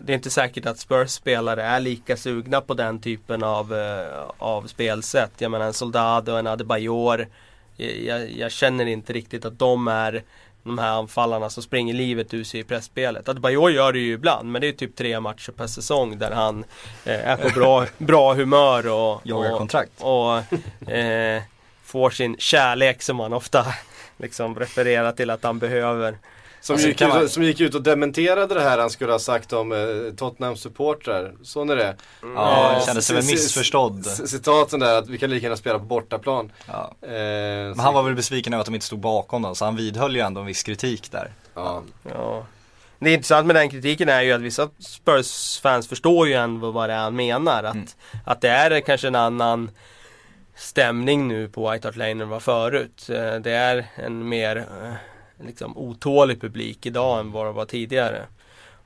det 0.00 0.12
är 0.12 0.14
inte 0.14 0.30
säkert 0.30 0.66
att 0.66 0.78
Spurs 0.78 1.10
spelare 1.10 1.62
är 1.62 1.80
lika 1.80 2.16
sugna 2.16 2.60
på 2.60 2.74
den 2.74 3.00
typen 3.00 3.42
av, 3.42 3.74
eh, 3.74 4.30
av 4.38 4.66
spelsätt. 4.66 5.32
Jag 5.38 5.50
menar 5.50 5.66
en 5.66 5.72
Soldado, 5.72 6.32
en 6.36 6.46
Adebayor 6.46 7.26
jag, 7.76 8.30
jag, 8.30 8.52
känner 8.52 8.86
inte 8.86 9.12
riktigt 9.12 9.44
att 9.44 9.58
de 9.58 9.88
är 9.88 10.22
de 10.64 10.78
här 10.78 10.90
anfallarna 10.90 11.50
som 11.50 11.62
springer 11.62 11.94
livet 11.94 12.34
ur 12.34 12.44
sig 12.44 12.60
i 12.60 12.64
pressspelet. 12.64 13.28
Adebayor 13.28 13.70
gör 13.70 13.92
det 13.92 13.98
ju 13.98 14.12
ibland 14.12 14.52
men 14.52 14.60
det 14.60 14.68
är 14.68 14.72
typ 14.72 14.96
tre 14.96 15.20
matcher 15.20 15.52
per 15.52 15.66
säsong 15.66 16.18
där 16.18 16.30
han 16.30 16.64
eh, 17.04 17.28
är 17.28 17.36
på 17.36 17.48
bra, 17.48 17.86
bra 17.98 18.34
humör 18.34 18.86
och, 18.86 19.20
Jagar 19.24 19.58
kontrakt. 19.58 19.92
och, 20.00 20.36
och 20.36 20.88
eh, 20.90 21.42
får 21.84 22.10
sin 22.10 22.36
kärlek 22.38 23.02
som 23.02 23.20
han 23.20 23.32
ofta 23.32 23.66
liksom 24.16 24.54
refererar 24.58 25.12
till 25.12 25.30
att 25.30 25.44
han 25.44 25.58
behöver. 25.58 26.18
Som, 26.64 26.74
Alltså, 26.74 26.88
gick 26.88 26.98
kan 26.98 27.08
ut, 27.08 27.14
man- 27.14 27.28
som 27.28 27.42
gick 27.42 27.60
ut 27.60 27.74
och 27.74 27.82
dementerade 27.82 28.54
det 28.54 28.60
här 28.60 28.78
han 28.78 28.90
skulle 28.90 29.12
ha 29.12 29.18
sagt 29.18 29.52
om 29.52 29.72
eh, 29.72 29.78
Tottenhams 30.16 30.60
supportrar. 30.60 31.32
Så 31.42 31.62
är 31.62 31.76
det. 31.76 31.96
Ja, 32.22 32.70
Eh, 32.70 32.72
jag 32.78 32.84
kände 32.84 33.02
sig 33.02 33.14
väl 33.16 33.22
c- 33.24 33.28
c- 33.28 33.34
missförstådd. 33.34 34.06
Citaten 34.06 34.80
där 34.80 34.98
att 34.98 35.08
vi 35.08 35.18
kan 35.18 35.30
lika 35.30 35.42
gärna 35.44 35.56
spela 35.56 35.78
på 35.78 35.84
bortaplan. 35.84 36.52
Ja. 36.68 36.94
Eh, 37.02 37.08
Men 37.10 37.74
så- 37.74 37.82
han 37.82 37.94
var 37.94 38.02
väl 38.02 38.14
besviken 38.14 38.52
över 38.52 38.60
att 38.60 38.66
de 38.66 38.74
inte 38.74 38.86
stod 38.86 38.98
bakom 38.98 39.42
dem 39.42 39.54
så 39.54 39.64
han 39.64 39.76
vidhöll 39.76 40.14
ju 40.16 40.20
ändå 40.22 40.40
en 40.40 40.46
viss 40.46 40.62
kritik 40.62 41.10
där. 41.12 41.32
Ja. 41.54 41.82
Ja. 42.14 42.46
Det 42.98 43.12
intressanta 43.12 43.46
med 43.46 43.56
den 43.56 43.70
kritiken 43.70 44.08
är 44.08 44.22
ju 44.22 44.32
att 44.32 44.40
vissa 44.40 44.68
Spurs-fans 44.78 45.88
förstår 45.88 46.28
ju 46.28 46.34
ändå 46.34 46.70
vad 46.70 46.88
det 46.88 46.92
är 46.94 46.98
han 46.98 47.16
menar. 47.16 47.64
Att, 47.64 47.74
Mm. 47.74 47.86
att 48.24 48.40
det 48.40 48.48
är 48.48 48.80
kanske 48.80 49.06
en 49.06 49.14
annan 49.14 49.70
stämning 50.56 51.28
nu 51.28 51.48
på 51.48 51.70
White 51.70 51.88
Hart 51.88 51.96
Lane 51.96 52.10
än 52.10 52.28
vad 52.28 52.42
förut. 52.42 53.06
Eh, 53.10 53.34
Det 53.34 53.50
är 53.52 53.86
en 53.96 54.28
mer 54.28 54.56
eh, 54.56 54.92
liksom, 55.40 55.78
otålig 55.78 56.40
publik 56.40 56.86
idag 56.86 57.20
än 57.20 57.32
vad 57.32 57.46
det 57.46 57.52
var 57.52 57.64
tidigare. 57.64 58.22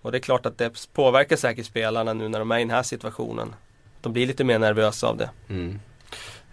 Och 0.03 0.13
det 0.13 0.19
är 0.19 0.21
klart 0.21 0.47
att 0.47 0.59
det 0.59 0.89
påverkar 0.93 1.37
säkert 1.37 1.67
spelarna 1.67 2.13
nu 2.13 2.29
när 2.29 2.39
de 2.39 2.51
är 2.51 2.59
i 2.59 2.63
den 2.63 2.71
här 2.71 2.83
situationen. 2.83 3.55
De 4.01 4.13
blir 4.13 4.27
lite 4.27 4.45
mer 4.45 4.59
nervösa 4.59 5.07
av 5.07 5.17
det. 5.17 5.31
Mm. 5.49 5.81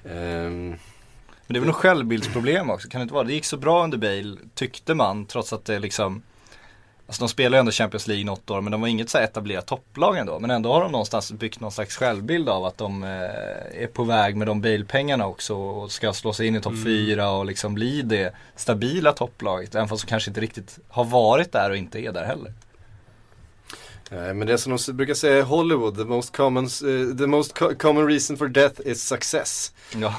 Ehm, 0.05 0.69
Men 0.69 1.53
det 1.53 1.57
är 1.57 1.59
väl 1.59 1.67
något 1.67 1.75
självbildsproblem 1.75 2.69
också, 2.69 2.89
kan 2.89 2.99
det 2.99 3.03
inte 3.03 3.13
vara? 3.13 3.23
Det 3.23 3.33
gick 3.33 3.45
så 3.45 3.57
bra 3.57 3.83
under 3.83 3.97
Bale, 3.97 4.37
tyckte 4.53 4.93
man, 4.93 5.25
trots 5.25 5.53
att 5.53 5.65
det 5.65 5.79
liksom 5.79 6.21
Alltså 7.07 7.19
de 7.23 7.29
spelar 7.29 7.57
ju 7.57 7.59
ändå 7.59 7.71
Champions 7.71 8.07
League 8.07 8.25
något 8.25 8.49
år 8.49 8.61
men 8.61 8.71
de 8.71 8.81
var 8.81 8.87
inget 8.87 9.09
så 9.09 9.17
här 9.17 9.25
etablerat 9.25 9.65
topplag 9.65 10.17
ändå. 10.17 10.39
Men 10.39 10.51
ändå 10.51 10.73
har 10.73 10.81
de 10.81 10.91
någonstans 10.91 11.31
byggt 11.31 11.59
någon 11.59 11.71
slags 11.71 11.97
självbild 11.97 12.49
av 12.49 12.65
att 12.65 12.77
de 12.77 13.03
eh, 13.03 13.09
är 13.83 13.87
på 13.93 14.03
väg 14.03 14.35
med 14.35 14.47
de 14.47 14.61
Bale-pengarna 14.61 15.27
också 15.27 15.55
och 15.55 15.91
ska 15.91 16.13
slå 16.13 16.33
sig 16.33 16.47
in 16.47 16.55
i 16.55 16.61
topp 16.61 16.73
4 16.83 17.29
och 17.31 17.45
liksom 17.45 17.73
bli 17.73 18.01
det 18.01 18.33
stabila 18.55 19.11
topplaget. 19.13 19.75
Även 19.75 19.87
fast 19.87 20.03
de 20.05 20.09
kanske 20.09 20.29
inte 20.29 20.41
riktigt 20.41 20.79
har 20.89 21.03
varit 21.05 21.51
där 21.51 21.69
och 21.69 21.77
inte 21.77 21.99
är 21.99 22.11
där 22.11 22.25
heller. 22.25 22.53
Nej 24.09 24.33
men 24.33 24.47
det 24.47 24.53
är 24.53 24.57
som 24.57 24.77
de 24.87 24.93
brukar 24.93 25.13
säga 25.13 25.37
i 25.37 25.41
Hollywood, 25.41 25.97
the 25.97 26.03
most 26.03 26.35
common, 26.37 26.65
eh, 26.65 27.17
the 27.17 27.27
most 27.27 27.53
co- 27.59 27.75
common 27.75 28.07
reason 28.07 28.37
for 28.37 28.47
death 28.47 28.81
is 28.85 29.03
success. 29.07 29.71
Ja, 29.95 30.15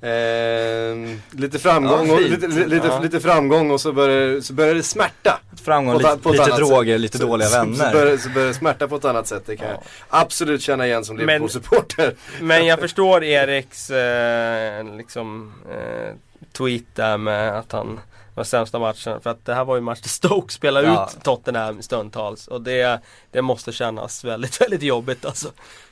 Ehm, 0.00 1.20
lite 1.30 1.58
framgång 1.58 2.06
Ja, 2.08 2.14
och, 2.14 2.20
lite, 2.20 2.46
li- 2.46 2.66
lite, 2.66 2.86
Ja. 2.86 2.98
lite 3.00 3.20
framgång 3.20 3.70
och 3.70 3.80
så 3.80 3.92
börjar, 3.92 4.40
så 4.40 4.52
börjar 4.52 4.74
det 4.74 4.82
smärta. 4.82 5.40
framgång, 5.64 5.94
På 5.94 5.98
lite, 5.98 6.16
på 6.22 6.32
ett 6.32 6.38
lite 6.46 6.56
droger, 6.56 6.94
sätt. 6.94 7.00
lite 7.00 7.18
Så- 7.18 7.26
dåliga 7.26 7.48
så, 7.48 7.52
Så 7.54 7.58
vänner. 7.60 7.92
börjar, 7.92 8.16
så 8.16 8.28
börjar 8.28 8.48
det 8.48 8.54
smärta 8.54 8.88
på 8.88 8.96
ett 8.96 9.04
annat 9.04 9.26
sätt. 9.26 9.42
Det 9.46 9.56
kan 9.56 9.68
jag 9.68 9.78
absolut 10.08 10.62
känna 10.62 10.86
igen 10.86 11.04
som 11.04 11.16
Liverpool-supporter. 11.18 12.14
Men 12.40 12.66
jag 12.66 12.80
förstår 12.86 13.24
Eriks 13.24 13.90
eh, 13.90 14.96
liksom, 14.96 15.52
eh, 15.70 16.14
tweet 16.52 16.84
där 16.94 17.16
med 17.18 17.58
att 17.58 17.72
han 17.72 18.00
var 18.34 18.44
sämsta 18.44 18.78
matchen. 18.78 19.20
För 19.20 19.30
att 19.30 19.44
det 19.44 19.54
här 19.54 19.64
var 19.64 19.74
ju 19.76 19.78
en 19.78 19.84
match 19.84 20.00
där 20.00 20.08
Stoke 20.08 20.52
spelade 20.52 20.86
Ja. 20.86 21.10
ut 21.16 21.24
Tottenham 21.24 21.82
stundtals. 21.82 22.48
Och 22.48 22.60
det, 22.60 23.00
det 23.30 23.42
måste 23.42 23.72
kännas 23.72 24.24
väldigt, 24.24 24.60
väldigt 24.60 24.82
jobbigt 24.82 25.24
alltså. 25.26 25.48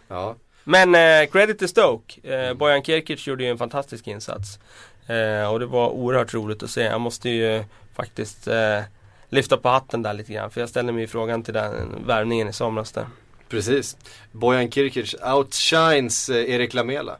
Ja. 0.09 0.35
Men 0.65 0.95
eh, 0.95 1.31
credit 1.31 1.59
till 1.59 1.69
Stoke. 1.69 2.35
Eh, 2.35 2.55
Bojan 2.55 2.83
Kirkic 2.83 3.27
gjorde 3.27 3.45
ju 3.45 3.51
en 3.51 3.59
fantastisk 3.59 4.07
insats. 4.07 4.59
Eh, 5.07 5.53
och 5.53 5.61
det 5.61 5.67
var 5.67 5.89
oerhört 5.89 6.35
roligt 6.35 6.62
att 6.62 6.71
se. 6.71 6.83
Jag 6.83 7.01
måste 7.01 7.29
ju 7.31 7.65
faktiskt 7.95 8.49
eh, 8.49 8.81
lyfta 9.29 9.57
på 9.57 9.69
hatten 9.69 10.03
där 10.03 10.12
lite 10.12 10.33
grann. 10.33 10.51
För 10.51 10.61
jag 10.61 10.69
ställde 10.69 10.93
mig 10.93 11.07
frågan 11.07 11.43
till 11.43 11.55
den 11.55 12.05
värvningen 12.07 12.49
i 12.49 12.53
somras 12.53 12.93
där. 12.93 13.07
Precis. 13.49 13.97
Bojan 14.33 14.71
Kirkic 14.71 15.15
outshines 15.35 16.29
eh, 16.29 16.51
Erik 16.51 16.75
Lamela. 16.75 17.17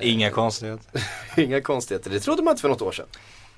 Inga 0.00 0.30
konstigheter. 0.30 1.02
Inga 1.36 1.60
konstigheter, 1.60 2.10
det 2.10 2.20
trodde 2.20 2.42
man 2.42 2.52
inte 2.52 2.60
för 2.60 2.68
något 2.68 2.82
år 2.82 2.92
sedan. 2.92 3.06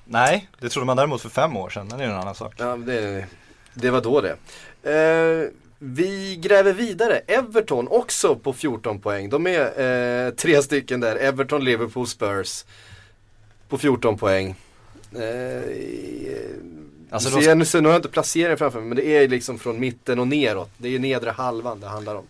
Nej, 0.05 0.49
det 0.59 0.69
trodde 0.69 0.85
man 0.85 0.97
däremot 0.97 1.21
för 1.21 1.29
fem 1.29 1.57
år 1.57 1.69
sedan, 1.69 1.89
det 1.89 2.03
är 2.03 2.07
en 2.07 2.15
annan 2.15 2.35
sak. 2.35 2.53
Ja, 2.57 2.75
det, 2.75 3.25
det 3.73 3.89
var 3.89 4.01
då 4.01 4.21
det. 4.21 4.37
Eh, 4.83 5.49
vi 5.83 6.35
gräver 6.41 6.73
vidare. 6.73 7.17
Everton 7.27 7.87
också 7.87 8.35
på 8.35 8.53
14 8.53 8.99
poäng. 8.99 9.29
De 9.29 9.47
är 9.47 10.25
eh, 10.27 10.31
tre 10.33 10.61
stycken 10.61 10.99
där. 10.99 11.15
Everton, 11.15 11.63
Liverpool, 11.63 12.07
Spurs. 12.07 12.65
På 13.69 13.77
14 13.77 14.17
poäng. 14.17 14.55
Eh, 15.15 15.61
Alltså, 17.13 17.27
alltså, 17.27 17.39
de- 17.39 17.45
ser, 17.45 17.55
nu, 17.55 17.65
så, 17.65 17.81
nu 17.81 17.87
har 17.87 17.93
jag 17.93 17.99
inte 17.99 18.09
placeringen 18.09 18.57
framför 18.57 18.79
mig 18.79 18.87
men 18.87 18.97
det 18.97 19.05
är 19.05 19.27
liksom 19.27 19.59
från 19.59 19.79
mitten 19.79 20.19
och 20.19 20.27
neråt. 20.27 20.69
Det 20.77 20.95
är 20.95 20.99
nedre 20.99 21.29
halvan 21.29 21.79
det 21.79 21.87
handlar 21.87 22.15
om. 22.15 22.23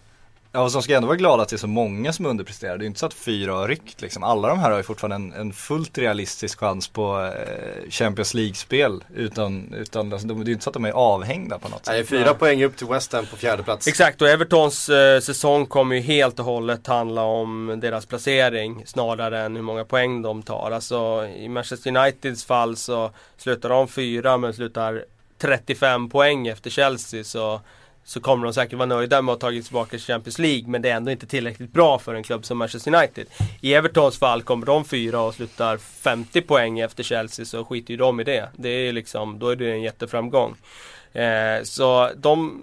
Ja, 0.53 0.61
och 0.61 0.71
som 0.71 0.81
ska 0.83 0.95
ändå 0.95 1.07
vara 1.07 1.17
glada 1.17 1.43
att 1.43 1.49
det 1.49 1.55
är 1.55 1.57
så 1.57 1.67
många 1.67 2.13
som 2.13 2.25
underpresterar. 2.25 2.77
Det 2.77 2.81
är 2.81 2.83
ju 2.83 2.87
inte 2.87 2.99
så 2.99 3.05
att 3.05 3.13
fyra 3.13 3.53
har 3.53 3.67
ryckt 3.67 4.01
liksom. 4.01 4.23
Alla 4.23 4.47
de 4.47 4.59
här 4.59 4.69
har 4.71 4.77
ju 4.77 4.83
fortfarande 4.83 5.15
en, 5.15 5.41
en 5.41 5.53
fullt 5.53 5.97
realistisk 5.97 6.59
chans 6.59 6.87
på 6.87 7.31
eh, 7.35 7.89
Champions 7.89 8.33
League-spel. 8.33 9.03
Utan, 9.15 9.73
utan 9.73 10.13
alltså, 10.13 10.27
de, 10.27 10.39
det 10.39 10.43
är 10.43 10.47
ju 10.47 10.53
inte 10.53 10.63
så 10.63 10.69
att 10.69 10.73
de 10.73 10.85
är 10.85 10.91
avhängda 10.91 11.59
på 11.59 11.69
något 11.69 11.87
Nej, 11.87 11.99
sätt. 11.99 12.09
fyra 12.09 12.33
poäng 12.33 12.63
upp 12.63 12.77
till 12.77 12.87
West 12.87 13.13
Ham 13.13 13.25
på 13.25 13.35
fjärde 13.35 13.63
plats. 13.63 13.87
Exakt 13.87 14.21
och 14.21 14.27
Evertons 14.27 14.89
eh, 14.89 15.19
säsong 15.19 15.65
kommer 15.65 15.95
ju 15.95 16.01
helt 16.01 16.39
och 16.39 16.45
hållet 16.45 16.87
handla 16.87 17.21
om 17.21 17.79
deras 17.81 18.05
placering 18.05 18.83
snarare 18.85 19.41
än 19.41 19.55
hur 19.55 19.63
många 19.63 19.85
poäng 19.85 20.21
de 20.21 20.43
tar. 20.43 20.71
Alltså 20.71 21.27
i 21.37 21.49
Manchester 21.49 21.97
Uniteds 21.97 22.45
fall 22.45 22.75
så 22.75 23.11
slutar 23.37 23.69
de 23.69 23.87
fyra 23.87 24.37
men 24.37 24.53
slutar 24.53 25.05
35 25.37 26.09
poäng 26.09 26.47
efter 26.47 26.69
Chelsea 26.69 27.23
så 27.23 27.61
så 28.03 28.19
kommer 28.19 28.43
de 28.45 28.53
säkert 28.53 28.73
vara 28.73 28.85
nöjda 28.85 29.21
med 29.21 29.33
att 29.33 29.41
ha 29.41 29.47
tagit 29.47 29.65
tillbaka 29.65 29.89
till 29.89 29.99
Champions 29.99 30.39
League 30.39 30.67
men 30.67 30.81
det 30.81 30.89
är 30.89 30.95
ändå 30.95 31.11
inte 31.11 31.27
tillräckligt 31.27 31.73
bra 31.73 31.99
för 31.99 32.15
en 32.15 32.23
klubb 32.23 32.45
som 32.45 32.57
Manchester 32.57 32.95
United. 32.95 33.27
I 33.61 33.73
Evertons 33.73 34.19
fall 34.19 34.41
kommer 34.41 34.65
de 34.65 34.85
fyra 34.85 35.21
och 35.21 35.33
slutar 35.33 35.77
50 35.77 36.41
poäng 36.41 36.79
efter 36.79 37.03
Chelsea 37.03 37.45
så 37.45 37.65
skiter 37.65 37.91
ju 37.91 37.97
de 37.97 38.19
i 38.19 38.23
det. 38.23 38.49
Det 38.55 38.69
är 38.69 38.93
liksom, 38.93 39.39
då 39.39 39.49
är 39.49 39.55
det 39.55 39.71
en 39.71 39.81
jätteframgång. 39.81 40.55
Eh, 41.13 41.63
så 41.63 42.09
de 42.15 42.61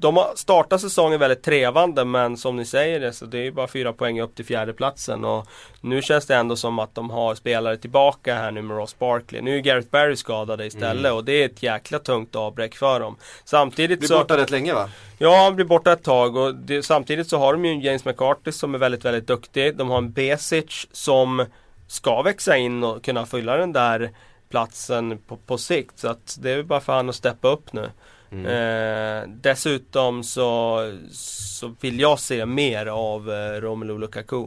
de 0.00 0.16
har 0.16 0.32
startat 0.34 0.80
säsongen 0.80 1.20
väldigt 1.20 1.42
trevande 1.42 2.04
men 2.04 2.36
som 2.36 2.56
ni 2.56 2.64
säger 2.64 3.00
det 3.00 3.12
så 3.12 3.26
det 3.26 3.38
är 3.38 3.42
ju 3.42 3.52
bara 3.52 3.68
fyra 3.68 3.92
poäng 3.92 4.20
upp 4.20 4.34
till 4.34 4.44
fjärdeplatsen 4.44 5.24
och 5.24 5.46
nu 5.80 6.02
känns 6.02 6.26
det 6.26 6.36
ändå 6.36 6.56
som 6.56 6.78
att 6.78 6.94
de 6.94 7.10
har 7.10 7.34
spelare 7.34 7.76
tillbaka 7.76 8.34
här 8.34 8.50
nu 8.50 8.62
med 8.62 8.76
Ross 8.76 8.98
Barkley. 8.98 9.42
Nu 9.42 9.56
är 9.56 9.60
Gareth 9.60 9.88
Barry 9.90 10.16
skadade 10.16 10.66
istället 10.66 11.12
och 11.12 11.24
det 11.24 11.32
är 11.32 11.46
ett 11.46 11.62
jäkla 11.62 11.98
tungt 11.98 12.36
avbräck 12.36 12.74
för 12.74 13.00
dem. 13.00 13.16
Samtidigt 13.44 13.98
Blir 13.98 14.08
så... 14.08 14.18
borta 14.18 14.36
rätt 14.36 14.50
länge 14.50 14.74
va? 14.74 14.88
Ja, 15.18 15.44
han 15.44 15.56
blir 15.56 15.66
borta 15.66 15.92
ett 15.92 16.02
tag 16.02 16.36
och 16.36 16.54
det, 16.54 16.82
samtidigt 16.82 17.28
så 17.28 17.38
har 17.38 17.52
de 17.52 17.64
ju 17.64 17.70
en 17.70 17.80
James 17.80 18.04
McCarthy 18.04 18.52
som 18.52 18.74
är 18.74 18.78
väldigt, 18.78 19.04
väldigt 19.04 19.26
duktig. 19.26 19.76
De 19.76 19.90
har 19.90 19.98
en 19.98 20.12
Besic 20.12 20.86
som 20.92 21.46
ska 21.88 22.22
växa 22.22 22.56
in 22.56 22.84
och 22.84 23.04
kunna 23.04 23.26
fylla 23.26 23.56
den 23.56 23.72
där 23.72 24.10
platsen 24.50 25.18
på, 25.18 25.36
på 25.36 25.58
sikt. 25.58 25.98
Så 25.98 26.08
att 26.08 26.38
det 26.40 26.50
är 26.50 26.56
väl 26.56 26.64
bara 26.64 26.80
för 26.80 26.92
han 26.92 27.08
att 27.08 27.14
steppa 27.14 27.48
upp 27.48 27.72
nu. 27.72 27.90
Eh, 28.32 29.28
dessutom 29.28 30.24
så, 30.24 30.80
så 31.12 31.74
vill 31.80 32.00
jag 32.00 32.18
se 32.18 32.46
mer 32.46 32.86
av 32.86 33.30
eh, 33.30 33.60
Romelu 33.60 33.98
Lukaku. 33.98 34.46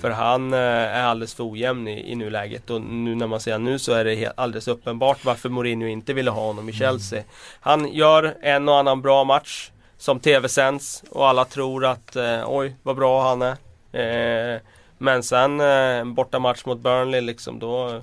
För 0.00 0.10
han 0.10 0.52
eh, 0.52 0.58
är 0.58 1.02
alldeles 1.02 1.34
för 1.34 1.50
ojämn 1.50 1.88
i, 1.88 2.12
i 2.12 2.14
nuläget 2.14 2.70
och 2.70 2.80
nu 2.80 3.14
när 3.14 3.26
man 3.26 3.40
ser 3.40 3.58
nu 3.58 3.78
så 3.78 3.92
är 3.92 4.04
det 4.04 4.14
helt, 4.14 4.32
alldeles 4.38 4.68
uppenbart 4.68 5.24
varför 5.24 5.48
Mourinho 5.48 5.86
inte 5.86 6.12
ville 6.12 6.30
ha 6.30 6.42
honom 6.42 6.68
i 6.68 6.72
Chelsea. 6.72 7.22
Han 7.60 7.92
gör 7.92 8.36
en 8.42 8.68
och 8.68 8.78
annan 8.78 9.02
bra 9.02 9.24
match 9.24 9.70
som 9.98 10.20
tv-sänds 10.20 11.04
och 11.10 11.28
alla 11.28 11.44
tror 11.44 11.84
att 11.84 12.16
eh, 12.16 12.42
oj 12.46 12.74
vad 12.82 12.96
bra 12.96 13.22
han 13.28 13.42
är. 13.42 13.56
Eh, 14.54 14.60
Men 14.98 15.22
sen 15.22 15.60
eh, 15.60 16.04
borta 16.04 16.38
match 16.38 16.64
mot 16.64 16.78
Burnley 16.78 17.20
liksom 17.20 17.58
då, 17.58 18.02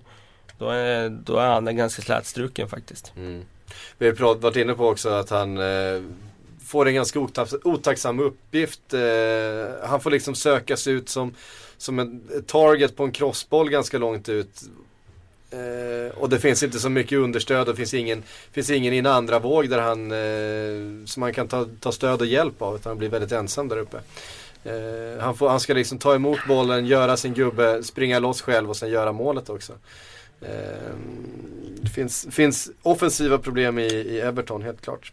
då, 0.58 0.70
är, 0.70 1.10
då 1.10 1.38
är 1.38 1.48
han 1.48 1.76
ganska 1.78 2.02
slätstruken 2.02 2.70
faktiskt. 2.70 3.14
Mm. 3.18 3.46
Vi 3.98 4.08
har 4.08 4.36
varit 4.36 4.56
inne 4.56 4.74
på 4.74 4.88
också 4.88 5.10
att 5.10 5.30
han 5.30 5.58
eh, 5.58 6.02
får 6.66 6.88
en 6.88 6.94
ganska 6.94 7.20
otacksam 7.64 8.20
uppgift. 8.20 8.94
Eh, 8.94 9.88
han 9.88 10.02
får 10.02 10.12
liksom 10.12 10.36
sökas 10.36 10.88
ut 10.88 11.10
som, 11.10 11.34
som 11.78 12.00
en 12.00 12.22
target 12.48 12.96
på 12.96 13.04
en 13.04 13.12
crossboll 13.12 13.70
ganska 13.70 13.98
långt 13.98 14.30
ut. 14.30 14.64
Eh, 15.52 16.18
och 16.18 16.30
det 16.30 16.40
finns 16.40 16.64
inte 16.64 16.80
så 16.80 16.90
mycket 16.90 17.18
understöd 17.18 17.60
och 17.60 17.66
det 17.66 17.76
finns 17.76 17.94
ingen, 17.94 18.24
finns 18.52 18.70
ingen 18.70 18.94
i 18.94 18.98
en 18.98 19.06
andra 19.06 19.40
våg 19.40 19.70
där 19.70 19.80
han, 19.80 20.12
eh, 20.12 21.06
som 21.06 21.24
han 21.24 21.34
kan 21.34 21.48
ta, 21.48 21.68
ta 21.80 21.92
stöd 21.92 22.22
och 22.22 22.28
hjälp 22.28 22.62
av. 22.62 22.76
Utan 22.76 22.90
han 22.90 22.98
blir 22.98 23.10
väldigt 23.10 23.32
ensam 23.32 23.68
där 23.68 23.78
uppe. 23.78 23.98
Eh, 24.64 25.22
han, 25.22 25.38
får, 25.38 25.50
han 25.50 25.60
ska 25.60 25.74
liksom 25.74 25.98
ta 25.98 26.16
emot 26.16 26.40
bollen, 26.48 26.86
göra 26.86 27.18
sin 27.18 27.34
gubbe, 27.34 27.84
springa 27.84 28.20
loss 28.20 28.42
själv 28.42 28.70
och 28.70 28.78
sen 28.78 28.90
göra 28.90 29.12
målet 29.12 29.50
också. 29.50 29.74
Eh, 30.42 30.94
det 31.82 31.90
finns, 31.90 32.28
finns 32.32 32.70
offensiva 32.84 33.38
problem 33.38 33.80
i, 33.80 33.84
i 33.86 34.20
Everton 34.22 34.62
helt 34.62 34.82
klart. 34.82 35.12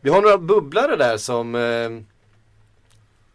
Vi 0.00 0.10
har 0.10 0.22
några 0.22 0.38
bubblare 0.38 0.96
där 0.96 1.16
som 1.16 1.54
eh, 1.54 1.90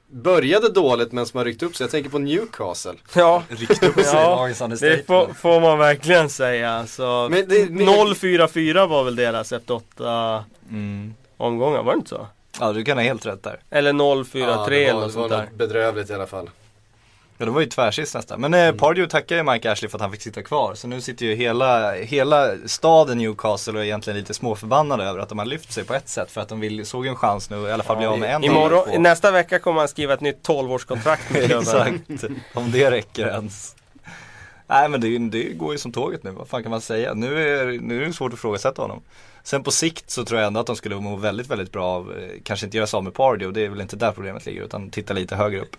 började 0.07 0.69
dåligt 0.69 1.11
men 1.11 1.25
som 1.25 1.37
har 1.37 1.45
ryckt 1.45 1.63
upp 1.63 1.75
sig. 1.75 1.83
Jag 1.83 1.91
tänker 1.91 2.09
på 2.09 2.19
Newcastle. 2.19 2.93
Ja, 3.15 3.43
Ryckt 3.49 3.83
upp 3.83 3.95
sig 3.95 4.03
ja 4.13 4.47
det 4.79 5.07
får, 5.07 5.33
får 5.33 5.61
man 5.61 5.77
verkligen 5.79 6.29
säga. 6.29 6.87
Så 6.87 7.27
Men 7.31 7.47
det- 7.49 7.69
men- 7.71 7.87
0-4-4 7.87 8.87
var 8.87 9.03
väl 9.03 9.15
deras 9.15 9.51
efter 9.51 9.73
åtta 9.73 10.43
Mm. 10.69 11.13
omgångar, 11.37 11.83
var 11.83 11.93
det 11.93 11.97
inte 11.97 12.09
så? 12.09 12.27
Ja 12.59 12.73
du 12.73 12.83
kan 12.83 12.97
ha 12.97 13.03
helt 13.03 13.25
rätt 13.25 13.43
där. 13.43 13.59
Eller 13.69 13.93
0-4-3 13.93 14.39
Ja, 14.39 14.65
det 14.69 14.85
eller 14.85 14.93
var, 14.93 15.01
något 15.01 15.13
det 15.13 15.19
var 15.19 15.27
sånt 15.29 15.31
där. 15.31 15.43
något 15.45 15.53
bedrövligt 15.53 16.09
i 16.09 16.13
alla 16.13 16.27
fall. 16.27 16.49
Ja 17.41 17.45
det 17.45 17.51
var 17.51 17.61
ju 17.61 17.67
tvärsist 17.67 18.15
nästan. 18.15 18.41
Men 18.41 18.53
eh, 18.53 18.75
Pardew 18.75 19.09
tackar 19.09 19.35
ju 19.35 19.43
Mike 19.43 19.71
Ashley 19.71 19.89
för 19.89 19.97
att 19.97 20.01
han 20.01 20.11
fick 20.11 20.21
sitta 20.21 20.43
kvar. 20.43 20.75
Så 20.75 20.87
nu 20.87 21.01
sitter 21.01 21.25
ju 21.25 21.35
hela, 21.35 21.93
hela 21.93 22.51
staden 22.65 23.17
Newcastle 23.17 23.73
och 23.73 23.79
är 23.79 23.83
egentligen 23.83 24.19
lite 24.19 24.33
småförbannade 24.33 25.03
över 25.03 25.19
att 25.19 25.29
de 25.29 25.37
har 25.37 25.45
lyft 25.45 25.71
sig 25.71 25.83
på 25.83 25.93
ett 25.93 26.09
sätt. 26.09 26.31
För 26.31 26.41
att 26.41 26.49
de 26.49 26.59
vill, 26.59 26.85
såg 26.85 27.05
en 27.05 27.15
chans 27.15 27.49
nu 27.49 27.67
i 27.67 27.71
alla 27.71 27.83
fall 27.83 27.97
bli 27.97 28.05
av 28.05 28.19
med 28.19 28.35
en 28.35 28.43
Imorgon, 28.43 29.03
nästa 29.03 29.31
vecka 29.31 29.59
kommer 29.59 29.79
han 29.79 29.87
skriva 29.87 30.13
ett 30.13 30.21
nytt 30.21 30.47
12-årskontrakt 30.47 31.33
med 31.33 31.45
klubben. 31.49 32.01
Exakt, 32.09 32.33
om 32.53 32.71
det 32.71 32.91
räcker 32.91 33.27
ens. 33.27 33.75
Nej 34.67 34.89
men 34.89 35.01
det, 35.01 35.17
det 35.17 35.43
går 35.43 35.71
ju 35.71 35.77
som 35.77 35.91
tåget 35.91 36.23
nu, 36.23 36.31
vad 36.31 36.47
fan 36.47 36.63
kan 36.63 36.69
man 36.69 36.81
säga? 36.81 37.13
Nu 37.13 37.49
är, 37.49 37.79
nu 37.79 38.03
är 38.03 38.07
det 38.07 38.13
svårt 38.13 38.33
att 38.33 38.39
ifrågasätta 38.39 38.81
honom. 38.81 39.01
Sen 39.43 39.63
på 39.63 39.71
sikt 39.71 40.09
så 40.09 40.25
tror 40.25 40.39
jag 40.39 40.47
ändå 40.47 40.59
att 40.59 40.67
de 40.67 40.75
skulle 40.75 40.95
må 40.95 41.15
väldigt, 41.15 41.47
väldigt 41.47 41.71
bra 41.71 41.85
av, 41.85 42.11
eh, 42.11 42.29
kanske 42.43 42.65
inte 42.65 42.77
göra 42.77 42.87
sig 42.87 42.97
av 42.97 43.03
med 43.03 43.13
Pardew, 43.13 43.51
det 43.53 43.65
är 43.65 43.69
väl 43.69 43.81
inte 43.81 43.95
där 43.95 44.11
problemet 44.11 44.45
ligger, 44.45 44.61
utan 44.61 44.89
titta 44.89 45.13
lite 45.13 45.35
högre 45.35 45.61
upp. 45.61 45.75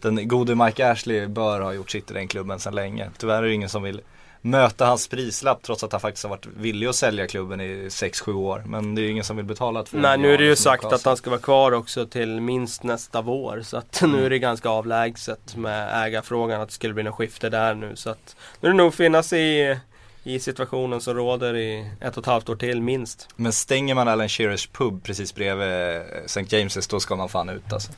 Den 0.00 0.28
gode 0.28 0.54
Mike 0.54 0.90
Ashley 0.90 1.26
bör 1.26 1.60
ha 1.60 1.72
gjort 1.72 1.90
sitt 1.90 2.10
i 2.10 2.14
den 2.14 2.28
klubben 2.28 2.58
sedan 2.58 2.74
länge. 2.74 3.10
Tyvärr 3.18 3.42
är 3.42 3.42
det 3.42 3.52
ingen 3.52 3.68
som 3.68 3.82
vill 3.82 4.00
möta 4.44 4.86
hans 4.86 5.08
prislapp 5.08 5.62
trots 5.62 5.84
att 5.84 5.92
han 5.92 6.00
faktiskt 6.00 6.24
har 6.24 6.30
varit 6.30 6.46
villig 6.46 6.86
att 6.86 6.96
sälja 6.96 7.26
klubben 7.26 7.60
i 7.60 7.88
6-7 7.88 8.32
år. 8.32 8.62
Men 8.66 8.94
det 8.94 9.00
är 9.00 9.02
ju 9.02 9.10
ingen 9.10 9.24
som 9.24 9.36
vill 9.36 9.46
betala 9.46 9.82
två 9.82 9.98
Nej 9.98 10.18
nu 10.18 10.34
är 10.34 10.38
det 10.38 10.44
ju 10.44 10.56
sagt 10.56 10.84
att 10.84 11.04
han 11.04 11.16
ska 11.16 11.30
vara 11.30 11.40
kvar 11.40 11.72
också 11.72 12.06
till 12.06 12.40
minst 12.40 12.82
nästa 12.82 13.22
vår. 13.22 13.62
Så 13.62 13.76
att 13.76 14.02
nu 14.06 14.26
är 14.26 14.30
det 14.30 14.38
ganska 14.38 14.68
avlägset 14.68 15.56
med 15.56 16.06
ägarfrågan 16.06 16.60
att 16.60 16.68
det 16.68 16.74
skulle 16.74 16.94
bli 16.94 17.02
något 17.02 17.14
skifte 17.14 17.50
där 17.50 17.74
nu. 17.74 17.96
Så 17.96 18.10
att 18.10 18.36
nu 18.60 18.68
är 18.68 18.72
det 18.72 18.78
nog 18.78 18.94
finnas 18.94 19.32
i, 19.32 19.76
i 20.22 20.40
situationen 20.40 21.00
som 21.00 21.14
råder 21.14 21.56
i 21.56 21.90
ett 22.00 22.16
och 22.16 22.22
ett 22.22 22.26
halvt 22.26 22.48
år 22.48 22.56
till 22.56 22.82
minst. 22.82 23.28
Men 23.36 23.52
stänger 23.52 23.94
man 23.94 24.08
Alan 24.08 24.28
Shearers 24.28 24.66
pub 24.66 25.02
precis 25.02 25.34
bredvid 25.34 26.02
St. 26.24 26.40
James's 26.40 26.90
då 26.90 27.00
ska 27.00 27.16
man 27.16 27.28
fan 27.28 27.48
ut 27.48 27.72
alltså. 27.72 27.92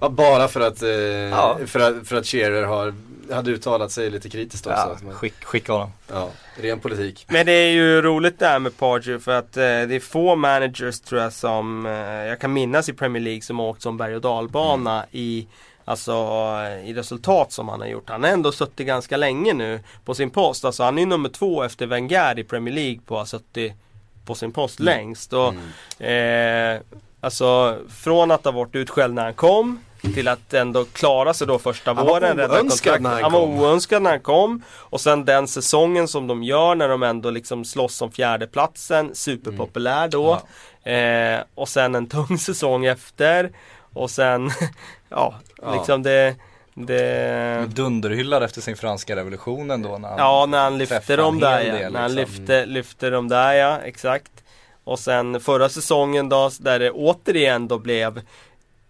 Ja, 0.00 0.08
bara 0.08 0.48
för 0.48 0.60
att, 0.60 0.82
eh, 0.82 0.88
Ja. 0.90 1.58
för 1.66 1.80
att, 1.80 2.08
för 2.08 2.16
att 2.16 2.26
Shearer 2.26 2.62
har, 2.64 2.94
hade 3.32 3.50
uttalat 3.50 3.92
sig 3.92 4.10
lite 4.10 4.28
kritiskt 4.30 4.66
också. 4.66 4.96
Ja, 5.06 5.12
skick, 5.12 5.44
skicka 5.44 5.72
honom. 5.72 5.92
ja, 6.12 6.28
ren 6.60 6.80
politik. 6.80 7.26
Men 7.28 7.46
det 7.46 7.52
är 7.52 7.70
ju 7.70 8.02
roligt 8.02 8.38
det 8.38 8.46
här 8.46 8.58
med 8.58 8.76
Pardew 8.78 9.18
för 9.24 9.32
att 9.38 9.56
eh, 9.56 9.62
det 9.62 9.94
är 9.94 10.00
få 10.00 10.36
managers 10.36 11.00
tror 11.00 11.20
jag 11.20 11.32
som 11.32 11.86
eh, 11.86 11.92
jag 12.02 12.40
kan 12.40 12.52
minnas 12.52 12.88
i 12.88 12.92
Premier 12.92 13.22
League 13.22 13.42
som 13.42 13.58
har 13.58 13.66
åkt 13.66 13.82
som 13.82 13.96
berg 13.96 14.14
och 14.14 14.20
dalbana 14.20 15.06
i 15.12 15.46
Alltså 15.86 16.12
i 16.84 16.92
resultat 16.94 17.52
som 17.52 17.68
han 17.68 17.80
har 17.80 17.88
gjort. 17.88 18.10
Han 18.10 18.22
har 18.22 18.30
ändå 18.30 18.52
suttit 18.52 18.86
ganska 18.86 19.16
länge 19.16 19.52
nu 19.54 19.80
på 20.04 20.14
sin 20.14 20.30
post. 20.30 20.64
Alltså 20.64 20.82
han 20.82 20.98
är 20.98 21.06
nummer 21.06 21.28
två 21.28 21.62
efter 21.62 21.86
Wenger 21.86 22.38
i 22.38 22.44
Premier 22.44 22.74
League 22.74 23.00
på 23.06 23.14
att 23.14 23.20
ha 23.20 23.26
suttit 23.26 23.72
på 24.26 24.34
sin 24.34 24.52
post 24.52 24.80
längst. 24.80 25.32
Och, 25.32 25.54
eh, 26.04 26.80
alltså 27.24 27.78
från 27.88 28.30
att 28.30 28.44
ha 28.44 28.52
varit 28.52 28.74
utskälld 28.74 29.14
när 29.14 29.24
han 29.24 29.34
kom 29.34 29.78
till 30.14 30.28
att 30.28 30.54
ändå 30.54 30.84
klara 30.84 31.34
sig 31.34 31.46
då 31.46 31.58
första 31.58 31.94
Han 31.94 32.06
var 32.06 32.12
våren. 32.20 32.36
rädda 32.36 32.60
oönskad 32.60 33.00
när 33.02 33.10
han 33.10 33.22
han 33.22 33.32
var 33.32 33.40
kom. 33.40 33.60
oönskad 33.60 34.02
när 34.02 34.10
han 34.10 34.20
kom. 34.20 34.62
Och 34.72 35.00
sen 35.00 35.24
den 35.24 35.48
säsongen 35.48 36.08
som 36.08 36.26
de 36.26 36.42
gör 36.42 36.74
när 36.74 36.88
de 36.88 37.02
ändå 37.02 37.30
liksom 37.30 37.64
slåss 37.64 38.02
om 38.02 38.12
fjärdeplatsen. 38.12 39.14
Superpopulär 39.14 40.08
då. 40.08 40.40
Eh, 40.90 41.40
och 41.54 41.68
sen 41.68 41.94
en 41.94 42.06
tung 42.06 42.38
säsong 42.38 42.84
efter. 42.86 43.52
Och 43.92 44.10
sen, 44.10 44.50
ja, 45.08 45.34
Ja. 45.62 45.74
liksom 45.74 46.02
det, 46.02 46.34
det 46.74 47.66
Dunderhyllad 47.68 48.42
efter 48.42 48.60
sin 48.60 48.76
franska 48.76 49.16
revolutionen 49.16 49.82
då 49.82 49.98
när 49.98 50.08
han 50.08 50.18
Ja, 50.18 50.46
när 50.46 50.58
han 50.62 50.78
lyfte 50.78 51.16
dem 51.16 51.40
där 51.40 51.60
ja. 51.60 51.74
del, 51.74 51.92
När 51.92 52.00
han 52.00 52.14
liksom. 52.14 52.36
lyfte, 52.40 52.66
lyfte 52.66 53.10
dem 53.10 53.28
där 53.28 53.52
ja, 53.52 53.78
exakt. 53.84 54.30
Och 54.84 54.98
sen 54.98 55.40
förra 55.40 55.68
säsongen 55.68 56.28
då, 56.28 56.50
där 56.60 56.78
det 56.78 56.90
återigen 56.90 57.68
då 57.68 57.78
blev 57.78 58.20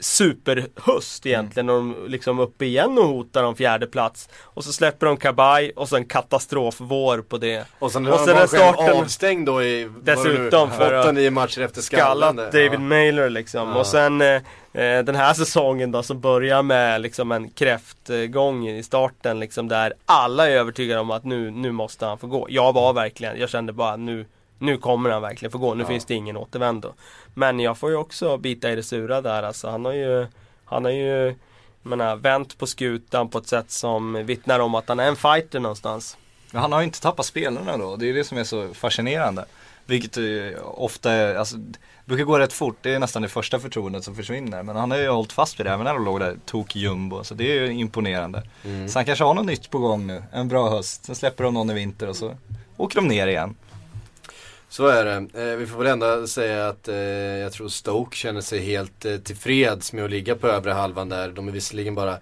superhöst 0.00 1.26
egentligen. 1.26 1.68
Och 1.70 1.76
de 1.76 1.96
liksom 2.08 2.38
uppe 2.40 2.64
igen 2.64 2.98
och 2.98 3.04
hotar 3.08 3.44
om 3.44 3.56
fjärde 3.56 3.86
plats. 3.86 4.28
Och 4.42 4.64
så 4.64 4.72
släpper 4.72 5.06
de 5.06 5.16
Kabaj 5.16 5.72
och 5.76 5.88
sen 5.88 6.04
katastrofvår 6.04 7.18
på 7.18 7.38
det. 7.38 7.64
Och 7.78 7.92
sen, 7.92 8.06
Och 8.06 8.20
sen 8.20 8.36
är 8.36 8.46
starten- 8.46 8.96
avstängd 9.02 9.46
då 9.46 9.62
i 9.62 9.90
Dessutom 10.02 10.70
för 10.70 10.92
att- 10.92 11.06
8-9 11.06 11.30
matcher 11.30 11.60
efter 11.60 11.82
Skallat. 11.82 12.36
David 12.36 12.72
Ja. 12.74 12.78
Mailer 12.78 13.30
liksom. 13.30 13.68
Ja. 13.68 13.74
Och 13.74 13.86
sen 13.86 14.20
eh, 14.20 14.28
eh, 14.72 15.04
den 15.04 15.14
här 15.14 15.34
säsongen 15.34 15.92
då 15.92 16.02
som 16.02 16.20
börjar 16.20 16.62
med 16.62 17.00
liksom 17.00 17.32
en 17.32 17.50
kräftgång 17.50 18.68
i 18.68 18.82
starten 18.82 19.40
liksom 19.40 19.68
där 19.68 19.92
alla 20.06 20.48
är 20.50 20.56
övertygade 20.56 21.00
om 21.00 21.10
att 21.10 21.24
nu, 21.24 21.50
nu 21.50 21.72
måste 21.72 22.06
han 22.06 22.18
få 22.18 22.26
gå. 22.26 22.46
Jag 22.50 22.72
var 22.72 22.92
verkligen, 22.92 23.38
jag 23.40 23.48
kände 23.50 23.72
bara 23.72 23.96
nu 23.96 24.26
nu 24.58 24.76
kommer 24.76 25.10
han 25.10 25.22
verkligen 25.22 25.52
få 25.52 25.58
gå, 25.58 25.74
nu 25.74 25.82
Ja. 25.82 25.88
finns 25.88 26.04
det 26.04 26.14
ingen 26.14 26.36
återvändo. 26.36 26.92
Men 27.34 27.60
jag 27.60 27.78
får 27.78 27.90
ju 27.90 27.96
också 27.96 28.36
bita 28.36 28.70
i 28.70 28.76
det 28.76 28.82
sura 28.82 29.20
där 29.20 29.42
alltså. 29.42 29.68
Han 29.70 29.84
har 29.84 29.92
ju, 29.92 30.26
han 30.64 30.84
har 30.84 30.92
ju 30.92 31.34
menar, 31.82 32.16
vänt 32.16 32.58
på 32.58 32.66
skutan 32.66 33.28
på 33.28 33.38
ett 33.38 33.46
sätt 33.48 33.70
som 33.70 34.26
vittnar 34.26 34.60
om 34.60 34.74
att 34.74 34.88
han 34.88 35.00
är 35.00 35.08
en 35.08 35.16
fighter 35.16 35.60
någonstans. 35.60 36.16
Men 36.50 36.62
han 36.62 36.72
har 36.72 36.80
ju 36.80 36.84
inte 36.84 37.00
tappat 37.00 37.26
spelarna 37.26 37.76
då, 37.76 37.96
det 37.96 38.08
är 38.10 38.14
det 38.14 38.24
som 38.24 38.38
är 38.38 38.44
så 38.44 38.74
fascinerande. 38.74 39.44
Vilket 39.86 40.16
eh, 40.16 40.24
ofta 40.64 41.12
är, 41.12 41.34
alltså, 41.34 41.56
brukar 42.04 42.24
gå 42.24 42.38
rätt 42.38 42.52
fort, 42.52 42.76
det 42.82 42.94
är 42.94 42.98
nästan 42.98 43.22
det 43.22 43.28
första 43.28 43.58
förtroendet 43.58 44.04
som 44.04 44.14
försvinner. 44.14 44.62
Men 44.62 44.76
han 44.76 44.90
har 44.90 44.98
ju 44.98 45.08
hållit 45.08 45.32
fast 45.32 45.60
vid 45.60 45.66
det 45.66 45.70
även 45.70 45.84
när 45.84 45.94
de 45.94 46.04
låg 46.04 46.20
där 46.20 46.36
tok 46.46 46.76
jumbo, 46.76 47.24
så 47.24 47.34
det 47.34 47.44
är 47.44 47.60
ju 47.60 47.72
imponerande. 47.72 48.42
Mm. 48.64 48.88
Så 48.88 48.98
han 48.98 49.06
kanske 49.06 49.24
har 49.24 49.34
något 49.34 49.46
nytt 49.46 49.70
på 49.70 49.78
gång 49.78 50.06
nu, 50.06 50.22
en 50.32 50.48
bra 50.48 50.70
höst. 50.70 51.04
Sen 51.04 51.14
släpper 51.14 51.44
de 51.44 51.54
någon 51.54 51.70
i 51.70 51.74
vinter 51.74 52.08
och 52.08 52.16
så 52.16 52.34
åker 52.76 52.96
de 52.96 53.08
ner 53.08 53.26
igen. 53.26 53.54
Så 54.74 54.86
är 54.86 55.04
det. 55.04 55.50
Eh, 55.50 55.56
vi 55.56 55.66
får 55.66 55.78
väl 55.78 55.86
ändå 55.86 56.26
säga 56.26 56.68
att 56.68 56.88
eh, 56.88 56.96
jag 56.96 57.52
tror 57.52 57.68
Stoke 57.68 58.16
känner 58.16 58.40
sig 58.40 58.58
helt 58.58 59.04
eh, 59.04 59.16
tillfreds 59.16 59.92
med 59.92 60.04
att 60.04 60.10
ligga 60.10 60.34
på 60.34 60.46
övre 60.48 60.72
halvan 60.72 61.08
där. 61.08 61.28
De 61.28 61.48
är 61.48 61.52
visserligen 61.52 61.94
bara 61.94 62.18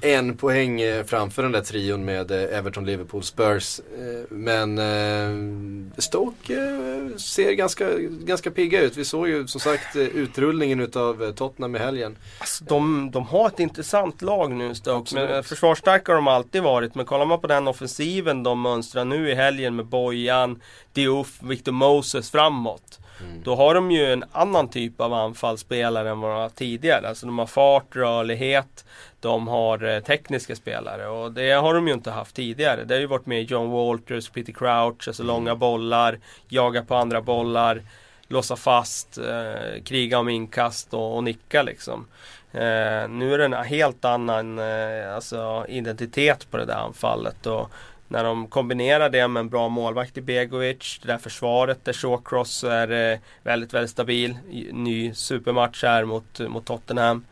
en 0.00 0.36
poäng 0.36 0.80
eh, 0.80 1.04
framför 1.04 1.42
den 1.42 1.52
där 1.52 1.60
trion 1.60 2.04
med 2.04 2.30
eh, 2.30 2.58
Everton, 2.58 2.86
Liverpool, 2.86 3.22
Spurs. 3.22 3.80
Eh, 3.98 4.24
men 4.30 4.78
eh, 4.78 6.00
Stoke 6.00 6.54
eh, 6.54 7.16
ser 7.16 7.52
ganska, 7.52 7.88
ganska 7.98 8.50
pigga 8.50 8.80
ut. 8.80 8.96
Vi 8.96 9.04
såg 9.04 9.28
ju 9.28 9.46
som 9.46 9.60
sagt 9.60 9.96
eh, 9.96 10.02
utrullningen 10.02 10.80
utav 10.80 11.22
eh, 11.22 11.30
Tottenham 11.30 11.76
i 11.76 11.78
helgen. 11.78 12.16
Alltså, 12.38 12.64
de, 12.64 13.10
de 13.10 13.26
har 13.26 13.46
ett 13.46 13.60
intressant 13.60 14.22
lag 14.22 14.50
nu 14.52 14.74
Stoke. 14.74 14.98
Absolut. 14.98 15.28
Men, 15.28 15.36
eh, 15.36 15.42
försvarsstarka 15.42 16.12
har 16.12 16.16
de 16.16 16.28
alltid 16.28 16.62
varit. 16.62 16.94
Men 16.94 17.06
kollar 17.06 17.26
man 17.26 17.40
på 17.40 17.46
den 17.46 17.68
offensiven 17.68 18.42
de 18.42 18.60
mönstrar 18.62 19.04
nu 19.04 19.30
i 19.30 19.34
helgen 19.34 19.76
med 19.76 19.86
Bojan, 19.86 20.60
Diouf, 20.92 21.42
Victor 21.42 21.72
Moses 21.72 22.30
framåt. 22.30 22.98
Då 23.44 23.54
har 23.54 23.74
de 23.74 23.90
ju 23.90 24.12
en 24.12 24.24
annan 24.32 24.68
typ 24.68 25.00
av 25.00 25.14
anfallsspelare 25.14 26.10
än 26.10 26.20
vad 26.20 26.30
de 26.30 26.40
har 26.40 26.48
tidigare. 26.48 27.08
Alltså 27.08 27.26
de 27.26 27.38
har 27.38 27.46
fart, 27.46 27.96
rörlighet, 27.96 28.84
de 29.20 29.48
har 29.48 29.84
eh, 29.84 30.00
tekniska 30.00 30.56
spelare 30.56 31.08
och 31.08 31.32
det 31.32 31.50
har 31.50 31.74
de 31.74 31.88
ju 31.88 31.94
inte 31.94 32.10
haft 32.10 32.36
tidigare. 32.36 32.84
Det 32.84 32.94
har 32.94 33.00
ju 33.00 33.06
varit 33.06 33.26
med 33.26 33.50
John 33.50 33.70
Walters, 33.70 34.28
Peter 34.30 34.52
Crouch, 34.52 35.08
alltså 35.08 35.22
långa 35.22 35.54
bollar, 35.54 36.18
jaga 36.48 36.82
på 36.82 36.94
andra 36.94 37.20
bollar, 37.20 37.82
låsa 38.28 38.56
fast, 38.56 39.18
eh, 39.18 39.82
kriga 39.84 40.18
om 40.18 40.28
inkast 40.28 40.94
och, 40.94 41.16
och 41.16 41.24
nicka 41.24 41.62
liksom. 41.62 42.06
Eh, 42.52 43.08
nu 43.08 43.34
är 43.34 43.38
det 43.38 43.44
en 43.44 43.52
helt 43.52 44.04
annan 44.04 44.58
eh, 44.58 45.14
alltså, 45.14 45.66
identitet 45.68 46.50
på 46.50 46.56
det 46.56 46.64
där 46.64 46.74
anfallet. 46.74 47.46
Och 47.46 47.70
när 48.10 48.24
de 48.24 48.46
kombinerar 48.46 49.10
det 49.10 49.28
med 49.28 49.40
en 49.40 49.48
bra 49.48 49.68
målvakt 49.68 50.18
i 50.18 50.20
Begovic, 50.20 51.00
det 51.02 51.08
där 51.08 51.18
försvaret 51.18 51.84
där 51.84 51.92
Shawcross 51.92 52.64
är 52.64 53.12
eh, 53.12 53.18
väldigt, 53.42 53.74
väldigt 53.74 53.90
stabil. 53.90 54.38
Ny 54.72 55.14
supermatch 55.14 55.82
här 55.82 56.04
mot, 56.04 56.40
mot 56.40 56.64
Tottenham. 56.64 57.24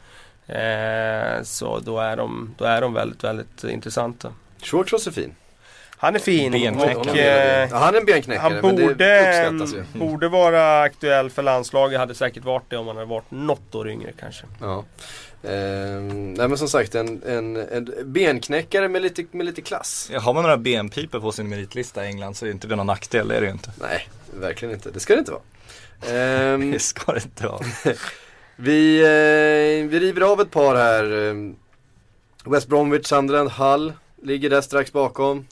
Eh, 0.47 1.43
så 1.43 1.79
då 1.79 1.99
är, 1.99 2.17
de, 2.17 2.55
då 2.59 2.65
är 2.65 2.81
de 2.81 2.95
väldigt, 2.95 3.25
väldigt 3.25 3.65
intressanta. 3.65 4.33
Shawcross 4.63 5.07
är 5.07 5.11
fin. 5.11 5.35
Han 6.01 6.15
är 6.15 6.19
fin 6.19 6.53
Benknäckare. 6.53 6.95
och 6.95 7.17
eh, 7.17 7.69
ja, 7.71 7.77
han 7.77 7.95
är 7.95 7.99
en 7.99 8.05
benknäckare 8.07 8.43
han 8.43 8.53
men 8.53 8.77
det 8.77 8.83
borde, 8.83 9.67
ju. 9.95 9.99
borde 9.99 10.29
vara 10.29 10.81
aktuell 10.83 11.31
för 11.31 11.43
landslaget. 11.43 11.99
Hade 11.99 12.15
säkert 12.15 12.45
varit 12.45 12.65
det 12.69 12.77
om 12.77 12.87
han 12.87 12.97
hade 12.97 13.09
varit 13.09 13.31
något 13.31 13.75
år 13.75 13.89
yngre 13.89 14.13
kanske. 14.21 14.45
Ja. 14.61 14.85
Ehm, 15.43 16.35
nej 16.35 16.49
men 16.49 16.59
som 16.59 16.69
sagt 16.69 16.95
en, 16.95 17.23
en, 17.23 17.57
en 17.57 17.95
benknäckare 18.05 18.89
med 18.89 19.03
lite, 19.03 19.25
med 19.31 19.47
lite 19.47 19.63
klass. 19.63 20.11
Har 20.21 20.35
man 20.35 20.43
några 20.43 20.57
benpipor 20.57 21.21
på 21.21 21.33
sin 21.33 21.49
meritlista 21.49 22.05
i 22.05 22.09
England 22.09 22.35
så 22.35 22.47
är 22.47 22.51
inte 22.51 22.67
det 22.67 22.77
någon 22.77 22.87
nackdel, 22.87 23.29
det 23.29 23.37
är 23.37 23.41
det 23.41 23.47
ju 23.47 23.53
inte. 23.53 23.71
Nej, 23.81 24.09
verkligen 24.41 24.75
inte. 24.75 24.91
Det 24.91 25.01
ska 25.01 25.15
det 25.15 25.19
inte 25.19 25.33
vara. 25.33 25.43
Ehm, 26.19 26.71
Det 26.73 26.79
ska 26.79 27.13
det 27.13 27.25
inte 27.25 27.47
vara. 27.47 27.61
vi, 28.57 29.01
eh, 29.01 29.89
vi 29.91 30.01
river 30.01 30.21
av 30.21 30.41
ett 30.41 30.51
par 30.51 30.75
här. 30.75 31.29
Ehm, 31.31 31.57
West 32.45 32.69
Bromwich, 32.69 33.07
Sunderland, 33.07 33.51
Hull 33.51 33.93
ligger 34.23 34.51
där 34.51 34.61
strax 34.61 34.93
bakom. 34.93 35.47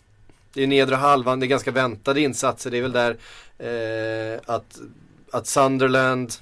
Det 0.56 0.62
är 0.62 0.66
nedre 0.66 0.96
halvan, 0.96 1.40
det 1.40 1.46
är 1.46 1.48
ganska 1.48 1.70
väntade 1.70 2.20
insatser. 2.20 2.70
Det 2.70 2.78
är 2.78 2.82
väl 2.82 2.92
där 2.92 3.16
eh, 3.58 4.40
att, 4.46 4.78
att 5.32 5.46
Sunderland, 5.46 6.32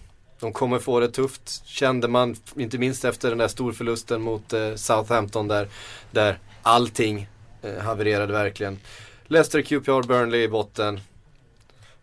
de 0.40 0.52
kommer 0.52 0.78
få 0.78 1.00
det 1.00 1.08
tufft. 1.08 1.62
Kände 1.66 2.08
man, 2.08 2.36
inte 2.56 2.78
minst 2.78 3.04
efter 3.04 3.28
den 3.28 3.38
där 3.38 3.48
storförlusten 3.48 4.22
mot 4.22 4.52
eh, 4.52 4.74
Southampton 4.74 5.48
där, 5.48 5.68
där 6.10 6.38
allting 6.62 7.28
eh, 7.62 7.82
havererade 7.82 8.32
verkligen. 8.32 8.78
Leicester, 9.26 9.62
QPR, 9.62 10.06
Burnley 10.06 10.42
i 10.42 10.48
botten. 10.48 11.00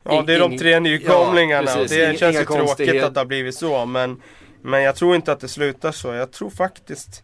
Ja, 0.03 0.23
det 0.27 0.33
är 0.33 0.39
de 0.39 0.57
tre 0.57 0.79
nykomlingarna 0.79 1.71
Ja, 1.71 1.81
och 1.81 1.87
det 1.87 2.09
Inga- 2.09 2.17
känns 2.17 2.35
ju 2.35 2.45
tråkigt 2.45 3.03
att 3.03 3.13
det 3.13 3.19
har 3.19 3.25
blivit 3.25 3.55
så. 3.55 3.85
Men, 3.85 4.21
men 4.61 4.81
jag 4.81 4.95
tror 4.95 5.15
inte 5.15 5.31
att 5.31 5.39
det 5.39 5.47
slutar 5.47 5.91
så. 5.91 6.13
Jag 6.13 6.31
tror 6.31 6.49
faktiskt 6.49 7.23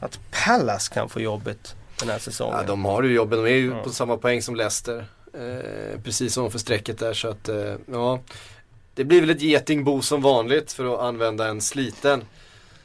att 0.00 0.18
Pallas 0.30 0.88
kan 0.88 1.08
få 1.08 1.20
jobbet 1.20 1.74
den 2.00 2.08
här 2.08 2.18
säsongen. 2.18 2.56
Ja, 2.58 2.64
de 2.66 2.84
har 2.84 3.02
ju 3.02 3.14
jobben, 3.14 3.44
de 3.44 3.50
är 3.50 3.56
ju 3.56 3.70
Ja. 3.70 3.82
på 3.82 3.90
samma 3.90 4.16
poäng 4.16 4.42
som 4.42 4.56
Leicester. 4.56 5.06
Eh, 5.34 6.00
precis 6.04 6.34
som 6.34 6.50
för 6.50 6.58
strecket 6.58 6.98
där 6.98 7.14
så 7.14 7.28
att, 7.28 7.48
eh, 7.48 7.74
ja. 7.92 8.20
Det 8.94 9.04
blir 9.04 9.20
väl 9.20 9.30
ett 9.30 9.42
getingbo 9.42 10.02
som 10.02 10.22
vanligt 10.22 10.72
för 10.72 10.94
att 10.94 11.00
använda 11.00 11.46
en 11.48 11.60
sliten. 11.60 12.24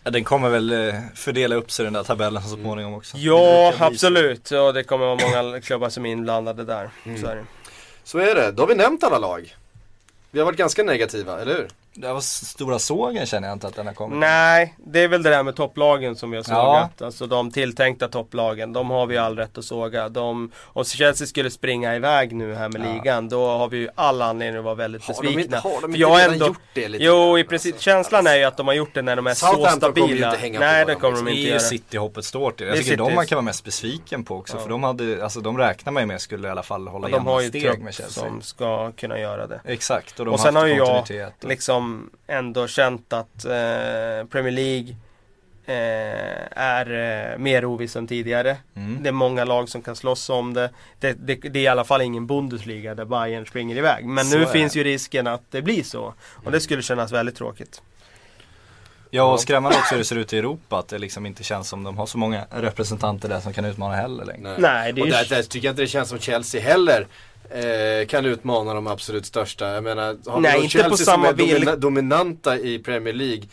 Ja, 0.03 0.11
den 0.11 0.23
kommer 0.23 0.49
väl 0.49 0.71
eh, 0.71 0.93
fördela 1.15 1.55
upp 1.55 1.71
sig 1.71 1.83
den 1.83 1.93
där 1.93 2.03
tabellen 2.03 2.43
så 2.43 2.49
småningom 2.55 2.93
också. 2.93 3.17
Ja, 3.17 3.73
absolut. 3.79 4.51
Ja, 4.51 4.71
det 4.71 4.83
kommer 4.83 5.05
vara 5.05 5.41
många 5.43 5.61
klubbar 5.61 5.89
som 5.89 6.05
är 6.05 6.11
inblandade 6.11 6.63
där. 6.63 6.89
Mm. 7.05 7.21
Så 7.21 7.27
är 7.27 7.35
det. 7.35 7.45
Så 8.03 8.17
är 8.17 8.35
det, 8.35 8.51
då 8.51 8.63
har 8.63 8.67
vi 8.67 8.75
nämnt 8.75 9.03
alla 9.03 9.17
lag. 9.17 9.55
Vi 10.31 10.39
har 10.39 10.45
varit 10.45 10.57
ganska 10.57 10.83
negativa, 10.83 11.41
eller 11.41 11.53
hur? 11.53 11.67
Det 11.93 12.13
var 12.13 12.19
stora 12.21 12.79
sågen 12.79 13.25
känner 13.25 13.47
jag 13.47 13.55
inte 13.55 13.67
att 13.67 13.75
den 13.75 13.87
har 13.87 13.93
kommit. 13.93 14.19
Nej, 14.19 14.75
det 14.77 14.99
är 14.99 15.07
väl 15.07 15.23
det 15.23 15.29
där 15.29 15.43
med 15.43 15.55
topplagen 15.55 16.15
som 16.15 16.31
vi 16.31 16.37
har 16.37 16.45
Ja. 16.49 16.55
sågat. 16.55 17.01
Alltså 17.01 17.27
de 17.27 17.51
tilltänkta 17.51 18.07
topplagen, 18.07 18.73
de 18.73 18.89
har 18.89 19.05
vi 19.05 19.17
all 19.17 19.37
rätt 19.37 19.57
att 19.57 19.65
såga. 19.65 20.09
De, 20.09 20.51
om 20.63 20.83
Chelsea 20.83 21.27
skulle 21.27 21.51
springa 21.51 21.95
iväg 21.95 22.35
nu 22.35 22.55
här 22.55 22.69
med 22.69 22.81
Ja. 22.87 22.93
ligan, 22.93 23.29
då 23.29 23.45
har 23.47 23.67
vi 23.69 23.77
ju 23.77 23.89
alla 23.95 24.25
anledning 24.25 24.57
att 24.59 24.63
vara 24.65 24.75
väldigt 24.75 25.03
Har 25.03 25.13
de 25.13 25.27
inte, 25.27 25.35
besvikna. 25.37 25.59
har 25.59 25.81
de 25.81 25.85
inte 25.91 25.99
jag 25.99 26.19
redan 26.19 26.33
ändå- 26.33 26.45
gjort 26.47 26.57
det 26.73 26.87
lite 26.87 27.03
Jo, 27.03 27.37
i 27.37 27.43
princip. 27.43 27.73
alltså? 27.75 27.83
Känslan 27.83 28.27
är 28.27 28.35
ju 28.35 28.43
att 28.43 28.57
de 28.57 28.67
har 28.67 28.73
gjort 28.73 28.93
det 28.93 29.01
när 29.01 29.15
de 29.15 29.27
är 29.27 29.33
så 29.33 29.45
Southampton 29.45 29.93
kommer 29.93 30.07
ju 30.07 30.07
stabila. 30.07 30.27
inte 30.27 30.41
hänga 30.41 30.59
Nej, 30.59 30.83
på 30.83 30.87
det 30.87 30.93
dem, 30.93 31.01
kommer 31.01 31.17
de 31.17 31.25
Det 31.25 31.31
inte 31.31 31.41
är 31.41 31.43
ju 31.43 31.49
göra. 31.49 31.59
City-hoppet 31.59 32.25
står 32.25 32.51
till. 32.51 32.67
Jag 32.67 32.75
Det 32.75 32.79
är 32.79 32.83
tycker 32.83 32.97
de 32.97 33.15
man 33.15 33.25
kan 33.27 33.35
vara 33.35 33.45
mest 33.45 33.63
besviken 33.63 34.23
på 34.23 34.35
också. 34.37 34.57
Ja. 34.57 34.63
För 34.63 34.69
de 34.69 34.83
hade, 34.83 35.23
alltså 35.23 35.39
de 35.41 35.57
räknar 35.57 35.91
man 35.93 36.03
ju 36.03 36.07
med 36.07 36.21
skulle 36.21 36.47
i 36.47 36.51
alla 36.51 36.63
fall 36.63 36.87
hålla 36.87 37.05
Och 37.05 37.11
de 37.11 37.25
har 37.27 37.31
jämna 37.41 37.43
ju 37.43 37.49
steg 37.49 37.63
trupp 37.63 37.79
med 37.79 37.93
Chelsea. 37.93 38.23
som 38.23 38.41
ska 38.41 38.91
kunna 38.91 39.19
göra 39.19 39.47
det. 39.47 39.61
Exakt, 39.65 40.19
och 40.19 40.25
de 40.25 40.31
Och 40.31 40.39
har 40.39 40.45
sen 40.45 40.55
haft 40.55 40.61
har 40.63 40.67
ju 40.67 40.75
jag 40.75 40.87
kontinuitet. 40.87 41.43
och- 41.43 41.49
liksom 41.81 42.09
ändå 42.27 42.67
känt 42.67 43.13
att 43.13 43.45
eh, 43.45 44.27
Premier 44.29 44.51
League 44.51 44.95
eh, 45.65 46.47
är 46.51 46.91
eh, 47.33 47.37
mer 47.37 47.65
oviss 47.65 47.95
än 47.95 48.07
tidigare. 48.07 48.57
Mm. 48.75 49.03
Det 49.03 49.09
är 49.09 49.13
många 49.13 49.45
lag 49.45 49.69
som 49.69 49.81
kan 49.81 49.95
slåss 49.95 50.29
om 50.29 50.53
det. 50.53 50.69
Det, 50.99 51.13
det. 51.13 51.35
det 51.35 51.59
är 51.59 51.63
i 51.63 51.67
alla 51.67 51.83
fall 51.83 52.01
ingen 52.01 52.27
Bundesliga 52.27 52.95
där 52.95 53.05
Bayern 53.05 53.45
springer 53.45 53.77
iväg. 53.77 54.05
Men 54.05 54.25
Så 54.25 54.37
nu 54.37 54.45
det. 54.45 54.51
finns 54.51 54.75
ju 54.75 54.83
risken 54.83 55.27
att 55.27 55.41
det 55.51 55.61
blir 55.61 55.83
så. 55.83 56.13
Och 56.45 56.51
det 56.51 56.59
skulle 56.59 56.81
kännas 56.81 57.11
väldigt 57.11 57.35
tråkigt. 57.35 57.81
Ja 59.13 59.33
och 59.33 59.39
skrämmande 59.39 59.77
också 59.77 59.95
hur 59.95 59.97
det 59.99 60.05
ser 60.05 60.15
ut 60.15 60.33
i 60.33 60.37
Europa 60.37 60.77
att 60.79 60.87
det 60.87 60.99
liksom 60.99 61.25
inte 61.25 61.43
känns 61.43 61.69
som 61.69 61.83
de 61.83 61.97
har 61.97 62.05
så 62.05 62.17
många 62.17 62.45
representanter 62.51 63.29
där 63.29 63.39
som 63.39 63.53
kan 63.53 63.65
utmana 63.65 63.95
heller 63.95 64.25
längre. 64.25 64.49
Nej. 64.49 64.55
Nej, 64.59 64.93
det 64.93 65.01
är 65.01 65.03
Och 65.03 65.09
där, 65.09 65.25
där 65.29 65.43
tycker 65.43 65.67
jag 65.67 65.71
inte 65.71 65.81
det 65.81 65.87
känns 65.87 66.09
som 66.09 66.19
Chelsea 66.19 66.61
heller 66.61 67.07
eh, 67.53 68.07
kan 68.07 68.25
utmana 68.25 68.73
de 68.73 68.87
absolut 68.87 69.25
största. 69.25 69.73
Jag 69.73 69.83
menar, 69.83 70.17
har 70.27 70.35
vi 70.35 70.41
Nej, 70.41 70.51
då 70.57 70.63
inte 70.63 70.71
Chelsea 70.71 70.89
på 70.89 70.97
som 70.97 71.05
samma 71.05 71.27
är 71.27 71.33
domina- 71.33 71.75
dominanta 71.75 72.57
i 72.57 72.79
Premier 72.79 73.13
League. 73.13 73.43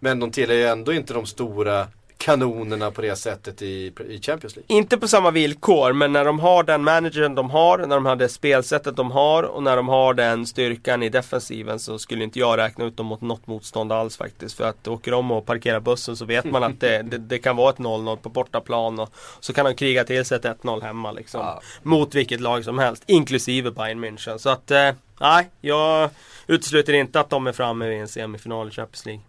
Men 0.00 0.20
de 0.20 0.30
tillhör 0.30 0.56
ju 0.56 0.64
ändå 0.66 0.92
inte 0.92 1.14
de 1.14 1.26
stora 1.26 1.86
kanonerna 2.22 2.90
på 2.90 3.02
det 3.02 3.16
sättet 3.16 3.62
i, 3.62 3.92
i 4.08 4.20
Champions 4.22 4.56
League. 4.56 4.76
Inte 4.76 4.98
på 4.98 5.08
samma 5.08 5.30
villkor, 5.30 5.92
men 5.92 6.12
när 6.12 6.24
de 6.24 6.40
har 6.40 6.62
den 6.62 6.84
managern 6.84 7.34
de 7.34 7.50
har, 7.50 7.78
när 7.78 7.96
de 7.96 8.06
har 8.06 8.16
det 8.16 8.28
spelsättet 8.28 8.96
de 8.96 9.10
har 9.10 9.42
och 9.42 9.62
när 9.62 9.76
de 9.76 9.88
har 9.88 10.14
den 10.14 10.46
styrkan 10.46 11.02
i 11.02 11.08
defensiven 11.08 11.78
så 11.78 11.98
skulle 11.98 12.24
inte 12.24 12.38
jag 12.38 12.58
räkna 12.58 12.84
ut 12.84 12.96
dem 12.96 13.06
mot 13.06 13.20
något 13.20 13.46
motstånd 13.46 13.92
alls 13.92 14.16
faktiskt. 14.16 14.56
För 14.56 14.64
att 14.64 14.88
åker 14.88 15.10
de 15.10 15.30
och 15.30 15.46
parkerar 15.46 15.80
bussen 15.80 16.16
så 16.16 16.24
vet 16.24 16.44
man 16.44 16.62
att 16.62 16.80
det, 16.80 17.02
det, 17.02 17.18
det 17.18 17.38
kan 17.38 17.56
vara 17.56 17.70
ett 17.70 17.78
0-0 17.78 18.16
på 18.16 18.28
bortaplan 18.28 18.98
och 18.98 19.08
så 19.40 19.52
kan 19.52 19.64
de 19.64 19.74
kriga 19.74 20.04
till 20.04 20.24
sig 20.24 20.36
ett 20.36 20.44
1-0 20.44 20.82
hemma 20.82 21.12
liksom. 21.12 21.40
Ja. 21.40 21.60
Mot 21.82 22.14
vilket 22.14 22.40
lag 22.40 22.64
som 22.64 22.78
helst, 22.78 23.04
inklusive 23.06 23.70
Bayern 23.70 24.04
München. 24.04 24.38
Så 24.38 24.50
att, 24.50 24.70
eh, 24.70 24.90
nej, 25.20 25.48
jag 25.60 26.10
utesluter 26.46 26.92
inte 26.92 27.20
att 27.20 27.30
de 27.30 27.46
är 27.46 27.52
framme 27.52 27.86
i 27.86 27.98
en 27.98 28.08
semifinal 28.08 28.68
i 28.68 28.70
Champions 28.70 29.06
League. 29.06 29.22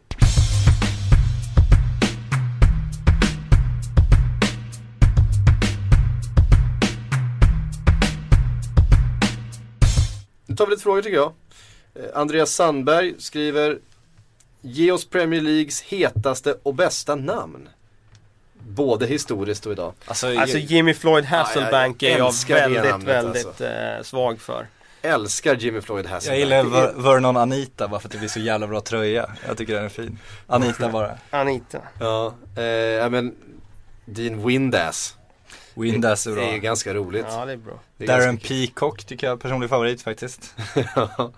Nu 10.53 10.57
tar 10.57 10.65
vi 10.65 10.71
lite 10.71 10.83
frågor 10.83 11.01
tycker 11.01 11.17
jag. 11.17 11.33
Eh, 11.95 12.01
Andreas 12.13 12.51
Sandberg 12.51 13.13
skriver 13.17 13.79
Ge 14.61 14.91
oss 14.91 15.05
Premier 15.05 15.41
Leagues 15.41 15.81
hetaste 15.81 16.57
och 16.63 16.73
bästa 16.75 17.15
namn. 17.15 17.69
Både 18.59 19.05
historiskt 19.05 19.65
och 19.65 19.71
idag. 19.71 19.93
Alltså, 20.05 20.27
Alltså 20.39 20.57
Jimmy 20.57 20.93
Floyd 20.93 21.25
Hasselbank 21.25 22.03
Ja, 22.03 22.09
jag 22.09 22.19
är 22.19 22.19
jag 22.19 22.69
väldigt, 22.69 22.83
namnet, 22.91 23.07
väldigt 23.07 23.45
alltså. 23.45 23.65
eh, 23.65 24.01
svag 24.03 24.41
för. 24.41 24.67
Älskar 25.01 25.55
Jimmy 25.55 25.81
Floyd 25.81 26.05
jag 26.05 26.09
Hasselbank. 26.09 26.39
gillar 26.39 26.63
Det 26.63 26.69
är- 26.79 26.93
Ver- 26.93 27.01
Vernon 27.03 27.37
Anita 27.37 27.87
bara 27.87 27.99
för 27.99 28.07
att 28.07 28.11
det 28.11 28.17
blir 28.17 28.29
så 28.29 28.39
jävla 28.39 28.67
bra 28.67 28.81
tröja. 28.81 29.29
Jag 29.47 29.57
tycker 29.57 29.73
den 29.73 29.85
är 29.85 29.89
fin. 29.89 30.19
Anita 30.47 30.89
bara. 30.89 31.17
Anita. 31.29 31.79
Ja, 31.99 32.25
eh, 32.55 33.09
men 33.09 33.35
Dean 34.05 34.47
Windass. 34.47 35.15
Windass 35.75 36.27
är 36.27 36.35
Det 36.35 36.43
är 36.53 36.57
ganska 36.57 36.93
roligt. 36.93 37.25
Ja, 37.29 37.45
det 37.45 37.51
är 37.51 37.57
bra. 37.57 37.79
Det 37.97 38.03
är 38.03 38.07
Darren. 38.07 38.37
Peacock 38.37 39.03
tycker 39.05 39.27
jag 39.27 39.33
är 39.33 39.37
personlig 39.37 39.69
favorit 39.69 40.01
faktiskt. 40.01 40.55
ja. 40.95 41.31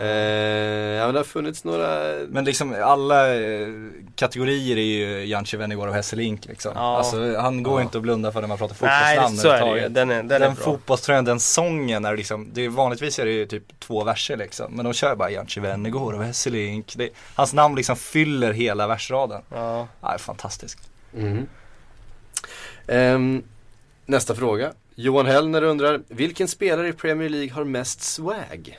Eh, 0.00 0.06
ja 0.06 1.04
men 1.04 1.12
det 1.14 1.18
har 1.20 1.24
funnits 1.24 1.64
några 1.64 2.14
Men 2.28 2.44
liksom 2.44 2.76
alla 2.84 3.34
eh, 3.34 3.68
kategorier 4.14 4.76
är 4.76 4.80
ju 4.80 5.24
Janci 5.26 5.56
Vennegaard 5.56 5.88
och 5.88 5.94
Hesselink 5.94 6.46
liksom. 6.46 6.72
Ja. 6.74 6.96
Alltså 6.98 7.36
han 7.36 7.62
går 7.62 7.80
Ja. 7.80 7.82
inte 7.82 7.98
att 7.98 8.02
blunda 8.02 8.32
för 8.32 8.40
när 8.40 8.48
man 8.48 8.58
pratar 8.58 8.76
Nej, 8.80 9.16
fotbollsnamn 9.16 9.36
så 9.36 9.48
är 9.66 9.74
det 9.74 9.80
ju. 9.82 9.88
Den 9.88 10.10
är, 10.10 10.14
den 10.16 10.28
Den, 10.28 10.42
är 10.42 10.46
bra. 10.50 10.64
fotbollströjan, 10.64 11.24
den 11.24 11.40
sången 11.40 12.04
är 12.04 12.16
liksom, 12.16 12.48
det 12.52 12.64
är 12.64 12.68
vanligtvis 12.68 13.18
är 13.18 13.24
det 13.24 13.30
ju 13.30 13.46
typ 13.46 13.80
två 13.80 14.04
verser 14.04 14.36
liksom. 14.36 14.72
Men 14.72 14.84
de 14.84 14.94
kör 14.94 15.16
bara 15.16 15.30
Janci 15.30 15.60
Vennegaard 15.60 16.14
och 16.14 16.24
Hesselink. 16.24 16.94
Det, 16.96 17.08
hans 17.34 17.52
namn 17.52 17.76
liksom 17.76 17.96
fyller 17.96 18.52
hela 18.52 18.86
versraden. 18.86 19.42
Ja. 19.50 19.88
Ja, 20.00 20.08
det 20.08 20.14
är 20.14 20.18
fantastiskt. 20.18 20.78
Mhm. 21.12 21.46
Ehm, 22.88 23.42
nästa 24.06 24.34
fråga. 24.34 24.72
Johan 24.94 25.26
Hellner 25.26 25.62
undrar, 25.62 26.00
vilken 26.08 26.48
spelare 26.48 26.88
i 26.88 26.92
Premier 26.92 27.28
League 27.28 27.52
har 27.52 27.64
mest 27.64 28.00
swag? 28.00 28.78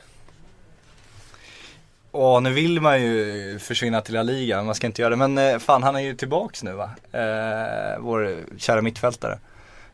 Åh, 2.12 2.40
nu 2.40 2.50
vill 2.50 2.80
man 2.80 3.02
ju 3.02 3.58
försvinna 3.58 4.00
till 4.00 4.14
La 4.14 4.22
Liga, 4.22 4.62
man 4.62 4.74
ska 4.74 4.86
inte 4.86 5.02
göra 5.02 5.10
det. 5.10 5.16
Men 5.16 5.38
eh, 5.38 5.58
fan, 5.58 5.82
han 5.82 5.96
är 5.96 6.00
ju 6.00 6.14
tillbaks 6.14 6.62
nu 6.62 6.72
va? 6.72 6.90
Eh, 7.12 7.98
vår 8.00 8.36
kära 8.58 8.82
mittfältare. 8.82 9.38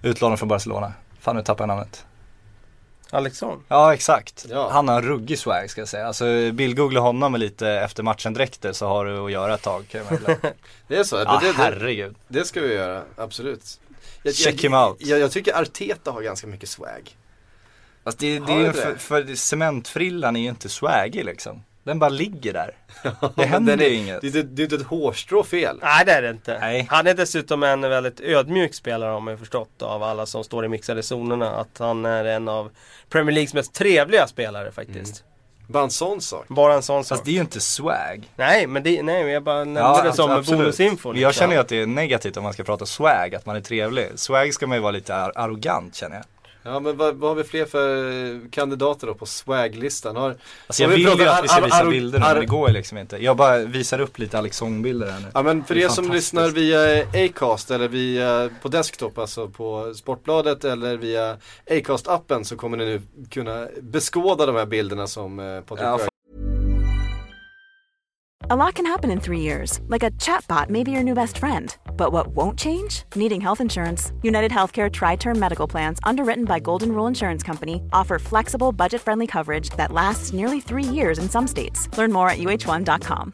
Utlånad 0.02 0.38
från 0.38 0.48
Barcelona. 0.48 0.92
Fan, 1.20 1.36
nu 1.36 1.42
tappar 1.42 1.62
jag 1.62 1.68
namnet. 1.68 2.06
Alexson. 3.10 3.64
Ja, 3.68 3.94
exakt. 3.94 4.46
Ja. 4.50 4.70
Han 4.72 4.88
har 4.88 4.96
en 4.96 5.02
ruggig 5.02 5.38
swag 5.38 5.70
ska 5.70 5.80
jag 5.80 5.88
säga. 5.88 6.06
Alltså, 6.06 6.52
bildgoogla 6.52 7.00
honom 7.00 7.32
med 7.32 7.40
lite 7.40 7.68
efter 7.68 8.02
matchen 8.02 8.34
dräkter 8.34 8.72
så 8.72 8.86
har 8.86 9.04
du 9.04 9.18
att 9.18 9.32
göra 9.32 9.54
ett 9.54 9.62
tag 9.62 9.88
kan 9.88 10.00
jag 10.00 10.12
meddela. 10.12 10.36
Det 10.88 10.96
är 10.96 11.04
så? 11.04 11.16
Ja, 11.16 11.38
det, 11.42 11.46
det, 11.46 11.52
herregud. 11.52 12.14
det 12.28 12.44
ska 12.44 12.60
vi 12.60 12.74
göra, 12.74 13.02
absolut. 13.16 13.80
Jag, 14.22 14.34
Check 14.34 14.54
jag, 14.54 14.62
him 14.62 14.74
out. 14.74 14.96
Jag, 15.00 15.18
jag 15.20 15.30
tycker 15.32 15.60
Arteta 15.62 16.10
har 16.10 16.22
ganska 16.22 16.46
mycket 16.46 16.68
swag. 16.68 17.16
Fast 18.04 18.18
det, 18.18 18.38
det 18.38 18.52
Har 18.52 18.58
är 18.60 18.60
ju 18.60 18.66
du 18.66 18.72
för, 18.72 18.92
det? 18.92 18.98
för 18.98 19.34
cementfrillan 19.34 20.36
är 20.36 20.40
ju 20.40 20.48
inte 20.48 20.68
swagig 20.68 21.24
liksom. 21.24 21.62
Den 21.84 21.98
bara 21.98 22.10
ligger 22.10 22.52
där. 22.52 22.76
Det 23.36 23.44
händer 23.44 23.78
är, 23.80 23.88
ju 23.88 23.94
inget. 23.94 24.20
Det, 24.20 24.34
är- 24.38 24.42
det 24.42 24.62
är 24.62 24.64
inte 24.64 24.76
ett 24.76 24.82
hårstrå 24.82 25.42
fel. 25.44 25.78
Nej 25.82 26.04
det 26.06 26.12
är 26.12 26.22
det 26.22 26.30
inte. 26.30 26.58
Nej. 26.60 26.86
Han 26.90 27.06
är 27.06 27.14
dessutom 27.14 27.62
en 27.62 27.80
väldigt 27.80 28.20
ödmjuk 28.20 28.74
spelare 28.74 29.20
man 29.20 29.34
ju 29.34 29.38
förstått 29.38 29.82
av 29.82 30.02
alla 30.02 30.26
som 30.26 30.44
står 30.44 30.64
i 30.64 30.68
mixade 30.68 31.02
zonerna. 31.02 31.50
Att 31.56 31.78
han 31.78 32.04
är 32.04 32.24
en 32.24 32.48
av 32.48 32.70
Premier 33.08 33.34
Leagues 33.34 33.54
mest 33.54 33.72
trevliga 33.74 34.26
spelare 34.26 34.72
faktiskt. 34.72 35.24
Bara 35.72 35.84
en 35.84 35.90
sån 35.90 36.20
sak. 36.20 36.48
Bara 36.48 36.74
en 36.74 36.82
sån 36.82 37.04
sak. 37.04 37.16
Fast 37.16 37.24
det 37.24 37.30
är 37.30 37.34
ju 37.34 37.40
inte 37.40 37.60
swag. 37.60 38.30
Nej 38.36 38.66
men 38.66 38.82
det, 38.82 39.02
nej 39.02 39.22
jag 39.28 39.42
bara 39.42 39.58
nämnde 39.58 39.80
Ja, 39.80 40.02
det 40.04 40.12
som 40.12 40.30
absolut. 40.30 40.60
bonusinfo. 40.60 41.08
Jag 41.08 41.14
liksom. 41.14 41.32
känner 41.32 41.54
ju 41.54 41.60
att 41.60 41.68
det 41.68 41.80
är 41.82 41.86
negativt 41.86 42.36
om 42.36 42.42
man 42.42 42.52
ska 42.52 42.62
prata 42.64 42.86
swag, 42.86 43.34
att 43.34 43.46
man 43.46 43.56
är 43.56 43.60
trevlig. 43.60 44.08
Swag 44.14 44.54
ska 44.54 44.66
man 44.66 44.76
ju 44.76 44.82
vara 44.82 44.92
lite 44.92 45.14
ar- 45.16 45.32
arrogant 45.34 45.94
känner 45.94 46.16
jag. 46.16 46.24
Ja 46.62 46.80
men 46.80 46.96
vad, 46.96 47.14
vad 47.14 47.30
har 47.30 47.34
vi 47.34 47.44
fler 47.44 47.64
för 47.64 48.50
kandidater 48.50 49.06
då 49.06 49.14
på 49.14 49.26
swag-listan? 49.26 50.16
Har, 50.16 50.36
Alltså 50.66 50.82
jag 50.82 50.88
vi 50.88 50.94
vill 50.94 51.18
ju 51.18 51.28
att 51.28 51.44
vi 51.44 51.48
ska 51.48 51.60
visa 51.64 51.84
bilder 51.84 52.18
nu, 52.18 52.24
men 52.24 52.40
det 52.40 52.46
går 52.46 52.68
liksom 52.68 52.98
inte. 52.98 53.16
Jag 53.24 53.36
bara 53.36 53.58
visar 53.58 54.00
upp 54.00 54.18
lite 54.18 54.38
Alex 54.38 54.56
Song-bilder 54.56 55.10
här 55.10 55.20
nu. 55.20 55.26
Ja 55.34 55.42
men 55.42 55.64
för 55.64 55.78
er 55.78 55.88
som 55.88 56.10
lyssnar 56.12 56.48
via 56.50 57.06
Acast 57.26 57.70
eller 57.70 57.88
via 57.88 58.50
på 58.62 58.68
desktop, 58.68 59.18
alltså 59.18 59.48
på 59.48 59.94
Sportbladet 59.94 60.64
eller 60.64 60.96
via 60.96 61.36
Acast-appen 61.70 62.42
så 62.44 62.56
kommer 62.56 62.76
ni 62.76 62.84
nu 62.84 63.02
kunna 63.30 63.68
beskåda 63.80 64.46
de 64.46 64.56
här 64.56 64.66
bilderna 64.66 65.06
som 65.06 65.38
eh, 65.40 65.60
Patrik 65.60 65.86
Ja, 65.86 65.98
A 68.52 68.56
lot 68.66 68.74
can 68.74 68.84
happen 68.84 69.10
in 69.10 69.18
three 69.18 69.40
years, 69.40 69.80
like 69.88 70.02
a 70.06 70.10
chatbot 70.18 70.68
may 70.68 70.84
be 70.84 70.90
your 70.90 71.02
new 71.02 71.14
best 71.14 71.38
friend. 71.38 71.74
But 71.96 72.12
what 72.12 72.36
won't 72.36 72.58
change? 72.58 73.04
Needing 73.14 73.40
health 73.40 73.62
insurance. 73.62 74.12
United 74.22 74.50
Healthcare 74.50 74.90
Tri 74.90 75.16
Term 75.16 75.38
Medical 75.38 75.66
Plans, 75.70 75.98
underwritten 76.02 76.44
by 76.44 76.60
Golden 76.60 76.88
Rule 76.92 77.08
Insurance 77.08 77.46
Company, 77.46 77.80
offer 77.92 78.18
flexible, 78.18 78.72
budget 78.72 79.00
friendly 79.00 79.26
coverage 79.26 79.70
that 79.76 79.90
lasts 79.90 80.32
nearly 80.32 80.60
three 80.60 80.84
years 80.84 81.18
in 81.18 81.30
some 81.30 81.46
states. 81.46 81.88
Learn 81.96 82.12
more 82.12 82.28
at 82.28 82.38
uh1.com. 82.38 83.32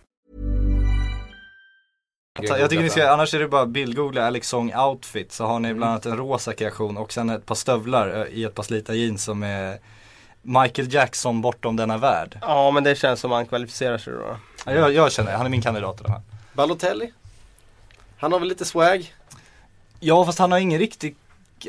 Jag 2.42 2.70
tycker 2.70 2.82
ni 2.82 2.90
ska, 2.90 3.10
annars 3.10 3.34
är 3.34 3.38
det 3.38 3.48
bara 3.48 3.66
bildgoogla 3.66 4.26
Alex 4.26 4.48
Song 4.48 4.72
outfit 4.74 5.32
så 5.32 5.44
har 5.44 5.60
ni 5.60 5.74
bland 5.74 5.90
annat 5.90 6.06
en 6.06 6.16
rosa 6.16 6.52
kreation 6.52 6.96
och 6.96 7.12
sen 7.12 7.30
ett 7.30 7.46
par 7.46 7.54
stövlar 7.54 8.08
eh, 8.08 8.38
i 8.38 8.44
ett 8.44 8.54
par 8.54 8.62
slita 8.62 8.94
jeans 8.94 9.24
som 9.24 9.42
är 9.42 9.78
Michael 10.42 10.94
Jackson 10.94 11.40
bortom 11.40 11.76
denna 11.76 11.98
värld. 11.98 12.38
Ja 12.40 12.70
men 12.70 12.84
det 12.84 12.94
känns 12.94 13.20
som 13.20 13.30
han 13.30 13.46
kvalificerar 13.46 13.98
sig 13.98 14.12
då. 14.12 14.36
Ja, 14.66 14.72
Jag, 14.72 14.92
jag 14.92 15.12
känner, 15.12 15.32
han 15.36 15.46
är 15.46 15.50
min 15.50 15.62
kandidat 15.62 16.00
i 16.00 16.02
de 16.04 16.12
här. 16.12 16.20
Balotelli? 16.52 17.12
Han 18.18 18.32
har 18.32 18.38
väl 18.38 18.48
lite 18.48 18.64
swag? 18.64 19.14
Ja 20.00 20.24
fast 20.26 20.38
han 20.38 20.52
har 20.52 20.58
ingen 20.58 20.78
riktig 20.78 21.16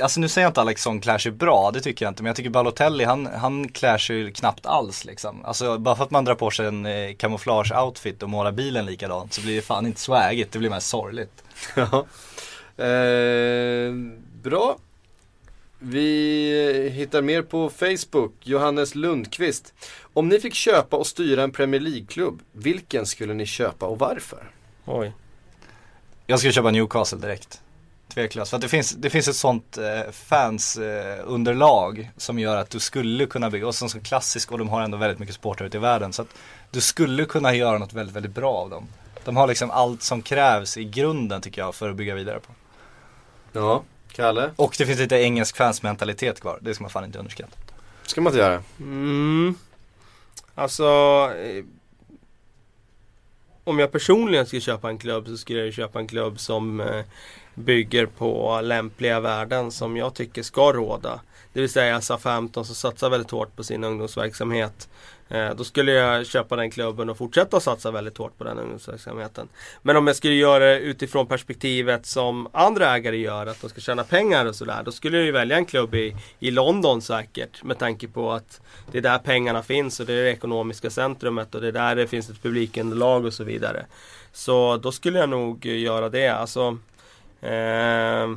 Alltså 0.01 0.19
nu 0.19 0.29
säger 0.29 0.45
jag 0.45 0.49
inte 0.49 0.61
att 0.61 0.65
Alex 0.65 0.81
Song 0.81 1.01
klär 1.01 1.17
sig 1.17 1.31
bra, 1.31 1.71
det 1.73 1.79
tycker 1.81 2.05
jag 2.05 2.11
inte. 2.11 2.23
Men 2.23 2.27
jag 2.29 2.35
tycker 2.35 2.49
Balotelli, 2.49 3.03
han, 3.03 3.25
han 3.25 3.69
klär 3.69 3.97
sig 3.97 4.15
ju 4.15 4.31
knappt 4.31 4.65
alls 4.65 5.05
liksom. 5.05 5.45
Alltså 5.45 5.77
bara 5.77 5.95
för 5.95 6.03
att 6.03 6.11
man 6.11 6.25
drar 6.25 6.35
på 6.35 6.51
sig 6.51 6.65
en 6.67 6.85
eh, 6.85 7.09
kamouflage-outfit 7.15 8.23
och 8.23 8.29
målar 8.29 8.51
bilen 8.51 8.85
likadant 8.85 9.33
så 9.33 9.41
blir 9.41 9.55
det 9.55 9.61
fan 9.61 9.85
inte 9.85 10.01
swagigt, 10.01 10.51
det 10.53 10.59
blir 10.59 10.69
mer 10.69 10.79
sorgligt. 10.79 11.43
Ja. 11.75 12.05
Eh, 12.85 13.93
bra. 14.43 14.77
Vi 15.79 16.89
hittar 16.93 17.21
mer 17.21 17.41
på 17.41 17.69
Facebook. 17.69 18.33
Johannes 18.43 18.95
Lundqvist. 18.95 19.73
Om 20.13 20.29
ni 20.29 20.39
fick 20.39 20.53
köpa 20.53 20.97
och 20.97 21.07
styra 21.07 21.43
en 21.43 21.51
Premier 21.51 21.81
League-klubb, 21.81 22.41
vilken 22.51 23.05
skulle 23.05 23.33
ni 23.33 23.45
köpa 23.45 23.85
och 23.85 23.99
varför? 23.99 24.51
Oj. 24.85 25.13
Jag 26.27 26.39
skulle 26.39 26.53
köpa 26.53 26.71
Newcastle 26.71 27.19
direkt. 27.19 27.61
Tveklöst. 28.13 28.49
För 28.49 28.57
att 28.57 28.61
det 28.61 28.67
finns, 28.67 28.91
det 28.91 29.09
finns 29.09 29.27
ett 29.27 29.35
sånt 29.35 29.77
eh, 29.77 30.11
fansunderlag 30.11 31.99
eh, 31.99 32.05
som 32.17 32.39
gör 32.39 32.57
att 32.57 32.69
du 32.69 32.79
skulle 32.79 33.25
kunna 33.25 33.49
bygga, 33.49 33.67
och 33.67 33.75
som 33.75 33.89
så 33.89 33.99
klassisk 33.99 34.51
och 34.51 34.57
de 34.57 34.69
har 34.69 34.81
ändå 34.81 34.97
väldigt 34.97 35.19
mycket 35.19 35.35
sportare 35.35 35.67
ute 35.67 35.77
i 35.77 35.79
världen. 35.79 36.13
Så 36.13 36.21
att 36.21 36.27
du 36.71 36.81
skulle 36.81 37.25
kunna 37.25 37.55
göra 37.55 37.77
något 37.77 37.93
väldigt, 37.93 38.15
väldigt 38.15 38.35
bra 38.35 38.53
av 38.53 38.69
dem. 38.69 38.87
De 39.25 39.37
har 39.37 39.47
liksom 39.47 39.71
allt 39.71 40.03
som 40.03 40.21
krävs 40.21 40.77
i 40.77 40.85
grunden 40.85 41.41
tycker 41.41 41.61
jag 41.61 41.75
för 41.75 41.89
att 41.89 41.95
bygga 41.95 42.15
vidare 42.15 42.39
på. 42.39 42.53
Ja, 43.53 43.83
Kalle? 44.19 44.51
Och 44.55 44.75
det 44.77 44.85
finns 44.85 44.99
lite 44.99 45.15
engelsk 45.15 45.57
fansmentalitet 45.57 46.41
kvar, 46.41 46.59
det 46.61 46.73
ska 46.73 46.83
man 46.83 46.91
fan 46.91 47.05
inte 47.05 47.19
underskatta. 47.19 47.55
Ska 48.03 48.21
man 48.21 48.33
inte 48.33 48.39
göra? 48.39 48.63
Mm. 48.79 49.55
Alltså 50.55 50.85
eh, 51.37 51.63
Om 53.63 53.79
jag 53.79 53.91
personligen 53.91 54.45
skulle 54.45 54.61
köpa 54.61 54.89
en 54.89 54.97
klubb 54.97 55.27
så 55.27 55.37
skulle 55.37 55.59
jag 55.59 55.65
ju 55.65 55.71
köpa 55.71 55.99
en 55.99 56.07
klubb 56.07 56.39
som 56.39 56.79
eh, 56.79 57.03
bygger 57.53 58.05
på 58.05 58.61
lämpliga 58.63 59.19
värden 59.19 59.71
som 59.71 59.97
jag 59.97 60.13
tycker 60.13 60.43
ska 60.43 60.73
råda. 60.73 61.21
Det 61.53 61.61
vill 61.61 61.69
säga 61.69 62.01
SA-15 62.01 62.63
som 62.63 62.75
satsar 62.75 63.09
väldigt 63.09 63.31
hårt 63.31 63.55
på 63.55 63.63
sin 63.63 63.83
ungdomsverksamhet. 63.83 64.89
Eh, 65.29 65.55
då 65.55 65.63
skulle 65.63 65.91
jag 65.91 66.25
köpa 66.25 66.55
den 66.55 66.71
klubben 66.71 67.09
och 67.09 67.17
fortsätta 67.17 67.59
satsa 67.59 67.91
väldigt 67.91 68.17
hårt 68.17 68.37
på 68.37 68.43
den 68.43 68.59
ungdomsverksamheten. 68.59 69.49
Men 69.81 69.95
om 69.95 70.07
jag 70.07 70.15
skulle 70.15 70.33
göra 70.33 70.65
det 70.65 70.79
utifrån 70.79 71.27
perspektivet 71.27 72.05
som 72.05 72.47
andra 72.51 72.95
ägare 72.95 73.17
gör, 73.17 73.45
att 73.45 73.61
de 73.61 73.69
ska 73.69 73.81
tjäna 73.81 74.03
pengar 74.03 74.45
och 74.45 74.55
sådär. 74.55 74.83
Då 74.85 74.91
skulle 74.91 75.17
jag 75.17 75.25
ju 75.25 75.31
välja 75.31 75.57
en 75.57 75.65
klubb 75.65 75.95
i, 75.95 76.15
i 76.39 76.51
London 76.51 77.01
säkert. 77.01 77.63
Med 77.63 77.77
tanke 77.79 78.07
på 78.07 78.31
att 78.31 78.61
det 78.91 78.97
är 78.97 79.01
där 79.01 79.19
pengarna 79.19 79.63
finns 79.63 79.99
och 79.99 80.05
det 80.05 80.13
är 80.13 80.23
det 80.23 80.31
ekonomiska 80.31 80.89
centrumet 80.89 81.55
och 81.55 81.61
det 81.61 81.67
är 81.67 81.71
där 81.71 81.95
det 81.95 82.07
finns 82.07 82.29
ett 82.29 82.43
publikunderlag 82.43 83.25
och 83.25 83.33
så 83.33 83.43
vidare. 83.43 83.85
Så 84.31 84.77
då 84.77 84.91
skulle 84.91 85.19
jag 85.19 85.29
nog 85.29 85.65
göra 85.65 86.09
det. 86.09 86.27
Alltså, 86.27 86.77
eh, 87.41 88.29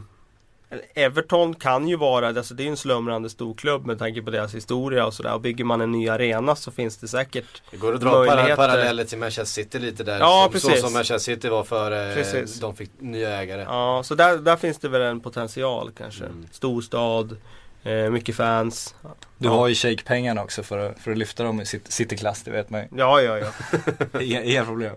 Everton 0.94 1.54
kan 1.54 1.88
ju 1.88 1.96
vara, 1.96 2.28
alltså 2.28 2.54
det 2.54 2.62
är 2.62 2.64
ju 2.64 2.70
en 2.70 2.76
slumrande 2.76 3.30
storklubb 3.30 3.86
med 3.86 3.98
tanke 3.98 4.22
på 4.22 4.30
deras 4.30 4.54
historia 4.54 5.06
och 5.06 5.14
sådär. 5.14 5.34
Och 5.34 5.40
bygger 5.40 5.64
man 5.64 5.80
en 5.80 5.92
ny 5.92 6.08
arena 6.08 6.56
så 6.56 6.70
finns 6.70 6.96
det 6.96 7.08
säkert 7.08 7.62
Det 7.70 7.76
går 7.76 7.94
att 7.94 8.00
dra 8.00 8.10
Möjligheter. 8.18 8.56
paralleller 8.56 9.04
till 9.04 9.18
Manchester 9.18 9.62
City 9.62 9.78
lite 9.78 10.04
där. 10.04 10.18
Ja, 10.18 10.48
som, 10.52 10.60
så 10.60 10.68
precis. 10.68 10.84
som 10.84 10.92
Manchester 10.92 11.34
City 11.34 11.48
var 11.48 11.64
före 11.64 12.14
Precis. 12.14 12.60
de 12.60 12.76
fick 12.76 12.90
nya 12.98 13.28
ägare. 13.40 13.62
Ja, 13.62 14.02
så 14.04 14.14
där, 14.14 14.36
där 14.38 14.56
finns 14.56 14.78
det 14.78 14.88
väl 14.88 15.02
en 15.02 15.20
potential 15.20 15.90
kanske. 15.98 16.24
Mm. 16.24 16.46
Storstad, 16.50 17.36
eh, 17.82 17.92
mycket 18.10 18.36
fans. 18.36 18.94
Du 19.38 19.48
ja. 19.48 19.54
har 19.54 19.68
ju 19.68 19.74
shake-pengarna 19.74 20.42
också 20.42 20.62
för 20.62 20.78
att, 20.78 20.98
för 20.98 21.10
att 21.10 21.18
lyfta 21.18 21.44
dem 21.44 21.60
i 21.60 21.64
cit- 21.64 21.90
cityklass, 21.92 22.42
det 22.42 22.50
vet 22.50 22.70
man 22.70 22.80
ju. 22.80 22.86
Ja, 22.96 23.20
ja, 23.22 23.38
ja. 23.38 23.48
Inga, 24.20 24.42
inga 24.42 24.64
problem. 24.64 24.94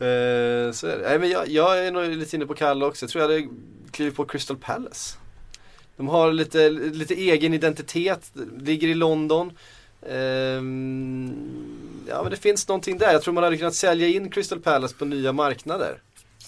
Eh, 0.00 0.72
så 0.72 0.86
är 0.86 0.98
det. 0.98 1.08
Nej, 1.08 1.18
men 1.18 1.30
jag, 1.30 1.48
jag 1.48 1.86
är 1.86 1.90
nog 1.92 2.04
lite 2.10 2.36
inne 2.36 2.46
på 2.46 2.54
Kalle 2.54 2.84
också. 2.84 3.04
Jag 3.04 3.10
tror 3.10 3.22
jag 3.24 3.30
hade 3.30 3.48
klivit 3.90 4.16
på 4.16 4.24
Crystal 4.24 4.56
Palace. 4.56 5.16
De 5.96 6.08
har 6.08 6.32
lite, 6.32 6.70
lite 6.70 7.14
egen 7.14 7.54
identitet, 7.54 8.32
ligger 8.58 8.88
i 8.88 8.94
London. 8.94 9.52
Ehm, 10.10 11.32
ja 12.08 12.22
men 12.22 12.30
det 12.30 12.36
finns 12.36 12.68
någonting 12.68 12.98
där. 12.98 13.12
Jag 13.12 13.22
tror 13.22 13.34
man 13.34 13.44
hade 13.44 13.56
kunnat 13.56 13.74
sälja 13.74 14.08
in 14.08 14.30
Crystal 14.30 14.60
Palace 14.60 14.94
på 14.94 15.04
nya 15.04 15.32
marknader. 15.32 16.00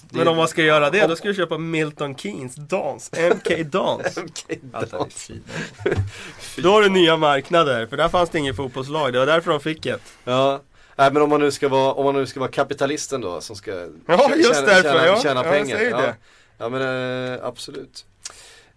Det- 0.09 0.17
Men 0.17 0.27
om 0.27 0.37
man 0.37 0.47
ska 0.47 0.63
göra 0.63 0.89
det, 0.89 1.07
då 1.07 1.15
ska 1.15 1.27
du 1.27 1.33
köpa 1.33 1.57
Milton 1.57 2.15
Keynes 2.15 2.55
Dans, 2.55 3.11
MK 3.13 3.63
Dans. 3.63 4.17
Lite 4.47 5.09
fint. 5.09 5.45
Då 6.57 6.69
har 6.71 6.81
du 6.81 6.89
nya 6.89 7.17
marknader, 7.17 7.87
för 7.87 7.97
där 7.97 8.09
fanns 8.09 8.29
det 8.29 8.39
inget 8.39 8.55
fotbollslag. 8.55 9.13
Det 9.13 9.19
var 9.19 9.25
därför 9.25 9.51
de 9.51 9.59
fick 9.59 9.85
ett. 9.85 10.01
Ja, 10.23 10.61
nej 10.95 11.13
men 11.13 11.21
om 11.21 11.29
man 11.29 11.39
nu 11.39 11.51
ska 11.51 11.67
vara, 11.69 11.93
om 11.93 12.05
man 12.05 12.13
nu 12.15 12.25
ska 12.25 12.39
vara 12.39 12.51
kapitalisten 12.51 13.21
då 13.21 13.41
som 13.41 13.55
ska 13.55 13.71
Ja, 14.05 14.35
just 14.35 14.53
tjäna, 14.55 14.67
därför, 14.67 14.81
tjäna, 14.89 15.05
ja. 15.05 15.19
tjäna 15.21 15.45
Ja, 15.45 15.51
pengar. 15.51 15.79
ja. 15.81 15.97
det. 16.01 16.15
ja 16.57 16.69
men 16.69 16.81
eh, 17.33 17.45
absolut. 17.45 18.05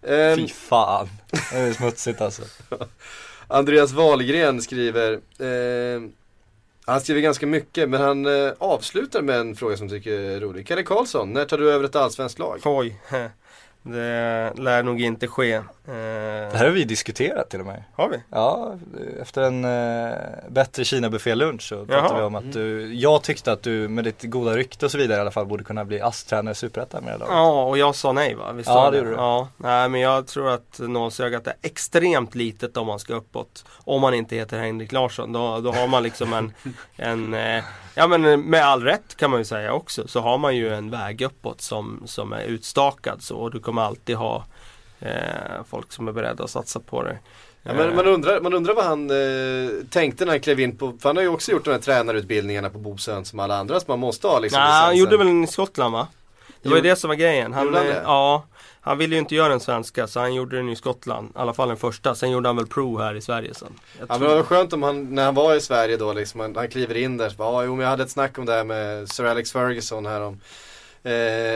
Ehm, 0.07 0.35
Fy 0.37 0.47
fan. 0.47 1.09
Det 1.51 1.57
är 1.57 1.73
smutsigt 1.73 2.21
alltså. 2.21 2.41
Andreas 3.47 3.91
Wahlgren 3.91 4.61
skriver, 4.61 5.13
eh, 5.13 6.01
han 6.85 7.01
skriver 7.01 7.21
ganska 7.21 7.47
mycket 7.47 7.89
men 7.89 8.01
han 8.01 8.25
eh, 8.45 8.53
avslutar 8.57 9.21
med 9.21 9.39
en 9.39 9.55
fråga 9.55 9.77
som 9.77 9.87
jag 9.87 9.97
tycker 9.97 10.11
är 10.19 10.39
rolig. 10.39 10.67
Kalle 10.67 10.83
Karlsson, 10.83 11.33
när 11.33 11.45
tar 11.45 11.57
du 11.57 11.71
över 11.71 11.85
ett 11.85 11.95
allsvenskt 11.95 12.39
lag? 12.39 12.61
Oj, 12.65 12.99
det 13.87 14.51
lär 14.55 14.83
nog 14.83 15.01
inte 15.01 15.27
ske. 15.27 15.53
Eh, 15.53 15.63
Det 15.85 16.51
här 16.57 16.63
har 16.65 16.71
vi 16.71 16.83
diskuterat 16.83 17.49
till 17.49 17.59
och 17.59 17.65
med. 17.65 17.83
har 17.95 18.09
vi? 18.09 18.17
Ja, 18.31 18.75
efter 19.21 19.41
en 19.41 19.65
eh, 19.65 20.17
bättre 20.49 20.83
Kina-buffé-lunch 20.85 21.61
så 21.61 21.85
pratade 21.85 22.07
Jaha. 22.07 22.17
vi 22.17 22.23
om 22.23 22.35
att 22.35 22.53
du, 22.53 22.93
jag 22.93 23.23
tyckte 23.23 23.51
att 23.51 23.63
du 23.63 23.87
med 23.87 24.03
ditt 24.03 24.23
goda 24.23 24.55
rykte 24.57 24.85
och 24.85 24.91
så 24.91 24.97
vidare 24.97 25.17
i 25.17 25.21
alla 25.21 25.31
fall 25.31 25.45
borde 25.45 25.63
kunna 25.63 25.85
bli 25.85 26.01
ASS-tränare 26.01 26.51
i 26.51 26.55
Superettan 26.55 27.03
med 27.03 27.13
det 27.13 27.17
laget. 27.17 27.33
Ja, 27.33 27.63
och 27.63 27.77
jag 27.77 27.95
sa 27.95 28.11
nej 28.11 28.35
va? 28.35 28.51
Visst 28.51 28.69
Ja, 28.69 28.91
det 28.91 28.97
gjorde 28.97 29.09
du. 29.09 29.15
Ja, 29.15 29.47
nej 29.57 29.89
men 29.89 30.01
jag 30.01 30.27
tror 30.27 30.49
att 30.49 30.79
nålsögat 30.79 31.47
är 31.47 31.53
extremt 31.61 32.35
litet 32.35 32.77
om 32.77 32.87
man 32.87 32.99
ska 32.99 33.13
uppåt. 33.13 33.65
Om 33.83 34.01
man 34.01 34.13
inte 34.13 34.35
heter 34.35 34.59
Henrik 34.59 34.91
Larsson. 34.91 35.33
Då, 35.33 35.59
då 35.59 35.71
har 35.71 35.87
man 35.87 36.03
liksom 36.03 36.33
en, 36.33 36.53
en 36.95 37.33
eh, 37.33 37.63
ja 37.95 38.07
men 38.07 38.41
med 38.41 38.65
all 38.65 38.83
rätt 38.83 39.15
kan 39.15 39.31
man 39.31 39.39
ju 39.39 39.45
säga 39.45 39.73
också. 39.73 40.07
Så 40.07 40.19
har 40.19 40.37
man 40.37 40.55
ju 40.55 40.73
en 40.73 40.89
väg 40.89 41.21
uppåt 41.21 41.61
som, 41.61 42.03
som 42.05 42.33
är 42.33 42.43
utstakad 42.43 43.23
så. 43.23 43.35
Och 43.35 43.51
du 43.51 43.59
kommer 43.59 43.81
alltid 43.81 44.15
ha 44.15 44.45
eh, 44.99 45.63
folk 45.69 45.91
som 45.91 46.07
är 46.07 46.11
beredda 46.11 46.43
att 46.43 46.49
satsa 46.49 46.79
på 46.79 47.03
det. 47.03 47.17
Ja, 47.67 47.73
men 47.73 47.95
man, 47.95 48.07
undrar, 48.07 48.41
man 48.41 48.53
undrar 48.53 48.73
vad 48.73 48.85
han 48.85 49.09
eh, 49.09 49.85
tänkte 49.89 50.25
när 50.25 50.31
han 50.31 50.39
klev 50.39 50.59
in 50.59 50.77
på, 50.77 50.93
för 51.01 51.09
han 51.09 51.15
har 51.15 51.23
ju 51.23 51.29
också 51.29 51.51
gjort 51.51 51.65
de 51.65 51.71
här 51.71 51.79
tränarutbildningarna 51.79 52.69
på 52.69 52.77
Bosön 52.77 53.25
som 53.25 53.39
alla 53.39 53.57
andra 53.57 53.79
som 53.79 53.85
man 53.87 53.99
måste 53.99 54.27
ha 54.27 54.39
liksom 54.39 54.59
Nej, 54.59 54.71
han 54.71 54.97
gjorde 54.97 55.17
väl 55.17 55.27
en 55.27 55.43
i 55.43 55.47
Skottland 55.47 55.93
va? 55.93 56.07
Det 56.61 56.69
var 56.69 56.75
ju 56.75 56.81
det 56.81 56.95
som 56.95 57.07
var 57.07 57.15
grejen. 57.15 57.53
Han, 57.53 57.73
han 57.73 57.87
eh? 57.87 57.95
Ja, 58.03 58.43
han 58.85 58.97
ville 58.97 59.15
ju 59.15 59.19
inte 59.19 59.35
göra 59.35 59.53
en 59.53 59.59
svenska 59.59 60.07
så 60.07 60.19
han 60.19 60.33
gjorde 60.33 60.57
den 60.57 60.69
i 60.69 60.75
Skottland. 60.75 61.29
I 61.29 61.31
alla 61.35 61.53
fall 61.53 61.67
den 61.67 61.77
första. 61.77 62.15
Sen 62.15 62.31
gjorde 62.31 62.49
han 62.49 62.55
väl 62.55 62.67
pro 62.67 62.97
här 62.97 63.15
i 63.15 63.21
Sverige 63.21 63.53
sen. 63.53 63.73
Jag 63.99 64.07
Ja 64.09 64.17
men 64.19 64.29
det 64.29 64.35
var 64.35 64.43
skönt 64.43 64.73
om 64.73 64.83
han, 64.83 65.15
när 65.15 65.25
han 65.25 65.35
var 65.35 65.55
i 65.55 65.61
Sverige 65.61 65.97
då 65.97 66.13
liksom, 66.13 66.39
han, 66.39 66.55
han 66.55 66.69
kliver 66.69 66.97
in 66.97 67.17
där, 67.17 67.29
så 67.29 67.35
bara, 67.35 67.51
ja 67.51 67.63
jo 67.63 67.75
men 67.75 67.83
jag 67.83 67.89
hade 67.89 68.03
ett 68.03 68.09
snack 68.09 68.37
om 68.37 68.45
det 68.45 68.53
här 68.53 68.63
med 68.63 69.09
Sir 69.09 69.25
Alex 69.25 69.51
Ferguson 69.51 70.05
här 70.05 70.21
om 70.21 70.39
Eh, 71.05 71.11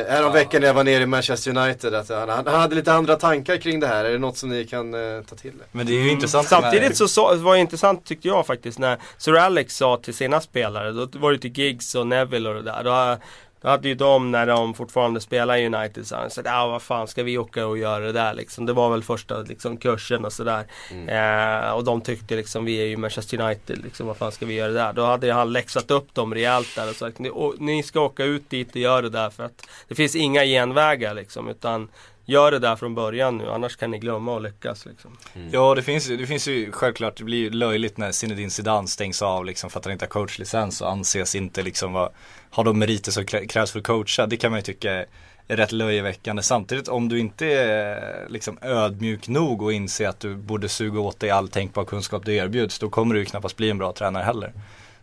häromveckan 0.09 0.61
när 0.61 0.67
jag 0.67 0.73
var 0.73 0.83
nere 0.83 1.03
i 1.03 1.05
Manchester 1.05 1.57
United 1.57 1.93
att 1.93 2.09
han, 2.09 2.29
han 2.29 2.47
hade 2.47 2.75
lite 2.75 2.93
andra 2.93 3.15
tankar 3.15 3.57
kring 3.57 3.79
det 3.79 3.87
här. 3.87 4.05
Är 4.05 4.11
det 4.11 4.17
något 4.17 4.37
som 4.37 4.49
ni 4.49 4.65
kan 4.65 4.93
eh, 4.93 5.23
ta 5.23 5.35
till 5.35 5.49
er? 5.49 5.65
Men 5.71 5.85
det 5.85 5.93
är 5.93 6.03
ju 6.03 6.11
intressant 6.11 6.47
Samtidigt 6.47 6.97
så, 6.97 7.07
så 7.07 7.35
var 7.35 7.53
det 7.53 7.59
intressant 7.59 8.05
tyckte 8.05 8.27
jag 8.27 8.47
faktiskt 8.47 8.79
när 8.79 8.97
Sir 9.17 9.35
Alex 9.35 9.75
sa 9.75 9.97
till 9.97 10.13
sina 10.13 10.41
spelare, 10.41 10.91
då 10.91 11.07
var 11.19 11.31
det 11.31 11.39
till 11.39 11.57
Giggs 11.57 11.95
och 11.95 12.07
Neville 12.07 12.49
och 12.49 12.55
det 12.55 12.61
där. 12.61 12.83
Då, 12.83 13.17
då 13.61 13.67
hade 13.67 13.87
ju 13.87 13.95
de 13.95 14.31
när 14.31 14.47
de 14.47 14.73
fortfarande 14.73 15.21
spelade 15.21 15.59
i 15.59 15.65
United 15.65 16.07
så 16.07 16.15
ja 16.45 16.67
vad 16.67 16.81
fan 16.81 17.07
ska 17.07 17.23
vi 17.23 17.37
åka 17.37 17.67
och 17.67 17.77
göra 17.77 18.05
det 18.05 18.11
där 18.11 18.33
liksom. 18.33 18.65
Det 18.65 18.73
var 18.73 18.89
väl 18.89 19.03
första 19.03 19.41
liksom, 19.41 19.77
kursen 19.77 20.25
och 20.25 20.33
sådär. 20.33 20.65
Mm. 20.91 21.09
Eh, 21.09 21.71
och 21.71 21.83
de 21.83 22.01
tyckte 22.01 22.35
liksom 22.35 22.65
vi 22.65 22.81
är 22.81 22.85
ju 22.85 22.97
Manchester 22.97 23.41
United 23.41 23.83
liksom 23.83 24.07
vad 24.07 24.17
fan 24.17 24.31
ska 24.31 24.45
vi 24.45 24.53
göra 24.53 24.67
det 24.67 24.79
där. 24.79 24.93
Då 24.93 25.05
hade 25.05 25.33
han 25.33 25.53
läxat 25.53 25.91
upp 25.91 26.13
dem 26.13 26.33
rejält 26.33 26.75
där 26.75 26.89
och 26.89 26.95
sagt 26.95 27.19
ni, 27.19 27.29
å, 27.29 27.53
ni 27.57 27.83
ska 27.83 27.99
åka 28.01 28.23
ut 28.23 28.49
dit 28.49 28.69
och 28.69 28.75
göra 28.75 29.01
det 29.01 29.09
där 29.09 29.29
för 29.29 29.43
att 29.43 29.67
det 29.87 29.95
finns 29.95 30.15
inga 30.15 30.45
genvägar 30.45 31.13
liksom 31.13 31.47
utan 31.47 31.89
Gör 32.29 32.51
det 32.51 32.59
där 32.59 32.75
från 32.75 32.95
början 32.95 33.37
nu 33.37 33.49
annars 33.49 33.75
kan 33.75 33.91
ni 33.91 33.97
glömma 33.99 34.35
att 34.37 34.43
lyckas 34.43 34.85
liksom. 34.85 35.17
Mm. 35.35 35.49
Ja 35.51 35.75
det 35.75 35.81
finns, 35.83 36.09
ju- 36.09 36.17
det 36.17 36.27
finns 36.27 36.47
ju 36.47 36.71
självklart, 36.71 37.17
det 37.17 37.23
blir 37.23 37.37
ju 37.37 37.49
löjligt 37.49 37.97
när 37.97 38.11
Zinedine 38.11 38.49
Zidane 38.49 38.87
stängs 38.87 39.21
av 39.21 39.45
liksom 39.45 39.69
för 39.69 39.79
att 39.79 39.85
han 39.85 39.91
inte 39.91 40.05
har 40.05 40.09
coachlicens 40.09 40.81
och 40.81 40.91
anses 40.91 41.35
inte 41.35 41.61
liksom 41.61 41.93
vara, 41.93 42.09
ha 42.51 42.63
de 42.63 42.79
meriter 42.79 43.11
som 43.11 43.25
krävs 43.25 43.71
för 43.71 43.79
att 43.79 43.85
coacha. 43.85 44.25
Det 44.27 44.37
kan 44.37 44.51
man 44.51 44.59
ju 44.59 44.63
tycka 44.63 44.91
är, 44.91 45.05
är 45.47 45.57
rätt 45.57 45.71
löjeväckande. 45.71 46.41
Samtidigt 46.43 46.87
om 46.87 47.09
du 47.09 47.19
inte 47.19 47.45
är 47.45 48.25
liksom 48.29 48.57
ödmjuk 48.61 49.27
nog 49.27 49.61
och 49.61 49.73
inser 49.73 50.07
att 50.07 50.19
du 50.19 50.35
borde 50.35 50.69
suga 50.69 50.99
åt 50.99 51.19
dig 51.19 51.29
all 51.29 51.47
tänkbar 51.49 51.85
kunskap 51.85 52.25
du 52.25 52.35
erbjuds, 52.35 52.79
då 52.79 52.89
kommer 52.89 53.13
du 53.15 53.19
ju 53.19 53.25
knappast 53.25 53.57
bli 53.57 53.69
en 53.69 53.77
bra 53.77 53.93
tränare 53.93 54.23
heller. 54.23 54.53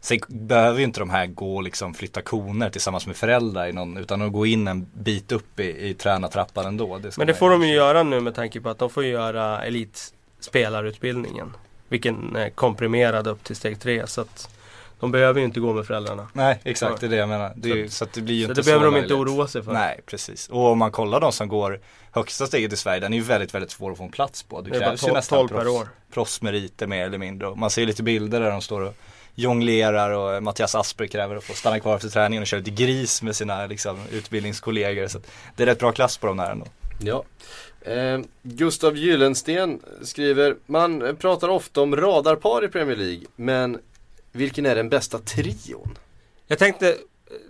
Sen 0.00 0.18
behöver 0.28 0.78
ju 0.78 0.84
inte 0.84 1.00
de 1.00 1.10
här 1.10 1.26
gå 1.26 1.56
och 1.56 1.62
liksom 1.62 1.94
flytta 1.94 2.22
koner 2.22 2.70
tillsammans 2.70 3.06
med 3.06 3.16
föräldrar 3.16 3.66
i 3.68 3.72
någon, 3.72 3.96
utan 3.96 4.22
att 4.22 4.32
gå 4.32 4.46
in 4.46 4.68
en 4.68 4.86
bit 4.94 5.32
upp 5.32 5.60
i, 5.60 5.88
i 5.88 5.94
tränartrappan 5.94 6.66
ändå. 6.66 6.98
ska 7.00 7.10
Men 7.20 7.26
det 7.26 7.34
får 7.34 7.50
de 7.50 7.62
ju 7.66 7.74
göra 7.74 8.02
nu 8.02 8.20
med 8.20 8.34
tanke 8.34 8.60
på 8.60 8.68
att 8.68 8.78
de 8.78 8.90
får 8.90 9.04
göra 9.04 9.62
elitspelarutbildningen. 9.64 11.52
Vilken 11.88 12.36
är 12.36 12.50
komprimerad 12.50 13.26
upp 13.26 13.44
till 13.44 13.56
steg 13.56 13.80
tre 13.80 14.06
så 14.06 14.20
att 14.20 14.48
de 15.00 15.10
behöver 15.12 15.40
ju 15.40 15.46
inte 15.46 15.60
gå 15.60 15.72
med 15.72 15.86
föräldrarna. 15.86 16.28
Nej 16.32 16.60
exakt, 16.64 17.00
det 17.00 17.06
är 17.06 17.10
det 17.10 17.16
jag 17.16 17.28
menar. 17.28 17.52
Det 17.56 17.68
ju- 17.68 17.88
så 17.88 18.04
att 18.04 18.12
det 18.12 18.20
blir 18.20 18.34
ju 18.34 18.44
Så 18.44 18.50
inte 18.50 18.60
det 18.60 18.64
behöver 18.64 18.84
de 18.84 18.94
löjligt. 18.94 19.10
inte 19.10 19.22
oroa 19.22 19.48
sig 19.48 19.62
för. 19.62 19.72
Nej 19.72 20.00
precis. 20.06 20.48
Och 20.48 20.66
om 20.66 20.78
man 20.78 20.90
kollar 20.92 21.20
de 21.20 21.32
som 21.32 21.48
går 21.48 21.80
högsta 22.10 22.46
steget 22.46 22.72
i 22.72 22.76
Sverige, 22.76 23.00
den 23.00 23.12
är 23.12 23.16
ju 23.16 23.22
väldigt, 23.22 23.54
väldigt 23.54 23.70
svår 23.70 23.92
att 23.92 23.98
få 23.98 24.04
en 24.04 24.10
plats 24.10 24.42
på. 24.42 24.60
Det 24.60 24.70
Det 24.70 24.78
krävs 24.78 25.02
ju 25.02 25.06
12 25.06 25.14
nästan 25.14 25.38
12 25.38 25.48
per 25.48 25.64
proffs, 25.64 25.88
proffsmeriter 26.12 26.86
mer 26.86 27.06
eller 27.06 27.18
mindre. 27.18 27.54
Man 27.54 27.70
ser 27.70 27.86
lite 27.86 28.02
bilder 28.02 28.40
där 28.40 28.50
de 28.50 28.60
står 28.62 28.80
och 28.80 28.94
jonglerar 29.36 30.10
och 30.10 30.42
Mattias 30.42 30.74
Asper 30.74 31.06
kräver 31.06 31.36
att 31.36 31.44
få 31.44 31.52
stanna 31.52 31.80
kvar 31.80 31.96
efter 31.96 32.08
träningen 32.08 32.42
och 32.42 32.46
köra 32.46 32.58
lite 32.58 32.84
gris 32.84 33.22
med 33.22 33.36
sina 33.36 33.66
liksom, 33.66 33.98
utbildningskollegor. 34.12 35.06
Så 35.06 35.18
det 35.56 35.62
är 35.62 35.66
rätt 35.66 35.78
bra 35.78 35.92
klass 35.92 36.18
på 36.18 36.26
de 36.26 36.36
där 36.36 36.50
ändå. 36.50 36.66
Ja. 36.98 37.24
Eh, 37.80 38.20
Gustav 38.42 38.96
Gyllensten 38.96 39.80
skriver, 40.02 40.56
man 40.66 41.16
pratar 41.16 41.48
ofta 41.48 41.80
om 41.80 41.96
radarpar 41.96 42.64
i 42.64 42.68
Premier 42.68 42.96
League, 42.96 43.26
men 43.36 43.78
vilken 44.32 44.66
är 44.66 44.74
den 44.74 44.88
bästa 44.88 45.18
trion? 45.18 45.98
Jag 46.46 46.58
tänkte, 46.58 46.96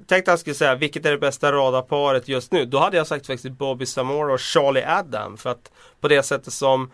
tänkte 0.06 0.16
att 0.16 0.26
jag 0.32 0.38
skulle 0.38 0.54
säga 0.54 0.74
vilket 0.74 1.06
är 1.06 1.10
det 1.10 1.18
bästa 1.18 1.52
radarparet 1.52 2.28
just 2.28 2.52
nu. 2.52 2.64
Då 2.64 2.78
hade 2.78 2.96
jag 2.96 3.06
sagt 3.06 3.26
faktiskt 3.26 3.54
Bobby 3.54 3.86
Samora 3.86 4.32
och 4.32 4.40
Charlie 4.40 4.84
Adam. 4.84 5.36
För 5.36 5.50
att 5.50 5.70
på 6.00 6.08
det 6.08 6.22
sättet 6.22 6.52
som 6.52 6.90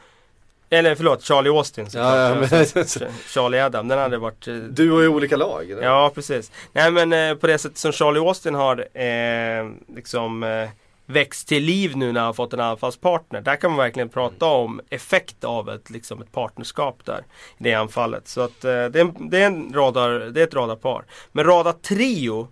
eller 0.79 0.95
förlåt, 0.95 1.23
Charlie 1.23 1.51
Austin 1.51 1.87
såklart. 1.91 2.05
Ja, 2.14 2.29
ja, 2.29 2.35
men- 2.35 3.11
Charlie 3.29 3.59
Adam, 3.61 3.89
den 3.89 3.99
hade 3.99 4.18
varit 4.18 4.49
eh, 4.49 4.55
Du 4.55 4.91
har 4.91 5.01
ju 5.01 5.09
olika 5.09 5.37
lag. 5.37 5.70
eller? 5.70 5.83
Ja, 5.83 6.11
precis. 6.14 6.53
Nej 6.73 6.91
men 6.91 7.12
eh, 7.12 7.35
på 7.35 7.47
det 7.47 7.59
sättet 7.59 7.79
som 7.79 7.93
Charlie 7.93 8.20
Austin 8.20 8.55
har 8.55 8.99
eh, 8.99 9.95
liksom 9.97 10.43
eh, 10.43 10.68
växt 11.07 11.49
till 11.49 11.62
liv 11.62 11.97
nu 11.97 12.12
när 12.12 12.20
han 12.20 12.27
har 12.27 12.33
fått 12.33 12.53
en 12.53 12.61
anfallspartner. 12.61 13.41
Där 13.41 13.57
kan 13.57 13.70
man 13.70 13.79
verkligen 13.79 14.09
prata 14.09 14.47
om 14.47 14.81
effekt 14.91 15.45
av 15.45 15.70
ett, 15.70 15.91
liksom 15.91 16.23
ett 16.23 16.33
partnerskap 16.33 16.99
där. 17.05 17.18
I 17.59 17.62
det 17.64 17.75
anfallet. 17.75 18.29
Så 18.29 18.41
att 18.41 18.64
eh, 18.64 18.70
det, 18.70 19.01
är 19.01 19.01
en, 19.01 19.31
det, 19.31 19.43
är 19.43 19.47
en 19.47 19.73
radar, 19.75 20.11
det 20.11 20.41
är 20.41 20.45
ett 20.47 20.55
radarpar. 20.55 21.05
Men 21.33 21.45
radar 21.45 21.73
trio 21.73 22.49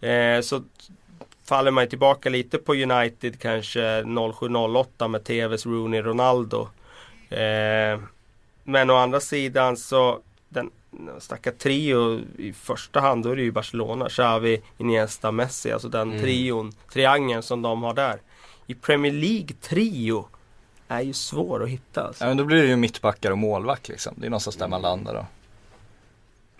eh, 0.00 0.40
så 0.40 0.62
faller 1.48 1.70
man 1.70 1.88
tillbaka 1.88 2.30
lite 2.30 2.58
på 2.58 2.74
United 2.74 3.40
kanske 3.40 4.02
07-08 4.02 5.08
med 5.08 5.24
TVs 5.24 5.66
Rooney 5.66 6.02
Ronaldo. 6.02 6.68
Eh, 7.30 8.00
men 8.64 8.90
å 8.90 8.94
andra 8.94 9.20
sidan 9.20 9.76
så 9.76 10.20
den 10.48 10.70
snacka 11.18 11.52
trio 11.52 12.20
i 12.38 12.52
första 12.52 13.00
hand 13.00 13.24
då 13.24 13.30
är 13.30 13.36
det 13.36 13.42
ju 13.42 13.52
Barcelona, 13.52 14.08
Xavi, 14.08 14.62
Iniesta, 14.78 15.32
Messi. 15.32 15.72
Alltså 15.72 15.88
den 15.88 16.20
trion, 16.20 16.72
triangeln 16.92 17.42
som 17.42 17.62
de 17.62 17.82
har 17.82 17.94
där. 17.94 18.20
I 18.66 18.74
Premier 18.74 19.12
League 19.12 19.56
trio 19.60 20.28
är 20.88 21.00
ju 21.00 21.12
svår 21.12 21.62
att 21.62 21.68
hitta 21.68 22.02
alltså. 22.02 22.24
Ja 22.24 22.28
men 22.28 22.36
då 22.36 22.44
blir 22.44 22.62
det 22.62 22.68
ju 22.68 22.76
mittbackar 22.76 23.30
och 23.30 23.38
målvakt 23.38 23.88
liksom. 23.88 24.14
Det 24.16 24.26
är 24.26 24.30
någonstans 24.30 24.56
där 24.56 24.68
man 24.68 24.82
landar 24.82 25.14
då. 25.14 25.26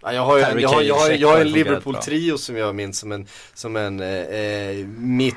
Ja, 0.03 0.13
jag 0.13 0.23
har 0.23 0.37
ju 0.37 0.43
Harry 0.43 0.63
jag 0.63 0.69
har, 0.69 0.83
jag 0.83 0.95
har, 0.95 1.11
jag 1.11 1.29
har 1.29 1.41
en 1.41 1.53
Liverpool-trio 1.53 2.39
som 2.39 2.57
jag 2.57 2.75
minns 2.75 2.99
som 2.99 3.13
en, 3.13 3.27
som 3.55 3.77
en 3.77 4.01
eh, 4.01 4.87
mitt, 4.97 5.35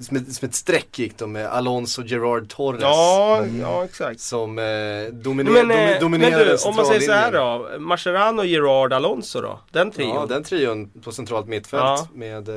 som 0.00 0.16
ett, 0.16 0.32
som 0.32 0.48
ett 0.48 0.54
streck 0.54 0.98
gick 0.98 1.18
de 1.18 1.32
med 1.32 1.46
Alonso, 1.46 2.02
Gerard 2.02 2.48
Torres. 2.48 2.82
Ja, 2.82 3.44
ja 3.60 3.84
exakt. 3.84 4.20
Som 4.20 4.58
eh, 4.58 4.64
dominer, 5.12 5.50
Men, 5.50 5.70
eh, 5.70 5.76
men 5.76 6.00
dominerade 6.00 6.44
du, 6.44 6.56
om 6.68 6.76
man 6.76 6.86
säger 6.86 7.00
så 7.00 7.12
här 7.12 7.32
då. 7.32 7.78
Mascherano, 7.78 8.44
Gerard, 8.44 8.92
Alonso 8.92 9.40
då? 9.40 9.60
Den 9.70 9.90
trion. 9.90 10.14
Ja, 10.14 10.26
den 10.26 10.44
trion 10.44 10.90
på 11.04 11.12
centralt 11.12 11.46
mittfält 11.46 11.82
Ja. 11.82 12.08
med 12.14 12.48
eh, 12.48 12.54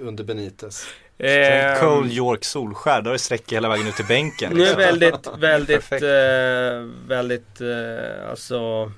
under 0.00 0.24
Benitez. 0.24 0.86
Eh, 1.18 1.80
Cole, 1.80 2.12
York, 2.12 2.44
Solskär, 2.44 3.02
då 3.02 3.10
är 3.10 3.12
det 3.12 3.18
sträcka 3.18 3.56
hela 3.56 3.68
vägen 3.68 3.86
ut 3.86 3.94
till 3.94 4.04
bänken. 4.04 4.52
Nu 4.52 4.62
är 4.62 4.64
liksom. 4.64 4.78
väldigt, 4.78 5.28
väldigt, 5.38 5.92
eh, 6.02 7.08
väldigt, 7.08 7.60
eh, 7.60 8.30
alltså 8.30 8.92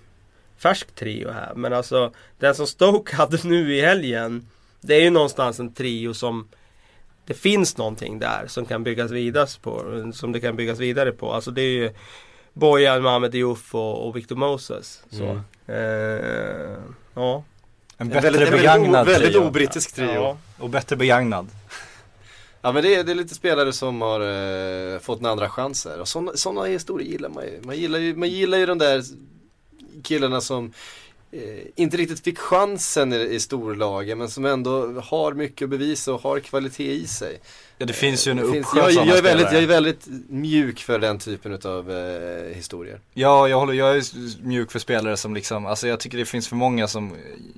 färsk 0.58 0.94
trio 0.94 1.30
här. 1.30 1.52
Men 1.54 1.72
alltså 1.72 2.12
den 2.38 2.54
som 2.54 2.66
Stoke 2.66 3.16
hade 3.16 3.38
nu 3.44 3.74
i 3.74 3.80
helgen. 3.80 4.48
Det 4.80 4.94
är 4.94 5.00
ju 5.00 5.10
någonstans 5.10 5.60
en 5.60 5.74
trio 5.74 6.14
som 6.14 6.48
det 7.26 7.34
finns 7.34 7.76
någonting 7.76 8.18
där 8.18 8.46
som 8.46 8.66
kan 8.66 8.84
byggas 8.84 9.10
vidare 9.10 9.48
på. 9.62 10.12
Som 10.14 10.32
det 10.32 10.40
kan 10.40 10.56
byggas 10.56 10.78
vidare 10.78 11.12
på. 11.12 11.32
Alltså 11.32 11.50
det 11.50 11.62
är 11.62 11.72
ju 11.72 11.90
Bojan, 12.52 13.02
Mohamed 13.02 13.30
Diouf 13.30 13.74
och, 13.74 14.06
och 14.06 14.16
Victor 14.16 14.36
Moses. 14.36 15.02
Så. 15.10 15.24
Mm. 15.24 15.40
Eh, 15.66 16.78
ja. 17.14 17.44
En 17.96 18.08
bättre 18.08 18.20
väldigt, 18.20 18.40
en 18.42 18.44
väldigt, 18.44 18.60
begagnad 18.60 19.06
väldigt 19.06 19.32
trio. 19.32 19.46
obrittisk 19.46 19.94
trio. 19.94 20.12
ja. 20.12 20.36
Och 20.58 20.70
bättre 20.70 20.96
begagnad. 20.96 21.48
Ja 22.60 22.72
men 22.72 22.82
det 22.82 22.94
är, 22.94 23.04
det 23.04 23.12
är 23.12 23.14
lite 23.16 23.34
spelare 23.34 23.72
som 23.72 24.00
har 24.02 24.20
eh, 24.20 24.98
fått 24.98 25.20
en 25.20 25.26
andra 25.26 25.48
chans 25.48 25.84
här. 25.84 26.00
Och 26.00 26.08
sådana, 26.08 26.32
sådana 26.34 26.64
historier 26.64 27.08
gillar 27.08 27.28
man 27.28 27.44
ju. 27.44 27.60
Man 27.62 27.76
gillar 27.76 27.98
ju, 27.98 28.16
man 28.16 28.28
gillar 28.28 28.58
ju 28.58 28.66
de 28.66 28.78
där 28.78 29.02
killarna 30.02 30.40
som 30.40 30.72
eh, 31.32 31.40
inte 31.76 31.96
riktigt 31.96 32.24
fick 32.24 32.38
chansen 32.38 33.12
i, 33.12 33.16
i 33.16 33.40
storlagen 33.40 34.18
men 34.18 34.30
som 34.30 34.44
ändå 34.44 35.00
har 35.00 35.32
mycket 35.32 35.64
att 35.64 35.70
bevisa 35.70 36.12
och 36.12 36.22
har 36.22 36.40
kvalitet 36.40 36.92
i 36.92 37.06
sig. 37.06 37.40
Ja 37.80 37.86
det 37.86 37.92
finns 37.92 38.26
ju 38.26 38.30
en 38.30 38.36
Det 38.36 38.42
uppsjö 38.42 38.80
jag, 38.80 39.06
jag, 39.06 39.18
är 39.18 39.22
väldigt, 39.22 39.52
jag 39.52 39.62
är 39.62 39.66
väldigt 39.66 40.06
mjuk 40.28 40.80
för 40.80 40.98
den 40.98 41.18
typen 41.18 41.58
av 41.64 41.90
eh, 41.90 42.56
historier. 42.56 43.00
Ja, 43.14 43.48
jag 43.48 43.58
håller, 43.58 43.72
jag 43.72 43.96
är 43.96 44.02
mjuk 44.46 44.72
för 44.72 44.78
spelare 44.78 45.16
som 45.16 45.34
liksom, 45.34 45.66
alltså 45.66 45.88
jag 45.88 46.00
tycker 46.00 46.18
det 46.18 46.24
finns 46.24 46.48
för 46.48 46.56
många 46.56 46.88
som 46.88 47.12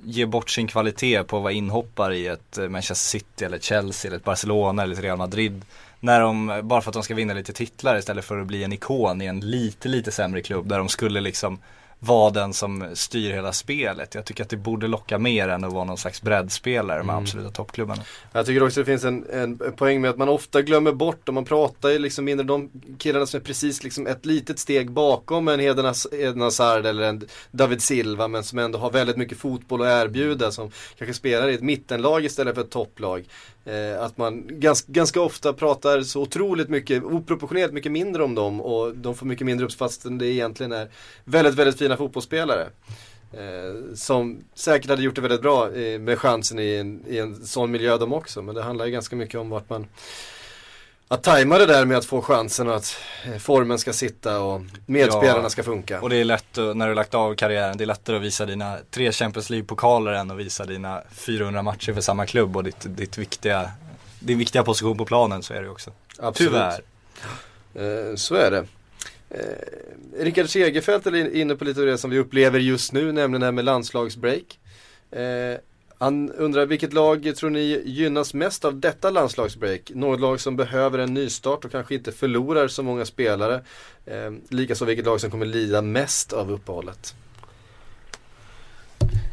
ger 0.05 0.25
bort 0.25 0.49
sin 0.49 0.67
kvalitet 0.67 1.23
på 1.23 1.37
att 1.37 1.43
vara 1.43 1.53
inhoppare 1.53 2.17
i 2.17 2.27
ett 2.27 2.57
eh, 2.57 2.69
Manchester 2.69 3.19
City 3.19 3.45
eller 3.45 3.59
Chelsea 3.59 4.09
eller 4.09 4.17
ett 4.17 4.23
Barcelona 4.23 4.83
eller 4.83 4.93
ett 4.93 5.03
Real 5.03 5.17
Madrid. 5.17 5.61
När 5.99 6.21
de, 6.21 6.61
bara 6.63 6.81
för 6.81 6.89
att 6.89 6.93
de 6.93 7.03
ska 7.03 7.15
vinna 7.15 7.33
lite 7.33 7.53
titlar 7.53 7.97
istället 7.97 8.25
för 8.25 8.37
att 8.39 8.47
bli 8.47 8.63
en 8.63 8.73
ikon 8.73 9.21
i 9.21 9.25
en 9.25 9.39
lite, 9.39 9.87
lite 9.87 10.11
sämre 10.11 10.41
klubb 10.41 10.67
där 10.67 10.77
de 10.77 10.89
skulle 10.89 11.21
liksom 11.21 11.59
vara 12.03 12.29
den 12.29 12.53
som 12.53 12.85
styr 12.93 13.31
hela 13.31 13.53
spelet. 13.53 14.15
Jag 14.15 14.25
tycker 14.25 14.43
att 14.43 14.49
det 14.49 14.57
borde 14.57 14.87
locka 14.87 15.17
mer 15.17 15.47
än 15.47 15.63
att 15.63 15.73
vara 15.73 15.83
någon 15.83 15.97
slags 15.97 16.21
breddspelare 16.21 17.03
med 17.03 17.15
absoluta 17.15 17.49
toppklubbarna. 17.49 18.03
Jag 18.31 18.45
tycker 18.45 18.63
också 18.63 18.79
det 18.79 18.85
finns 18.85 19.03
en, 19.03 19.25
en 19.33 19.57
poäng 19.57 20.01
med 20.01 20.09
att 20.09 20.17
man 20.17 20.29
ofta 20.29 20.61
glömmer 20.61 20.91
bort 20.91 21.27
och 21.27 21.33
man 21.33 21.45
pratar 21.45 21.89
ju 21.89 21.99
liksom 21.99 22.25
mindre 22.25 22.47
de 22.47 22.69
killarna 22.99 23.25
som 23.25 23.39
är 23.39 23.43
precis 23.43 23.83
liksom 23.83 24.07
ett 24.07 24.25
litet 24.25 24.59
steg 24.59 24.91
bakom 24.91 25.47
en 25.47 25.59
Eden 25.59 26.41
Hazard 26.41 26.85
eller 26.85 27.03
en 27.03 27.27
David 27.51 27.81
Silva 27.81 28.27
men 28.27 28.43
som 28.43 28.59
ändå 28.59 28.79
har 28.79 28.91
väldigt 28.91 29.17
mycket 29.17 29.37
fotboll 29.37 29.81
att 29.81 30.05
erbjuda 30.05 30.51
som 30.51 30.71
kanske 30.97 31.13
spelar 31.13 31.49
i 31.49 31.53
ett 31.53 31.61
mittenlag 31.61 32.25
istället 32.25 32.55
för 32.55 32.61
ett 32.61 32.71
topplag. 32.71 33.25
Eh, 33.65 34.03
att 34.03 34.17
man 34.17 34.43
ganska, 34.47 34.91
ganska 34.91 35.21
ofta 35.21 35.53
pratar 35.53 36.01
så 36.01 36.21
otroligt 36.21 36.69
mycket, 36.69 37.03
oproportionerligt 37.03 37.73
mycket 37.73 37.91
mindre 37.91 38.23
om 38.23 38.35
dem 38.35 38.61
och 38.61 38.95
de 38.95 39.15
får 39.15 39.25
mycket 39.25 39.45
mindre 39.45 39.65
uppskattning 39.65 39.87
fastän 39.87 40.17
det 40.17 40.27
egentligen 40.27 40.71
är 40.71 40.89
väldigt, 41.23 41.55
väldigt 41.55 41.77
fina 41.77 41.97
fotbollsspelare. 41.97 42.67
Eh, 43.33 43.93
som 43.95 44.43
säkert 44.53 44.89
hade 44.89 45.03
gjort 45.03 45.15
det 45.15 45.21
väldigt 45.21 45.41
bra 45.41 45.75
eh, 45.75 45.99
med 45.99 46.19
chansen 46.19 46.59
i 46.59 46.75
en, 46.75 47.03
i 47.07 47.17
en 47.17 47.45
sån 47.45 47.71
miljö 47.71 47.97
de 47.97 48.13
också. 48.13 48.41
Men 48.41 48.55
det 48.55 48.63
handlar 48.63 48.85
ju 48.85 48.91
ganska 48.91 49.15
mycket 49.15 49.39
om 49.39 49.49
vart 49.49 49.69
man 49.69 49.87
att 51.13 51.23
tajma 51.23 51.57
det 51.57 51.65
där 51.65 51.85
med 51.85 51.97
att 51.97 52.05
få 52.05 52.21
chansen 52.21 52.67
och 52.67 52.75
att 52.75 52.97
eh, 53.25 53.37
formen 53.37 53.79
ska 53.79 53.93
sitta 53.93 54.39
och 54.41 54.61
medspelarna 54.85 55.43
Ja. 55.43 55.49
ska 55.49 55.63
funka. 55.63 56.01
Och 56.01 56.09
det 56.09 56.15
är 56.15 56.23
lätt 56.25 56.57
när 56.75 56.87
du 56.87 56.93
lagt 56.93 57.13
av 57.13 57.35
karriären, 57.35 57.77
det 57.77 57.83
är 57.83 57.85
lättare 57.85 58.15
att 58.17 58.21
visa 58.23 58.45
dina 58.45 58.77
tre 58.91 59.11
Champions 59.11 59.49
League-pokaler 59.49 60.11
än 60.11 60.31
att 60.31 60.37
visa 60.37 60.65
dina 60.65 61.01
400 61.11 61.61
matcher 61.61 61.93
för 61.93 62.01
samma 62.01 62.25
klubb 62.25 62.57
och 62.57 62.63
ditt, 62.63 62.77
ditt 62.79 63.17
viktiga 63.17 63.71
din 64.19 64.37
viktiga 64.37 64.63
position 64.63 64.97
på 64.97 65.05
planen 65.05 65.43
så 65.43 65.53
är 65.53 65.61
det 65.61 65.69
också. 65.69 65.91
Absolut. 66.19 66.51
Tyvärr. 66.51 66.81
Eh, 68.09 68.15
så 68.15 68.35
är 68.35 68.51
det. 68.51 68.65
Eh, 69.29 70.23
Rickard 70.23 70.49
Segerfeldt 70.49 71.07
är 71.07 71.35
inne 71.35 71.55
på 71.55 71.65
lite 71.65 71.79
av 71.79 71.85
det 71.85 71.97
som 71.97 72.09
vi 72.09 72.19
upplever 72.19 72.59
just 72.59 72.91
nu, 72.93 73.11
nämligen 73.11 73.39
det 73.41 73.47
här 73.47 73.51
med 73.51 73.65
landslagsbreak. 73.65 74.59
Eh, 75.11 75.21
han 76.01 76.31
undrar 76.31 76.65
vilket 76.65 76.93
lag 76.93 77.35
tror 77.35 77.49
ni 77.49 77.81
gynnas 77.85 78.33
mest 78.33 78.65
av 78.65 78.79
detta 78.79 79.09
landslagsbreak? 79.09 79.91
Något 79.95 80.19
lag 80.19 80.39
som 80.39 80.55
behöver 80.55 80.99
en 80.99 81.13
nystart 81.13 81.65
och 81.65 81.71
kanske 81.71 81.95
inte 81.95 82.11
förlorar 82.11 82.67
så 82.67 82.83
många 82.83 83.05
spelare. 83.05 83.61
Eh, 84.05 84.31
Likaså 84.49 84.85
vilket 84.85 85.05
lag 85.05 85.21
som 85.21 85.31
kommer 85.31 85.45
lida 85.45 85.81
mest 85.81 86.33
av 86.33 86.51
uppehållet. 86.51 87.15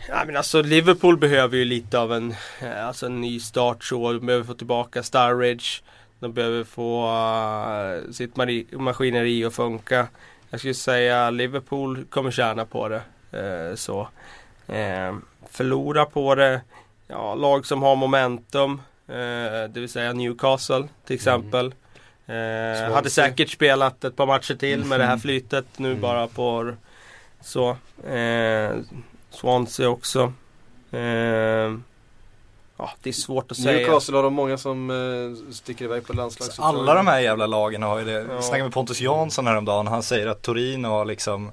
Ja, 0.09 0.23
men 0.27 0.37
alltså 0.37 0.63
Liverpool 0.63 1.17
behöver 1.17 1.57
ju 1.57 1.65
lite 1.65 1.99
av 1.99 2.13
en, 2.13 2.35
eh, 2.61 2.87
alltså 2.87 3.07
en 3.07 3.21
ny 3.21 3.41
start 3.41 3.85
så. 3.85 4.13
De 4.13 4.27
behöver 4.27 4.45
få 4.45 4.55
tillbaka 4.55 5.03
Starridge. 5.03 5.83
De 6.21 6.33
behöver 6.33 6.65
få 6.65 7.07
uh, 7.07 8.13
sitt 8.13 8.37
maskineri 8.73 9.45
att 9.45 9.55
funka. 9.55 10.09
Jag 10.51 10.61
skulle 10.61 10.75
säga 10.75 11.31
Liverpool 11.31 12.05
kommer 12.05 12.31
tjäna 12.31 12.65
på 12.65 12.89
det. 12.89 13.03
Uh, 13.35 13.75
så. 13.75 14.09
Uh, 14.69 15.19
förlora 15.51 16.05
på 16.05 16.35
det. 16.35 16.61
Ja, 17.07 17.35
lag 17.35 17.67
som 17.67 17.83
har 17.83 17.97
momentum. 17.97 18.83
det 19.71 19.81
vill 19.81 19.89
säga 19.89 20.13
Newcastle 20.13 20.89
till 21.07 21.17
exempel. 21.17 21.75
Mm. 22.27 22.93
hade 22.93 23.11
säkert 23.11 23.51
spelat 23.51 24.05
ett 24.05 24.17
par 24.17 24.27
matcher 24.27 24.55
till 24.55 24.85
med 24.85 25.01
det 25.01 25.07
här 25.07 25.19
flytet 25.19 25.67
nu 25.77 25.91
mm. 25.91 26.01
bara 26.01 26.27
på 26.27 26.73
så. 27.41 27.77
Swansea 29.31 29.89
också. 29.89 30.33
Eh, 30.91 31.01
ja, 32.77 32.91
det 33.03 33.09
är 33.09 33.13
svårt 33.13 33.51
att 33.51 33.57
säga. 33.57 33.79
Newcastle 33.79 34.17
har 34.17 34.23
de 34.23 34.35
många 34.35 34.59
som 34.59 34.91
eh, 34.91 35.53
sticker 35.53 35.85
iväg 35.85 36.07
på 36.07 36.13
landslagsuppdrag. 36.13 36.75
Alla 36.75 36.95
de 36.95 37.07
här 37.07 37.21
jävla 37.21 37.47
lagen 37.47 37.83
har 37.83 37.99
ju 37.99 38.05
det. 38.05 38.13
Ja. 38.13 38.35
Jag 38.35 38.45
snackade 38.45 38.65
med 38.65 38.73
Pontus 38.73 39.01
Jansson 39.01 39.47
häromdagen. 39.47 39.87
Han 39.87 40.03
säger 40.03 40.27
att 40.27 40.43
Torino 40.43 40.87
har 40.89 41.05
liksom 41.05 41.53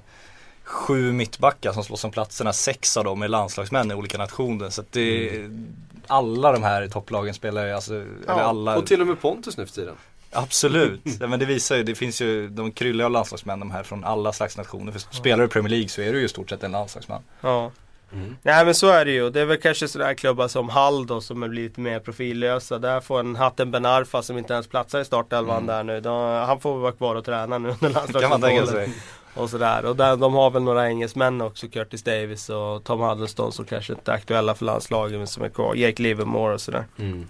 sju 0.66 1.12
mittbackar 1.12 1.72
som 1.72 1.84
slåss 1.84 2.04
om 2.04 2.10
platserna. 2.10 2.52
Sex 2.52 2.96
av 2.96 3.04
dem 3.04 3.22
är 3.22 3.28
landslagsmän 3.28 3.90
i 3.90 3.94
olika 3.94 4.18
nationer. 4.18 4.70
Så 4.70 4.80
att 4.80 4.92
det 4.92 5.28
mm. 5.28 5.66
alla 6.06 6.52
de 6.52 6.62
här 6.62 6.88
topplagen 6.88 7.34
spelar 7.34 7.66
ju 7.66 7.72
alltså, 7.72 7.94
ja, 7.94 8.32
eller 8.32 8.42
alla. 8.42 8.76
Och 8.76 8.86
till 8.86 9.00
och 9.00 9.06
med 9.06 9.20
Pontus 9.20 9.56
nu 9.56 9.66
för 9.66 9.72
tiden. 9.72 9.94
Absolut, 10.30 11.00
ja, 11.20 11.26
men 11.26 11.38
det 11.38 11.46
visar 11.46 11.76
ju, 11.76 11.82
det 11.82 11.94
finns 11.94 12.20
ju, 12.20 12.48
de 12.48 12.72
kryllar 12.72 13.04
av 13.04 13.10
landslagsmän 13.10 13.60
de 13.60 13.70
här 13.70 13.82
från 13.82 14.04
alla 14.04 14.32
slags 14.32 14.56
nationer. 14.56 14.92
För 14.92 14.98
spelar 14.98 15.38
du 15.38 15.44
i 15.44 15.48
Premier 15.48 15.70
League 15.70 15.88
så 15.88 16.02
är 16.02 16.12
du 16.12 16.18
ju 16.18 16.24
i 16.24 16.28
stort 16.28 16.50
sett 16.50 16.62
en 16.62 16.72
landslagsman. 16.72 17.22
Ja. 17.40 17.70
Mm. 18.12 18.36
Nej 18.42 18.64
men 18.64 18.74
så 18.74 18.88
är 18.88 19.04
det 19.04 19.10
ju. 19.10 19.30
Det 19.30 19.40
är 19.40 19.44
väl 19.44 19.60
kanske 19.60 19.88
sådana 19.88 20.14
klubbar 20.14 20.48
som 20.48 20.68
Hall 20.68 21.06
då 21.06 21.20
som 21.20 21.42
är 21.42 21.48
lite 21.48 21.80
mer 21.80 22.00
profillösa. 22.00 22.78
Där 22.78 23.00
får 23.00 23.20
en 23.20 23.36
Hatten 23.36 23.70
Ben 23.70 23.86
Arfa 23.86 24.22
som 24.22 24.38
inte 24.38 24.52
ens 24.52 24.66
platsar 24.66 25.00
i 25.00 25.04
startelvan 25.04 25.56
mm. 25.56 25.66
där 25.66 25.82
nu. 25.82 26.00
De, 26.00 26.44
han 26.46 26.60
får 26.60 26.78
vara 26.78 26.92
kvar 26.92 27.14
och 27.14 27.24
träna 27.24 27.58
nu 27.58 27.68
under 27.68 27.88
landslagsfotbollen. 27.94 28.92
Och 29.36 29.50
sådär. 29.50 29.84
Och 29.84 29.96
där, 29.96 30.16
de 30.16 30.34
har 30.34 30.50
väl 30.50 30.62
några 30.62 30.88
engelsmän 30.88 31.40
också. 31.40 31.68
Curtis 31.68 32.02
Davis 32.02 32.50
och 32.50 32.84
Tom 32.84 33.00
Huddleston 33.00 33.52
som 33.52 33.64
kanske 33.64 33.92
inte 33.92 34.10
är 34.10 34.14
aktuella 34.14 34.54
för 34.54 34.64
landslaget 34.64 35.18
men 35.18 35.26
som 35.26 35.42
är 35.44 35.48
kvar. 35.48 35.74
Jake 35.74 36.02
Livermore 36.02 36.54
och 36.54 36.60
sådär. 36.60 36.84
Mm. 36.98 37.26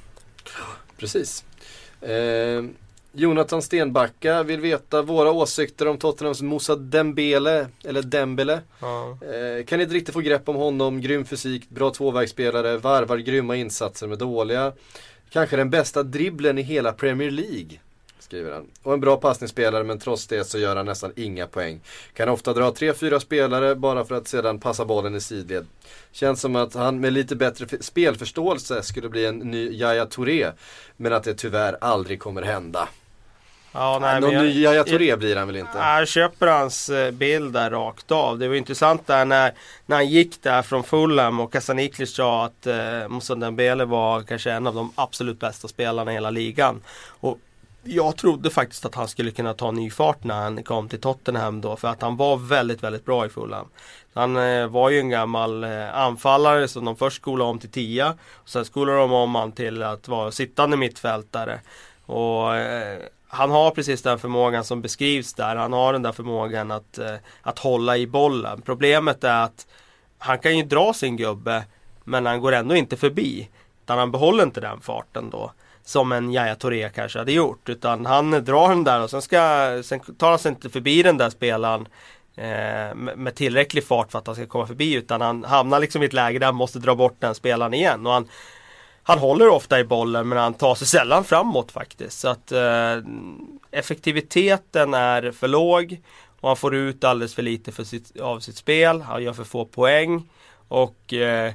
Precis. 0.98 1.44
Eh, 2.00 2.64
Jonathan 3.12 3.62
Stenbacka 3.62 4.42
vill 4.42 4.61
veta 4.61 5.02
våra 5.02 5.30
åsikter 5.30 5.88
om 5.88 5.98
Tottenhams 5.98 6.42
Moussa 6.42 6.76
Dembele, 6.76 7.66
eller 7.84 8.02
Dembele. 8.02 8.61
Ja. 8.80 9.11
Eh, 9.11 9.64
kan 9.64 9.80
inte 9.80 9.94
riktigt 9.94 10.14
få 10.14 10.20
grepp 10.20 10.48
om 10.48 10.57
honom, 10.57 11.00
grym 11.00 11.24
fysik, 11.24 11.68
bra 11.68 11.90
tvåvägsspelare, 11.90 12.76
varvar 12.76 13.16
grymma 13.16 13.57
insatser 13.57 14.07
med 14.07 14.18
dåliga. 14.18 14.72
Kanske 15.30 15.57
den 15.57 15.70
bästa 15.70 16.02
dribblen 16.02 16.59
i 16.59 16.62
hela 16.62 16.92
Premier 16.92 17.30
League. 17.30 17.78
Skriver 18.27 18.53
han. 18.53 18.66
Och 18.83 18.93
en 18.93 19.01
bra 19.01 19.16
passningsspelare 19.16 19.85
men 19.85 19.99
trots 19.99 20.27
det 20.27 20.45
så 20.45 20.59
gör 20.59 20.77
han 20.77 20.87
nästan 20.87 21.12
inga 21.16 21.47
poäng. 21.47 21.81
Kan 22.14 22.29
ofta 22.29 22.53
dra 22.53 22.70
3-4 22.70 23.18
spelare 23.18 23.74
bara 23.74 24.05
för 24.05 24.14
att 24.14 24.29
sedan 24.29 24.61
passa 24.61 24.85
bollen 24.85 25.14
i 25.14 25.20
sidled. 25.20 25.66
Känns 26.12 26.41
som 26.41 26.57
att 26.57 26.74
han 26.74 27.01
med 27.01 27.12
lite 27.12 27.37
bättre 27.37 27.83
spelförståelse 27.83 28.83
skulle 28.83 29.09
bli 29.09 29.27
en 29.27 29.39
ny 29.39 29.70
Yahya 29.70 30.07
Touré. 30.07 30.53
Men 30.97 31.12
att 31.12 31.24
det 31.24 31.35
tyvärr 31.35 31.77
aldrig 31.81 32.20
kommer 32.20 32.43
hända. 32.43 32.89
Ja, 33.72 33.99
nej, 34.01 34.20
Någon 34.20 34.35
ny 34.35 34.62
Yahya 34.62 34.85
Touré 34.85 35.16
blir 35.16 35.37
han 35.37 35.47
väl 35.47 35.57
inte? 35.57 35.79
Jag 35.79 36.09
köper 36.09 36.47
hans 36.47 36.89
eh, 36.89 37.11
bild 37.11 37.53
där 37.53 37.70
rakt 37.70 38.11
av. 38.11 38.39
Det 38.39 38.49
var 38.49 38.55
intressant 38.55 39.07
där 39.07 39.24
när, 39.24 39.53
när 39.87 39.97
han 39.97 40.09
gick 40.09 40.43
där 40.43 40.62
från 40.62 40.85
Fulham 40.85 41.41
och 41.41 41.53
Kasaniklis 41.53 42.14
sa 42.14 42.45
att 42.45 42.66
eh, 42.66 43.09
Moussa 43.09 43.35
Dembele 43.35 43.85
var 43.85 44.22
kanske 44.22 44.51
en 44.51 44.66
av 44.66 44.74
de 44.74 44.93
absolut 44.95 45.41
bästa 45.41 45.68
spelarna 45.68 46.11
i 46.11 46.14
hela 46.14 46.31
ligan. 46.31 46.83
Och 47.20 47.39
jag 47.87 48.16
trodde 48.16 48.51
faktiskt 48.51 48.84
att 48.84 48.95
han 48.95 49.09
skulle 49.09 49.30
kunna 49.30 49.55
ta 49.55 49.70
ny 49.70 49.91
fart 49.91 50.24
när 50.24 50.34
han 50.34 50.62
kom 50.62 50.89
till 50.89 51.01
Tottenham 51.01 51.61
då 51.61 51.76
för 51.76 51.89
att 51.89 52.03
han 52.03 52.16
var 52.16 52.37
väldigt, 52.37 52.82
väldigt 52.82 53.05
bra 53.05 53.26
i 53.26 53.28
Fulham. 53.28 53.66
Han 54.14 54.37
eh, 54.37 54.66
var 54.66 54.91
ju 54.91 54.99
en 54.99 55.09
gammal 55.11 55.64
eh, 55.64 55.97
anfallare 55.97 56.68
som 56.68 56.84
de 56.84 56.97
först 56.97 57.16
skolade 57.16 57.51
om 57.51 57.59
till 57.59 57.70
tia. 57.70 58.14
Och 58.32 58.49
sen 58.49 58.64
skolade 58.64 58.99
de 58.99 59.12
om 59.12 59.34
han 59.34 59.53
till 59.53 59.82
att 59.82 60.09
vara 60.09 60.30
sittande 60.30 60.76
mittfältare. 60.76 61.61
Och 62.07 62.57
eh, 62.57 62.99
han 63.28 63.51
har 63.51 63.70
precis 63.70 64.03
den 64.03 64.18
förmågan 64.18 64.64
som 64.64 64.82
beskrivs 64.82 65.34
där. 65.34 65.57
Han 65.57 65.72
har 65.72 65.93
den 65.93 66.03
där 66.03 66.12
förmågan 66.12 66.70
att, 66.70 66.99
eh, 66.99 67.14
att 67.43 67.59
hålla 67.59 67.97
i 67.97 68.07
bollen. 68.07 68.62
Problemet 68.62 69.24
är 69.24 69.43
att 69.43 69.66
han 70.18 70.39
kan 70.39 70.59
ju 70.59 70.64
dra 70.64 70.93
sin 70.93 71.16
gubbe 71.16 71.64
men 72.05 72.26
han 72.26 72.41
går 72.41 72.53
ändå 72.53 72.76
inte 72.76 72.97
förbi. 72.97 73.49
Utan 73.84 73.99
han 73.99 74.12
behåller 74.12 74.43
inte 74.43 74.61
den 74.61 74.80
farten 74.80 75.30
då. 75.30 75.53
Som 75.87 76.12
en 76.12 76.32
Yahya 76.32 76.55
Touré 76.55 76.89
kanske 76.89 77.18
hade 77.18 77.32
gjort. 77.32 77.68
Utan 77.68 78.07
han 78.07 78.30
drar 78.30 78.68
den 78.68 78.84
där 78.84 79.03
och 79.03 79.11
sen, 79.11 79.22
ska, 79.22 79.39
sen 79.84 80.01
tar 80.01 80.30
han 80.30 80.39
sig 80.39 80.49
inte 80.49 80.70
förbi 80.70 81.03
den 81.03 81.18
där 81.18 81.30
spelaren 81.30 81.89
eh, 82.37 82.95
med 82.95 83.34
tillräcklig 83.34 83.84
fart 83.84 84.12
för 84.12 84.18
att 84.18 84.26
han 84.26 84.37
ska 84.37 84.47
komma 84.47 84.66
förbi. 84.66 84.95
Utan 84.95 85.20
han 85.20 85.45
hamnar 85.45 85.80
liksom 85.80 86.03
i 86.03 86.07
ett 86.07 86.12
läge 86.12 86.39
där 86.39 86.47
han 86.47 86.55
måste 86.55 86.78
dra 86.78 86.95
bort 86.95 87.16
den 87.18 87.34
spelaren 87.34 87.74
igen. 87.74 88.07
Och 88.07 88.12
han, 88.12 88.28
han 89.03 89.18
håller 89.18 89.49
ofta 89.49 89.80
i 89.80 89.84
bollen 89.84 90.28
men 90.28 90.39
han 90.39 90.55
tar 90.55 90.74
sig 90.74 90.87
sällan 90.87 91.24
framåt 91.24 91.72
faktiskt. 91.72 92.18
Så 92.20 92.28
att 92.28 92.53
eh, 92.53 92.97
effektiviteten 93.70 94.95
är 94.95 95.30
för 95.32 95.49
låg 95.49 96.01
och 96.41 96.49
han 96.49 96.57
får 96.57 96.74
ut 96.74 97.05
alldeles 97.05 97.34
för 97.34 97.43
lite 97.43 97.72
för 97.72 97.84
sitt, 97.84 98.20
av 98.20 98.41
sitt 98.41 98.57
spel. 98.57 99.03
Han 99.03 99.22
gör 99.22 99.32
för 99.32 99.45
få 99.45 99.64
poäng. 99.64 100.28
Och 100.68 101.12
eh, 101.12 101.53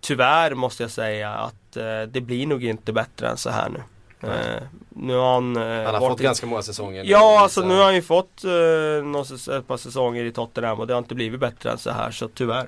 tyvärr 0.00 0.54
måste 0.54 0.82
jag 0.82 0.90
säga 0.90 1.30
att 1.30 1.67
det 2.12 2.20
blir 2.20 2.46
nog 2.46 2.64
inte 2.64 2.92
bättre 2.92 3.28
än 3.28 3.36
så 3.36 3.50
här 3.50 3.68
nu. 3.68 3.82
Uh, 4.24 4.62
nu 4.88 5.14
har 5.14 5.34
han, 5.34 5.56
uh, 5.56 5.84
han 5.84 5.94
har 5.94 6.08
fått 6.08 6.20
ganska 6.20 6.46
många 6.46 6.62
säsonger. 6.62 7.04
Ja, 7.04 7.40
alltså 7.40 7.60
nu 7.60 7.74
har 7.74 7.84
han 7.84 7.94
ju 7.94 8.02
fått 8.02 8.44
uh, 8.44 9.56
ett 9.56 9.66
par 9.66 9.76
säsonger 9.76 10.24
i 10.24 10.32
Tottenham 10.32 10.80
och 10.80 10.86
det 10.86 10.94
har 10.94 10.98
inte 10.98 11.14
blivit 11.14 11.40
bättre 11.40 11.70
än 11.70 11.78
så 11.78 11.90
här 11.90 12.10
så 12.10 12.28
tyvärr. 12.28 12.66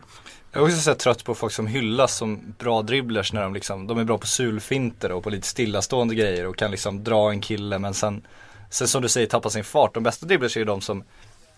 Jag 0.52 0.62
är 0.62 0.66
också 0.66 0.76
så 0.76 0.94
trött 0.94 1.24
på 1.24 1.34
folk 1.34 1.52
som 1.52 1.66
hyllas 1.66 2.16
som 2.16 2.54
bra 2.58 2.82
dribblers 2.82 3.32
när 3.32 3.42
de 3.42 3.54
liksom, 3.54 3.86
de 3.86 3.98
är 3.98 4.04
bra 4.04 4.18
på 4.18 4.26
sulfinter 4.26 5.12
och 5.12 5.22
på 5.22 5.30
lite 5.30 5.46
stillastående 5.46 6.14
grejer 6.14 6.46
och 6.46 6.56
kan 6.56 6.70
liksom 6.70 7.04
dra 7.04 7.30
en 7.30 7.40
kille 7.40 7.78
men 7.78 7.94
sen, 7.94 8.22
sen 8.70 8.88
som 8.88 9.02
du 9.02 9.08
säger 9.08 9.26
tappa 9.26 9.50
sin 9.50 9.64
fart. 9.64 9.94
De 9.94 10.02
bästa 10.02 10.26
dribblers 10.26 10.56
är 10.56 10.60
ju 10.60 10.64
de 10.64 10.80
som 10.80 11.04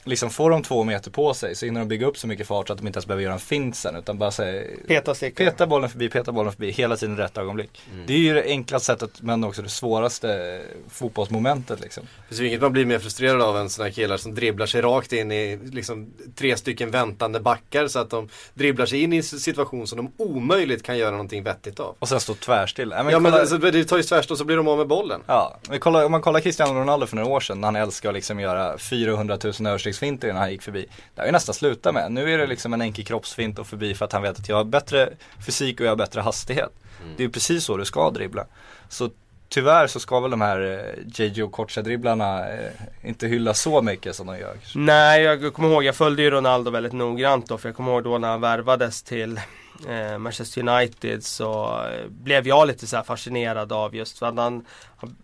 liksom 0.05 0.31
får 0.31 0.51
de 0.51 0.63
två 0.63 0.85
meter 0.85 1.11
på 1.11 1.35
sig 1.35 1.55
så 1.55 1.67
hinner 1.67 1.81
de 1.81 1.89
bygga 1.89 2.07
upp 2.07 2.19
så 2.19 2.27
mycket 2.27 2.47
fart 2.47 2.67
så 2.67 2.73
att 2.73 2.79
de 2.79 2.87
inte 2.87 2.97
ens 2.97 3.07
behöver 3.07 3.23
göra 3.23 3.35
en 3.35 3.41
fint 3.41 3.77
sen 3.77 3.97
utan 3.97 4.19
bara 4.19 4.31
säga 4.31 4.63
Peta, 4.87 5.15
peta 5.15 5.67
bollen 5.67 5.91
förbi, 5.91 6.09
peta 6.09 6.33
bollen 6.33 6.53
förbi 6.53 6.71
hela 6.71 6.97
tiden 6.97 7.17
rätt 7.17 7.39
ögonblick. 7.39 7.83
Mm. 7.93 8.07
Det 8.07 8.13
är 8.13 8.19
ju 8.19 8.35
det 8.35 8.45
enklaste 8.45 8.87
sättet 8.87 9.23
men 9.23 9.45
också 9.45 9.63
det 9.63 9.69
svåraste 9.69 10.61
fotbollsmomentet 10.89 11.81
liksom. 11.81 12.03
Det 12.29 12.35
finns 12.35 12.41
inget 12.41 12.61
man 12.61 12.73
blir 12.73 12.85
mer 12.85 12.99
frustrerad 12.99 13.43
av 13.43 13.57
än 13.57 13.71
sådana 13.71 13.89
här 13.89 13.95
killar 13.95 14.17
som 14.17 14.35
dribblar 14.35 14.67
sig 14.67 14.83
rakt 14.83 15.13
in 15.13 15.33
i 15.33 15.59
liksom 15.73 16.13
tre 16.35 16.57
stycken 16.57 16.91
väntande 16.91 17.41
backar 17.41 17.87
så 17.87 17.99
att 17.99 18.11
de 18.11 18.29
dribblar 18.55 18.87
sig 18.87 19.03
in 19.03 19.13
i 19.13 19.17
en 19.17 19.23
situation 19.23 19.87
som 19.87 19.97
de 19.97 20.13
omöjligt 20.17 20.83
kan 20.83 20.99
göra 20.99 21.11
någonting 21.11 21.43
vettigt 21.43 21.81
av. 21.81 21.97
Och 21.99 22.09
sen 22.09 22.21
stå 22.21 22.35
tvärstill. 22.35 22.95
Ja 22.97 23.03
men, 23.03 23.13
ja, 23.13 23.19
men 23.19 23.35
alltså, 23.35 23.59
det 23.59 23.85
tar 23.85 23.97
ju 23.97 24.03
tvärstå 24.03 24.37
så 24.37 24.45
blir 24.45 24.57
de 24.57 24.69
av 24.69 24.79
med 24.79 24.87
bollen. 24.87 25.21
Ja, 25.27 25.59
men 25.69 25.81
kolla, 25.81 26.07
om 26.07 26.13
man 26.13 26.21
kollar 26.21 26.41
Cristiano 26.41 26.81
Ronaldo 26.81 27.07
för 27.07 27.17
några 27.17 27.29
år 27.29 27.41
sedan 27.41 27.61
när 27.61 27.69
han 27.69 27.77
älskar 27.77 28.09
att 28.09 28.15
liksom 28.15 28.41
göra 28.41 28.79
400 28.79 29.39
000 29.45 29.67
överstegsfinter 29.93 30.29
innan 30.29 30.41
han 30.41 30.51
gick 30.51 30.63
förbi. 30.63 30.87
Det 31.15 31.21
har 31.21 31.27
ju 31.27 31.33
nästan 31.33 31.55
slutat 31.55 31.95
med. 31.95 32.13
Nu 32.13 32.35
är 32.35 32.39
det 32.39 32.47
liksom 32.47 32.73
en 32.73 32.83
enkel 32.83 33.05
kroppsfint 33.05 33.59
och 33.59 33.67
förbi 33.67 33.95
för 33.95 34.05
att 34.05 34.13
han 34.13 34.23
vet 34.23 34.39
att 34.39 34.49
jag 34.49 34.57
har 34.57 34.65
bättre 34.65 35.13
fysik 35.47 35.81
och 35.81 35.87
jag 35.87 35.91
har 35.91 35.97
bättre 35.97 36.21
hastighet. 36.21 36.73
Mm. 37.03 37.17
Det 37.17 37.23
är 37.23 37.27
ju 37.27 37.33
precis 37.33 37.65
så 37.65 37.77
du 37.77 37.85
ska 37.85 38.11
dribbla. 38.11 38.47
Så 38.89 39.11
tyvärr 39.49 39.87
så 39.87 40.01
ska 40.01 40.21
väl 40.21 40.31
de 40.31 40.41
här 40.41 40.61
eh, 40.61 41.27
JJ 41.27 41.43
och 41.43 41.53
Kocha-dribblarna 41.53 42.49
eh, 42.49 42.71
inte 43.03 43.27
hylla 43.27 43.55
så 43.55 43.83
mycket 43.83 44.17
som 44.17 44.27
de 44.27 44.39
gör. 44.39 44.57
Nej, 44.75 45.23
jag 45.23 45.55
kommer 45.55 45.69
ihåg, 45.69 45.85
jag 45.85 45.95
följde 45.95 46.23
ju 46.23 46.31
Ronaldo 46.31 46.71
väldigt 46.71 46.93
noggrant 46.93 47.49
då. 47.49 47.59
För 47.59 47.69
jag 47.69 47.77
kommer 47.77 47.93
ihåg 47.93 48.05
då 48.05 48.19
när 48.19 48.29
han 48.29 48.41
värvades 48.41 49.03
till 49.03 49.41
eh, 49.89 50.19
Manchester 50.19 50.69
United 50.69 51.25
så 51.25 51.81
eh, 51.87 52.09
blev 52.09 52.49
jag 52.49 52.67
lite 52.67 52.87
så 52.87 53.03
fascinerad 53.03 53.73
av 53.73 53.95
just 53.95 54.19
för 54.19 54.27
att 54.27 54.37
han, 54.37 54.67
han 54.97 55.17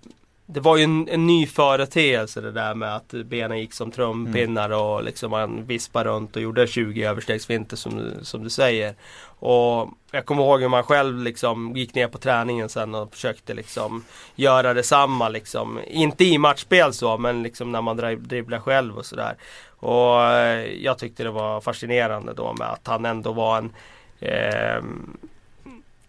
det 0.51 0.61
var 0.61 0.77
ju 0.77 0.85
en, 0.85 1.09
en 1.09 1.27
ny 1.27 1.47
företeelse 1.47 2.41
det 2.41 2.53
där 2.53 2.75
med 2.75 2.97
att 2.97 3.09
benen 3.09 3.59
gick 3.59 3.73
som 3.73 3.91
trumpinnar 3.91 4.71
och 4.71 5.05
liksom 5.05 5.31
man 5.31 5.67
vispade 5.67 6.11
runt 6.11 6.37
och 6.37 6.43
gjorde 6.43 6.67
20 6.67 7.05
överstegsfinter 7.05 7.77
som, 7.77 8.11
som 8.23 8.45
du 8.45 8.51
säger. 8.51 8.95
Och 9.41 9.91
jag 10.11 10.27
kommer 10.27 10.43
ihåg 10.43 10.61
hur 10.61 10.69
man 10.69 10.83
själv 10.83 11.19
liksom 11.19 11.77
gick 11.77 11.95
ner 11.95 12.09
på 12.09 12.19
träningen 12.19 12.69
sen 12.69 12.95
och 12.95 13.13
försökte 13.13 13.55
liksom 13.55 14.05
göra 14.35 14.75
detsamma 14.75 15.29
liksom. 15.29 15.81
Inte 15.87 16.25
i 16.25 16.39
matchspel 16.39 16.93
så 16.93 17.19
men 17.19 17.43
liksom 17.43 17.73
när 17.73 17.83
man 17.83 17.97
dribblar 18.19 18.61
själv 18.61 18.99
och 18.99 19.07
sådär. 19.07 19.37
Och 19.77 20.23
eh, 20.23 20.65
jag 20.65 20.99
tyckte 20.99 21.23
det 21.23 21.31
var 21.31 21.61
fascinerande 21.61 22.33
då 22.33 22.55
med 22.59 22.69
att 22.69 22.87
han 22.87 23.05
ändå 23.05 23.33
var 23.33 23.59
en 23.59 23.73
eh, 24.21 24.83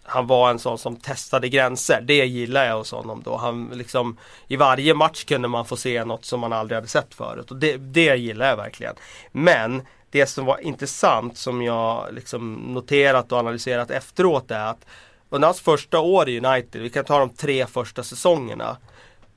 han 0.09 0.27
var 0.27 0.49
en 0.49 0.59
sån 0.59 0.77
som 0.77 0.95
testade 0.95 1.49
gränser. 1.49 2.01
Det 2.01 2.25
gillar 2.25 2.65
jag 2.65 2.77
hos 2.77 2.91
honom 2.91 3.21
då. 3.25 3.37
Han 3.37 3.71
liksom, 3.73 4.17
I 4.47 4.55
varje 4.55 4.93
match 4.93 5.23
kunde 5.23 5.47
man 5.47 5.65
få 5.65 5.77
se 5.77 6.05
något 6.05 6.25
som 6.25 6.39
man 6.39 6.53
aldrig 6.53 6.75
hade 6.75 6.87
sett 6.87 7.13
förut. 7.13 7.51
Och 7.51 7.57
det, 7.57 7.77
det 7.77 8.15
gillar 8.15 8.47
jag 8.47 8.57
verkligen. 8.57 8.95
Men 9.31 9.81
det 10.09 10.25
som 10.25 10.45
var 10.45 10.59
intressant 10.59 11.37
som 11.37 11.61
jag 11.61 12.07
liksom 12.11 12.53
noterat 12.53 13.31
och 13.31 13.37
analyserat 13.37 13.91
efteråt 13.91 14.51
är 14.51 14.65
att 14.65 14.85
under 15.29 15.47
hans 15.47 15.59
första 15.59 15.99
år 15.99 16.29
i 16.29 16.39
United, 16.39 16.81
vi 16.81 16.89
kan 16.89 17.05
ta 17.05 17.19
de 17.19 17.29
tre 17.29 17.65
första 17.65 18.03
säsongerna. 18.03 18.77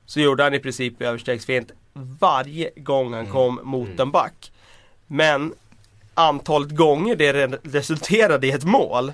Så 0.05 0.19
gjorde 0.19 0.43
han 0.43 0.53
i 0.53 0.59
princip 0.59 1.01
överstegsfint 1.01 1.71
varje 2.19 2.69
gång 2.75 3.13
han 3.13 3.21
mm. 3.21 3.31
kom 3.31 3.59
mot 3.63 3.87
mm. 3.87 3.99
en 3.99 4.11
back. 4.11 4.51
Men 5.07 5.53
antalet 6.13 6.69
gånger 6.69 7.15
det 7.15 7.47
resulterade 7.63 8.47
i 8.47 8.51
ett 8.51 8.63
mål 8.63 9.13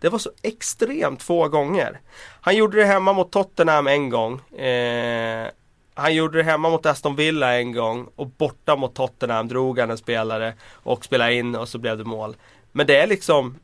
det 0.00 0.08
var 0.08 0.18
så 0.18 0.30
extremt 0.42 1.22
få 1.22 1.48
gånger. 1.48 2.00
Han 2.40 2.56
gjorde 2.56 2.76
det 2.76 2.84
hemma 2.84 3.12
mot 3.12 3.32
Tottenham 3.32 3.86
en 3.86 4.10
gång. 4.10 4.40
Eh, 4.58 5.48
han 5.94 6.14
gjorde 6.14 6.38
det 6.38 6.44
hemma 6.44 6.70
mot 6.70 6.86
Aston 6.86 7.16
Villa 7.16 7.58
en 7.58 7.72
gång 7.72 8.08
och 8.16 8.26
borta 8.26 8.76
mot 8.76 8.94
Tottenham 8.94 9.48
drog 9.48 9.78
han 9.78 9.90
en 9.90 9.98
spelare 9.98 10.54
och 10.72 11.04
spelade 11.04 11.34
in 11.34 11.56
och 11.56 11.68
så 11.68 11.78
blev 11.78 11.98
det 11.98 12.04
mål. 12.04 12.36
Men 12.72 12.86
det 12.86 12.96
är 12.96 13.06
liksom 13.06 13.58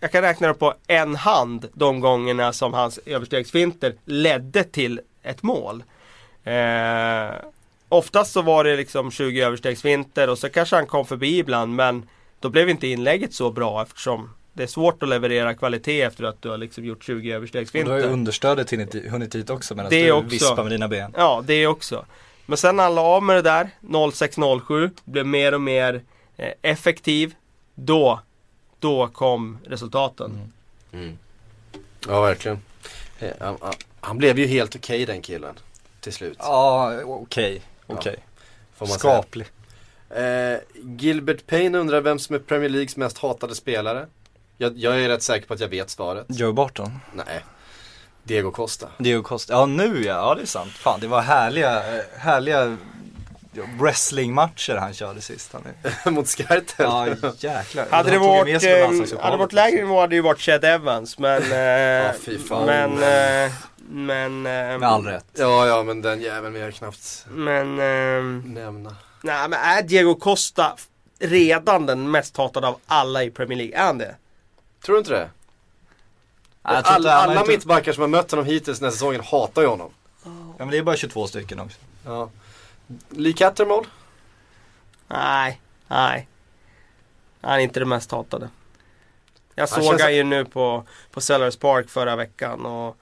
jag 0.00 0.12
kan 0.12 0.22
räkna 0.22 0.48
det 0.48 0.54
på 0.54 0.74
en 0.86 1.16
hand 1.16 1.68
de 1.74 2.00
gångerna 2.00 2.52
som 2.52 2.74
hans 2.74 2.98
överstegsfinter 3.06 3.94
ledde 4.04 4.64
till 4.64 5.00
ett 5.22 5.42
mål. 5.42 5.84
Eh, 6.44 7.30
oftast 7.88 8.32
så 8.32 8.42
var 8.42 8.64
det 8.64 8.76
liksom 8.76 9.10
20 9.10 9.42
överstegsfinter 9.42 10.30
och 10.30 10.38
så 10.38 10.48
kanske 10.48 10.76
han 10.76 10.86
kom 10.86 11.06
förbi 11.06 11.38
ibland 11.38 11.74
men 11.74 12.08
då 12.40 12.48
blev 12.48 12.68
inte 12.68 12.86
inlägget 12.86 13.34
så 13.34 13.50
bra 13.50 13.82
eftersom 13.82 14.34
det 14.58 14.64
är 14.64 14.66
svårt 14.66 15.02
att 15.02 15.08
leverera 15.08 15.54
kvalitet 15.54 16.02
efter 16.02 16.24
att 16.24 16.42
du 16.42 16.48
har 16.48 16.58
liksom 16.58 16.84
gjort 16.84 17.04
20 17.04 17.32
överstegsfinter. 17.32 17.92
Du 17.92 18.00
har 18.00 18.08
ju 18.08 18.12
understödet 18.12 18.70
hunnit 19.10 19.32
dit 19.32 19.50
också 19.50 19.74
medan 19.74 19.90
du 19.90 20.12
också. 20.12 20.28
vispar 20.28 20.62
med 20.62 20.72
dina 20.72 20.88
ben. 20.88 21.14
Ja, 21.16 21.44
det 21.46 21.66
också. 21.66 22.04
Men 22.46 22.58
sen 22.58 22.76
när 22.76 22.82
han 22.82 22.94
la 22.94 23.02
av 23.02 23.22
med 23.22 23.36
det 23.36 23.42
där, 23.42 23.70
06-07, 23.80 24.90
blev 25.04 25.26
mer 25.26 25.54
och 25.54 25.60
mer 25.60 26.02
eh, 26.36 26.52
effektiv. 26.62 27.34
Då, 27.74 28.20
då 28.78 29.08
kom 29.08 29.58
resultaten. 29.64 30.50
Mm. 30.92 31.04
Mm. 31.04 31.18
Ja, 32.06 32.20
verkligen. 32.20 32.58
Eh, 33.18 33.30
han, 33.40 33.56
han, 34.00 34.18
blev 34.18 34.38
ju 34.38 34.46
helt 34.46 34.76
okej 34.76 35.02
okay, 35.02 35.14
den 35.14 35.22
killen. 35.22 35.54
Till 36.00 36.12
slut. 36.12 36.36
Ja, 36.40 36.92
okej. 36.94 37.06
Okay. 37.06 37.60
Okej. 37.86 37.96
Okay. 37.96 38.16
Ja, 38.78 38.86
Skaplig. 38.86 39.46
Eh, 40.10 40.58
Gilbert 40.98 41.46
Payne 41.46 41.78
undrar 41.78 42.00
vem 42.00 42.18
som 42.18 42.34
är 42.34 42.38
Premier 42.40 42.70
Leagues 42.70 42.96
mest 42.96 43.18
hatade 43.18 43.54
spelare. 43.54 44.06
Jag, 44.60 44.78
jag 44.78 45.00
är 45.00 45.08
rätt 45.08 45.22
säker 45.22 45.46
på 45.46 45.54
att 45.54 45.60
jag 45.60 45.68
vet 45.68 45.90
svaret. 45.90 46.26
Joe 46.28 46.52
Barton? 46.52 47.00
Nej. 47.12 47.44
Diego 48.22 48.50
Costa. 48.50 48.88
Diego 48.98 49.22
Costa, 49.22 49.52
ja 49.52 49.66
nu 49.66 50.04
ja, 50.04 50.14
ja 50.14 50.34
det 50.34 50.42
är 50.42 50.46
sant. 50.46 50.72
Fan 50.72 51.00
det 51.00 51.06
var 51.06 51.20
härliga, 51.20 51.82
härliga 52.18 52.76
wrestlingmatcher 53.80 54.76
han 54.76 54.94
körde 54.94 55.20
sist. 55.20 55.54
Han 56.04 56.14
Mot 56.14 56.28
Skartel? 56.28 56.64
Ja 56.78 57.06
jäklar. 57.38 57.86
Hade 57.90 58.10
det 58.10 58.18
varit, 58.18 58.64
eh, 58.64 59.20
hade 59.20 59.36
varit 59.36 59.52
lägre 59.52 59.76
nivå 59.76 60.00
hade 60.00 60.10
det 60.10 60.16
ju 60.16 60.22
varit 60.22 60.40
Chad 60.40 60.64
Evans 60.64 61.18
men... 61.18 61.42
Eh, 61.42 61.58
ja, 61.58 62.12
fy 62.24 62.38
fan. 62.38 62.66
Men... 62.66 62.92
Eh, 62.92 63.52
men... 63.90 64.46
Eh, 64.46 64.78
Med 64.78 64.82
all 64.82 65.04
rätt. 65.04 65.26
Ja, 65.32 65.66
ja 65.66 65.82
men 65.82 66.02
den 66.02 66.20
jäveln 66.20 66.52
vill 66.52 66.62
jag 66.62 66.74
knappt 66.74 67.26
men, 67.30 67.78
eh, 67.78 68.44
nämna. 68.44 68.96
Nej 69.22 69.48
men 69.48 69.60
är 69.60 69.82
Diego 69.82 70.14
Costa 70.14 70.76
redan 71.20 71.86
den 71.86 72.10
mest 72.10 72.36
hatade 72.36 72.66
av 72.66 72.76
alla 72.86 73.24
i 73.24 73.30
Premier 73.30 73.58
League? 73.58 73.76
Är 73.78 73.86
han 73.86 73.98
det? 73.98 74.14
Tror 74.82 74.94
du 74.94 74.98
inte 74.98 75.10
det? 75.10 75.30
All, 76.62 76.84
alla 76.84 77.12
alla 77.12 77.40
inte... 77.40 77.50
mittbackar 77.52 77.92
som 77.92 78.00
har 78.00 78.08
mött 78.08 78.30
honom 78.30 78.46
hittills 78.46 78.78
den 78.78 78.86
här 78.86 78.92
säsongen 78.92 79.20
hatar 79.20 79.62
ju 79.62 79.68
honom. 79.68 79.90
Ja 80.24 80.30
men 80.58 80.70
det 80.70 80.78
är 80.78 80.82
bara 80.82 80.96
22 80.96 81.26
stycken 81.26 81.60
också. 81.60 81.78
Ja. 82.04 82.30
Lee 83.08 83.32
Cattermole? 83.32 83.86
Nej, 85.08 85.60
nej. 85.88 86.28
Han 87.40 87.52
är 87.52 87.58
inte 87.58 87.80
det 87.80 87.86
mest 87.86 88.10
hatade. 88.10 88.48
Jag 89.54 89.68
såg 89.68 89.84
känns... 89.84 90.02
han 90.02 90.14
ju 90.14 90.24
nu 90.24 90.44
på, 90.44 90.84
på 91.10 91.20
Sellers 91.20 91.56
Park 91.56 91.88
förra 91.88 92.16
veckan 92.16 92.66
och 92.66 92.96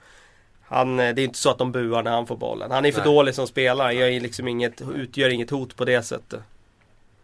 han, 0.61 0.97
det 0.97 1.03
är 1.03 1.19
inte 1.19 1.39
så 1.39 1.49
att 1.49 1.57
de 1.57 1.71
buar 1.71 2.03
när 2.03 2.11
han 2.11 2.27
får 2.27 2.37
bollen. 2.37 2.71
Han 2.71 2.85
är 2.85 2.91
för 2.91 2.99
Nej. 2.99 3.13
dålig 3.13 3.35
som 3.35 3.47
spelare. 3.47 3.93
Jag 3.93 4.21
liksom 4.21 4.47
inget, 4.47 4.81
utgör 4.81 5.29
inget 5.29 5.49
hot 5.49 5.75
på 5.75 5.85
det 5.85 6.03
sättet. 6.03 6.41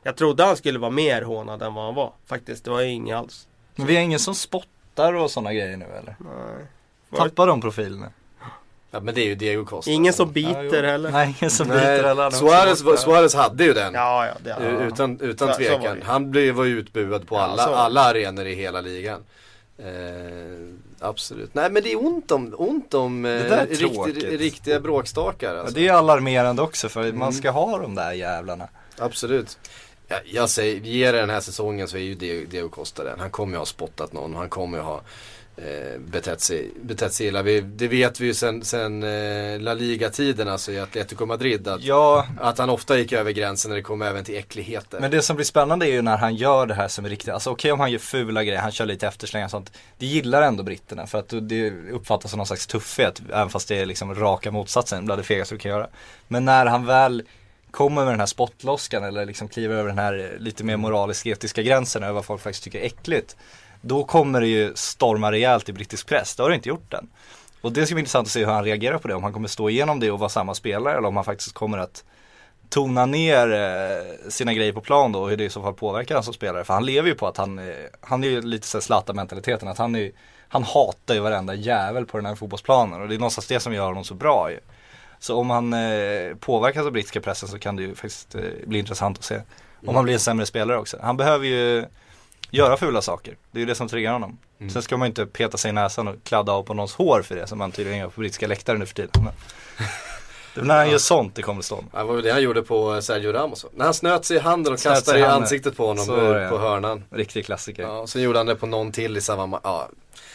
Jag 0.04 0.16
trodde 0.16 0.44
han 0.44 0.58
skulle 0.58 0.80
vara 0.80 0.92
mer 0.92 1.22
hånad 1.22 1.62
än 1.62 1.74
vad 1.74 1.86
han 1.86 1.96
var. 1.96 2.14
Faktiskt, 2.26 2.66
det 2.66 2.72
var 2.72 2.82
ju 2.82 2.90
inget 2.90 3.18
alls. 3.18 3.48
Men 3.76 3.88
vi 3.88 3.96
har 3.96 4.02
ingen 4.02 4.20
som 4.20 4.36
spottar 4.36 5.14
och 5.14 5.32
sådana 5.32 5.54
grejer 5.54 5.78
nu 5.78 5.86
eller? 5.86 6.16
Nej. 6.20 6.66
Tappar 7.16 7.48
de 7.48 7.62
profilerna? 7.62 8.10
Ja 8.92 9.00
men 9.00 9.16
det 9.16 9.22
är 9.22 9.26
ju 9.26 9.36
Diego 9.36 9.66
Costa. 9.66 9.92
Ingen 9.92 10.14
som 10.14 10.32
biter 10.32 10.84
ja, 10.84 10.90
heller. 10.90 11.12
Nej, 11.12 11.36
ingen 11.42 11.52
som 11.52 11.68
biter 11.68 12.04
heller. 12.04 12.30
Suarez, 12.30 13.02
Suarez 13.02 13.36
hade 13.36 13.64
ju 13.64 13.74
den. 13.74 13.94
Ja, 13.94 14.26
ja, 14.26 14.34
det, 14.44 14.50
ja. 14.50 14.86
Utan, 14.86 15.20
utan 15.20 15.48
så, 15.48 15.54
tvekan. 15.54 15.98
Så 16.00 16.06
Han 16.06 16.32
blev, 16.32 16.56
var 16.56 16.64
ju 16.64 16.80
utbuad 16.80 17.28
på 17.28 17.38
alla, 17.38 17.64
alla 17.64 18.02
arenor 18.02 18.46
i 18.46 18.56
hela 18.56 18.82
ligan. 18.82 19.24
Eh, 19.78 19.86
absolut. 21.00 21.54
Nej 21.54 21.72
men 21.72 21.84
det 21.84 21.92
är 21.92 22.06
ont 22.06 22.32
om, 22.32 22.56
ont 22.58 22.94
om 22.94 23.26
eh, 23.26 23.66
riktig, 23.70 24.40
riktiga 24.40 24.80
bråkstakar. 24.80 25.56
Alltså. 25.56 25.80
Ja, 25.80 25.82
det 25.82 25.88
är 25.88 25.94
alarmerande 25.94 26.62
också 26.62 26.90
för 26.90 27.04
mm. 27.04 27.20
man 27.20 27.34
ska 27.34 27.52
ha 27.52 27.78
de 27.78 27.96
där 27.96 28.12
jävlarna. 28.12 28.68
Absolut. 28.98 29.58
Jag, 30.14 30.22
jag 30.26 30.50
säger, 30.50 30.80
ge 30.82 31.12
det 31.12 31.20
den 31.20 31.30
här 31.30 31.42
säsongen 31.42 31.88
så 31.88 31.98
är 31.98 32.02
ju 32.02 32.16
Diego 32.46 32.70
Costa 32.70 33.04
den. 33.04 33.20
Han 33.20 33.30
kommer 33.30 33.54
ju 33.54 33.58
ha 33.58 33.66
spottat 33.66 34.14
någon 34.14 34.36
han 34.36 34.50
kommer 34.50 34.78
ju 34.78 34.84
ha 34.84 35.02
eh, 35.58 36.00
betett, 36.00 36.42
sig, 36.42 36.72
betett 36.82 37.14
sig 37.14 37.28
illa. 37.28 37.42
Vi, 37.42 37.62
det 37.62 37.88
vet 37.88 38.20
vi 38.20 38.26
ju 38.26 38.34
sen, 38.34 38.66
sen 38.66 39.04
eh, 39.04 39.60
La 39.60 39.74
Liga-tiden 39.74 40.48
alltså 40.48 40.72
i 40.72 40.80
Atletico 40.80 41.26
Madrid. 41.26 41.68
Att, 41.68 41.84
ja. 41.84 42.28
att 42.40 42.58
han 42.58 42.70
ofta 42.70 42.98
gick 42.98 43.12
över 43.12 43.32
gränsen 43.32 43.70
när 43.70 43.76
det 43.76 43.82
kom 43.82 44.02
även 44.02 44.24
till 44.24 44.38
äckligheter. 44.38 45.00
Men 45.00 45.12
det 45.12 45.22
som 45.22 45.36
blir 45.36 45.46
spännande 45.46 45.86
är 45.86 45.92
ju 45.92 46.02
när 46.02 46.18
han 46.18 46.36
gör 46.36 46.66
det 46.66 46.74
här 46.74 46.88
som 46.88 47.06
är 47.06 47.10
riktigt, 47.10 47.34
alltså 47.34 47.50
okej 47.50 47.60
okay, 47.60 47.72
om 47.72 47.80
han 47.80 47.92
gör 47.92 48.00
fula 48.00 48.44
grejer, 48.44 48.60
han 48.60 48.72
kör 48.72 48.86
lite 48.86 49.08
efterslängar 49.08 49.48
och 49.48 49.52
sånt. 49.52 49.72
Det 49.98 50.06
gillar 50.06 50.42
ändå 50.42 50.64
britterna 50.64 51.08
för 51.08 51.20
att 51.20 51.34
det 51.42 51.72
uppfattas 51.92 52.32
som 52.32 52.38
någon 52.38 52.48
slags 52.48 52.68
tuffhet. 52.68 53.22
Även 53.30 53.50
fast 53.50 53.68
det 53.68 53.76
är 53.82 53.86
liksom 53.86 54.16
raka 54.16 54.52
motsatsen, 54.52 55.06
bland 55.06 55.20
det 55.20 55.26
fegaste 55.26 55.56
du 55.56 55.60
kan 55.60 55.72
göra. 55.72 55.88
Men 56.28 56.46
när 56.46 56.66
han 56.66 56.86
väl 56.86 57.24
kommer 57.74 58.04
med 58.04 58.14
den 58.14 58.20
här 58.20 58.28
spottloskan 58.28 59.04
eller 59.04 59.26
liksom 59.26 59.48
kliver 59.48 59.76
över 59.76 59.90
den 59.90 59.98
här 59.98 60.38
lite 60.40 60.64
mer 60.64 60.78
moralisk 60.78 61.26
etiska 61.26 61.62
gränsen 61.62 62.04
över 62.04 62.14
vad 62.14 62.26
folk 62.26 62.42
faktiskt 62.42 62.64
tycker 62.64 62.80
är 62.80 62.86
äckligt. 62.86 63.36
Då 63.82 64.04
kommer 64.04 64.42
det 64.42 64.48
ju 64.48 64.72
storma 64.76 65.32
rejält 65.32 65.70
i 65.70 65.74
brittisk 65.74 66.08
press, 66.08 66.36
det 66.36 66.44
har 66.44 66.50
det 66.50 66.56
inte 66.56 66.70
gjort 66.70 66.94
än. 66.94 67.10
Och 67.62 67.72
det 67.72 67.86
ska 67.86 67.96
bli 67.96 68.02
intressant 68.02 68.28
att 68.28 68.32
se 68.32 68.40
hur 68.40 68.52
han 68.52 68.64
reagerar 68.64 68.98
på 68.98 69.08
det, 69.08 69.16
om 69.16 69.24
han 69.24 69.34
kommer 69.34 69.48
stå 69.48 69.70
igenom 69.70 70.00
det 70.00 70.12
och 70.12 70.20
vara 70.20 70.30
samma 70.30 70.54
spelare 70.54 70.98
eller 70.98 71.08
om 71.08 71.16
han 71.16 71.26
faktiskt 71.26 71.54
kommer 71.54 71.78
att 71.78 72.04
tona 72.70 73.06
ner 73.06 73.52
eh, 73.52 74.30
sina 74.30 74.54
grejer 74.54 74.74
på 74.74 74.82
plan 74.82 75.12
då 75.12 75.22
och 75.22 75.30
hur 75.30 75.38
det 75.38 75.44
i 75.44 75.50
så 75.50 75.62
fall 75.62 75.74
påverkar 75.74 76.16
honom 76.16 76.24
som 76.24 76.34
spelare. 76.34 76.64
För 76.64 76.74
han 76.74 76.86
lever 76.86 77.10
ju 77.10 77.16
på 77.16 77.28
att 77.28 77.38
han, 77.38 77.60
eh, 77.60 77.76
han 78.02 78.24
är 78.24 78.28
ju 78.28 78.42
lite 78.42 78.68
så 78.68 78.82
Zlatan-mentaliteten, 78.82 79.68
att 79.68 79.78
han 79.78 79.96
är 79.96 80.12
han 80.48 80.64
hatar 80.64 81.14
ju 81.14 81.20
varenda 81.20 81.56
jävel 81.56 82.06
på 82.06 82.18
den 82.18 82.26
här 82.26 82.36
fotbollsplanen 82.36 83.02
och 83.02 83.08
det 83.08 83.16
är 83.16 83.20
någonstans 83.20 83.48
det 83.48 83.60
som 83.60 83.74
gör 83.74 83.88
honom 83.88 84.04
så 84.04 84.14
bra 84.14 84.52
ju. 84.52 84.60
Så 85.24 85.38
om 85.38 85.50
han 85.50 85.74
eh, 85.74 86.36
påverkas 86.40 86.86
av 86.86 86.92
brittiska 86.92 87.22
pressen 87.22 87.50
så 87.50 87.60
kan 87.60 87.76
det 87.76 87.84
ju 87.84 87.96
faktiskt 87.96 88.36
eh, 88.36 88.42
bli 88.66 88.80
intressant 88.80 89.18
att 89.18 89.24
se. 89.24 89.36
Om 89.36 89.44
mm. 89.84 89.96
han 89.96 90.04
blir 90.04 90.14
en 90.14 90.20
sämre 90.20 90.46
spelare 90.46 90.78
också. 90.78 90.98
Han 91.02 91.18
behöver 91.18 91.46
ju 91.46 91.86
göra 92.52 92.78
fula 92.78 93.02
saker. 93.02 93.38
Det 93.52 93.58
är 93.58 93.60
ju 93.60 93.66
det 93.66 93.76
som 93.76 93.88
triggar 93.88 94.14
honom. 94.14 94.38
Mm. 94.60 94.70
Sen 94.70 94.82
ska 94.82 94.98
man 94.98 95.06
ju 95.06 95.10
inte 95.10 95.26
peta 95.26 95.58
sig 95.58 95.70
i 95.70 95.72
näsan 95.72 96.08
och 96.08 96.16
kladda 96.24 96.52
av 96.52 96.64
på 96.64 96.74
någons 96.74 96.96
hår 96.96 97.22
för 97.22 97.36
det 97.36 97.48
som 97.48 97.58
man 97.58 97.72
tydligen 97.72 98.00
gör 98.00 98.10
på 98.10 98.22
brittiska 98.22 98.48
läktare 98.48 98.78
nu 98.78 98.86
för 98.86 98.96
tiden. 98.96 99.12
Det 100.54 100.62
är 100.62 100.66
när 100.66 100.76
han 100.76 100.86
ja. 100.86 100.92
gör 100.92 101.00
sånt 101.00 101.36
det 101.36 101.42
kommer 101.42 101.62
stå. 101.62 101.84
Det 101.92 102.04
var 102.04 102.14
väl 102.14 102.24
det 102.24 102.32
han 102.32 102.42
gjorde 102.42 102.64
på 102.64 103.02
Sergio 103.02 103.32
Ramos. 103.32 103.66
När 103.74 103.86
han 103.86 103.94
snöt 103.94 104.26
sig 104.26 104.38
i 104.38 104.40
handen 104.40 104.74
och 104.74 104.80
snöt 104.80 104.94
kastade 104.94 105.20
i 105.20 105.24
ansiktet 105.24 105.78
på 105.78 105.88
honom 105.88 106.06
så, 106.06 106.16
på 106.50 106.58
hörnan. 106.58 107.04
Riktig 107.10 107.46
klassiker. 107.46 107.84
Ja, 107.84 108.08
sen 108.08 108.22
gjorde 108.22 108.40
han 108.40 108.46
det 108.46 108.56
på 108.56 108.66
någon 108.66 108.92
till 108.92 109.18
i 109.18 109.22
samma. 109.22 109.60
Ja, 109.64 109.90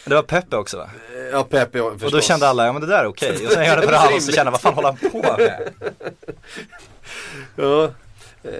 det 0.05 0.15
var 0.15 0.23
Peppe 0.23 0.57
också 0.57 0.77
va? 0.77 0.89
Ja 1.31 1.43
Peppe 1.43 1.79
förstås. 1.79 2.03
Och 2.03 2.11
då 2.11 2.21
kände 2.21 2.47
alla, 2.47 2.65
ja 2.65 2.73
men 2.73 2.81
det 2.81 2.87
där 2.87 3.03
är 3.03 3.07
okej. 3.07 3.31
Okay. 3.31 3.45
Och 3.45 3.51
sen 3.51 3.65
gör 3.65 3.77
det 3.77 3.87
på 3.87 3.91
Ramos 3.91 4.27
och 4.27 4.33
kände, 4.33 4.51
vad 4.51 4.61
fan 4.61 4.73
håller 4.73 4.87
han 4.87 5.11
på 5.11 5.21
med? 5.37 5.73
ja. 7.55 7.91
Eh, 8.43 8.51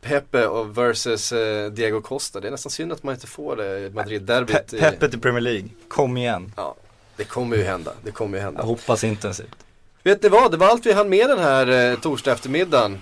Pepe 0.00 0.46
och 0.46 0.78
versus 0.78 1.32
eh, 1.32 1.70
Diego 1.70 2.00
Costa. 2.00 2.40
Det 2.40 2.48
är 2.48 2.50
nästan 2.50 2.70
synd 2.70 2.92
att 2.92 3.02
man 3.02 3.14
inte 3.14 3.26
får 3.26 3.56
det 3.56 3.94
Madrid-derbyt. 3.94 4.70
Pe 4.70 4.78
Pepe 4.78 5.08
till 5.08 5.20
Premier 5.20 5.40
League, 5.40 5.68
kom 5.88 6.16
igen. 6.16 6.52
Ja, 6.56 6.74
det 7.16 7.24
kommer 7.24 7.56
ju 7.56 7.64
hända. 7.64 7.92
Det 8.02 8.10
kommer 8.10 8.38
ju 8.38 8.44
hända. 8.44 8.60
Jag 8.60 8.66
hoppas 8.66 9.04
intensivt. 9.04 9.65
Vet 10.06 10.22
ni 10.22 10.28
vad, 10.28 10.50
det 10.50 10.56
var 10.56 10.66
allt 10.66 10.86
vi 10.86 10.92
hann 10.92 11.08
med 11.08 11.28
den 11.28 11.38
här 11.38 11.90
eh, 11.90 11.98
torsdag 11.98 12.32
eftermiddagen. 12.32 12.98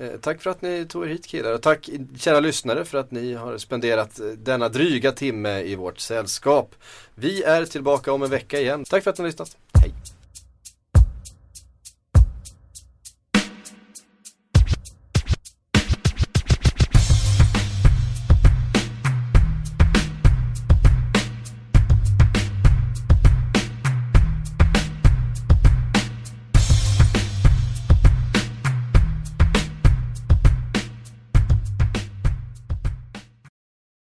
Eh, 0.00 0.20
tack 0.20 0.42
för 0.42 0.50
att 0.50 0.62
ni 0.62 0.86
tog 0.86 1.04
er 1.04 1.08
hit 1.08 1.26
killar 1.26 1.52
och 1.52 1.62
tack 1.62 1.90
kära 2.18 2.40
lyssnare 2.40 2.84
för 2.84 2.98
att 2.98 3.10
ni 3.10 3.34
har 3.34 3.58
spenderat 3.58 4.20
eh, 4.20 4.26
denna 4.26 4.68
dryga 4.68 5.12
timme 5.12 5.60
i 5.60 5.74
vårt 5.74 5.98
sällskap. 5.98 6.74
Vi 7.14 7.42
är 7.42 7.64
tillbaka 7.64 8.12
om 8.12 8.22
en 8.22 8.30
vecka 8.30 8.60
igen. 8.60 8.84
Tack 8.84 9.04
för 9.04 9.10
att 9.10 9.18
ni 9.18 9.22
har 9.22 9.28
lyssnat. 9.28 9.56
Hej! 9.80 9.92